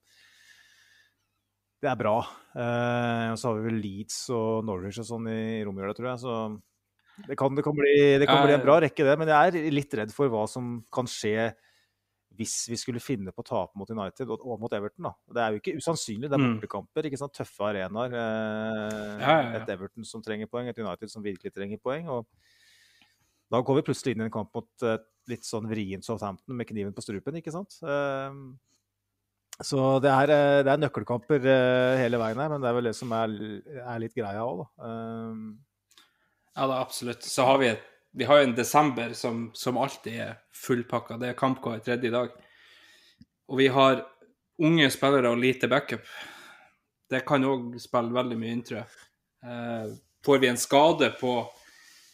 det 1.80 1.88
er 1.90 1.96
bra. 1.96 2.16
Eh, 2.54 3.30
så 3.40 3.48
har 3.48 3.56
vi 3.58 3.66
vel 3.70 3.80
Leeds 3.80 4.18
og 4.36 4.64
Norwich 4.68 4.98
og 5.00 5.06
sånn 5.08 5.28
i 5.32 5.62
romjula, 5.64 5.94
tror 5.96 6.10
jeg. 6.12 6.20
Så 6.24 6.34
det 7.28 7.36
kan, 7.40 7.54
det 7.56 7.64
kan, 7.64 7.76
bli, 7.76 7.94
det 8.20 8.26
kan 8.28 8.44
bli 8.44 8.54
en 8.56 8.62
bra 8.64 8.78
rekke, 8.84 9.04
det. 9.04 9.16
Men 9.20 9.28
jeg 9.32 9.54
er 9.64 9.72
litt 9.74 9.94
redd 9.98 10.12
for 10.12 10.28
hva 10.32 10.46
som 10.48 10.78
kan 10.92 11.08
skje 11.10 11.50
hvis 12.40 12.68
vi 12.70 12.76
skulle 12.78 13.00
finne 13.02 13.32
på 13.34 13.42
å 13.42 13.44
tape 13.48 13.76
mot 13.76 13.90
United 13.90 14.30
og, 14.30 14.40
og 14.48 14.60
mot 14.62 14.72
Everton. 14.72 15.08
da. 15.08 15.12
Det 15.34 15.40
er 15.42 15.50
jo 15.52 15.58
ikke 15.60 15.74
usannsynlig. 15.82 16.28
Det 16.30 16.36
er 16.38 16.40
Mm. 16.44 16.54
bortekamper, 16.60 17.04
ikke 17.10 17.18
sant? 17.20 17.34
tøffe 17.36 17.66
arenaer. 17.66 18.14
Eh, 18.14 19.18
Ja, 19.20 19.34
ja, 19.42 19.50
ja. 19.50 19.58
Et 19.60 19.68
Everton 19.74 20.04
som 20.08 20.22
trenger 20.22 20.46
poeng, 20.48 20.68
et 20.70 20.78
United 20.78 21.10
som 21.10 21.22
virkelig 21.22 21.52
trenger 21.52 21.76
poeng. 21.82 22.08
og 22.08 22.26
Da 23.50 23.60
går 23.60 23.80
vi 23.82 23.82
plutselig 23.90 24.14
inn 24.14 24.20
i 24.22 24.24
en 24.24 24.30
kamp 24.30 24.54
mot 24.54 24.68
et 24.82 25.04
litt 25.28 25.42
sånn 25.44 25.66
vrient 25.68 26.04
Southampton 26.06 26.56
med 26.56 26.66
kniven 26.68 26.94
på 26.94 27.02
strupen, 27.02 27.34
ikke 27.36 27.52
sant. 27.52 27.76
Eh, 27.82 28.32
så 29.66 30.00
det 30.02 30.10
er, 30.10 30.30
eh, 30.34 30.62
det 30.66 30.72
er 30.72 30.80
nøkkelkamper 30.84 31.46
eh, 31.46 31.98
hele 32.00 32.20
veien 32.20 32.40
her, 32.40 32.48
men 32.52 32.62
det 32.62 32.68
er 32.70 32.76
vel 32.78 32.88
det 32.90 32.96
som 32.96 33.12
er, 33.16 33.34
er 33.84 34.02
litt 34.02 34.14
greia 34.16 34.42
òg, 34.46 34.62
da. 34.64 34.88
Um... 34.88 35.42
Ja, 36.56 36.66
da, 36.66 36.80
absolutt. 36.80 37.22
Så 37.24 37.44
har 37.46 37.58
vi 37.62 37.68
et 37.70 37.86
vi 38.12 38.24
har 38.26 38.40
en 38.42 38.54
desember 38.54 39.12
som, 39.14 39.50
som 39.54 39.76
alltid 39.78 40.16
er 40.18 40.32
fullpakka. 40.56 41.14
Det 41.20 41.28
er 41.30 41.36
kamp 41.38 41.60
hver 41.62 41.78
tredje 41.84 42.10
dag. 42.10 42.32
Og 43.46 43.58
vi 43.60 43.68
har 43.70 44.00
unge 44.58 44.88
spillere 44.90 45.30
og 45.30 45.38
lite 45.38 45.68
backup. 45.70 46.02
Det 47.10 47.22
kan 47.26 47.46
òg 47.46 47.76
spille 47.78 48.10
veldig 48.14 48.38
mye 48.40 48.56
inn, 48.56 48.64
tror 48.66 48.80
jeg. 48.80 49.06
Eh, 49.46 49.92
får 50.26 50.42
vi 50.42 50.50
en 50.50 50.58
skade 50.58 51.12
på 51.20 51.36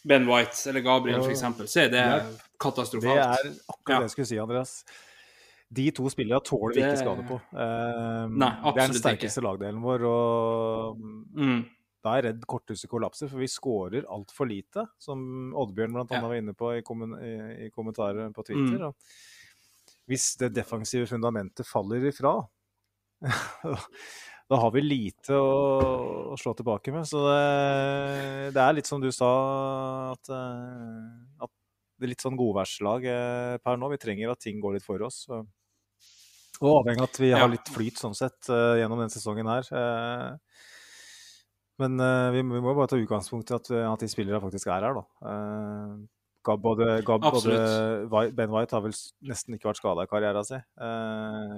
Ben 0.07 0.29
White 0.29 0.69
eller 0.69 0.85
Gabriel 0.85 1.25
f.eks., 1.25 1.41
så 1.65 1.81
er 1.87 1.89
det 1.89 2.03
er- 2.03 2.29
Det 3.01 3.09
er 3.17 3.57
akkurat 3.73 3.97
det 3.99 4.05
jeg 4.05 4.13
skulle 4.15 4.29
si, 4.29 4.37
Andreas. 4.41 4.75
De 5.69 5.89
to 5.91 6.07
spillerne 6.07 6.43
tåler 6.47 6.75
vi 6.77 6.83
ikke 6.85 6.99
skade 7.01 7.23
på. 7.27 7.37
Uh, 7.51 8.27
Nei, 8.31 8.51
det 8.55 8.69
er 8.71 8.77
den 8.77 8.93
ikke. 8.93 9.01
sterkeste 9.01 9.41
lagdelen 9.43 9.81
vår. 9.83 10.05
og 10.07 11.01
Mm. 11.35 11.65
Da 12.05 12.13
er 12.13 12.21
jeg 12.21 12.25
redd 12.29 12.45
korthuset 12.47 12.87
kollapser, 12.89 13.27
for 13.27 13.41
vi 13.41 13.49
skårer 13.51 14.05
altfor 14.07 14.47
lite. 14.47 14.85
Som 15.01 15.51
Oddbjørn 15.57 15.91
blant 15.97 16.11
annet 16.13 16.23
Ja. 16.23 16.27
var 16.29 16.37
inne 16.39 16.53
på 16.55 16.69
i, 16.77 16.81
kommen 16.85 17.17
i, 17.19 17.69
kommentarer 17.75 18.31
på 18.31 18.45
Twitter. 18.47 18.79
Mm. 18.79 18.93
Hvis 20.07 20.37
det 20.39 20.53
defensive 20.55 21.05
fundamentet 21.09 21.67
faller 21.67 22.05
ifra, 22.07 22.37
da 24.47 24.55
har 24.61 24.71
vi 24.71 24.81
lite 24.85 25.35
å, 25.35 26.31
å 26.31 26.37
slå 26.39 26.53
tilbake 26.55 26.93
med. 26.95 27.03
Så 27.09 27.19
det, 27.27 28.53
det 28.55 28.63
er 28.63 28.77
litt 28.77 28.87
som 28.87 29.01
du 29.03 29.09
sa, 29.11 30.13
at, 30.13 30.31
eh, 30.31 31.43
at 31.43 31.51
det 31.97 32.07
er 32.07 32.13
litt 32.13 32.23
sånn 32.23 32.37
godværslag 32.39 33.03
eh, 33.09 33.57
per 33.59 33.75
nå. 33.81 33.89
Vi 33.91 33.99
trenger 33.99 34.31
at 34.31 34.39
ting 34.45 34.61
går 34.63 34.77
litt 34.77 34.85
for 34.87 35.01
oss. 35.03 35.25
Så. 35.27 35.41
Og 36.61 36.79
avhengig 36.81 37.03
av 37.03 37.09
at 37.11 37.19
vi 37.21 37.31
har 37.35 37.49
litt 37.51 37.69
flyt 37.69 37.99
sånn 38.01 38.15
sett 38.17 38.49
eh, 38.49 38.79
gjennom 38.81 38.97
denne 39.03 39.13
sesongen 39.13 39.45
her. 39.51 39.67
eh, 39.71 40.35
men 41.77 41.99
eh, 42.01 42.31
vi, 42.33 42.41
må- 42.41 42.73
bare 42.73 42.87
ta 42.89 42.97
utgangspunkt 42.97 43.51
i 43.51 43.57
at, 43.59 43.69
at 43.93 43.99
de 44.01 44.07
spillerne 44.09 44.41
faktisk 44.41 44.67
er 44.73 44.81
her, 44.87 44.95
da. 44.97 45.03
Gab, 46.47 46.61
både, 46.63 46.85
Gab, 47.03 47.19
både 47.27 48.29
Ben 48.31 48.49
White 48.53 48.71
har 48.71 48.81
vel 48.85 48.93
nesten 49.27 49.57
ikke 49.57 49.67
vært 49.67 49.81
skada 49.81 50.05
i 50.05 50.07
karrieren 50.07 50.45
sin. 50.47 50.61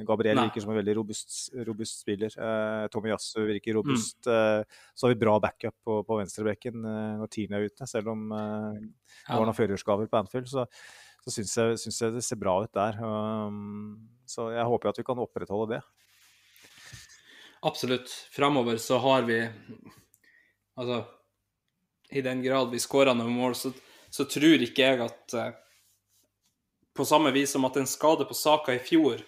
Gabriel 0.07 0.39
Nei. 0.39 0.47
virker 0.47 0.63
som 0.63 0.71
en 0.73 0.79
veldig 0.79 0.95
robust, 0.97 1.35
robust 1.67 1.99
spiller. 2.01 2.33
Tommy 2.89 3.11
Yasu 3.13 3.37
virker 3.45 3.75
Mm. 3.75 3.77
robust. 3.77 4.17
Mm. 4.25 4.65
så 4.97 5.05
har 5.05 5.13
vi 5.13 5.19
bra 5.21 5.35
backup 5.39 5.75
på, 5.85 5.99
på 6.07 6.17
venstrebekken 6.17 6.81
når 6.81 7.29
Tine 7.29 7.59
er 7.59 7.69
ute, 7.69 7.85
selv 7.87 8.09
om 8.15 8.29
det 8.33 8.89
Ja. 9.29 9.37
var 9.37 9.45
noen 9.45 9.53
førjulsgaver 9.61 10.09
på 10.09 10.17
Anfield. 10.23 10.49
Så, 10.49 10.65
så 11.23 11.33
syns 11.33 11.55
jeg, 11.57 11.79
syns 11.83 12.01
jeg 12.01 12.15
det 12.15 12.25
ser 12.25 12.39
bra 12.41 12.55
ut 12.63 12.73
der. 12.75 12.99
Um, 13.03 14.09
så 14.29 14.51
jeg 14.53 14.67
håper 14.69 14.91
at 14.91 14.99
vi 15.01 15.07
kan 15.07 15.21
opprettholde 15.21 15.77
det. 15.77 15.81
Absolutt. 17.65 18.09
Framover 18.31 18.77
så 18.77 18.97
har 18.97 19.21
vi 19.27 19.49
Altså, 20.79 21.05
i 22.09 22.21
den 22.21 22.43
grad 22.43 22.69
vi 22.71 22.79
skårer 22.79 23.11
noen 23.13 23.33
mål, 23.35 23.55
så, 23.55 23.73
så 24.09 24.23
tror 24.31 24.63
ikke 24.63 24.85
jeg 24.85 25.01
at 25.03 25.33
eh, 25.35 25.49
På 26.95 27.03
samme 27.05 27.33
vis 27.35 27.51
som 27.51 27.67
at 27.67 27.75
en 27.75 27.89
skade 27.89 28.23
på 28.29 28.37
Saka 28.37 28.77
i 28.77 28.79
fjor 28.79 29.19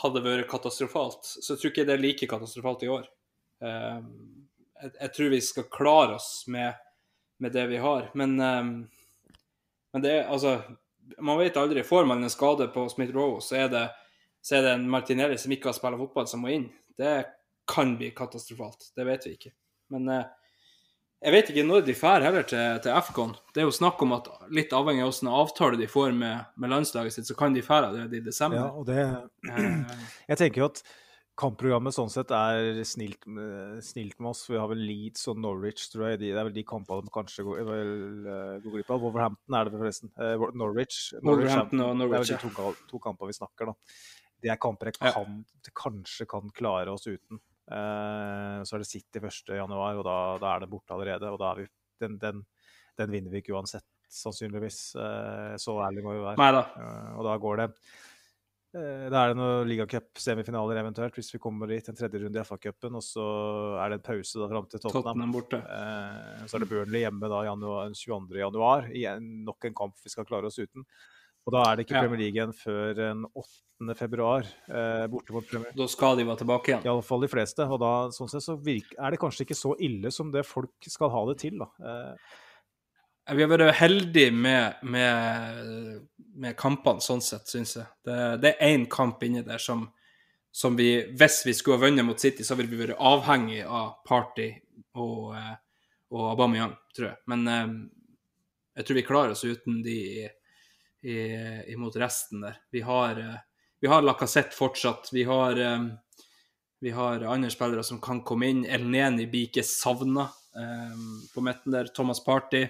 hadde 0.00 0.22
vært 0.24 0.48
katastrofalt, 0.48 1.26
så 1.26 1.56
tror 1.56 1.72
ikke 1.72 1.82
jeg 1.82 1.90
det 1.90 1.94
er 1.96 2.02
like 2.02 2.26
katastrofalt 2.30 2.84
i 2.86 2.90
år. 2.94 3.04
Eh, 3.60 4.00
jeg, 4.86 5.10
tror 5.14 5.32
vi 5.34 5.40
skal 5.42 5.68
klare 5.72 6.16
oss 6.16 6.46
med, 6.46 6.72
med 7.42 7.52
det 7.52 7.66
vi 7.68 7.80
har. 7.82 8.08
Men, 8.14 8.36
eh, 8.40 8.72
men 9.92 10.04
det 10.04 10.14
er 10.14 10.32
altså 10.32 10.56
Man 11.20 11.38
vet 11.38 11.56
aldri. 11.56 11.82
Får 11.86 12.06
man 12.06 12.22
en 12.22 12.30
skade 12.30 12.68
på 12.74 12.86
Smith-Roe, 12.92 13.40
så, 13.40 13.56
er 13.64 13.68
det- 13.72 13.90
så 14.42 14.56
er 14.58 14.62
det 14.62 14.72
en 14.78 14.88
Martinelli 14.90 15.38
som 15.38 15.52
ikke 15.52 15.70
har 15.70 15.76
spilt 15.76 15.98
fotball, 15.98 16.26
som 16.28 16.40
må 16.44 16.48
inn. 16.54 16.68
Det 16.98 17.24
kan 17.68 17.96
bli 17.98 18.10
katastrofalt. 18.16 18.90
Det 18.96 19.04
vet 19.06 19.26
vi 19.26 19.32
ikke. 19.36 19.50
Men 19.90 20.08
eh, 20.08 20.24
jeg 21.24 21.32
vet 21.34 21.48
ikke 21.50 21.64
når 21.66 21.82
de 21.86 21.94
drar 21.98 22.22
heller 22.22 22.42
til, 22.46 22.78
til 22.84 22.92
FCON. 23.02 23.32
Det 23.54 23.60
er 23.62 23.66
jo 23.66 23.74
snakk 23.74 24.02
om 24.04 24.12
at 24.14 24.28
litt 24.54 24.70
avhengig 24.76 25.02
av 25.02 25.10
hvilken 25.10 25.32
avtale 25.34 25.76
de 25.80 25.88
får 25.90 26.12
med, 26.14 26.44
med 26.56 26.70
landslaget 26.70 27.12
sitt, 27.16 27.26
så 27.26 27.34
kan 27.38 27.52
de 27.56 27.62
dra 27.66 27.80
allerede 27.88 28.16
i 28.20 28.24
desember. 28.24 28.58
Ja, 28.62 28.70
og 28.70 28.86
det 28.86 28.98
Eh, 29.48 29.98
Jeg 30.30 30.38
tenker 30.38 30.62
jo 30.62 30.68
at 30.70 30.82
kampprogrammet 31.38 31.94
sånn 31.94 32.10
sett 32.10 32.32
er 32.34 32.80
snilt, 32.88 33.22
med- 33.30 33.78
snilt 33.86 34.18
med 34.18 34.30
oss. 34.32 34.44
Vi 34.50 34.58
har 34.58 34.66
vel 34.68 34.80
Leeds 34.82 35.28
og 35.30 35.38
Norwich, 35.38 35.88
tror 35.92 36.08
jeg. 36.10 36.18
De, 36.20 36.32
det 36.34 36.38
er 36.40 36.48
vel 36.48 36.56
de 36.56 36.64
kampene 36.66 37.04
de 37.06 37.12
kanskje 37.14 37.44
går, 37.46 37.60
vel, 37.68 37.92
eh, 38.26 38.54
går 38.64 38.74
glipp 38.74 38.90
av. 38.90 39.00
Wolverhampton 39.06 39.54
er 39.58 39.64
det 39.68 39.72
forresten. 39.78 40.10
Norwich. 40.18 40.54
Norwich. 40.58 41.22
Wolverhampton 41.22 41.80
og 41.86 41.96
Norwich, 41.96 42.28
Det 42.28 42.36
er 42.36 42.42
vel 42.42 42.50
de 42.50 42.56
to, 42.56 42.88
to 42.90 42.98
kamper 42.98 43.26
vi 43.30 43.36
snakker, 43.38 43.66
da. 43.70 43.74
Det 44.42 44.50
er 44.50 44.56
kamper 44.56 44.86
jeg 44.90 44.94
Ja. 45.00 45.12
kanskje 45.74 46.26
kan 46.28 46.50
klare 46.50 46.88
oss 46.92 47.06
uten. 47.06 47.38
Uh, 47.70 48.64
så 48.64 48.74
er 48.74 48.78
det 48.78 48.86
City 48.88 49.18
1. 49.20 49.54
januar, 49.58 49.94
og 49.98 50.04
da, 50.04 50.38
da 50.38 50.56
er 50.56 50.60
det 50.60 50.70
borte 50.70 50.90
allerede. 50.94 51.30
Og 51.30 51.38
da 51.38 51.52
er 51.52 51.56
vi, 51.62 51.66
den, 52.00 52.18
den, 52.18 52.46
den 52.96 53.10
vinner 53.10 53.30
vi 53.30 53.42
ikke 53.42 53.54
uansett. 53.54 53.84
sannsynligvis. 54.08 54.94
Uh, 54.96 55.52
så 55.60 55.74
ærlig 55.84 56.02
må 56.02 56.14
vi 56.16 56.22
være. 56.24 56.38
Uh. 56.40 56.80
Eh, 56.80 57.18
og 57.18 57.24
da 57.28 57.34
går 57.36 57.56
det 57.60 57.66
eh, 57.68 57.74
Da 58.74 59.20
er 59.24 59.30
det 59.32 59.36
noen 59.38 59.68
ligacup-semifinaler 59.70 60.76
eventuelt, 60.82 61.14
hvis 61.16 61.30
vi 61.32 61.40
kommer 61.40 61.70
dit. 61.70 61.86
En 61.88 61.96
tredje 61.96 62.20
runde 62.20 62.36
i 62.36 62.44
FA-cupen, 62.44 62.98
og 62.98 63.04
så 63.04 63.24
er 63.80 63.94
det 63.94 64.00
en 64.00 64.06
pause 64.10 64.42
da 64.42 64.48
fram 64.50 64.66
til 64.68 64.82
Tottenham. 64.82 65.06
Tottenham 65.06 65.32
borte. 65.32 65.60
Eh, 65.64 66.42
så 66.46 66.58
er 66.58 66.64
det 66.64 66.68
Burnley 66.68 67.00
hjemme 67.06 67.30
da 67.32 67.38
januar, 67.48 67.94
22. 67.96 68.36
januar. 68.42 68.90
I 68.92 69.06
nok 69.20 69.64
en 69.70 69.78
kamp 69.78 69.96
vi 70.04 70.12
skal 70.12 70.28
klare 70.28 70.50
oss 70.50 70.60
uten. 70.60 70.84
Og 71.48 71.54
da 71.54 71.62
er 71.70 71.76
det 71.80 71.86
ikke 71.86 71.96
Ja. 71.96 72.02
Premier 72.04 72.20
League 72.20 72.36
igjen 72.36 72.52
før 72.52 72.92
den 72.98 73.24
8. 73.32 73.94
februar. 73.96 74.44
Eh, 74.68 75.06
borte 75.08 75.32
mot 75.32 75.46
Premier 75.48 75.72
Da 75.74 75.86
skal 75.88 76.16
de 76.20 76.24
være 76.28 76.42
tilbake 76.44 76.68
igjen. 76.74 76.84
Iallfall 76.84 77.24
de 77.24 77.28
fleste. 77.32 77.64
Og 77.64 77.80
da 77.80 78.10
sånn 78.12 78.28
sett 78.28 78.44
så 78.44 78.58
virker, 78.60 78.98
er 79.00 79.10
det 79.16 79.18
kanskje 79.22 79.46
ikke 79.46 79.56
så 79.56 79.72
ille 79.80 80.12
som 80.12 80.30
det 80.30 80.44
folk 80.44 80.76
skal 80.84 81.08
ha 81.08 81.24
det 81.32 81.38
til. 81.40 81.56
da. 81.58 81.70
Eh, 81.80 82.14
Vi 83.28 83.44
har 83.44 83.50
vært 83.50 83.76
heldige 83.76 84.32
med, 84.32 84.78
med, 84.88 85.98
med 86.40 86.56
kampene, 86.56 87.02
sånn 87.04 87.20
sett, 87.20 87.48
syns 87.50 87.74
jeg. 87.76 87.84
Det, 88.06 88.16
det 88.40 88.54
er 88.54 88.72
én 88.72 88.86
kamp 88.88 89.20
inni 89.26 89.42
der 89.44 89.60
som, 89.60 89.84
som 90.48 90.78
vi 90.78 91.02
Hvis 91.12 91.42
vi 91.44 91.54
skulle 91.56 91.76
ha 91.76 91.84
vunnet 91.84 92.06
mot 92.08 92.20
City, 92.20 92.44
så 92.44 92.56
ville 92.56 92.72
vi 92.72 92.80
vært 92.86 92.96
avhengig 92.96 93.60
av 93.66 93.98
Party 94.08 94.48
og, 94.96 95.36
eh, 95.36 95.52
og 96.14 96.24
Aubameyang, 96.32 96.72
tror 96.96 97.10
jeg. 97.10 97.20
Men 97.28 97.44
eh, 97.52 97.76
jeg 98.80 98.88
tror 98.88 99.00
vi 99.00 99.06
klarer 99.10 99.36
oss 99.36 99.44
uten 99.44 99.82
de 99.84 100.00
imot 101.70 101.94
resten 102.00 102.40
der. 102.42 102.56
Vi 102.74 102.80
har, 102.82 103.20
eh, 103.20 103.38
vi 103.80 103.92
har 103.92 104.02
Lacassette 104.02 104.56
fortsatt. 104.56 105.12
Vi 105.12 105.28
har, 105.28 105.60
vi 106.80 106.90
har 106.90 107.28
andre 107.28 107.52
spillere 107.52 107.84
som 107.84 108.00
kan 108.00 108.24
komme 108.24 108.48
inn. 108.48 108.64
Elneni 108.66 109.28
blir 109.30 109.50
ikke 109.50 109.62
savna 109.62 110.30
på 111.34 111.42
midten 111.44 111.76
der. 111.76 111.92
Thomas 111.94 112.18
Party. 112.24 112.64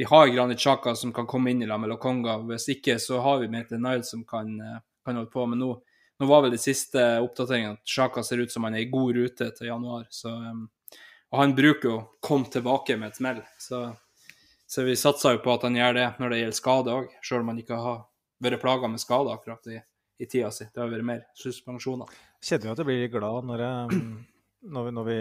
Vi 0.00 0.04
har 0.04 0.26
Granit 0.26 0.58
Xhaka 0.58 0.94
som 0.96 1.12
kan 1.12 1.26
komme 1.26 1.50
inn 1.50 1.62
i 1.62 1.66
lag 1.66 1.80
med 1.80 1.90
Lokonga. 1.92 2.38
Hvis 2.48 2.70
ikke 2.72 2.94
så 2.98 3.18
har 3.20 3.38
vi 3.38 3.48
Mete 3.52 3.76
Niles 3.76 4.10
som 4.10 4.22
kan, 4.24 4.60
eh, 4.60 4.78
kan 5.04 5.16
holde 5.16 5.28
på. 5.30 5.44
Men 5.46 5.58
nå, 5.58 5.68
nå 6.18 6.26
var 6.26 6.40
vel 6.42 6.54
de 6.54 6.58
siste 6.58 7.02
oppdateringene 7.20 7.76
at 7.76 7.84
Xhaka 7.84 8.22
ser 8.24 8.40
ut 8.40 8.52
som 8.52 8.64
han 8.64 8.78
er 8.78 8.86
i 8.86 8.88
god 8.88 9.18
rute 9.18 9.50
til 9.58 9.68
januar. 9.68 10.06
Så, 10.08 10.32
um, 10.32 10.62
og 11.28 11.38
han 11.42 11.52
bruker 11.52 11.88
jo 11.90 11.92
å 11.98 12.06
komme 12.24 12.48
tilbake 12.48 12.96
med 12.96 13.12
et 13.12 13.20
smell. 13.20 13.42
Så, 13.60 13.82
så 14.64 14.86
vi 14.88 14.96
satser 14.96 15.36
jo 15.36 15.42
på 15.44 15.52
at 15.52 15.68
han 15.68 15.76
gjør 15.76 15.98
det 15.98 16.08
når 16.16 16.32
det 16.32 16.40
gjelder 16.40 16.60
skade 16.62 16.96
òg, 16.96 17.12
selv 17.20 17.44
om 17.44 17.52
han 17.52 17.60
ikke 17.60 17.84
har 17.84 18.02
vært 18.40 18.64
plaga 18.64 18.88
med 18.88 19.04
skade 19.04 19.36
akkurat 19.36 19.68
i, 19.68 19.82
i 20.16 20.30
tida 20.30 20.48
si. 20.48 20.64
Det 20.64 20.80
har 20.80 20.88
vært 20.96 21.10
mer 21.12 21.26
suspensjoner. 21.36 22.08
kjenner 22.40 22.70
jo 22.70 22.72
at 22.72 22.80
jeg 22.80 22.88
blir 22.88 23.12
glad 23.18 23.52
når, 23.52 23.66
jeg, 23.68 24.00
når, 24.62 24.84
vi, 24.84 24.90
når 24.92 25.06
vi 25.06 25.20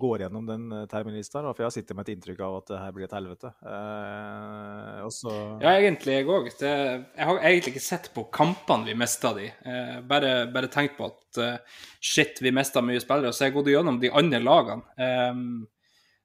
går 0.00 0.22
gjennom 0.24 0.46
den 0.48 0.66
eh, 0.72 0.86
terminlista. 0.90 1.42
For 1.42 1.62
jeg 1.62 1.68
har 1.68 1.74
sittet 1.74 1.96
med 1.98 2.06
et 2.08 2.14
inntrykk 2.14 2.40
av 2.46 2.56
at 2.60 2.70
det 2.70 2.80
her 2.80 2.94
blir 2.96 3.06
et 3.06 3.16
helvete. 3.16 3.52
Eh, 3.60 5.00
også... 5.06 5.34
Ja, 5.62 5.74
egentlig, 5.74 6.16
jeg 6.16 6.28
òg. 6.30 6.48
Jeg 6.60 7.26
har 7.28 7.42
egentlig 7.42 7.74
ikke 7.74 7.84
sett 7.84 8.10
på 8.14 8.24
kampene 8.32 8.88
vi 8.88 8.96
mista 8.98 9.34
de. 9.36 9.50
Eh, 9.50 9.98
bare, 10.08 10.32
bare 10.54 10.72
tenkt 10.72 10.96
på 10.98 11.10
at 11.10 11.42
eh, 11.42 11.82
shit, 12.00 12.40
vi 12.40 12.54
mista 12.56 12.82
mye 12.84 13.02
spillere. 13.02 13.34
Så 13.36 13.46
jeg 13.46 13.52
har 13.52 13.58
gått 13.60 13.72
gjennom 13.74 14.00
de 14.02 14.12
andre 14.22 14.42
lagene. 14.44 14.96
Eh, 14.96 15.44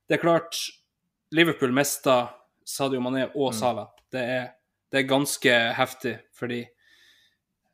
det 0.06 0.20
er 0.20 0.22
klart, 0.22 0.60
Liverpool 1.36 1.74
mista 1.76 2.22
Sadio 2.66 3.02
Mané 3.04 3.28
og 3.34 3.54
Salah. 3.58 3.92
Det, 4.12 4.22
er, 4.22 4.48
det 4.92 5.02
er 5.02 5.10
ganske 5.10 5.60
heftig 5.78 6.18
for 6.34 6.52
de. 6.52 6.64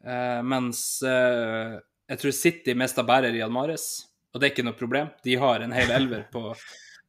Eh, 0.02 0.40
mens 0.42 1.04
eh, 1.06 1.78
jeg 2.12 2.22
tror 2.22 2.34
City 2.36 2.74
mista 2.76 3.06
bare 3.08 3.30
Riyad 3.32 3.54
Mahrez, 3.54 3.86
og 4.32 4.40
det 4.40 4.48
er 4.48 4.54
ikke 4.54 4.64
noe 4.68 4.78
problem. 4.80 5.10
De 5.26 5.36
har 5.42 5.60
en 5.66 5.74
hel 5.76 5.92
elver 5.92 6.26
på, 6.32 6.54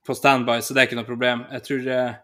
på 0.07 0.15
standby, 0.19 0.59
så 0.63 0.75
det 0.75 0.83
er 0.83 0.89
ikke 0.91 0.99
noe 0.99 1.09
problem. 1.09 1.45
Jeg 1.55 1.67
tror 1.69 1.87
eh, 1.95 2.17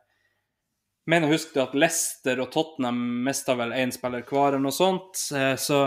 mener 1.08 1.28
å 1.28 1.32
huske 1.36 1.62
at 1.62 1.76
Leicester 1.78 2.42
og 2.42 2.50
Tottenham 2.54 2.98
mista 3.24 3.54
vel 3.58 3.72
én 3.78 3.94
spiller 3.94 4.26
hver, 4.26 4.52
eller 4.56 4.64
noe 4.66 4.74
sånt. 4.74 5.22
Eh, 5.36 5.54
Så, 5.60 5.78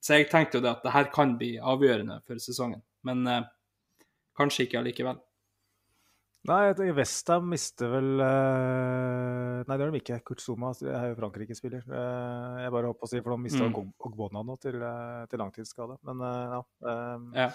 så 0.00 0.18
jeg 0.20 0.28
tenkte 0.30 0.58
jo 0.60 0.64
det 0.66 0.74
at 0.76 0.84
det 0.84 0.92
her 0.94 1.08
kan 1.12 1.34
bli 1.40 1.54
avgjørende 1.58 2.20
for 2.28 2.38
sesongen. 2.42 2.82
Men 3.08 3.26
eh, 3.26 3.42
kanskje 4.38 4.68
ikke 4.68 4.78
allikevel. 4.82 5.18
Nei, 6.48 6.60
jeg 6.70 6.94
Westham 6.96 7.50
mister 7.52 7.90
vel 7.92 8.22
eh, 8.24 9.58
Nei, 9.68 9.74
det 9.76 9.84
gjør 9.84 9.90
de 9.92 9.98
ikke. 10.00 10.20
Kurt 10.24 10.40
Zuma 10.40 10.70
er 10.80 11.10
jo 11.10 11.18
Frankrike-spiller. 11.18 11.82
Jeg 11.84 12.72
bare 12.72 12.88
håper 12.92 13.04
å 13.04 13.10
si, 13.10 13.20
for 13.20 13.34
de 13.34 13.44
mista 13.44 13.66
Mm. 13.68 13.90
Ogbona 14.08 14.40
nå 14.44 14.56
til, 14.62 14.78
til 15.28 15.42
langtidsskade. 15.42 15.98
Men 16.08 16.22
ja. 16.24 16.62
Ja. 17.36 17.48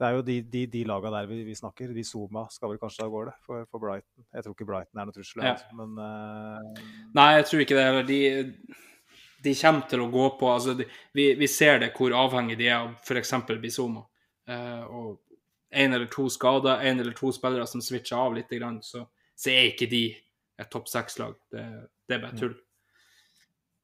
Det 0.00 0.08
er 0.08 0.16
jo 0.16 0.22
de, 0.26 0.36
de, 0.50 0.62
de 0.66 0.84
laga 0.88 1.10
der 1.14 1.26
vi, 1.30 1.42
vi 1.46 1.54
snakker. 1.54 1.92
De 1.94 2.04
Zuma 2.04 2.46
skal 2.50 2.72
vel 2.72 2.80
kanskje 2.80 3.04
av 3.04 3.12
gårde 3.12 3.34
for, 3.46 3.66
for 3.70 3.82
Brighton. 3.82 4.24
Jeg 4.34 4.44
tror 4.44 4.56
ikke 4.56 4.66
Brighton 4.70 5.02
er 5.02 5.08
noe 5.08 5.14
trussel, 5.14 5.44
Ja. 5.44 5.52
altså, 5.52 5.76
men 5.78 5.92
uh... 6.00 6.80
Nei, 7.14 7.28
jeg 7.36 7.44
tror 7.50 7.64
ikke 7.64 7.76
det. 7.78 7.84
heller. 7.86 8.08
De, 8.08 8.78
de 9.44 9.54
kommer 9.60 9.86
til 9.90 10.02
å 10.02 10.08
gå 10.10 10.24
på 10.40 10.50
altså 10.52 10.74
de, 10.78 10.88
vi, 11.14 11.28
vi 11.38 11.50
ser 11.50 11.82
det 11.82 11.92
hvor 11.96 12.14
avhengig 12.18 12.58
de 12.58 12.70
er 12.70 12.80
av 12.80 12.96
f.eks. 13.04 13.34
Bizoma. 13.62 14.04
Uh, 14.50 14.82
og 14.90 15.78
én 15.82 15.94
eller 15.94 16.10
to 16.12 16.26
skader, 16.32 16.82
én 16.82 17.00
eller 17.00 17.14
to 17.16 17.30
spillere 17.32 17.68
som 17.70 17.84
switcher 17.84 18.18
av 18.18 18.34
litt, 18.36 18.50
grann, 18.50 18.80
så, 18.84 19.06
så 19.38 19.54
er 19.54 19.70
ikke 19.70 19.88
de 19.92 20.04
et 20.60 20.70
topp 20.72 20.90
seks-lag. 20.90 21.38
Det, 21.52 21.64
det 22.08 22.18
er 22.18 22.24
bare 22.26 22.38
tull. 22.38 22.56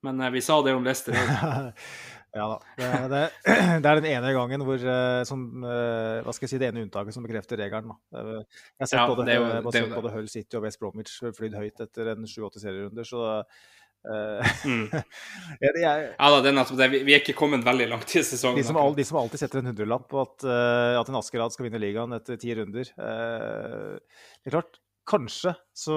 Men 0.06 0.20
uh, 0.22 0.32
vi 0.34 0.42
sa 0.44 0.58
det 0.66 0.74
om 0.74 0.86
Leicester 0.86 1.14
òg. 1.14 1.70
Ja 2.38 2.46
da. 2.52 2.58
Det, 2.78 2.88
det, 3.12 3.22
det 3.82 3.90
er 3.90 3.98
den 4.00 4.08
ene 4.12 4.30
gangen 4.36 4.62
hvor 4.68 4.78
eh, 4.78 5.22
som, 5.26 5.42
eh, 5.66 6.20
Hva 6.22 6.34
skal 6.36 6.46
jeg 6.46 6.52
si, 6.54 6.60
det 6.62 6.68
ene 6.70 6.84
unntaket 6.86 7.16
som 7.16 7.26
bekrefter 7.26 7.58
regelen. 7.60 7.90
Da. 7.90 8.22
Jeg 8.22 8.44
har 8.84 8.92
sett 8.92 9.00
Ja, 9.00 9.08
både, 9.10 9.26
det 9.26 9.36
jo- 9.40 9.48
det 9.48 9.74
det. 9.82 9.88
både 9.98 10.14
Hull 10.14 10.30
City 10.30 10.56
og 10.60 10.64
West 10.68 10.78
Bromwich 10.82 11.18
flydd 11.36 11.58
høyt 11.58 11.82
etter 11.88 12.12
en 12.14 12.28
sju-åtte 12.30 12.62
serierunder, 12.62 13.04
så 13.08 13.24
eh, 13.40 14.52
Mm. 14.64 14.84
ja, 15.60 15.70
er, 15.74 16.02
Ja 16.14 16.28
da, 16.30 16.36
det 16.40 16.52
er 16.52 16.54
nettopp 16.56 16.78
det. 16.78 16.86
Vi, 16.92 17.00
vi 17.08 17.14
er 17.16 17.20
ikke 17.20 17.34
kommet 17.36 17.64
veldig 17.66 17.88
langt 17.90 18.12
i 18.16 18.22
sesongen. 18.24 18.60
de, 18.60 18.64
som 18.68 18.78
all, 18.80 18.94
de 18.96 19.04
som 19.04 19.18
alltid 19.20 19.42
setter 19.42 19.58
en 19.60 19.72
hundrelapp 19.72 20.06
på 20.08 20.20
at, 20.22 20.44
eh, 20.46 20.94
at 21.00 21.10
en 21.10 21.18
Askerad 21.18 21.52
skal 21.52 21.66
vinne 21.66 21.80
ligaen 21.82 22.14
etter 22.16 22.38
ti 22.40 22.54
runder 22.56 22.86
eh, 22.94 23.96
Det 23.98 24.48
er 24.52 24.54
klart, 24.54 24.78
kanskje 25.08 25.52
så, 25.76 25.96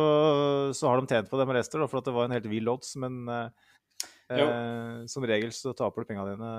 så 0.75 0.87
har 0.89 0.99
de 1.03 1.11
tjent 1.13 1.29
på 1.29 1.37
det 1.39 1.45
med 1.47 1.57
Leicester, 1.59 1.83
for 1.91 2.01
at 2.01 2.09
det 2.09 2.13
var 2.15 2.25
en 2.29 2.35
helt 2.35 2.49
vill 2.51 2.69
odds, 2.73 2.95
men 2.99 3.21
eh, 3.29 3.47
Jo. 3.51 3.70
Eh, 4.35 5.01
som 5.11 5.25
regel 5.27 5.51
så 5.55 5.73
taper 5.77 6.03
du 6.03 6.11
pengene 6.11 6.35
dine 6.35 6.51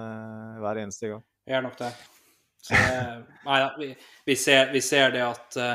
hver 0.62 0.82
eneste 0.82 1.12
gang. 1.12 1.22
Jeg 1.46 1.56
gjør 1.56 1.64
nok 1.68 1.78
det. 1.80 1.92
Så, 2.62 2.78
nei, 2.78 3.56
da, 3.58 3.70
vi, 3.78 3.88
vi, 4.28 4.36
ser, 4.38 4.68
vi 4.70 4.82
ser 4.86 5.10
det 5.10 5.22
at 5.26 5.56
uh, 5.58 5.72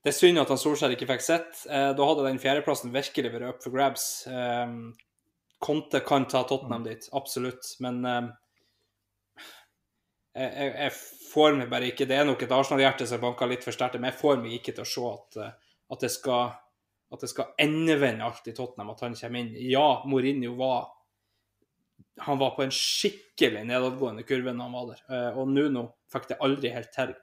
Det 0.00 0.08
er 0.08 0.14
synd 0.16 0.40
at 0.40 0.48
han 0.48 0.60
Solskjær 0.60 0.94
ikke 0.94 1.08
fikk 1.10 1.24
sett. 1.24 1.66
Uh, 1.68 1.90
da 1.96 2.06
hadde 2.08 2.24
den 2.24 2.40
fjerdeplassen 2.40 2.94
virkelig 2.94 3.32
vært 3.34 3.50
up 3.50 3.66
for 3.66 3.74
grabs. 3.74 4.06
Eh, 4.30 4.72
Conte 5.64 6.00
kan 6.00 6.26
ta 6.28 6.42
Tottenham 6.44 6.84
dit, 6.84 7.08
absolutt, 7.12 7.76
men 7.80 8.04
eh, 8.04 8.26
jeg, 10.34 10.72
jeg, 10.74 10.92
får 11.30 11.56
meg 11.56 11.70
bare 11.72 11.88
ikke 11.88 12.06
Det 12.10 12.18
er 12.18 12.26
nok 12.28 12.42
et 12.44 12.52
Arsenal-hjerte 12.52 13.06
som 13.08 13.22
banker 13.22 13.48
litt 13.48 13.64
for 13.64 13.72
sterkt, 13.74 13.96
men 13.96 14.10
jeg 14.10 14.20
får 14.20 14.42
meg 14.42 14.58
ikke 14.58 14.74
til 14.76 14.84
å 14.84 14.90
se 14.90 15.06
at, 15.08 15.38
eh, 15.40 15.78
at 15.94 16.04
det 16.04 16.10
skal 16.12 16.52
at 17.12 17.20
det 17.20 17.28
skal 17.30 17.52
endevende 17.60 18.24
alt 18.24 18.48
i 18.48 18.54
Tottenham, 18.56 18.90
at 18.94 19.00
han 19.04 19.14
kommer 19.18 19.40
inn. 19.44 19.52
Ja, 19.70 20.02
Mourinho 20.08 20.54
var 20.58 20.88
han 22.16 22.38
var 22.38 22.50
på 22.54 22.62
en 22.62 22.70
skikkelig 22.70 23.64
nedadgående 23.66 24.22
kurve 24.22 24.52
når 24.54 24.64
han 24.68 24.74
var 24.76 24.90
der. 24.92 25.00
Eh, 25.10 25.38
Og 25.38 25.48
Nuno 25.50 25.84
fikk 26.12 26.28
det 26.30 26.38
aldri 26.46 26.70
helt 26.70 26.92
til. 26.94 27.14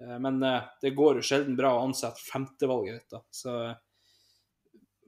Eh, 0.00 0.18
Men 0.20 0.42
eh, 0.42 0.66
det 0.82 0.94
går 0.96 1.16
jo 1.20 1.24
sjelden 1.24 1.56
bra 1.56 1.74
å 1.74 1.84
ansette 1.86 2.20
femtevalget 2.20 2.98
ditt. 2.98 3.10
da. 3.10 3.22
Så, 3.30 3.54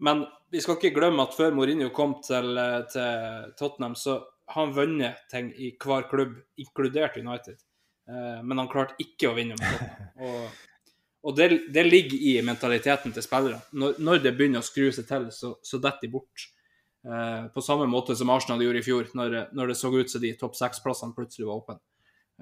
men 0.00 0.24
vi 0.52 0.60
skal 0.60 0.78
ikke 0.78 0.94
glemme 0.96 1.26
at 1.26 1.36
før 1.36 1.52
Mourinho 1.56 1.90
kom 1.92 2.18
til, 2.24 2.56
til 2.92 3.52
Tottenham, 3.58 3.96
så 3.96 4.18
har 4.46 4.66
han 4.66 4.74
vunnet 4.76 5.26
ting 5.32 5.50
i 5.52 5.72
hver 5.84 6.08
klubb, 6.08 6.36
inkludert 6.60 7.16
United. 7.18 7.58
Men 8.06 8.60
han 8.60 8.68
klarte 8.70 8.94
ikke 9.02 9.32
å 9.32 9.34
vinne 9.34 9.56
med 9.58 9.66
Tottenham. 9.66 10.12
Og, 10.28 10.60
og 11.26 11.34
det, 11.34 11.48
det 11.74 11.82
ligger 11.86 12.20
i 12.22 12.36
mentaliteten 12.46 13.14
til 13.14 13.24
spillere. 13.24 13.58
Når, 13.74 13.96
når 13.98 14.20
det 14.22 14.32
begynner 14.38 14.62
å 14.62 14.66
skru 14.66 14.92
seg 14.94 15.08
til, 15.08 15.26
så, 15.34 15.56
så 15.64 15.80
detter 15.82 16.06
de 16.06 16.12
bort. 16.12 16.44
Eh, 17.06 17.46
på 17.54 17.64
samme 17.64 17.88
måte 17.90 18.14
som 18.18 18.30
Arsenal 18.30 18.62
gjorde 18.62 18.78
i 18.78 18.86
fjor, 18.86 19.08
når, 19.18 19.34
når 19.56 19.72
det 19.72 19.78
så 19.78 19.90
ut 19.94 20.10
som 20.10 20.22
de 20.22 20.30
topp 20.38 20.54
seks-plassene 20.58 21.16
plutselig 21.16 21.48
var 21.48 21.64
åpne. 21.64 21.80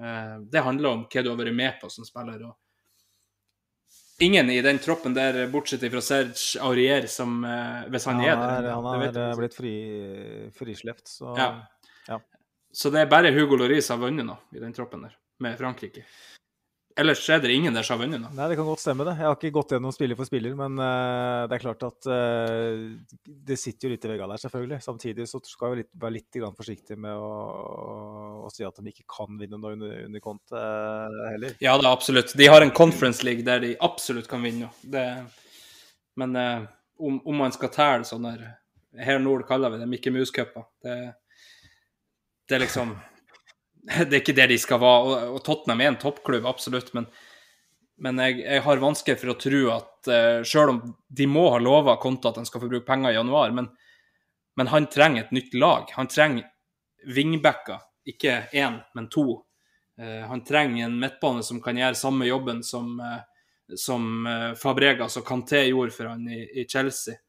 Eh, 0.01 0.35
det 0.53 0.63
handler 0.67 0.91
om 0.91 1.03
hva 1.09 1.23
du 1.25 1.31
har 1.31 1.41
vært 1.41 1.57
med 1.57 1.81
på 1.81 1.89
som 1.93 2.05
spiller. 2.05 2.45
Og 2.45 4.21
ingen 4.25 4.53
i 4.53 4.59
den 4.65 4.81
troppen 4.83 5.17
der, 5.17 5.41
bortsett 5.53 5.85
fra 5.89 6.03
Serge 6.05 6.61
Aurier, 6.65 7.09
som 7.09 7.39
eh, 7.41 7.89
Hvis 7.89 8.05
han, 8.11 8.21
er 8.21 8.37
der. 8.37 8.69
han 8.69 8.85
det 8.85 8.93
er, 8.93 9.01
vet 9.01 9.19
jeg 9.19 9.31
ikke. 9.31 9.41
blitt 9.41 9.59
fri, 9.61 9.75
frislept, 10.61 11.07
så 11.09 11.33
Ja. 11.41 12.21
Så 12.75 12.89
det 12.91 13.05
er 13.05 13.07
bare 13.07 13.29
Hugo 13.31 13.55
Lloris 13.55 13.87
som 13.87 14.01
har 14.01 14.09
vunnet 14.09 14.27
nå, 14.27 14.33
i 14.51 14.59
den 14.59 14.73
troppen 14.75 15.05
der, 15.05 15.13
med 15.39 15.53
Frankrike. 15.55 16.01
Ellers 16.95 17.25
er 17.27 17.41
det 17.43 17.51
ingen 17.51 17.75
der 17.75 17.83
som 17.83 17.97
har 17.97 18.05
vunnet 18.05 18.21
nå. 18.23 18.29
Nei, 18.37 18.45
det 18.47 18.55
kan 18.55 18.67
godt 18.69 18.79
stemme, 18.79 19.03
det. 19.03 19.17
Jeg 19.19 19.27
har 19.27 19.33
ikke 19.35 19.49
gått 19.57 19.73
gjennom 19.75 19.91
spiller 19.91 20.15
for 20.15 20.29
spiller, 20.29 20.53
men 20.55 20.77
uh, 20.79 21.43
det 21.51 21.57
er 21.57 21.63
klart 21.65 21.81
at 21.83 22.07
uh, 22.07 23.25
det 23.49 23.57
sitter 23.59 23.89
jo 23.89 23.91
litt 23.91 24.05
i 24.07 24.11
veggene 24.13 24.31
der, 24.31 24.41
selvfølgelig. 24.45 24.77
Samtidig 24.85 25.25
så 25.27 25.41
skal 25.43 25.73
vi 25.73 25.81
litt, 25.81 25.89
være 25.99 26.15
litt 26.15 26.37
grann 26.39 26.55
forsiktige 26.55 26.95
med 27.03 27.19
å, 27.19 27.31
å, 28.47 28.51
si 28.53 28.63
at 28.63 28.79
de 28.79 28.93
ikke 28.93 29.03
kan 29.11 29.35
vinne 29.41 29.59
noe 29.59 29.75
under, 29.75 29.97
under 30.05 30.23
kont 30.23 30.55
uh, 30.55 31.09
heller. 31.33 31.57
Ja, 31.59 31.73
det 31.75 31.83
er 31.83 31.89
absolutt. 31.91 32.31
De 32.39 32.47
har 32.47 32.63
en 32.63 32.71
conference 32.79 33.27
league 33.27 33.43
der 33.43 33.59
de 33.65 33.73
absolutt 33.83 34.29
kan 34.31 34.45
vinne. 34.47 34.69
Det, 34.79 35.03
men 36.15 36.37
om, 36.39 37.19
om 37.19 37.43
man 37.43 37.51
skal 37.51 37.73
telle 37.75 38.07
sånne 38.07 38.37
her- 38.37 38.53
Her 39.03 39.19
nord 39.19 39.43
kaller 39.43 39.73
vi 39.73 39.81
det 39.81 39.89
Mikke 39.91 40.15
Mus-cuper. 40.15 40.63
Det, 40.79 40.95
det 42.47 42.55
er 42.55 42.63
liksom 42.63 42.95
Det 44.09 44.13
er 44.13 44.21
ikke 44.21 44.35
det 44.35 44.49
de 44.51 44.59
skal 44.61 44.81
være. 44.81 45.29
Og, 45.31 45.39
Tottenham 45.45 45.83
er 45.83 45.93
en 45.93 46.01
toppklubb, 46.01 46.47
absolutt, 46.49 46.91
men, 46.97 47.07
men 48.01 48.21
jeg, 48.23 48.41
jeg 48.43 48.63
har 48.65 48.83
vansker 48.83 49.19
for 49.21 49.33
å 49.33 49.39
tro 49.39 49.63
at 49.75 50.11
uh, 50.11 50.41
selv 50.47 50.73
om 50.73 50.81
de 51.07 51.27
må 51.29 51.47
ha 51.53 51.61
lova 51.61 51.97
Konta 52.01 52.31
at 52.31 52.41
han 52.41 52.49
skal 52.49 52.63
få 52.63 52.71
bruke 52.71 52.87
penger 52.87 53.13
i 53.13 53.19
januar, 53.19 53.53
men, 53.55 53.69
men 54.57 54.71
han 54.73 54.89
trenger 54.91 55.25
et 55.25 55.35
nytt 55.35 55.53
lag. 55.57 55.91
Han 55.99 56.09
trenger 56.11 56.49
vingbacker, 57.15 57.83
ikke 58.09 58.45
én, 58.57 58.81
men 58.97 59.09
to. 59.13 59.41
Uh, 60.01 60.25
han 60.31 60.43
trenger 60.47 60.87
en 60.87 60.99
midtbane 61.01 61.45
som 61.45 61.61
kan 61.63 61.77
gjøre 61.77 61.99
samme 61.99 62.27
jobben 62.29 62.65
som, 62.65 62.97
uh, 62.99 63.21
som 63.79 64.27
Fabregas 64.61 65.17
og 65.21 65.25
Kanté 65.25 65.63
gjorde 65.67 65.93
for 65.93 66.09
han 66.11 66.25
i, 66.29 66.43
i 66.61 66.67
Chelsea. 66.69 67.21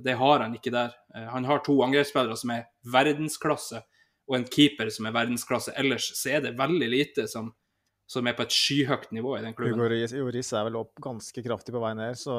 Det 0.00 0.14
har 0.16 0.40
han 0.40 0.54
ikke 0.54 0.70
der. 0.70 0.92
Han 1.34 1.44
har 1.44 1.58
to 1.66 1.74
angrepsspillere 1.84 2.36
som 2.38 2.52
er 2.54 2.62
verdensklasse, 2.94 3.80
og 4.28 4.36
en 4.40 4.44
keeper 4.50 4.90
som 4.90 5.06
er 5.06 5.12
verdensklasse. 5.14 5.74
Ellers 5.78 6.08
så 6.18 6.36
er 6.36 6.40
det 6.48 6.56
veldig 6.58 6.88
lite 6.90 7.28
som, 7.30 7.52
som 8.06 8.26
er 8.26 8.34
på 8.38 8.42
et 8.46 8.54
skyhøyt 8.54 9.12
nivå 9.14 9.36
i 9.38 9.42
den 9.44 9.54
klubben. 9.54 9.78
Hugo 9.78 9.88
Lloris 10.24 10.52
er 10.52 10.64
vel 10.68 10.76
opp 10.82 10.94
ganske 11.02 11.42
kraftig 11.46 11.74
på 11.74 11.82
vei 11.82 11.94
ned, 11.98 12.18
så 12.18 12.34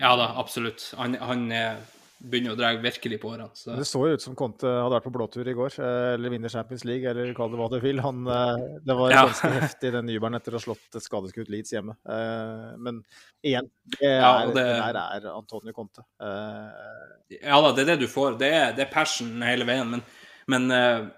Ja 0.00 0.14
da, 0.16 0.30
absolutt. 0.40 0.90
Han, 1.00 1.14
han 1.20 1.46
er, 1.52 1.80
begynner 2.20 2.52
å 2.52 2.58
dra 2.60 2.70
virkelig 2.80 3.16
på 3.22 3.30
årene. 3.32 3.48
Så. 3.56 3.72
Det 3.78 3.86
så 3.88 4.02
jo 4.08 4.16
ut 4.16 4.24
som 4.24 4.34
Conte 4.36 4.68
hadde 4.68 4.92
vært 4.92 5.06
på 5.08 5.12
blåtur 5.14 5.48
i 5.48 5.54
går, 5.56 5.76
eh, 5.80 6.08
eller 6.18 6.32
vinner 6.34 6.52
Champions 6.52 6.84
League, 6.88 7.08
eller 7.08 7.32
kall 7.36 7.52
det 7.52 7.60
hva 7.60 7.68
du 7.72 7.78
vil. 7.80 8.00
Han, 8.04 8.20
eh, 8.28 8.64
det 8.84 8.96
var 8.98 9.10
Ja. 9.14 9.22
ganske 9.30 9.52
heftig, 9.56 9.92
den 9.96 10.08
jubelen 10.12 10.36
etter 10.36 10.52
å 10.52 10.60
ha 10.60 10.64
slått 10.66 10.96
et 11.00 11.04
skadeskutt 11.06 11.48
Leeds 11.52 11.72
hjemme. 11.72 11.96
Eh, 12.04 12.76
Men 12.76 13.02
igjen, 13.44 13.70
det 13.96 14.02
er, 14.08 14.20
Ja, 14.20 14.46
det- 14.46 14.54
der 14.54 15.00
er 15.00 15.30
Antonio 15.36 15.72
Conte. 15.72 16.04
Eh, 16.20 17.38
Ja 17.44 17.60
da, 17.62 17.72
det 17.72 17.84
er 17.88 17.96
det 17.96 18.00
du 18.00 18.06
får. 18.08 18.36
Det 18.38 18.52
er, 18.52 18.72
det 18.72 18.88
er 18.88 18.92
passion 18.92 19.40
hele 19.42 19.64
veien. 19.64 19.88
Men, 19.88 20.02
men 20.48 20.70
eh, 20.70 21.08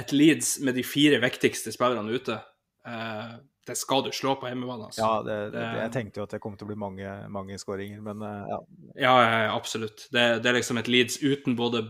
et 0.00 0.12
Leeds 0.12 0.58
med 0.60 0.74
de 0.78 0.84
fire 0.86 1.20
viktigste 1.22 1.72
spillerne 1.74 2.14
ute, 2.14 2.38
eh, 2.86 3.34
det 3.66 3.76
skal 3.80 4.02
du 4.04 4.10
slå 4.12 4.34
på 4.36 4.48
hjemmebane. 4.50 4.90
Altså. 4.90 5.00
Ja, 5.00 5.22
det, 5.24 5.36
det, 5.54 5.64
jeg 5.80 5.92
tenkte 5.94 6.20
jo 6.20 6.26
at 6.26 6.34
det 6.34 6.40
kom 6.44 6.56
til 6.58 6.66
å 6.66 6.70
bli 6.72 6.78
mange, 6.80 7.12
mange 7.32 7.56
skåringer, 7.60 8.02
men 8.04 8.20
eh, 8.26 8.50
ja. 8.50 8.58
Ja, 8.94 9.14
ja, 9.22 9.38
ja, 9.46 9.52
absolutt. 9.54 10.06
Det, 10.12 10.24
det 10.44 10.50
er 10.50 10.58
liksom 10.58 10.80
et 10.80 10.90
Leeds 10.90 11.20
uten 11.24 11.56
både 11.56 11.86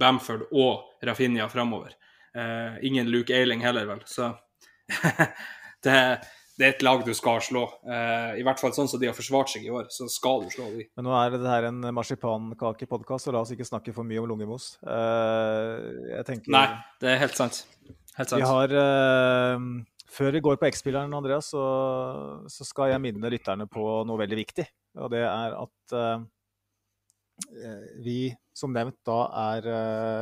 Bamford 0.00 0.46
og 0.50 1.04
Rafinha 1.04 1.48
framover. 1.52 1.92
Eh, 2.34 2.80
ingen 2.86 3.10
Luke 3.12 3.34
Eiling 3.36 3.60
heller, 3.64 3.86
vel. 3.90 4.00
Så 4.08 4.32
det, 5.84 5.98
det 6.60 6.66
er 6.66 6.74
et 6.74 6.82
lag 6.84 7.00
du 7.06 7.12
skal 7.16 7.40
slå. 7.40 7.62
Eh, 7.88 8.40
I 8.40 8.44
hvert 8.44 8.60
fall 8.60 8.74
sånn 8.76 8.88
som 8.90 9.00
de 9.00 9.08
har 9.08 9.16
forsvart 9.16 9.48
seg 9.54 9.64
i 9.64 9.70
år, 9.72 9.86
så 9.92 10.04
skal 10.12 10.42
du 10.44 10.50
slå 10.52 10.66
de. 10.74 10.84
Men 10.98 11.06
nå 11.08 11.14
er 11.16 11.32
det 11.32 11.48
her 11.48 11.68
en 11.70 11.78
marsipankakepodkast, 11.96 13.26
så 13.26 13.32
la 13.32 13.40
oss 13.40 13.52
ikke 13.54 13.68
snakke 13.68 13.94
for 13.96 14.04
mye 14.04 14.20
om 14.20 14.28
lungemos. 14.28 14.74
Eh, 14.84 15.78
jeg 16.10 16.26
tenker 16.28 16.52
Nei, 16.52 16.66
det 17.00 17.14
er 17.14 17.22
helt 17.22 17.38
sant. 17.38 17.62
Helt 18.18 18.28
sant. 18.28 18.36
Vi 18.42 18.50
har 18.50 18.74
eh, 18.82 19.64
Før 20.12 20.36
vi 20.36 20.42
går 20.44 20.60
på 20.60 20.68
X-spilleren, 20.68 21.16
Andreas, 21.16 21.48
så, 21.54 21.64
så 22.52 22.68
skal 22.68 22.92
jeg 22.92 23.04
minne 23.06 23.32
lytterne 23.32 23.64
på 23.70 23.86
noe 24.04 24.20
veldig 24.20 24.40
viktig. 24.42 24.68
Og 25.00 25.08
det 25.14 25.24
er 25.24 25.56
at 25.56 25.96
eh, 25.96 26.28
vi 28.04 28.18
som 28.52 28.74
nevnt 28.76 28.98
da 29.08 29.22
er 29.48 29.66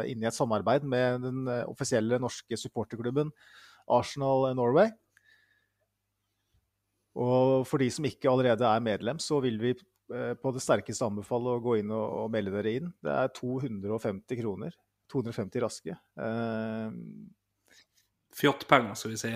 inne 0.06 0.22
i 0.22 0.28
et 0.30 0.36
samarbeid 0.36 0.84
med 0.86 1.24
den 1.24 1.48
offisielle 1.66 2.20
norske 2.22 2.54
supporterklubben 2.60 3.32
Arsenal 3.90 4.52
Norway. 4.54 4.92
Og 7.18 7.66
for 7.66 7.82
de 7.82 7.88
som 7.92 8.06
ikke 8.06 8.30
allerede 8.30 8.66
er 8.66 8.84
medlem, 8.84 9.18
så 9.22 9.40
vil 9.42 9.58
vi 9.60 9.72
eh, 9.74 10.34
på 10.38 10.52
det 10.54 10.62
sterkeste 10.62 11.06
anbefale 11.08 11.56
å 11.56 11.62
gå 11.62 11.80
inn 11.80 11.90
og, 11.90 12.06
og 12.24 12.30
melde 12.34 12.54
dere 12.54 12.76
inn. 12.78 12.92
Det 13.04 13.14
er 13.14 13.32
250 13.34 14.40
kroner. 14.42 14.76
250 15.08 15.62
raske. 15.64 15.94
Uh, 16.20 16.92
Fjottpenger, 18.36 18.92
skal 18.98 19.14
vi 19.14 19.20
si. 19.20 19.30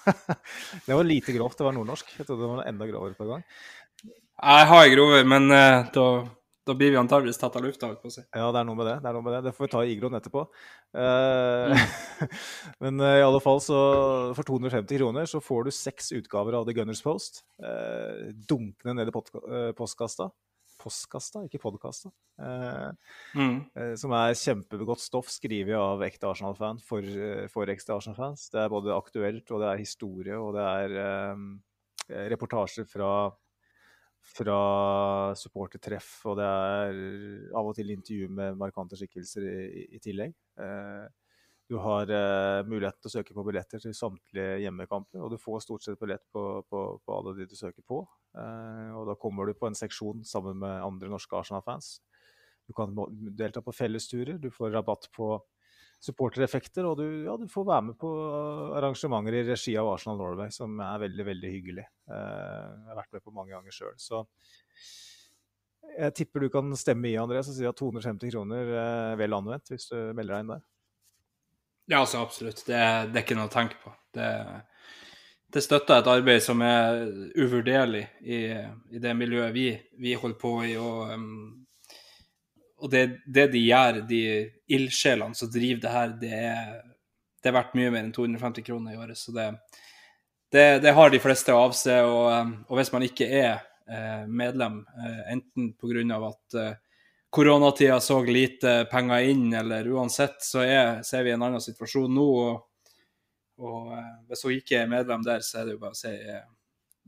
det 0.86 0.96
var 0.96 1.06
lite 1.06 1.34
grovt, 1.36 1.60
det 1.60 1.68
var 1.68 1.76
nordnorsk. 1.76 2.10
Jeg 2.18 2.26
trodde 2.26 2.42
det 2.42 2.50
var 2.50 2.64
enda 2.66 2.88
grovere 2.90 3.14
på 3.14 3.28
gang. 3.28 3.44
Jeg 4.02 4.66
har 4.72 4.90
grover, 4.96 5.28
men 5.30 5.46
uh, 5.54 5.86
da, 5.94 6.06
da 6.70 6.76
blir 6.78 6.92
vi 6.94 6.98
antageligvis 7.00 7.40
tatt 7.40 7.56
av 7.58 7.64
lufta. 7.64 7.88
ut 7.90 8.02
på 8.02 8.10
å 8.10 8.12
si. 8.14 8.22
Ja, 8.36 8.50
det 8.54 8.60
er 8.60 8.66
noe 8.68 8.78
med 8.78 8.86
det. 8.86 8.98
Det, 9.02 9.08
er 9.10 9.16
noe 9.16 9.26
med 9.26 9.34
det. 9.34 9.40
det 9.48 9.52
får 9.56 9.66
vi 9.66 9.70
ta 9.72 9.80
i 9.82 9.94
Igron 9.94 10.18
etterpå. 10.18 10.44
Eh, 11.02 11.86
men 12.84 13.02
uh, 13.02 13.16
i 13.18 13.24
alle 13.24 13.40
fall 13.42 13.58
så 13.64 13.80
for 14.36 14.46
250 14.46 15.00
kroner 15.00 15.26
så 15.30 15.42
får 15.42 15.66
du 15.66 15.72
seks 15.74 16.12
utgaver 16.20 16.60
av 16.60 16.68
The 16.68 16.76
Gunners 16.78 17.02
Post. 17.02 17.42
Uh, 17.62 18.30
dunkende 18.46 19.00
ned 19.00 19.10
i 19.10 19.16
Postkasta? 19.16 19.74
postkassa. 19.78 20.30
Postkassa, 20.80 21.42
ikke 21.44 21.60
podkasta. 21.60 22.08
Mm. 23.36 23.58
som 24.00 24.14
er 24.16 24.30
kjempegodt 24.38 25.02
stoff 25.02 25.28
skrevet 25.28 25.76
av 25.76 26.00
ekte 26.06 26.24
Arsenal-fan 26.30 26.78
for, 26.80 27.04
for 27.52 27.68
ekte 27.68 27.92
Arsenal-fans. 27.92 28.46
Det 28.54 28.62
er 28.62 28.72
både 28.72 28.94
aktuelt, 28.96 29.44
og 29.52 29.60
det 29.60 29.68
er 29.68 29.82
historie, 29.82 30.38
og 30.40 30.56
det 30.56 30.64
er 30.64 32.24
reportasjer 32.32 32.88
fra 32.88 33.10
fra 34.20 35.34
supportertreff, 35.38 36.10
og 36.30 36.36
det 36.38 36.46
er 36.46 37.00
av 37.56 37.70
og 37.70 37.74
til 37.76 37.92
intervju 37.94 38.28
med 38.36 38.58
markante 38.60 38.98
skikkelser 38.98 39.46
i, 39.48 39.56
i, 39.82 39.86
i 39.96 40.02
tillegg. 40.02 40.36
Eh, 40.60 41.08
du 41.70 41.76
har 41.78 42.10
eh, 42.10 42.60
muligheten 42.66 42.98
til 42.98 43.10
å 43.10 43.12
søke 43.12 43.34
på 43.34 43.44
billetter 43.46 43.82
til 43.82 43.94
samtlige 43.94 44.58
hjemmekamper, 44.64 45.22
og 45.22 45.30
du 45.30 45.38
får 45.38 45.62
stort 45.62 45.84
sett 45.84 46.00
billett 46.00 46.24
på, 46.34 46.42
på, 46.66 46.80
på 46.98 47.14
alle 47.16 47.36
de 47.38 47.46
du 47.46 47.54
søker 47.54 47.84
på. 47.86 48.00
Eh, 48.34 48.90
og 48.98 49.06
da 49.06 49.14
kommer 49.18 49.46
du 49.46 49.54
på 49.54 49.68
en 49.70 49.78
seksjon 49.78 50.24
sammen 50.26 50.58
med 50.64 50.82
andre 50.82 51.10
norske 51.12 51.38
Arsenal-fans. 51.38 52.00
Du 52.66 52.74
kan 52.74 52.94
delta 53.38 53.62
på 53.62 53.74
fellesturer, 53.74 54.36
du 54.42 54.50
får 54.54 54.74
rabatt 54.74 55.08
på 55.14 55.36
supportereffekter, 56.00 56.86
og 56.88 56.96
du, 57.00 57.04
ja, 57.26 57.34
du 57.36 57.44
får 57.50 57.66
være 57.68 57.86
med 57.90 57.98
på 58.00 58.10
arrangementer 58.78 59.36
i 59.36 59.44
regi 59.50 59.74
av 59.76 59.90
Arsenal 59.92 60.16
Norway, 60.20 60.52
som 60.54 60.78
er 60.80 61.02
veldig, 61.02 61.26
veldig 61.28 61.52
hyggelig. 61.52 61.84
Eh, 62.08 62.16
jeg 62.16 62.92
har 62.92 63.00
vært 63.02 63.12
med 63.16 63.24
på 63.26 63.34
mange 63.36 63.52
ganger 63.52 63.76
sjøl. 63.76 63.94
Så 64.00 64.22
jeg 65.90 66.16
tipper 66.16 66.46
du 66.46 66.48
kan 66.52 66.72
stemme 66.78 67.10
i, 67.10 67.18
Andreas, 67.20 67.50
og 67.52 67.58
si 67.58 67.68
at 67.68 67.76
250 67.76 68.32
kroner 68.32 68.72
er 68.80 69.20
vel 69.20 69.36
anvendt, 69.36 69.72
hvis 69.74 69.90
du 69.92 69.98
melder 70.16 70.36
deg 70.36 70.44
inn 70.44 70.54
der. 70.54 70.66
Ja, 71.90 72.00
altså 72.00 72.20
absolutt. 72.22 72.62
Det, 72.64 72.80
det 73.10 73.18
er 73.18 73.24
ikke 73.24 73.36
noe 73.36 73.50
å 73.50 73.52
tenke 73.52 73.80
på. 73.82 73.92
Det, 74.14 74.28
det 75.52 75.62
støtter 75.64 76.00
et 76.00 76.10
arbeid 76.12 76.44
som 76.44 76.62
er 76.64 77.02
uvurderlig 77.34 78.04
i, 78.22 78.44
i 78.94 79.02
det 79.02 79.14
miljøet 79.18 79.52
vi, 79.52 79.72
vi 79.98 80.14
holder 80.14 80.38
på 80.40 80.52
i. 80.68 80.76
Og, 80.78 81.10
um, 81.10 81.66
og 82.80 82.90
det, 82.92 83.04
det 83.26 83.46
de 83.52 83.60
gjør, 83.62 84.00
de 84.08 84.22
ildsjelene 84.72 85.36
som 85.36 85.50
driver 85.52 85.82
det 85.82 85.94
her, 85.94 86.12
det 86.20 86.32
er, 86.36 86.74
det 87.40 87.50
er 87.50 87.56
verdt 87.56 87.76
mye 87.76 87.92
mer 87.92 88.04
enn 88.04 88.12
250 88.16 88.66
kroner 88.66 88.94
i 88.94 89.00
året. 89.00 89.18
Så 89.18 89.34
det, 89.36 89.48
det, 90.52 90.66
det 90.84 90.94
har 90.96 91.12
de 91.12 91.20
fleste 91.22 91.54
å 91.54 91.64
avse. 91.66 91.96
Og, 92.06 92.22
um, 92.32 92.54
og 92.68 92.80
hvis 92.80 92.92
man 92.94 93.04
ikke 93.06 93.28
er 93.28 93.52
eh, 93.90 94.22
medlem, 94.28 94.80
eh, 95.04 95.32
enten 95.34 95.72
pga. 95.80 96.20
at 96.28 96.58
eh, 96.60 96.78
koronatida 97.30 98.00
så 98.00 98.22
lite 98.24 98.84
penger 98.90 99.28
inn, 99.30 99.52
eller 99.54 99.88
uansett, 99.88 100.40
så 100.42 100.64
er, 100.64 101.02
så 101.02 101.20
er 101.20 101.28
vi 101.28 101.34
en 101.36 101.42
annen 101.42 101.62
situasjon 101.62 102.14
nå. 102.14 102.28
Og, 102.46 102.64
og 103.60 103.92
hvis 104.28 104.46
hun 104.46 104.56
ikke 104.56 104.80
er 104.82 104.90
medlem 104.90 105.22
der, 105.26 105.44
så 105.44 105.60
er 105.60 105.68
det 105.68 105.76
jo 105.76 105.82
bare 105.84 105.96
å 105.96 106.00
si 106.00 106.16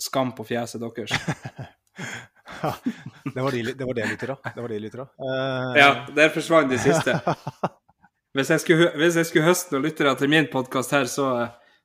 skam 0.02 0.34
på 0.36 0.44
fjeset 0.46 0.82
deres. 0.82 1.16
det 3.34 3.42
var 3.42 3.54
de, 3.54 3.62
det 3.72 3.86
var 3.86 3.98
det. 3.98 4.08
Det 4.20 4.60
var 4.62 4.68
det 4.68 4.80
lyttere. 4.82 5.06
Uh... 5.20 5.72
Ja, 5.78 5.88
der 6.16 6.32
forsvant 6.34 6.72
de 6.72 6.80
siste. 6.82 7.16
Hvis 8.36 8.48
jeg 8.48 8.62
skulle, 8.62 8.86
hvis 8.96 9.16
jeg 9.20 9.28
skulle 9.28 9.44
høste 9.44 9.74
noen 9.74 9.84
lyttere 9.84 10.14
til 10.16 10.30
min 10.32 10.46
podkast 10.48 10.94
her, 10.96 11.04
så, 11.04 11.26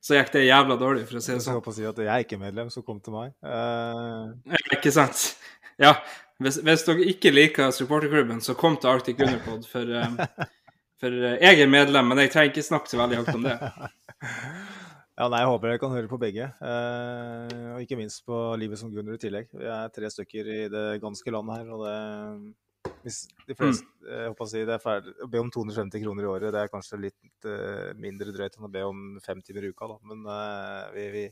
så 0.00 0.14
gikk 0.16 0.30
det 0.32 0.46
jævla 0.46 0.78
dårlig, 0.80 1.02
for 1.04 1.18
å 1.18 1.20
si 1.20 1.34
det 1.34 1.42
sånn. 1.44 1.58
å 1.60 1.74
si 1.76 1.84
at 1.84 2.00
jeg 2.00 2.08
er 2.08 2.24
ikke 2.24 2.38
medlem, 2.40 2.70
så 2.72 2.80
kom 2.86 3.02
til 3.04 3.12
meg. 3.12 3.34
Uh... 3.44 4.32
Ja, 4.48 4.62
Ikke 4.78 4.92
sant? 4.96 5.26
Ja. 5.76 5.92
Hvis, 6.40 6.56
hvis 6.64 6.86
dere 6.86 7.04
ikke 7.12 7.34
liker 7.34 7.74
supporterklubben, 7.76 8.40
så 8.40 8.56
kom 8.56 8.78
til 8.80 8.94
Arctic 8.94 9.20
Underpod, 9.20 9.68
for, 9.68 9.92
um, 9.92 10.16
for 11.02 11.20
eh, 11.20 11.36
jeg 11.42 11.60
er 11.66 11.70
medlem, 11.70 12.08
men 12.08 12.22
jeg 12.22 12.32
trenger 12.32 12.54
ikke 12.54 12.68
snakke 12.70 12.94
så 12.94 13.02
veldig 13.02 13.20
høyt 13.20 13.34
om 13.34 13.44
det. 13.44 13.58
Ja, 15.18 15.26
nei, 15.26 15.40
Jeg 15.42 15.50
håper 15.50 15.72
dere 15.72 15.82
kan 15.82 15.90
høre 15.90 16.08
på 16.10 16.20
begge, 16.22 16.44
eh, 16.62 17.54
og 17.74 17.82
ikke 17.82 17.98
minst 17.98 18.22
på 18.26 18.36
Livet 18.60 18.78
som 18.78 18.92
Gunnar 18.94 19.18
i 19.18 19.22
tillegg. 19.22 19.48
Vi 19.50 19.66
er 19.66 19.90
tre 19.90 20.10
stykker 20.14 20.50
i 20.54 20.58
det 20.70 20.86
ganske 21.02 21.32
landet 21.34 21.58
her, 21.58 21.72
og 21.74 21.82
det 21.82 21.96
hvis 23.02 23.18
de 23.46 23.56
fleste, 23.56 23.86
jeg 24.04 24.30
håper 24.30 24.44
å 24.44 24.50
si 24.50 24.62
det 24.66 24.74
er 24.74 24.82
ferdig, 24.82 25.14
Å 25.24 25.28
be 25.30 25.40
om 25.42 25.50
250 25.52 26.02
kroner 26.02 26.26
i 26.26 26.30
året 26.30 26.54
det 26.54 26.60
er 26.62 26.70
kanskje 26.72 27.00
litt 27.00 27.48
eh, 27.48 27.90
mindre 28.00 28.34
drøyt 28.34 28.58
enn 28.58 28.68
å 28.68 28.72
be 28.72 28.84
om 28.86 29.02
fem 29.24 29.40
timer 29.44 29.66
i 29.66 29.72
uka, 29.72 29.88
da. 29.90 29.98
Men 30.10 30.24
eh, 30.34 30.84
vi, 30.94 31.04
vi, 31.14 31.24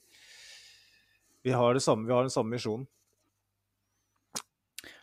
vi, 1.49 1.55
har 1.55 1.77
det 1.77 1.85
samme, 1.85 2.07
vi 2.09 2.15
har 2.15 2.27
den 2.27 2.35
samme 2.35 2.55
misjonen. 2.55 2.87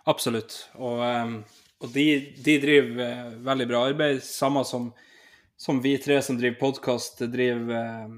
Absolutt. 0.10 0.58
Og, 0.76 1.00
ehm, 1.06 1.38
og 1.84 1.94
de, 1.96 2.06
de 2.44 2.60
driver 2.64 3.06
eh, 3.06 3.34
veldig 3.48 3.70
bra 3.72 3.86
arbeid, 3.92 4.24
samme 4.26 4.66
som, 4.68 4.92
som 5.60 5.80
vi 5.84 5.96
tre 6.02 6.20
som 6.26 6.40
driver 6.40 6.60
podkast, 6.66 7.24
driver 7.32 7.76
eh, 7.80 8.18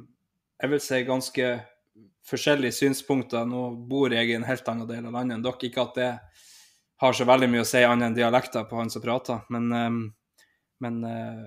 Jeg 0.62 0.72
vil 0.72 0.82
si 0.84 1.02
ganske 1.08 1.50
forskjellige 2.26 2.78
synspunkter. 2.80 3.46
Nå 3.48 3.68
bor 3.90 4.14
jeg 4.14 4.32
i 4.32 4.38
en 4.38 4.48
helt 4.48 4.68
annen 4.72 4.90
del 4.90 5.06
av 5.06 5.18
landet 5.18 5.38
enn 5.38 5.46
dere. 5.46 5.68
Ikke 5.68 5.84
at 5.84 6.00
det 6.00 6.12
har 7.04 7.18
så 7.18 7.28
veldig 7.28 7.50
mye 7.52 7.66
å 7.66 7.68
si 7.68 7.84
annet 7.84 8.10
enn 8.10 8.18
dialekter 8.18 8.68
på 8.70 8.80
han 8.80 8.92
som 8.92 9.04
prater. 9.04 9.44
Men, 9.54 9.72
eh, 9.72 9.98
men 10.86 11.02
eh, 11.10 11.44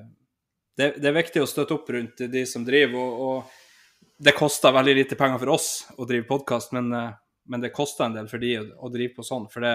det, 0.79 0.93
det, 0.99 1.09
er 1.09 1.17
viktig 1.17 1.43
å 1.43 1.49
støtte 1.49 1.79
opp 1.79 1.89
rundt 1.95 2.21
de 2.31 2.45
som 2.47 2.67
driver. 2.67 2.99
Og, 2.99 3.25
og 3.29 4.19
det 4.19 4.37
koster 4.37 4.75
veldig 4.75 4.97
lite 5.01 5.19
penger 5.19 5.41
for 5.41 5.55
oss 5.57 5.71
å 5.97 6.07
drive 6.09 6.27
podkast, 6.29 6.75
men, 6.77 6.93
eh, 6.93 7.11
men, 7.49 7.65
det 7.65 7.75
koster 7.75 8.07
en 8.07 8.19
del 8.19 8.29
for 8.31 8.43
de 8.43 8.57
å, 8.61 8.67
å 8.85 8.93
drive 8.93 9.17
på 9.17 9.27
sånn. 9.27 9.49
For 9.53 9.65
det, 9.65 9.75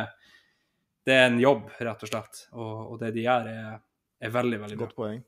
det, 1.07 1.17
er 1.17 1.29
en 1.31 1.41
jobb, 1.41 1.67
rett 1.79 2.05
og 2.05 2.13
slett. 2.13 2.45
Og, 2.53 2.73
og 2.93 2.97
det 3.01 3.13
de 3.17 3.25
gjør, 3.25 3.49
er, 3.49 3.77
er 4.21 4.35
veldig, 4.37 4.63
veldig 4.65 4.79
bra. 4.79 4.87
Godt 4.87 4.99
poeng. 4.99 5.21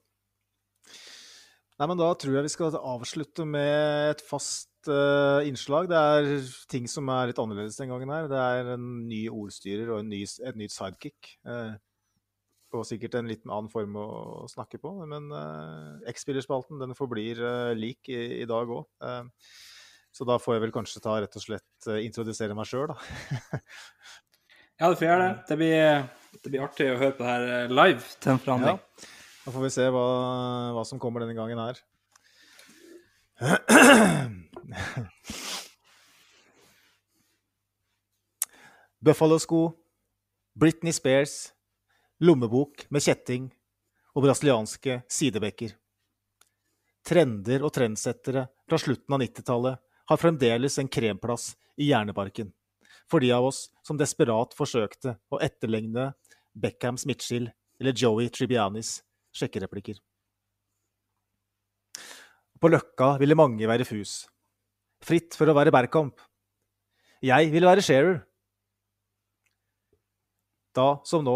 Nei, 1.76 1.88
men 1.92 2.00
Da 2.00 2.14
tror 2.16 2.38
jeg 2.38 2.46
vi 2.46 2.54
skal 2.54 2.78
avslutte 2.80 3.44
med 3.48 4.14
et 4.14 4.22
fast 4.24 4.88
uh, 4.88 5.44
innslag. 5.44 5.90
Det 5.92 5.98
er 6.00 6.28
ting 6.72 6.86
som 6.88 7.10
er 7.12 7.32
litt 7.32 7.40
annerledes 7.42 7.80
den 7.82 7.92
gangen 7.92 8.14
her. 8.14 8.30
Det 8.32 8.40
er 8.40 8.70
en 8.78 8.86
ny 9.10 9.26
ordstyrer 9.28 9.92
og 9.98 10.06
ny, 10.08 10.22
et 10.24 10.60
nytt 10.60 10.72
sidekick. 10.72 11.34
Uh, 11.44 11.76
og 12.76 12.84
sikkert 12.88 13.18
en 13.20 13.28
litt 13.28 13.44
annen 13.44 13.68
form 13.72 13.98
å 14.00 14.08
snakke 14.52 14.80
på. 14.80 14.94
Men 15.12 15.28
uh, 15.36 16.00
X-spillerspalten 16.12 16.80
den 16.80 16.96
forblir 16.96 17.44
lik 17.76 18.08
i, 18.12 18.22
i 18.44 18.48
dag 18.48 18.72
òg. 18.72 18.88
så 20.16 20.28
da 20.28 20.40
får 20.40 20.56
jeg 20.56 20.64
vel 20.64 20.74
kanskje 20.76 21.04
ta 21.04 21.18
rett 21.20 21.36
og 21.36 21.44
slett 21.44 21.90
introdusere 22.00 22.56
meg 22.56 22.68
sjøl, 22.70 22.94
da. 22.94 23.60
ja, 24.80 24.88
du 24.88 24.96
får 24.96 25.10
gjøre 25.10 25.28
det. 25.28 25.34
Det 25.52 25.60
blir, 25.60 26.08
det 26.40 26.54
blir, 26.54 26.64
artig 26.70 26.90
å 26.94 27.00
høre 27.04 27.18
på 27.18 27.28
det 27.28 27.36
her 27.36 27.76
live 27.84 28.16
til 28.24 28.36
en 28.36 28.44
forandring. 28.48 28.80
Ja. 28.80 29.12
Da 29.46 29.52
får 29.54 29.62
vi 29.62 29.70
se 29.70 29.86
hva, 29.94 30.06
hva 30.74 30.82
som 30.90 30.98
kommer 31.02 31.22
denne 31.22 31.38
gangen 31.38 31.60
her. 31.62 31.78
Buffalo-sko, 39.06 39.70
Britney 40.58 40.94
Spears, 40.98 41.54
lommebok 42.26 42.88
med 42.90 43.06
kjetting 43.06 43.54
og 44.16 44.26
brasilianske 44.26 45.04
sidebekker. 45.12 45.78
Trender 47.06 47.62
og 47.62 47.70
trendsettere 47.76 48.48
fra 48.66 48.78
slutten 48.82 49.14
av 49.14 49.22
90-tallet 49.22 49.78
har 50.10 50.22
fremdeles 50.22 50.80
en 50.82 50.90
kremplass 50.90 51.52
i 51.78 51.92
hjerneparken 51.92 52.50
for 53.12 53.22
de 53.22 53.32
av 53.32 53.46
oss 53.46 53.70
som 53.86 53.98
desperat 53.98 54.56
forsøkte 54.58 55.18
å 55.30 55.40
etterligne 55.44 56.14
Beckhams 56.58 57.06
midtskill 57.06 57.52
eller 57.80 57.94
Joey 57.94 58.32
Tribianis 58.34 59.04
sjekkereplikker. 59.36 60.00
På 62.60 62.72
Løkka 62.72 63.16
ville 63.20 63.38
mange 63.38 63.68
være 63.68 63.88
Fus. 63.88 64.24
Fritt 65.04 65.36
for 65.38 65.52
å 65.52 65.56
være 65.58 65.74
Berkamp. 65.76 66.22
Jeg 67.26 67.52
ville 67.52 67.68
være 67.68 67.84
Shearer. 67.84 68.22
Da 70.76 70.88
som 71.08 71.24
nå 71.24 71.36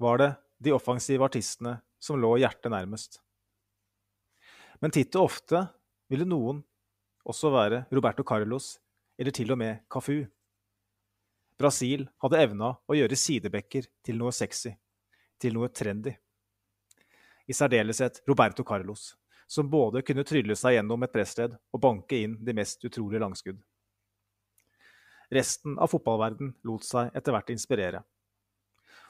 var 0.00 0.20
det 0.20 0.30
de 0.64 0.74
offensive 0.76 1.24
artistene 1.24 1.78
som 2.00 2.20
lå 2.20 2.36
hjertet 2.40 2.70
nærmest. 2.72 3.18
Men 4.80 4.94
titt 4.94 5.16
og 5.18 5.28
ofte 5.32 5.64
ville 6.12 6.28
noen 6.28 6.62
også 7.28 7.50
være 7.52 7.82
Roberto 7.92 8.24
Carlos 8.24 8.76
eller 9.18 9.34
til 9.34 9.50
og 9.52 9.58
med 9.60 9.82
Cafu. 9.90 10.22
Brasil 11.58 12.06
hadde 12.22 12.40
evna 12.44 12.76
å 12.86 12.94
gjøre 12.94 13.18
sidebekker 13.18 13.88
til 14.06 14.20
noe 14.20 14.30
sexy, 14.32 14.70
til 15.42 15.56
noe 15.58 15.72
trendy 15.74 16.14
i 17.48 17.56
særdeleshet 17.56 18.22
Roberto 18.28 18.64
Carlos, 18.64 19.16
som 19.46 19.70
både 19.70 20.02
kunne 20.04 20.24
trylle 20.28 20.56
seg 20.56 20.76
gjennom 20.76 21.02
et 21.02 21.12
pressledd 21.12 21.56
og 21.56 21.80
banke 21.80 22.20
inn 22.20 22.36
de 22.44 22.54
mest 22.56 22.84
utrolige 22.84 23.22
langskudd. 23.22 23.58
Resten 25.32 25.76
av 25.80 25.90
fotballverden 25.92 26.54
lot 26.68 26.84
seg 26.84 27.12
etter 27.16 27.34
hvert 27.34 27.52
inspirere. 27.52 28.02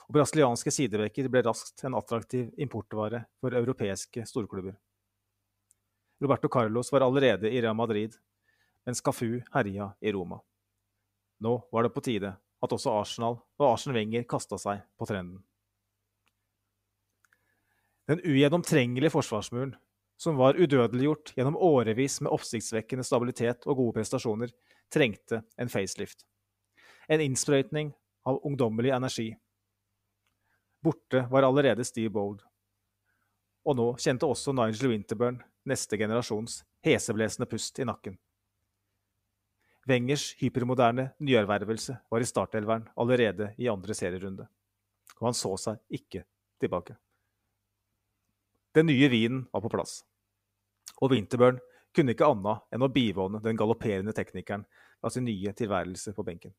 Og 0.08 0.16
brasilianske 0.16 0.72
sidevekker 0.72 1.28
ble 1.30 1.42
raskt 1.46 1.84
en 1.84 1.98
attraktiv 1.98 2.48
importvare 2.58 3.24
for 3.42 3.54
europeiske 3.54 4.24
storklubber. 4.26 4.78
Roberto 6.22 6.48
Carlos 6.50 6.90
var 6.92 7.06
allerede 7.06 7.50
i 7.50 7.60
Real 7.62 7.76
Madrid, 7.78 8.16
mens 8.86 9.02
Cafu 9.04 9.40
herja 9.52 9.92
i 10.00 10.12
Roma. 10.12 10.40
Nå 11.38 11.58
var 11.70 11.86
det 11.86 11.94
på 11.94 12.02
tide 12.02 12.32
at 12.34 12.72
også 12.74 12.94
Arsenal 12.98 13.38
og 13.58 13.68
Arsen 13.68 13.94
Wenger 13.94 14.26
kasta 14.26 14.58
seg 14.58 14.82
på 14.98 15.06
trenden. 15.06 15.42
Den 18.08 18.20
ugjennomtrengelige 18.24 19.12
forsvarsmuren, 19.12 19.74
som 20.16 20.36
var 20.40 20.56
udødeliggjort 20.56 21.34
gjennom 21.36 21.56
årevis 21.60 22.20
med 22.24 22.32
oppsiktsvekkende 22.32 23.04
stabilitet 23.04 23.66
og 23.68 23.76
gode 23.76 23.98
prestasjoner, 23.98 24.52
trengte 24.88 25.42
en 25.60 25.68
facelift. 25.68 26.24
En 27.08 27.20
innsprøytning 27.20 27.92
av 28.24 28.40
ungdommelig 28.48 28.94
energi. 28.96 29.28
Borte 30.80 31.26
var 31.30 31.44
allerede 31.44 31.84
Steve 31.84 32.10
Bold. 32.14 32.40
Og 33.68 33.76
nå 33.76 33.86
kjente 34.00 34.26
også 34.26 34.54
Nigel 34.56 34.88
Winterburn 34.94 35.42
neste 35.68 35.98
generasjons 36.00 36.62
heseblesende 36.86 37.48
pust 37.50 37.78
i 37.78 37.86
nakken. 37.88 38.16
Wengers 39.88 40.30
hypermoderne 40.40 41.10
nyervervelse 41.20 41.98
var 42.08 42.24
i 42.24 42.28
startelveren 42.28 42.88
allerede 42.96 43.52
i 43.60 43.68
andre 43.68 43.96
serierunde, 43.96 44.48
og 45.18 45.28
han 45.28 45.36
så 45.36 45.52
seg 45.60 46.00
ikke 46.00 46.24
tilbake. 46.60 46.96
Den 48.78 48.86
nye 48.86 49.08
vinen 49.10 49.42
var 49.50 49.64
på 49.64 49.72
plass. 49.72 50.04
Og 51.02 51.10
Winterburn 51.10 51.58
kunne 51.96 52.14
ikke 52.14 52.28
anna 52.30 52.60
enn 52.70 52.84
å 52.84 52.90
bivåne 52.92 53.40
den 53.42 53.58
galopperende 53.58 54.14
teknikeren 54.14 54.62
av 55.02 55.10
sin 55.14 55.26
nye 55.26 55.50
tilværelse 55.56 56.14
på 56.14 56.24
benken. 56.26 56.54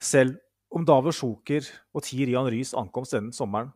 Selv 0.00 0.38
om 0.72 0.86
Davor 0.88 1.12
Sjoker 1.12 1.66
og 1.92 2.04
Tir 2.06 2.30
Jan 2.32 2.48
Rys 2.48 2.72
ankomst 2.76 3.16
denne 3.16 3.34
sommeren 3.36 3.74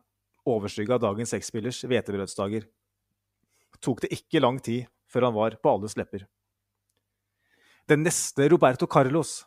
overskygga 0.49 0.97
dagens 0.99 1.33
X-spillers 1.37 1.83
hvetebrødsdager, 1.85 2.65
tok 3.83 4.03
det 4.03 4.13
ikke 4.17 4.41
lang 4.41 4.59
tid 4.63 4.87
før 5.11 5.29
han 5.29 5.35
var 5.35 5.57
på 5.61 5.75
alles 5.77 5.97
lepper. 5.99 6.25
Den 7.87 8.05
neste 8.07 8.47
Roberto 8.49 8.87
Carlos 8.87 9.41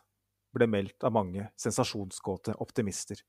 ble 0.55 0.67
meldt 0.69 1.03
av 1.03 1.13
mange 1.13 1.49
sensasjonskåte 1.59 2.55
optimister 2.63 3.19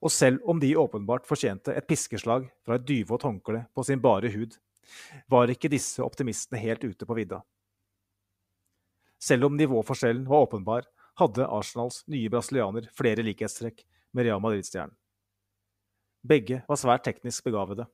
og 0.00 0.12
selv 0.12 0.42
om 0.48 0.60
de 0.60 0.74
åpenbart 0.78 1.26
fortjente 1.28 1.74
et 1.76 1.86
piskeslag 1.88 2.48
fra 2.66 2.76
et 2.78 2.86
dyvått 2.86 3.24
håndkle 3.26 3.64
på 3.74 3.84
sin 3.86 4.02
bare 4.02 4.30
hud, 4.34 4.56
var 5.30 5.50
ikke 5.50 5.70
disse 5.72 6.02
optimistene 6.02 6.60
helt 6.60 6.84
ute 6.84 7.06
på 7.06 7.16
vidda. 7.16 7.40
Selv 9.22 9.46
om 9.46 9.56
nivåforskjellen 9.56 10.26
var 10.28 10.48
åpenbar, 10.48 10.88
hadde 11.20 11.46
Arsenals 11.46 12.02
nye 12.10 12.30
brasilianer 12.32 12.88
flere 12.96 13.22
likhetstrekk 13.22 13.84
med 14.12 14.26
Real 14.26 14.42
Madrid-stjernen. 14.42 14.96
Begge 16.22 16.62
var 16.68 16.78
svært 16.78 17.04
teknisk 17.06 17.44
begavede. 17.46 17.86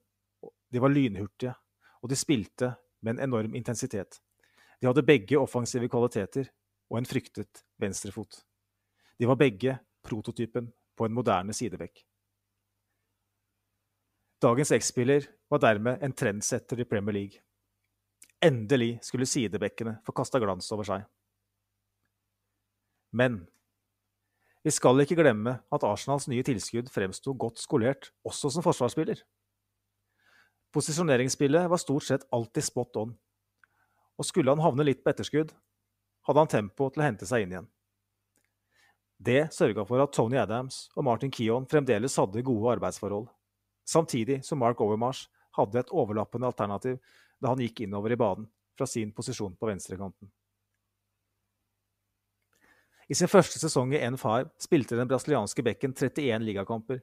De 0.73 0.81
var 0.81 0.93
lynhurtige, 0.93 1.55
og 2.03 2.11
de 2.13 2.17
spilte 2.17 2.75
med 3.01 3.17
en 3.17 3.29
enorm 3.29 3.55
intensitet. 3.57 4.21
De 4.81 4.87
hadde 4.87 5.07
begge 5.07 5.39
offensive 5.41 5.89
kvaliteter 5.91 6.51
og 6.89 7.01
en 7.01 7.09
fryktet 7.09 7.65
venstrefot. 7.81 8.43
De 9.19 9.27
var 9.27 9.41
begge 9.41 9.79
prototypen 10.05 10.69
på 10.99 11.07
en 11.07 11.15
moderne 11.15 11.55
sidebekk. 11.55 12.03
Dagens 14.43 14.71
X-spiller 14.77 15.27
var 15.51 15.63
dermed 15.63 16.03
en 16.03 16.15
trendsetter 16.15 16.79
i 16.79 16.87
Premier 16.87 17.17
League. 17.17 17.41
Endelig 18.45 18.99
skulle 19.03 19.27
sidebekkene 19.27 19.97
få 20.07 20.15
kasta 20.15 20.39
glans 20.39 20.69
over 20.75 20.87
seg. 20.87 21.07
Men 23.11 23.41
vi 24.63 24.75
skal 24.75 25.01
ikke 25.03 25.17
glemme 25.19 25.57
at 25.73 25.87
Arsenals 25.87 26.29
nye 26.31 26.45
tilskudd 26.47 26.91
fremsto 26.93 27.35
godt 27.35 27.59
skolert 27.63 28.11
også 28.27 28.51
som 28.53 28.63
forsvarsspiller. 28.67 29.23
Posisjoneringsspillet 30.75 31.71
var 31.71 31.81
stort 31.81 32.05
sett 32.05 32.27
alltid 32.35 32.67
spot 32.67 32.99
on, 33.01 33.15
og 34.19 34.27
skulle 34.27 34.53
han 34.53 34.63
havne 34.63 34.85
litt 34.85 35.01
på 35.03 35.15
etterskudd, 35.15 35.55
hadde 36.29 36.45
han 36.45 36.53
tempo 36.53 36.91
til 36.93 37.03
å 37.03 37.07
hente 37.07 37.27
seg 37.27 37.47
inn 37.47 37.55
igjen. 37.55 37.71
Det 39.19 39.49
sørga 39.51 39.83
for 39.83 39.99
at 39.99 40.13
Tony 40.15 40.39
Adams 40.39 40.85
og 40.95 41.03
Martin 41.09 41.33
Keon 41.35 41.67
fremdeles 41.67 42.15
hadde 42.21 42.45
gode 42.47 42.77
arbeidsforhold, 42.77 43.27
samtidig 43.83 44.45
som 44.47 44.61
Mark 44.63 44.79
Overmars 44.81 45.25
hadde 45.59 45.81
et 45.81 45.91
overlappende 45.91 46.47
alternativ 46.47 47.01
da 47.43 47.51
han 47.51 47.63
gikk 47.63 47.83
innover 47.83 48.15
i 48.15 48.21
banen 48.21 48.47
fra 48.79 48.87
sin 48.87 49.11
posisjon 49.15 49.57
på 49.59 49.67
venstrekanten. 49.67 50.31
I 53.09 53.17
sin 53.19 53.31
første 53.31 53.59
sesong 53.59 53.95
i 53.97 54.03
N5 54.05 54.53
spilte 54.61 54.95
den 54.99 55.09
brasilianske 55.11 55.65
bekken 55.67 55.97
31 55.97 56.45
ligakamper 56.45 57.01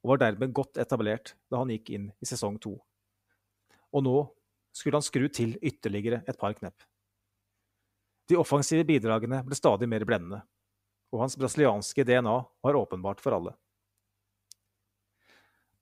og 0.00 0.12
var 0.14 0.22
dermed 0.22 0.54
godt 0.56 0.78
etablert 0.80 1.34
da 1.50 1.60
han 1.60 1.72
gikk 1.74 1.90
inn 1.92 2.12
i 2.22 2.28
sesong 2.30 2.56
to. 2.62 2.78
Og 3.92 4.04
nå 4.06 4.18
skulle 4.72 4.96
han 4.96 5.04
skru 5.04 5.26
til 5.28 5.58
ytterligere 5.58 6.22
et 6.30 6.38
par 6.38 6.54
knepp. 6.56 6.78
De 8.28 8.38
offensive 8.38 8.86
bidragene 8.88 9.42
ble 9.44 9.56
stadig 9.58 9.88
mer 9.90 10.06
blendende 10.08 10.44
og 11.12 11.22
hans 11.22 11.36
brasilianske 11.40 12.04
DNA 12.04 12.36
var 12.64 12.78
åpenbart 12.78 13.20
for 13.20 13.36
alle. 13.36 13.54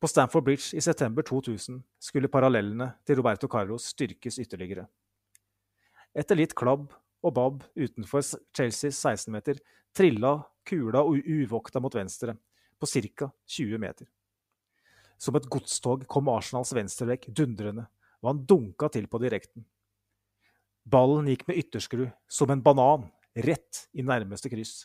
På 0.00 0.08
Stamford 0.10 0.44
Bridge 0.44 0.76
i 0.76 0.80
september 0.80 1.22
2000 1.22 1.80
skulle 1.98 2.28
parallellene 2.28 2.92
til 3.06 3.16
Roberto 3.16 3.48
Carlos 3.48 3.88
styrkes 3.94 4.38
ytterligere. 4.38 4.84
Etter 6.14 6.36
litt 6.36 6.54
klabb 6.56 6.90
og 7.24 7.32
babb 7.34 7.64
utenfor 7.74 8.22
Chelseas 8.54 9.00
16-meter 9.00 9.58
trilla 9.96 10.38
kula 10.68 11.02
uvokta 11.06 11.80
mot 11.80 11.94
venstre, 11.94 12.36
på 12.78 12.86
ca. 12.86 13.30
20 13.46 13.78
meter. 13.80 14.06
Som 15.16 15.36
et 15.38 15.48
godstog 15.48 16.04
kom 16.06 16.28
Arsenals 16.28 16.74
venstrevekk 16.76 17.30
dundrende, 17.32 17.86
og 18.20 18.28
han 18.30 18.42
dunka 18.48 18.90
til 18.92 19.06
på 19.08 19.20
direkten. 19.22 19.64
Ballen 20.84 21.30
gikk 21.30 21.46
med 21.48 21.62
ytterskru, 21.62 22.10
som 22.28 22.52
en 22.52 22.62
banan, 22.62 23.08
rett 23.32 23.86
i 23.96 24.04
nærmeste 24.04 24.52
kryss. 24.52 24.84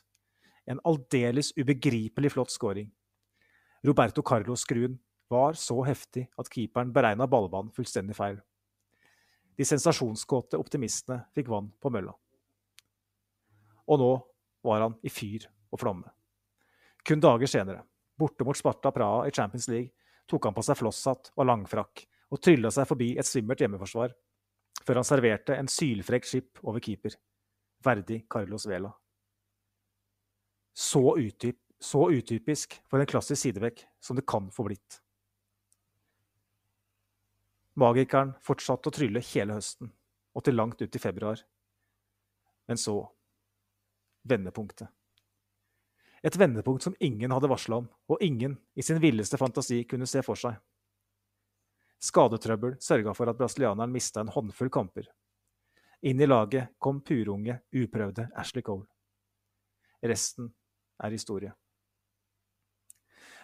En 0.69 0.81
aldeles 0.85 1.51
ubegripelig 1.57 2.31
flott 2.33 2.51
scoring. 2.53 2.91
Roberto 3.85 4.21
Carlos-skruen 4.21 4.99
var 5.31 5.57
så 5.57 5.79
heftig 5.87 6.27
at 6.37 6.49
keeperen 6.51 6.91
beregna 6.93 7.27
ballbanen 7.27 7.71
fullstendig 7.73 8.17
feil. 8.17 8.37
De 9.57 9.65
sensasjonskåte 9.67 10.59
optimistene 10.59 11.23
fikk 11.35 11.49
vann 11.51 11.71
på 11.81 11.91
mølla. 11.93 12.13
Og 13.89 13.99
nå 13.99 14.11
var 14.67 14.85
han 14.85 14.97
i 15.01 15.09
fyr 15.11 15.47
og 15.71 15.81
flamme. 15.81 16.11
Kun 17.07 17.23
dager 17.23 17.49
senere, 17.49 17.81
borte 18.19 18.45
mot 18.45 18.57
Sparta 18.57 18.91
Praha 18.93 19.25
i 19.27 19.33
Champions 19.33 19.67
League, 19.71 19.95
tok 20.29 20.45
han 20.47 20.55
på 20.55 20.63
seg 20.65 20.77
flosshatt 20.79 21.31
og 21.35 21.47
langfrakk 21.49 22.05
og 22.31 22.39
trylla 22.39 22.71
seg 22.71 22.87
forbi 22.87 23.11
et 23.19 23.27
svimmelt 23.27 23.63
hjemmeforsvar, 23.63 24.13
før 24.85 25.01
han 25.01 25.07
serverte 25.07 25.57
en 25.57 25.69
sylfrekk 25.69 26.27
skip 26.27 26.61
over 26.63 26.83
keeper, 26.83 27.17
verdig 27.83 28.23
Carlos 28.31 28.67
Vela. 28.69 28.93
Så, 30.73 31.17
utyp, 31.17 31.57
så 31.79 32.09
utypisk 32.11 32.77
for 32.89 33.01
en 33.01 33.09
klassisk 33.09 33.41
sidevekk 33.41 33.83
som 33.99 34.15
det 34.15 34.25
kan 34.27 34.49
få 34.53 34.65
blitt. 34.69 35.01
Magikeren 37.79 38.33
fortsatte 38.43 38.91
å 38.91 38.95
trylle 38.95 39.23
hele 39.31 39.55
høsten, 39.55 39.91
og 40.35 40.43
til 40.45 40.57
langt 40.59 40.81
ut 40.81 40.95
i 40.95 41.01
februar. 41.01 41.39
Men 42.67 42.79
så 42.79 42.95
vendepunktet. 44.27 44.89
Et 46.21 46.35
vendepunkt 46.37 46.83
som 46.85 46.95
ingen 46.99 47.31
hadde 47.33 47.49
varsla 47.49 47.79
om, 47.81 47.87
og 48.07 48.21
ingen 48.21 48.57
i 48.77 48.83
sin 48.85 48.99
villeste 49.01 49.39
fantasi 49.41 49.81
kunne 49.89 50.05
se 50.05 50.21
for 50.25 50.37
seg. 50.37 50.59
Skadetrøbbel 52.01 52.77
sørga 52.81 53.13
for 53.17 53.29
at 53.29 53.37
brasilianeren 53.39 53.91
mista 53.93 54.21
en 54.21 54.31
håndfull 54.33 54.69
kamper. 54.73 55.07
Inn 56.05 56.21
i 56.21 56.27
laget 56.27 56.73
kom 56.81 57.01
purunge, 57.05 57.59
uprøvde 57.73 58.27
Ashley 58.37 58.65
Cole. 58.65 58.87
Resten 60.01 60.49
er 61.03 61.13
historie. 61.13 61.51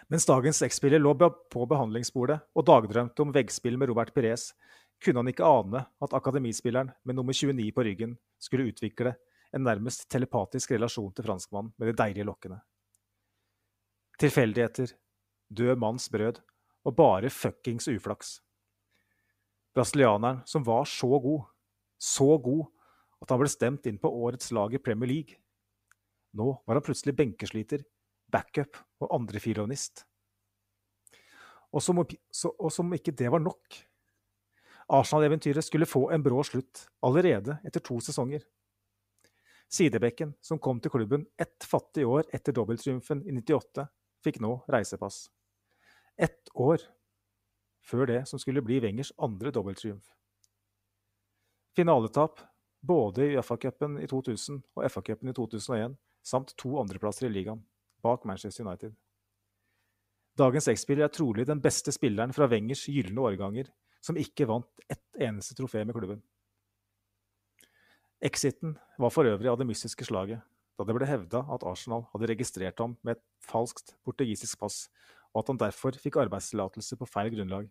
Mens 0.08 0.24
dagens 0.24 0.62
X-spiller 0.64 1.02
lå 1.02 1.12
på 1.52 1.64
behandlingsbordet 1.68 2.38
og 2.56 2.64
dagdrømte 2.64 3.24
om 3.24 3.32
veggspill 3.34 3.76
med 3.76 3.90
Robert 3.90 4.14
Perez, 4.16 4.52
kunne 5.04 5.20
han 5.20 5.30
ikke 5.30 5.46
ane 5.46 5.84
at 6.02 6.14
akademispilleren 6.16 6.90
med 7.04 7.18
nummer 7.18 7.36
29 7.36 7.72
på 7.76 7.84
ryggen 7.84 8.16
skulle 8.40 8.70
utvikle 8.72 9.14
en 9.52 9.64
nærmest 9.64 10.08
telepatisk 10.10 10.72
relasjon 10.74 11.12
til 11.12 11.28
franskmannen 11.28 11.74
med 11.76 11.90
de 11.90 11.96
deilige 12.00 12.26
lokkene. 12.28 12.58
Tilfeldigheter, 14.18 14.96
død 15.48 15.78
manns 15.78 16.08
brød 16.10 16.40
og 16.88 16.96
bare 16.96 17.30
fuckings 17.30 17.88
uflaks. 17.88 18.38
Brasilianeren 19.76 20.40
som 20.46 20.64
var 20.66 20.88
så 20.88 21.20
god, 21.22 21.44
så 21.98 22.38
god 22.42 22.64
at 23.22 23.30
han 23.30 23.40
ble 23.42 23.50
stemt 23.50 23.86
inn 23.86 24.00
på 24.00 24.10
årets 24.10 24.50
lag 24.56 24.74
i 24.74 24.82
Premier 24.82 25.10
League. 25.10 25.38
Nå 26.38 26.52
var 26.66 26.78
han 26.78 26.84
plutselig 26.86 27.16
benkesliter, 27.18 27.82
backup 28.30 28.78
og 29.02 29.10
andrefilonist. 29.16 30.04
Og 31.74 31.82
som, 31.84 32.00
og 32.00 32.70
som 32.72 32.94
ikke 32.96 33.12
det 33.16 33.28
var 33.32 33.42
nok. 33.42 33.80
Arsenal-eventyret 34.88 35.66
skulle 35.66 35.88
få 35.88 36.06
en 36.14 36.22
brå 36.24 36.40
slutt 36.46 36.86
allerede 37.04 37.58
etter 37.66 37.82
to 37.84 37.98
sesonger. 38.00 38.44
Sidebekken, 39.68 40.32
som 40.40 40.58
kom 40.58 40.80
til 40.80 40.94
klubben 40.94 41.26
ett 41.36 41.64
fattig 41.68 42.06
år 42.08 42.24
etter 42.32 42.56
dobbelttriumfen 42.56 43.20
i 43.28 43.34
98, 43.36 43.84
fikk 44.24 44.40
nå 44.40 44.54
reisepass. 44.72 45.26
Ett 46.16 46.48
år 46.54 46.80
før 47.84 48.08
det 48.08 48.22
som 48.30 48.40
skulle 48.40 48.64
bli 48.64 48.80
Wengers 48.80 49.12
andre 49.20 49.52
dobbelttriumf. 49.52 50.14
Finaletap 51.76 52.40
både 52.80 53.28
i 53.28 53.36
FA-cupen 53.42 54.00
i 54.00 54.08
2000 54.08 54.62
og 54.76 54.90
FA-cupen 54.90 55.30
i 55.30 55.36
2001, 55.36 55.98
samt 56.24 56.54
to 56.56 56.76
andreplasser 56.80 57.28
i 57.28 57.32
ligaen, 57.32 57.62
bak 58.02 58.24
Manchester 58.28 58.66
United. 58.66 58.94
Dagens 60.38 60.68
X-spiller 60.70 61.08
er 61.08 61.14
trolig 61.14 61.46
den 61.48 61.60
beste 61.62 61.92
spilleren 61.94 62.34
fra 62.34 62.46
Wengers 62.50 62.84
gylne 62.86 63.24
årganger 63.26 63.70
som 64.04 64.18
ikke 64.20 64.46
vant 64.46 64.68
ett 64.86 65.02
eneste 65.18 65.56
trofé 65.58 65.82
med 65.84 65.96
klubben. 65.96 66.20
Exiten 68.22 68.76
var 68.98 69.10
for 69.14 69.26
øvrig 69.26 69.50
av 69.50 69.58
det 69.58 69.66
mystiske 69.66 70.06
slaget, 70.06 70.42
da 70.78 70.86
det 70.86 70.94
ble 70.94 71.06
hevda 71.06 71.44
at 71.54 71.66
Arsenal 71.66 72.06
hadde 72.12 72.30
registrert 72.30 72.78
ham 72.82 72.96
med 73.02 73.16
et 73.16 73.24
falskt 73.42 73.94
portugisisk 74.06 74.58
pass, 74.62 74.86
og 75.34 75.42
at 75.42 75.52
han 75.52 75.60
derfor 75.60 75.98
fikk 75.98 76.18
arbeidstillatelse 76.22 76.98
på 76.98 77.06
feil 77.10 77.30
grunnlag. 77.34 77.68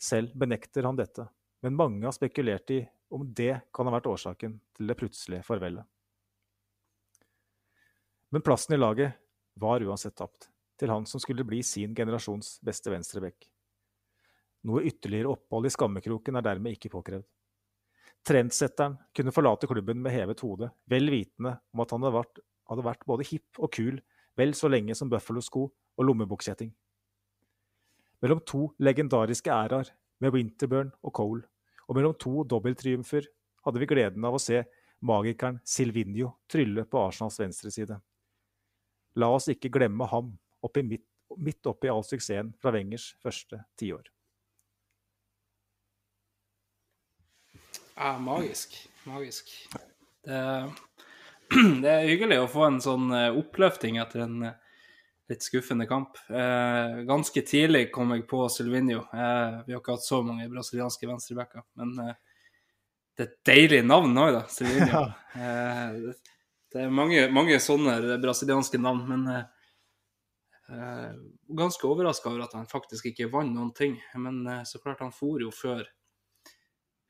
Selv 0.00 0.34
benekter 0.38 0.86
han 0.86 0.98
dette, 0.98 1.26
men 1.62 1.76
mange 1.78 2.06
har 2.06 2.14
spekulert 2.16 2.70
i 2.74 2.84
om 3.10 3.26
det 3.26 3.56
kan 3.74 3.86
ha 3.86 3.94
vært 3.96 4.08
årsaken 4.10 4.54
til 4.78 4.90
det 4.90 4.96
plutselige 4.98 5.46
farvelet. 5.46 5.86
Men 8.30 8.44
plassen 8.46 8.74
i 8.74 8.78
laget 8.78 9.18
var 9.60 9.82
uansett 9.82 10.16
tapt, 10.16 10.48
til 10.78 10.92
han 10.92 11.06
som 11.06 11.20
skulle 11.22 11.44
bli 11.44 11.62
sin 11.66 11.94
generasjons 11.94 12.58
beste 12.64 12.92
venstreback. 12.92 13.48
Noe 14.68 14.84
ytterligere 14.86 15.32
opphold 15.32 15.66
i 15.66 15.72
skammekroken 15.72 16.36
er 16.38 16.44
dermed 16.44 16.76
ikke 16.76 16.92
påkrevd. 16.92 17.26
Trendsetteren 18.26 18.98
kunne 19.16 19.32
forlate 19.32 19.68
klubben 19.68 20.02
med 20.04 20.12
hevet 20.12 20.42
hode, 20.44 20.68
vel 20.92 21.08
vitende 21.10 21.56
om 21.72 21.82
at 21.82 21.94
han 21.94 22.04
hadde 22.04 22.18
vært, 22.18 22.40
hadde 22.70 22.86
vært 22.86 23.06
både 23.08 23.26
hipp 23.30 23.60
og 23.60 23.72
kul 23.72 24.00
vel 24.38 24.52
så 24.56 24.68
lenge 24.70 24.94
som 24.96 25.08
Buffalo-sko 25.10 25.64
og 25.64 26.06
lommebukkjetting. 26.06 26.70
Mellom 28.20 28.42
to 28.44 28.66
legendariske 28.84 29.50
æraer 29.52 29.88
med 30.20 30.34
Winterburn 30.34 30.92
og 31.00 31.14
Cole, 31.16 31.42
og 31.88 31.96
mellom 31.96 32.14
to 32.20 32.44
dobbelttriumfer 32.44 33.26
hadde 33.64 33.80
vi 33.80 33.88
gleden 33.88 34.24
av 34.28 34.36
å 34.36 34.42
se 34.42 34.60
magikeren 35.00 35.58
Silvinio 35.64 36.34
trylle 36.50 36.84
på 36.84 37.00
Arsenals 37.00 37.40
venstreside. 37.40 37.96
La 39.18 39.30
oss 39.34 39.48
ikke 39.50 39.72
glemme 39.72 40.06
ham 40.10 40.34
oppi 40.62 40.84
midt, 40.86 41.06
midt 41.40 41.66
oppi 41.66 41.90
all 41.90 42.04
suksessen 42.06 42.52
fra 42.60 42.72
Wengers 42.74 43.10
første 43.22 43.62
tiår. 43.80 44.06
Ja, 48.00 48.14
magisk. 48.22 48.76
Magisk. 49.04 49.50
Det, 50.24 50.40
det, 51.82 51.90
er 51.90 52.08
hyggelig 52.08 52.38
å 52.40 52.48
få 52.48 52.66
en 52.68 52.80
sånn 52.80 53.10
eh, 53.12 53.36
oppløfting 53.36 53.98
etter 54.00 54.24
en 54.24 54.46
eh, 54.48 54.56
litt 55.30 55.44
skuffende 55.44 55.86
kamp. 55.90 56.16
Eh, 56.28 57.02
ganske 57.08 57.42
tidlig 57.46 57.90
kom 57.94 58.14
jeg 58.16 58.24
på 58.30 58.46
Silvinio. 58.52 59.04
Eh, 59.12 59.60
vi 59.66 59.74
har 59.74 59.82
ikke 59.82 59.98
hatt 59.98 60.06
så 60.06 60.22
mange 60.24 60.48
brasilianske 60.50 61.10
venstrebacker, 61.10 61.66
men 61.80 61.92
eh, 62.06 62.18
det 63.16 63.26
er 63.26 63.30
et 63.30 63.38
deilig 63.50 63.82
navn 63.86 64.16
òg, 64.24 64.34
da. 64.38 64.44
Silvinio. 64.52 65.06
Eh, 65.30 66.08
det, 66.70 66.84
er 66.84 66.92
mange, 66.94 67.24
mange, 67.34 67.58
sånne 67.62 68.18
brasilianske 68.22 68.78
navn, 68.80 69.06
men 69.10 69.46
ganske 71.58 71.82
overraska 71.88 72.28
over 72.30 72.44
at 72.44 72.52
han 72.54 72.68
faktisk 72.70 73.08
ikke 73.10 73.26
vant 73.32 73.50
noen 73.50 73.72
ting. 73.74 73.96
Men 74.14 74.44
så 74.68 74.78
klart, 74.78 75.02
han 75.02 75.10
for 75.14 75.42
jo 75.42 75.50
før 75.50 75.82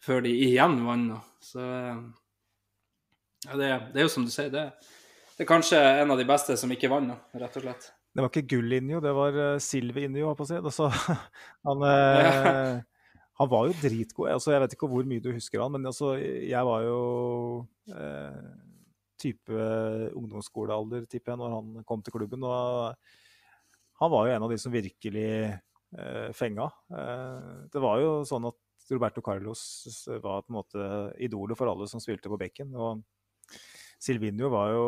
før 0.05 0.25
de 0.25 0.33
igjen 0.49 0.81
vant. 0.87 1.17
Så 1.45 1.63
ja, 3.47 3.57
det, 3.57 3.69
det, 3.93 4.01
er 4.01 4.05
jo 4.05 4.13
som 4.13 4.27
du 4.27 4.33
sier, 4.33 4.51
det, 4.53 4.67
det, 5.35 5.45
er 5.45 5.49
kanskje 5.49 5.81
en 6.03 6.13
av 6.13 6.21
de 6.21 6.29
beste 6.29 6.57
som 6.61 6.73
ikke 6.73 6.91
vant, 6.93 7.17
rett 7.33 7.59
og 7.61 7.67
slett. 7.67 7.91
Det 8.11 8.25
var 8.25 8.33
ikke 8.33 8.49
gull-Injo, 8.57 8.99
det 9.05 9.13
var 9.15 9.37
uh, 9.39 9.61
silver-Injo, 9.63 10.33
på 10.35 10.45
å 10.45 10.49
si. 10.49 10.57
Altså, 10.59 10.89
han, 11.69 11.85
eh... 11.87 12.81
han, 13.39 13.53
var 13.53 13.69
jo 13.69 13.77
dritgod. 13.85 14.33
Altså, 14.35 14.51
jeg 14.57 14.65
vet 14.65 14.75
ikke 14.75 14.91
hvor 14.91 15.07
mye 15.07 15.23
du 15.23 15.31
husker 15.31 15.63
han, 15.63 15.77
men 15.77 15.87
altså, 15.93 16.17
jeg 16.19 16.67
var 16.67 16.85
jo 16.89 16.99
uh, 17.95 18.43
type 19.21 19.67
ungdomsskolealder, 20.17 21.05
tipper 21.11 21.35
jeg, 21.35 21.41
når 21.43 21.57
han 21.57 21.85
kom 21.89 22.05
til 22.05 22.17
klubben. 22.17 22.47
Og 22.49 22.97
han 24.01 24.13
var 24.15 24.27
jo 24.27 24.35
en 24.35 24.47
av 24.47 24.53
de 24.53 24.59
som 24.61 24.73
virkelig 24.73 25.29
eh, 25.51 26.29
fenga. 26.37 26.71
det 27.71 27.83
var 27.85 28.01
jo 28.01 28.13
sånn 28.29 28.49
at 28.49 28.59
Roberto 28.91 29.23
Carlos 29.23 29.63
var 30.23 30.43
på 30.43 30.51
en 30.51 30.57
måte 30.57 30.87
idolet 31.23 31.59
for 31.59 31.71
alle 31.71 31.87
som 31.91 32.03
spilte 32.03 32.31
på 32.33 32.39
bekken. 32.41 32.73
Og 32.75 33.05
Silvinio 34.01 34.51
var 34.53 34.73
jo 34.75 34.85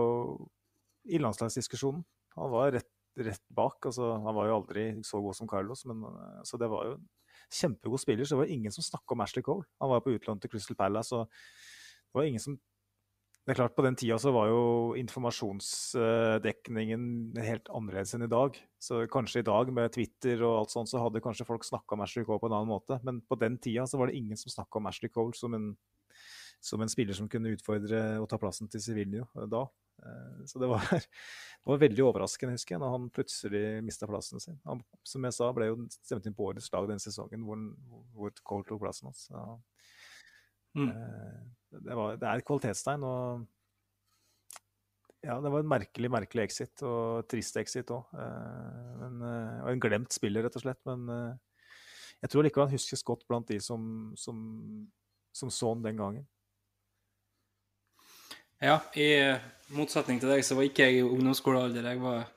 i 1.13 1.21
landslagsdiskusjonen. 1.21 2.03
Han 2.39 2.53
var 2.53 2.73
rett, 2.79 2.91
rett 3.21 3.45
bak. 3.53 3.79
Altså, 3.91 4.15
han 4.25 4.37
var 4.37 4.49
jo 4.49 4.59
aldri 4.61 4.87
så 5.07 5.21
god 5.23 5.37
som 5.39 5.51
Carlos, 5.51 5.85
men 5.91 6.05
altså, 6.41 6.59
det 6.61 6.71
var 6.73 6.89
jo 6.89 6.97
en 6.97 7.07
kjempegod 7.53 8.03
spiller. 8.03 8.27
Så 8.27 8.37
det 8.37 8.45
var 8.45 8.55
ingen 8.57 8.75
som 8.75 8.87
snakka 8.87 9.15
om 9.15 9.25
Ashley 9.25 9.45
Cole. 9.47 9.67
Han 9.83 9.93
var 9.93 10.05
på 10.05 10.15
utlån 10.17 10.43
til 10.43 10.53
Crystal 10.55 10.79
Palace, 10.79 11.15
og 11.15 11.29
det 11.29 12.19
var 12.19 12.29
ingen 12.29 12.43
som 12.43 12.59
det 13.43 13.53
er 13.53 13.59
klart 13.59 13.75
På 13.75 13.83
den 13.83 13.97
tida 13.99 14.15
så 14.23 14.31
var 14.35 14.47
jo 14.53 14.61
informasjonsdekningen 15.01 17.03
helt 17.43 17.67
annerledes 17.75 18.15
enn 18.15 18.27
i 18.29 18.31
dag. 18.31 18.51
Så 18.79 18.95
kanskje 19.11 19.43
i 19.43 19.49
dag 19.49 19.73
med 19.75 19.95
Twitter 19.95 20.37
og 20.47 20.59
alt 20.61 20.75
sånt, 20.75 20.91
så 20.91 21.03
hadde 21.03 21.25
kanskje 21.25 21.49
folk 21.49 21.65
snakka 21.67 21.91
om 21.97 22.05
Ashley 22.05 22.25
Cole 22.29 22.43
på 22.43 22.49
en 22.51 22.57
annen 22.61 22.71
måte. 22.71 22.95
Men 23.03 23.15
på 23.27 23.35
den 23.41 23.55
tida 23.59 23.85
så 23.91 23.97
var 23.99 24.07
det 24.09 24.19
ingen 24.21 24.39
som 24.39 24.55
snakka 24.55 24.75
om 24.79 24.87
Ashley 24.91 25.11
Cole 25.11 25.35
som 25.39 25.53
en 25.59 25.67
som 26.63 26.79
en 26.81 26.89
spiller 26.89 27.15
som 27.19 27.27
kunne 27.27 27.51
utfordre 27.57 28.21
og 28.23 28.29
ta 28.31 28.39
plassen 28.39 28.69
til 28.71 28.79
Civilio 28.85 29.25
da. 29.51 29.65
Eh, 30.07 30.45
så 30.47 30.59
det 30.63 30.69
var, 30.71 30.85
det 30.93 31.69
var, 31.73 31.81
veldig 31.83 32.05
overraskende, 32.07 32.55
husker 32.55 32.77
jeg, 32.77 32.83
når 32.83 32.93
han 32.95 33.15
plutselig 33.15 33.65
mista 33.83 34.07
plassen 34.07 34.39
sin. 34.43 34.61
Han, 34.69 34.83
som 35.07 35.25
jeg 35.27 35.35
sa, 35.35 35.53
ble 35.57 35.67
jo 35.73 35.77
stemt 35.99 36.27
inn 36.29 36.37
på 36.39 36.47
årets 36.53 36.71
lag 36.75 36.87
den 36.91 37.03
sesongen 37.03 37.43
hvor, 37.49 37.59
hvor 38.15 38.31
Cole 38.47 38.69
tok 38.69 38.83
plassen 38.85 39.11
hans. 39.11 39.27
Ja. 39.35 39.43
mm. 40.79 40.93
Eh, 41.73 41.81
det, 41.81 41.97
var, 41.97 42.17
det, 42.21 42.29
er 42.29 42.43
et 42.43 42.47
kvalitetstegn. 42.49 43.05
og 43.09 43.47
ja, 45.23 45.39
det 45.39 45.53
var 45.55 45.63
en 45.63 45.71
merkelig, 45.71 46.11
merkelig 46.11 46.49
exit, 46.49 46.83
og 46.83 47.29
trist 47.31 47.57
exit 47.61 47.93
òg. 47.95 48.13
Eh, 48.19 49.09
og 49.63 49.71
en 49.73 49.83
glemt 49.83 50.15
spiller, 50.15 50.45
rett 50.47 50.59
og 50.59 50.65
slett. 50.65 50.81
Men 50.89 51.09
jeg 52.23 52.31
tror 52.31 52.47
likevel 52.47 52.69
han 52.69 52.77
huskes 52.77 53.07
godt 53.07 53.27
blant 53.31 53.49
de 53.51 53.59
som, 53.63 54.13
som, 54.19 54.37
som 55.35 55.51
så 55.51 55.75
han 55.75 55.85
den 55.87 55.99
gangen. 55.99 56.27
Ja, 58.63 58.79
i 58.95 59.35
motsetning 59.75 60.21
til 60.23 60.31
deg 60.31 60.45
så 60.47 60.55
var 60.55 60.69
ikke 60.69 60.87
jeg 60.87 61.01
i 61.01 61.03
ungdomsskolealder. 61.03 61.89
Jeg 61.91 61.99
var, 62.03 62.29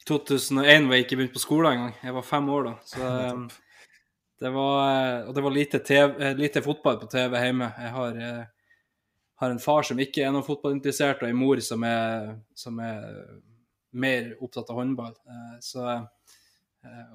I 0.00 0.06
2001 0.08 0.88
var 0.88 0.96
jeg 0.96 1.04
ikke 1.04 1.18
begynt 1.20 1.34
på 1.34 1.42
skolen 1.42 1.72
engang. 1.74 1.94
Jeg 2.00 2.16
var 2.16 2.24
fem 2.24 2.48
år 2.48 2.68
da. 2.70 2.72
Så 2.88 3.10
det 4.40 4.52
var, 4.54 5.26
og 5.26 5.34
det 5.36 5.44
var 5.44 5.52
lite, 5.52 5.80
TV, 5.84 6.16
eh, 6.20 6.36
lite, 6.36 6.62
fotball 6.64 7.00
på 7.00 7.10
TV 7.12 7.36
hjemme. 7.42 7.68
Jeg 7.82 7.92
har, 7.92 8.22
eh, 8.28 8.55
har 9.36 9.52
en 9.52 9.60
far 9.62 9.86
som 9.88 10.00
ikke 10.00 10.24
er 10.24 10.32
noe 10.34 10.46
fotballinteressert, 10.46 11.22
og 11.22 11.28
en 11.28 11.40
mor 11.40 11.60
som 11.64 11.84
er, 11.86 12.30
som 12.56 12.78
er 12.80 13.04
mer 13.96 14.32
opptatt 14.44 14.72
av 14.72 14.80
håndball. 14.80 15.12
Eh, 15.12 15.58
så, 15.64 15.86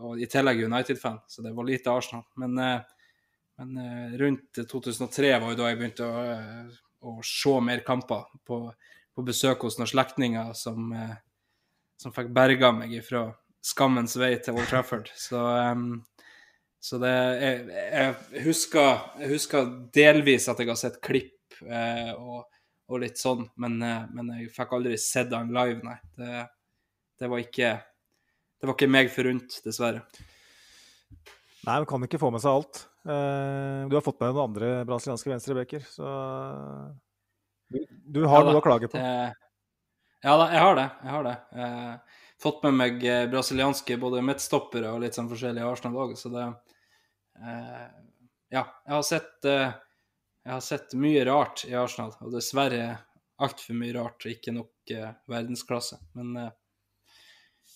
og 0.03 0.19
i 0.19 0.27
tillegg 0.30 0.65
United-fan, 0.65 1.22
så 1.31 1.45
det 1.45 1.56
var 1.56 1.68
lite 1.68 1.93
Arsenal. 1.93 2.26
Men, 2.41 2.57
men 3.61 4.15
rundt 4.19 4.60
2003 4.60 5.35
var 5.39 5.53
jo 5.53 5.60
da 5.61 5.69
jeg 5.69 5.80
begynte 5.80 6.10
å 6.10 6.23
å 7.02 7.18
se 7.26 7.57
mer 7.64 7.84
kamper 7.85 8.30
på, 8.45 8.61
på 9.15 9.26
besøk 9.26 9.65
hos 9.65 9.80
noen 9.80 9.89
slektninger 9.89 10.53
som, 10.57 10.91
eh, 10.93 11.18
som 11.99 12.14
fikk 12.15 12.31
berga 12.35 12.72
meg 12.76 12.98
fra 13.06 13.30
skammens 13.65 14.18
vei 14.18 14.35
til 14.41 14.57
Old 14.57 14.69
Trafford. 14.69 15.11
Så, 15.18 15.41
så 16.81 16.99
det 17.02 17.14
jeg, 17.14 17.60
jeg, 17.69 18.15
husker, 18.48 19.06
jeg, 19.22 19.31
husker, 19.35 19.69
delvis 19.93 20.49
at 20.49 20.61
jeg 20.61 20.72
har 20.72 20.80
sett 20.80 21.02
klipp 21.03 21.38
eh, 21.67 22.11
og, 22.15 22.45
og, 22.89 22.97
litt 23.03 23.19
sånn, 23.21 23.45
men, 23.61 23.77
eh, 23.85 24.03
men, 24.15 24.33
jeg 24.39 24.51
fikk 24.55 24.75
aldri 24.77 24.97
sett 25.01 25.33
han 25.35 25.53
live, 25.53 25.81
nei. 25.85 25.97
Det, 26.17 26.45
det, 27.21 27.29
var 27.31 27.43
ikke 27.43 27.71
Det 28.61 28.69
var 28.69 28.77
ikke 28.77 28.91
meg 28.91 29.11
forunt, 29.13 29.59
dessverre. 29.65 30.03
Nei, 31.61 31.75
man 31.75 31.88
kan 31.89 32.07
ikke 32.07 32.21
få 32.21 32.31
med 32.33 32.41
seg 32.41 32.57
alt. 32.57 32.83
Eh, 33.05 33.85
du 33.89 33.95
har 33.97 34.05
fått 34.05 34.19
med 34.19 34.29
deg 34.29 34.38
noen 34.38 34.49
andre 34.49 34.73
brasilianske 34.89 35.31
venstrebekker, 35.31 35.85
så 35.89 36.09
du, 37.71 37.79
du 37.88 38.25
har 38.25 38.43
ja, 38.43 38.49
noe 38.49 38.61
å 38.61 38.65
klage 38.65 38.89
på. 38.91 38.97
Det, 38.99 39.31
ja 40.21 40.33
da, 40.38 40.49
jeg 40.53 40.61
har 40.61 40.75
det. 40.77 40.89
Jeg 41.01 41.13
har 41.15 41.23
det. 41.25 41.35
Uh, 41.57 42.25
fått 42.41 42.59
med 42.65 42.75
meg 42.77 43.05
uh, 43.05 43.23
brasilianske 43.31 43.97
både 44.01 44.21
midtstoppere 44.25 44.91
og 44.93 45.01
litt 45.01 45.17
sånn 45.17 45.29
forskjellige 45.31 45.69
Arsenal-lag, 45.69 46.13
så 46.19 46.33
det 46.33 46.49
Ja, 48.51 48.61
jeg 48.67 48.91
har 48.91 49.05
sett 49.07 49.45
jeg 50.45 50.53
har 50.53 50.65
sett 50.65 50.97
mye 50.97 51.26
rart 51.27 51.65
i 51.69 51.76
Arsenal, 51.77 52.15
og 52.22 52.34
dessverre 52.34 52.95
altfor 53.41 53.77
mye 53.77 53.93
rart 53.97 54.26
og 54.26 54.34
ikke 54.34 54.53
nok 54.55 54.93
verdensklasse. 55.30 55.97
Men 56.18 56.35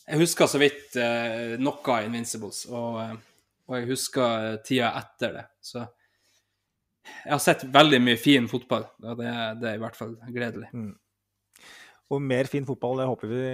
jeg 0.05 0.19
husker 0.21 0.49
så 0.49 0.59
vidt 0.61 0.97
noe 1.61 1.93
av 1.93 2.05
Invincibles. 2.05 2.65
og 2.69 3.17
og 3.65 3.79
jeg 3.79 3.89
husker 3.89 4.51
eh, 4.51 4.59
tida 4.65 4.91
etter 4.99 5.39
det. 5.39 5.45
Så 5.63 5.81
jeg 7.05 7.33
har 7.33 7.41
sett 7.41 7.65
veldig 7.73 8.01
mye 8.01 8.19
fin 8.19 8.47
fotball, 8.49 8.85
og 9.05 9.17
det, 9.19 9.31
det 9.61 9.71
er 9.71 9.79
i 9.79 9.81
hvert 9.81 9.97
fall 9.97 10.15
gledelig. 10.33 10.69
Mm. 10.73 10.93
Og 12.13 12.21
mer 12.21 12.45
fin 12.45 12.65
fotball 12.67 12.99
det 13.01 13.07
håper 13.09 13.31
vi 13.31 13.45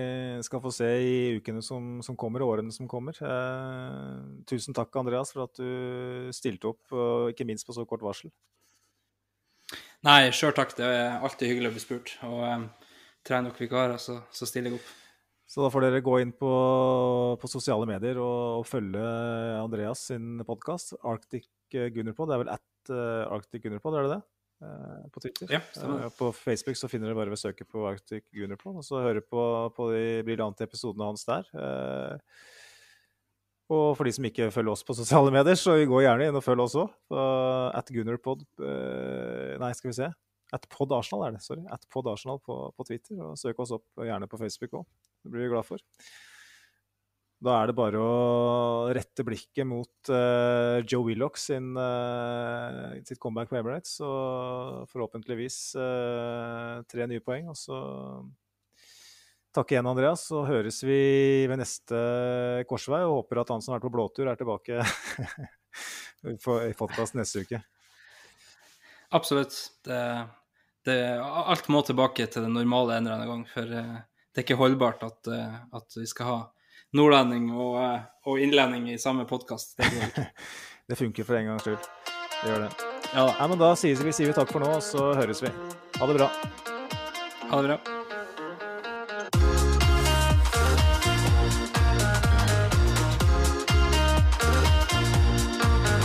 skal 0.43 0.59
få 0.63 0.73
se 0.75 0.87
i 0.99 1.19
ukene 1.39 1.61
som, 1.63 2.01
som 2.03 2.17
kommer, 2.19 2.43
og 2.43 2.57
årene 2.57 2.75
som 2.75 2.89
kommer. 2.91 3.15
Eh, 3.15 4.17
tusen 4.47 4.75
takk, 4.75 4.91
Andreas, 4.99 5.31
for 5.35 5.47
at 5.47 5.59
du 5.59 6.31
stilte 6.35 6.73
opp, 6.73 6.83
og 6.91 7.31
ikke 7.31 7.47
minst 7.47 7.67
på 7.67 7.75
så 7.75 7.87
kort 7.87 8.03
varsel. 8.03 8.31
Nei, 10.07 10.31
sjøl 10.33 10.53
takk. 10.57 10.73
Det 10.77 10.87
er 10.87 11.21
alltid 11.21 11.51
hyggelig 11.51 11.69
å 11.69 11.75
bli 11.75 11.83
spurt. 11.83 12.15
Og 12.25 12.41
um, 12.41 12.65
trener 13.27 13.49
nok 13.49 13.61
vikarer, 13.61 14.01
så, 14.01 14.17
så 14.33 14.47
stiller 14.49 14.73
jeg 14.73 14.81
opp. 14.81 14.89
Så 15.51 15.65
da 15.65 15.69
får 15.73 15.83
dere 15.83 16.03
gå 16.05 16.15
inn 16.23 16.31
på, 16.31 16.51
på 17.37 17.49
sosiale 17.51 17.85
medier 17.89 18.21
og, 18.23 18.61
og, 18.61 18.67
følge 18.69 19.01
Andreas 19.59 20.05
sin 20.07 20.39
podkast, 20.47 20.95
Arctic 21.03 21.49
Gunnerpod. 21.71 22.31
Det 22.31 22.37
er 22.37 22.43
vel 22.45 22.53
at 22.53 22.93
uh, 22.93 23.33
Arctic 23.35 23.65
Gunnerpod, 23.65 23.97
er 23.99 24.07
det 24.07 24.13
det? 24.15 24.21
Uh, 24.61 25.03
på 25.11 25.25
Twitter. 25.25 25.53
Ja, 25.57 25.61
uh, 25.83 26.07
på 26.15 26.31
Facebook 26.37 26.79
så 26.79 26.87
finner 26.89 27.11
dere 27.11 27.19
bare 27.19 27.33
ved 27.35 27.41
søket 27.41 27.69
på 27.69 27.83
Arctic 27.89 28.23
Gunnerpod, 28.31 28.79
og 28.79 28.87
så 28.87 29.03
høre 29.03 29.21
på, 29.21 29.43
på 29.75 29.91
de 29.91 30.05
briljante 30.25 30.65
episodene 30.65 31.11
hans 31.11 31.27
der. 31.27 31.51
Og 33.71 33.93
for 33.95 34.07
de 34.07 34.11
som 34.15 34.25
ikke 34.27 34.49
følger 34.51 34.73
oss 34.73 34.83
på 34.87 34.95
sosiale 34.97 35.31
medier, 35.33 35.55
så 35.59 35.77
gå 35.87 36.01
gjerne 36.03 36.27
inn 36.27 36.37
og 36.37 36.43
følg 36.43 36.65
oss 36.65 36.75
òg. 36.81 36.91
At 37.77 37.91
Gunnerpod 37.93 38.43
Nei, 38.59 39.71
skal 39.77 39.91
vi 39.91 39.97
se. 40.01 40.09
At 40.51 40.67
Pod 40.71 40.91
Arsenal 40.91 41.29
er 41.29 41.37
det, 41.37 41.43
sorry. 41.45 41.63
At 41.71 41.85
Pod 41.91 42.09
Arsenal 42.11 42.41
på, 42.43 42.57
på 42.75 42.87
Twitter. 42.87 43.21
Og 43.23 43.39
søk 43.39 43.59
oss 43.63 43.71
opp 43.77 44.03
gjerne 44.03 44.27
på 44.27 44.39
Facebook 44.41 44.81
òg. 44.81 44.89
Det 45.23 45.31
blir 45.31 45.45
vi 45.45 45.53
glad 45.53 45.67
for. 45.67 45.79
Da 47.41 47.55
er 47.57 47.71
det 47.71 47.77
bare 47.77 47.97
å 47.97 48.89
rette 48.93 49.23
blikket 49.25 49.65
mot 49.65 50.11
uh, 50.13 50.77
Joe 50.85 51.07
Willoch 51.07 51.39
sin, 51.41 51.71
uh, 51.73 52.93
sitt 53.07 53.17
comeback 53.23 53.49
på 53.49 53.57
Emirates. 53.57 53.95
Og 54.05 54.83
forhåpentligvis 54.91 55.57
uh, 55.79 56.83
tre 56.91 57.07
nye 57.09 57.23
poeng. 57.23 57.49
Og 57.49 57.57
så 57.57 57.79
takk 59.55 59.73
igjen, 59.73 59.89
Andreas. 59.89 60.27
Så 60.29 60.43
høres 60.47 60.81
vi 60.83 61.01
ved 61.49 61.61
neste 61.61 62.01
korsvei. 62.69 63.03
Og 63.07 63.21
håper 63.21 63.43
at 63.43 63.53
han 63.55 63.63
som 63.63 63.73
har 63.73 63.81
vært 63.81 63.89
på 63.89 63.95
blåtur, 63.97 64.29
er 64.31 64.39
tilbake 64.39 64.81
i 66.69 66.77
podkast 66.77 67.17
neste 67.19 67.45
uke. 67.45 67.61
Absolutt. 69.11 69.57
Det, 69.83 69.99
det, 70.87 71.01
alt 71.19 71.67
må 71.71 71.83
tilbake 71.87 72.29
til 72.31 72.47
det 72.47 72.53
normale 72.53 72.97
en 72.97 73.07
eller 73.07 73.19
annen 73.19 73.33
gang. 73.33 73.45
For 73.51 73.75
det 74.31 74.39
er 74.39 74.45
ikke 74.45 74.59
holdbart 74.61 75.03
at, 75.03 75.27
eh, 75.27 75.55
at 75.75 75.99
vi 75.99 76.07
skal 76.07 76.29
ha 76.29 76.39
nordlending 76.95 77.51
og, 77.51 77.77
eh, 77.83 78.01
og 78.27 78.39
innlending 78.39 78.89
i 78.93 78.97
samme 79.01 79.27
podkast. 79.27 79.77
Det, 79.77 80.27
det, 80.87 80.99
funker 80.99 81.27
for 81.27 81.39
en 81.39 81.51
gangs 81.51 81.67
skyld. 81.67 81.89
Det 82.41 82.53
gjør 82.53 82.67
det. 82.67 82.73
Ja 83.11 83.25
da. 83.27 83.31
Nei, 83.41 83.49
men 83.51 83.63
da 83.67 83.73
sier 83.79 83.99
vi, 83.99 84.15
sier 84.15 84.31
vi 84.31 84.37
takk 84.37 84.53
for 84.53 84.63
nå, 84.63 84.71
og 84.79 84.85
så 84.85 85.11
høres 85.19 85.43
vi. 85.43 85.51
Ha 85.99 86.07
det 86.11 86.21
bra. 86.21 86.31
Ha 87.49 87.59
det 87.59 87.65
bra. 87.67 88.00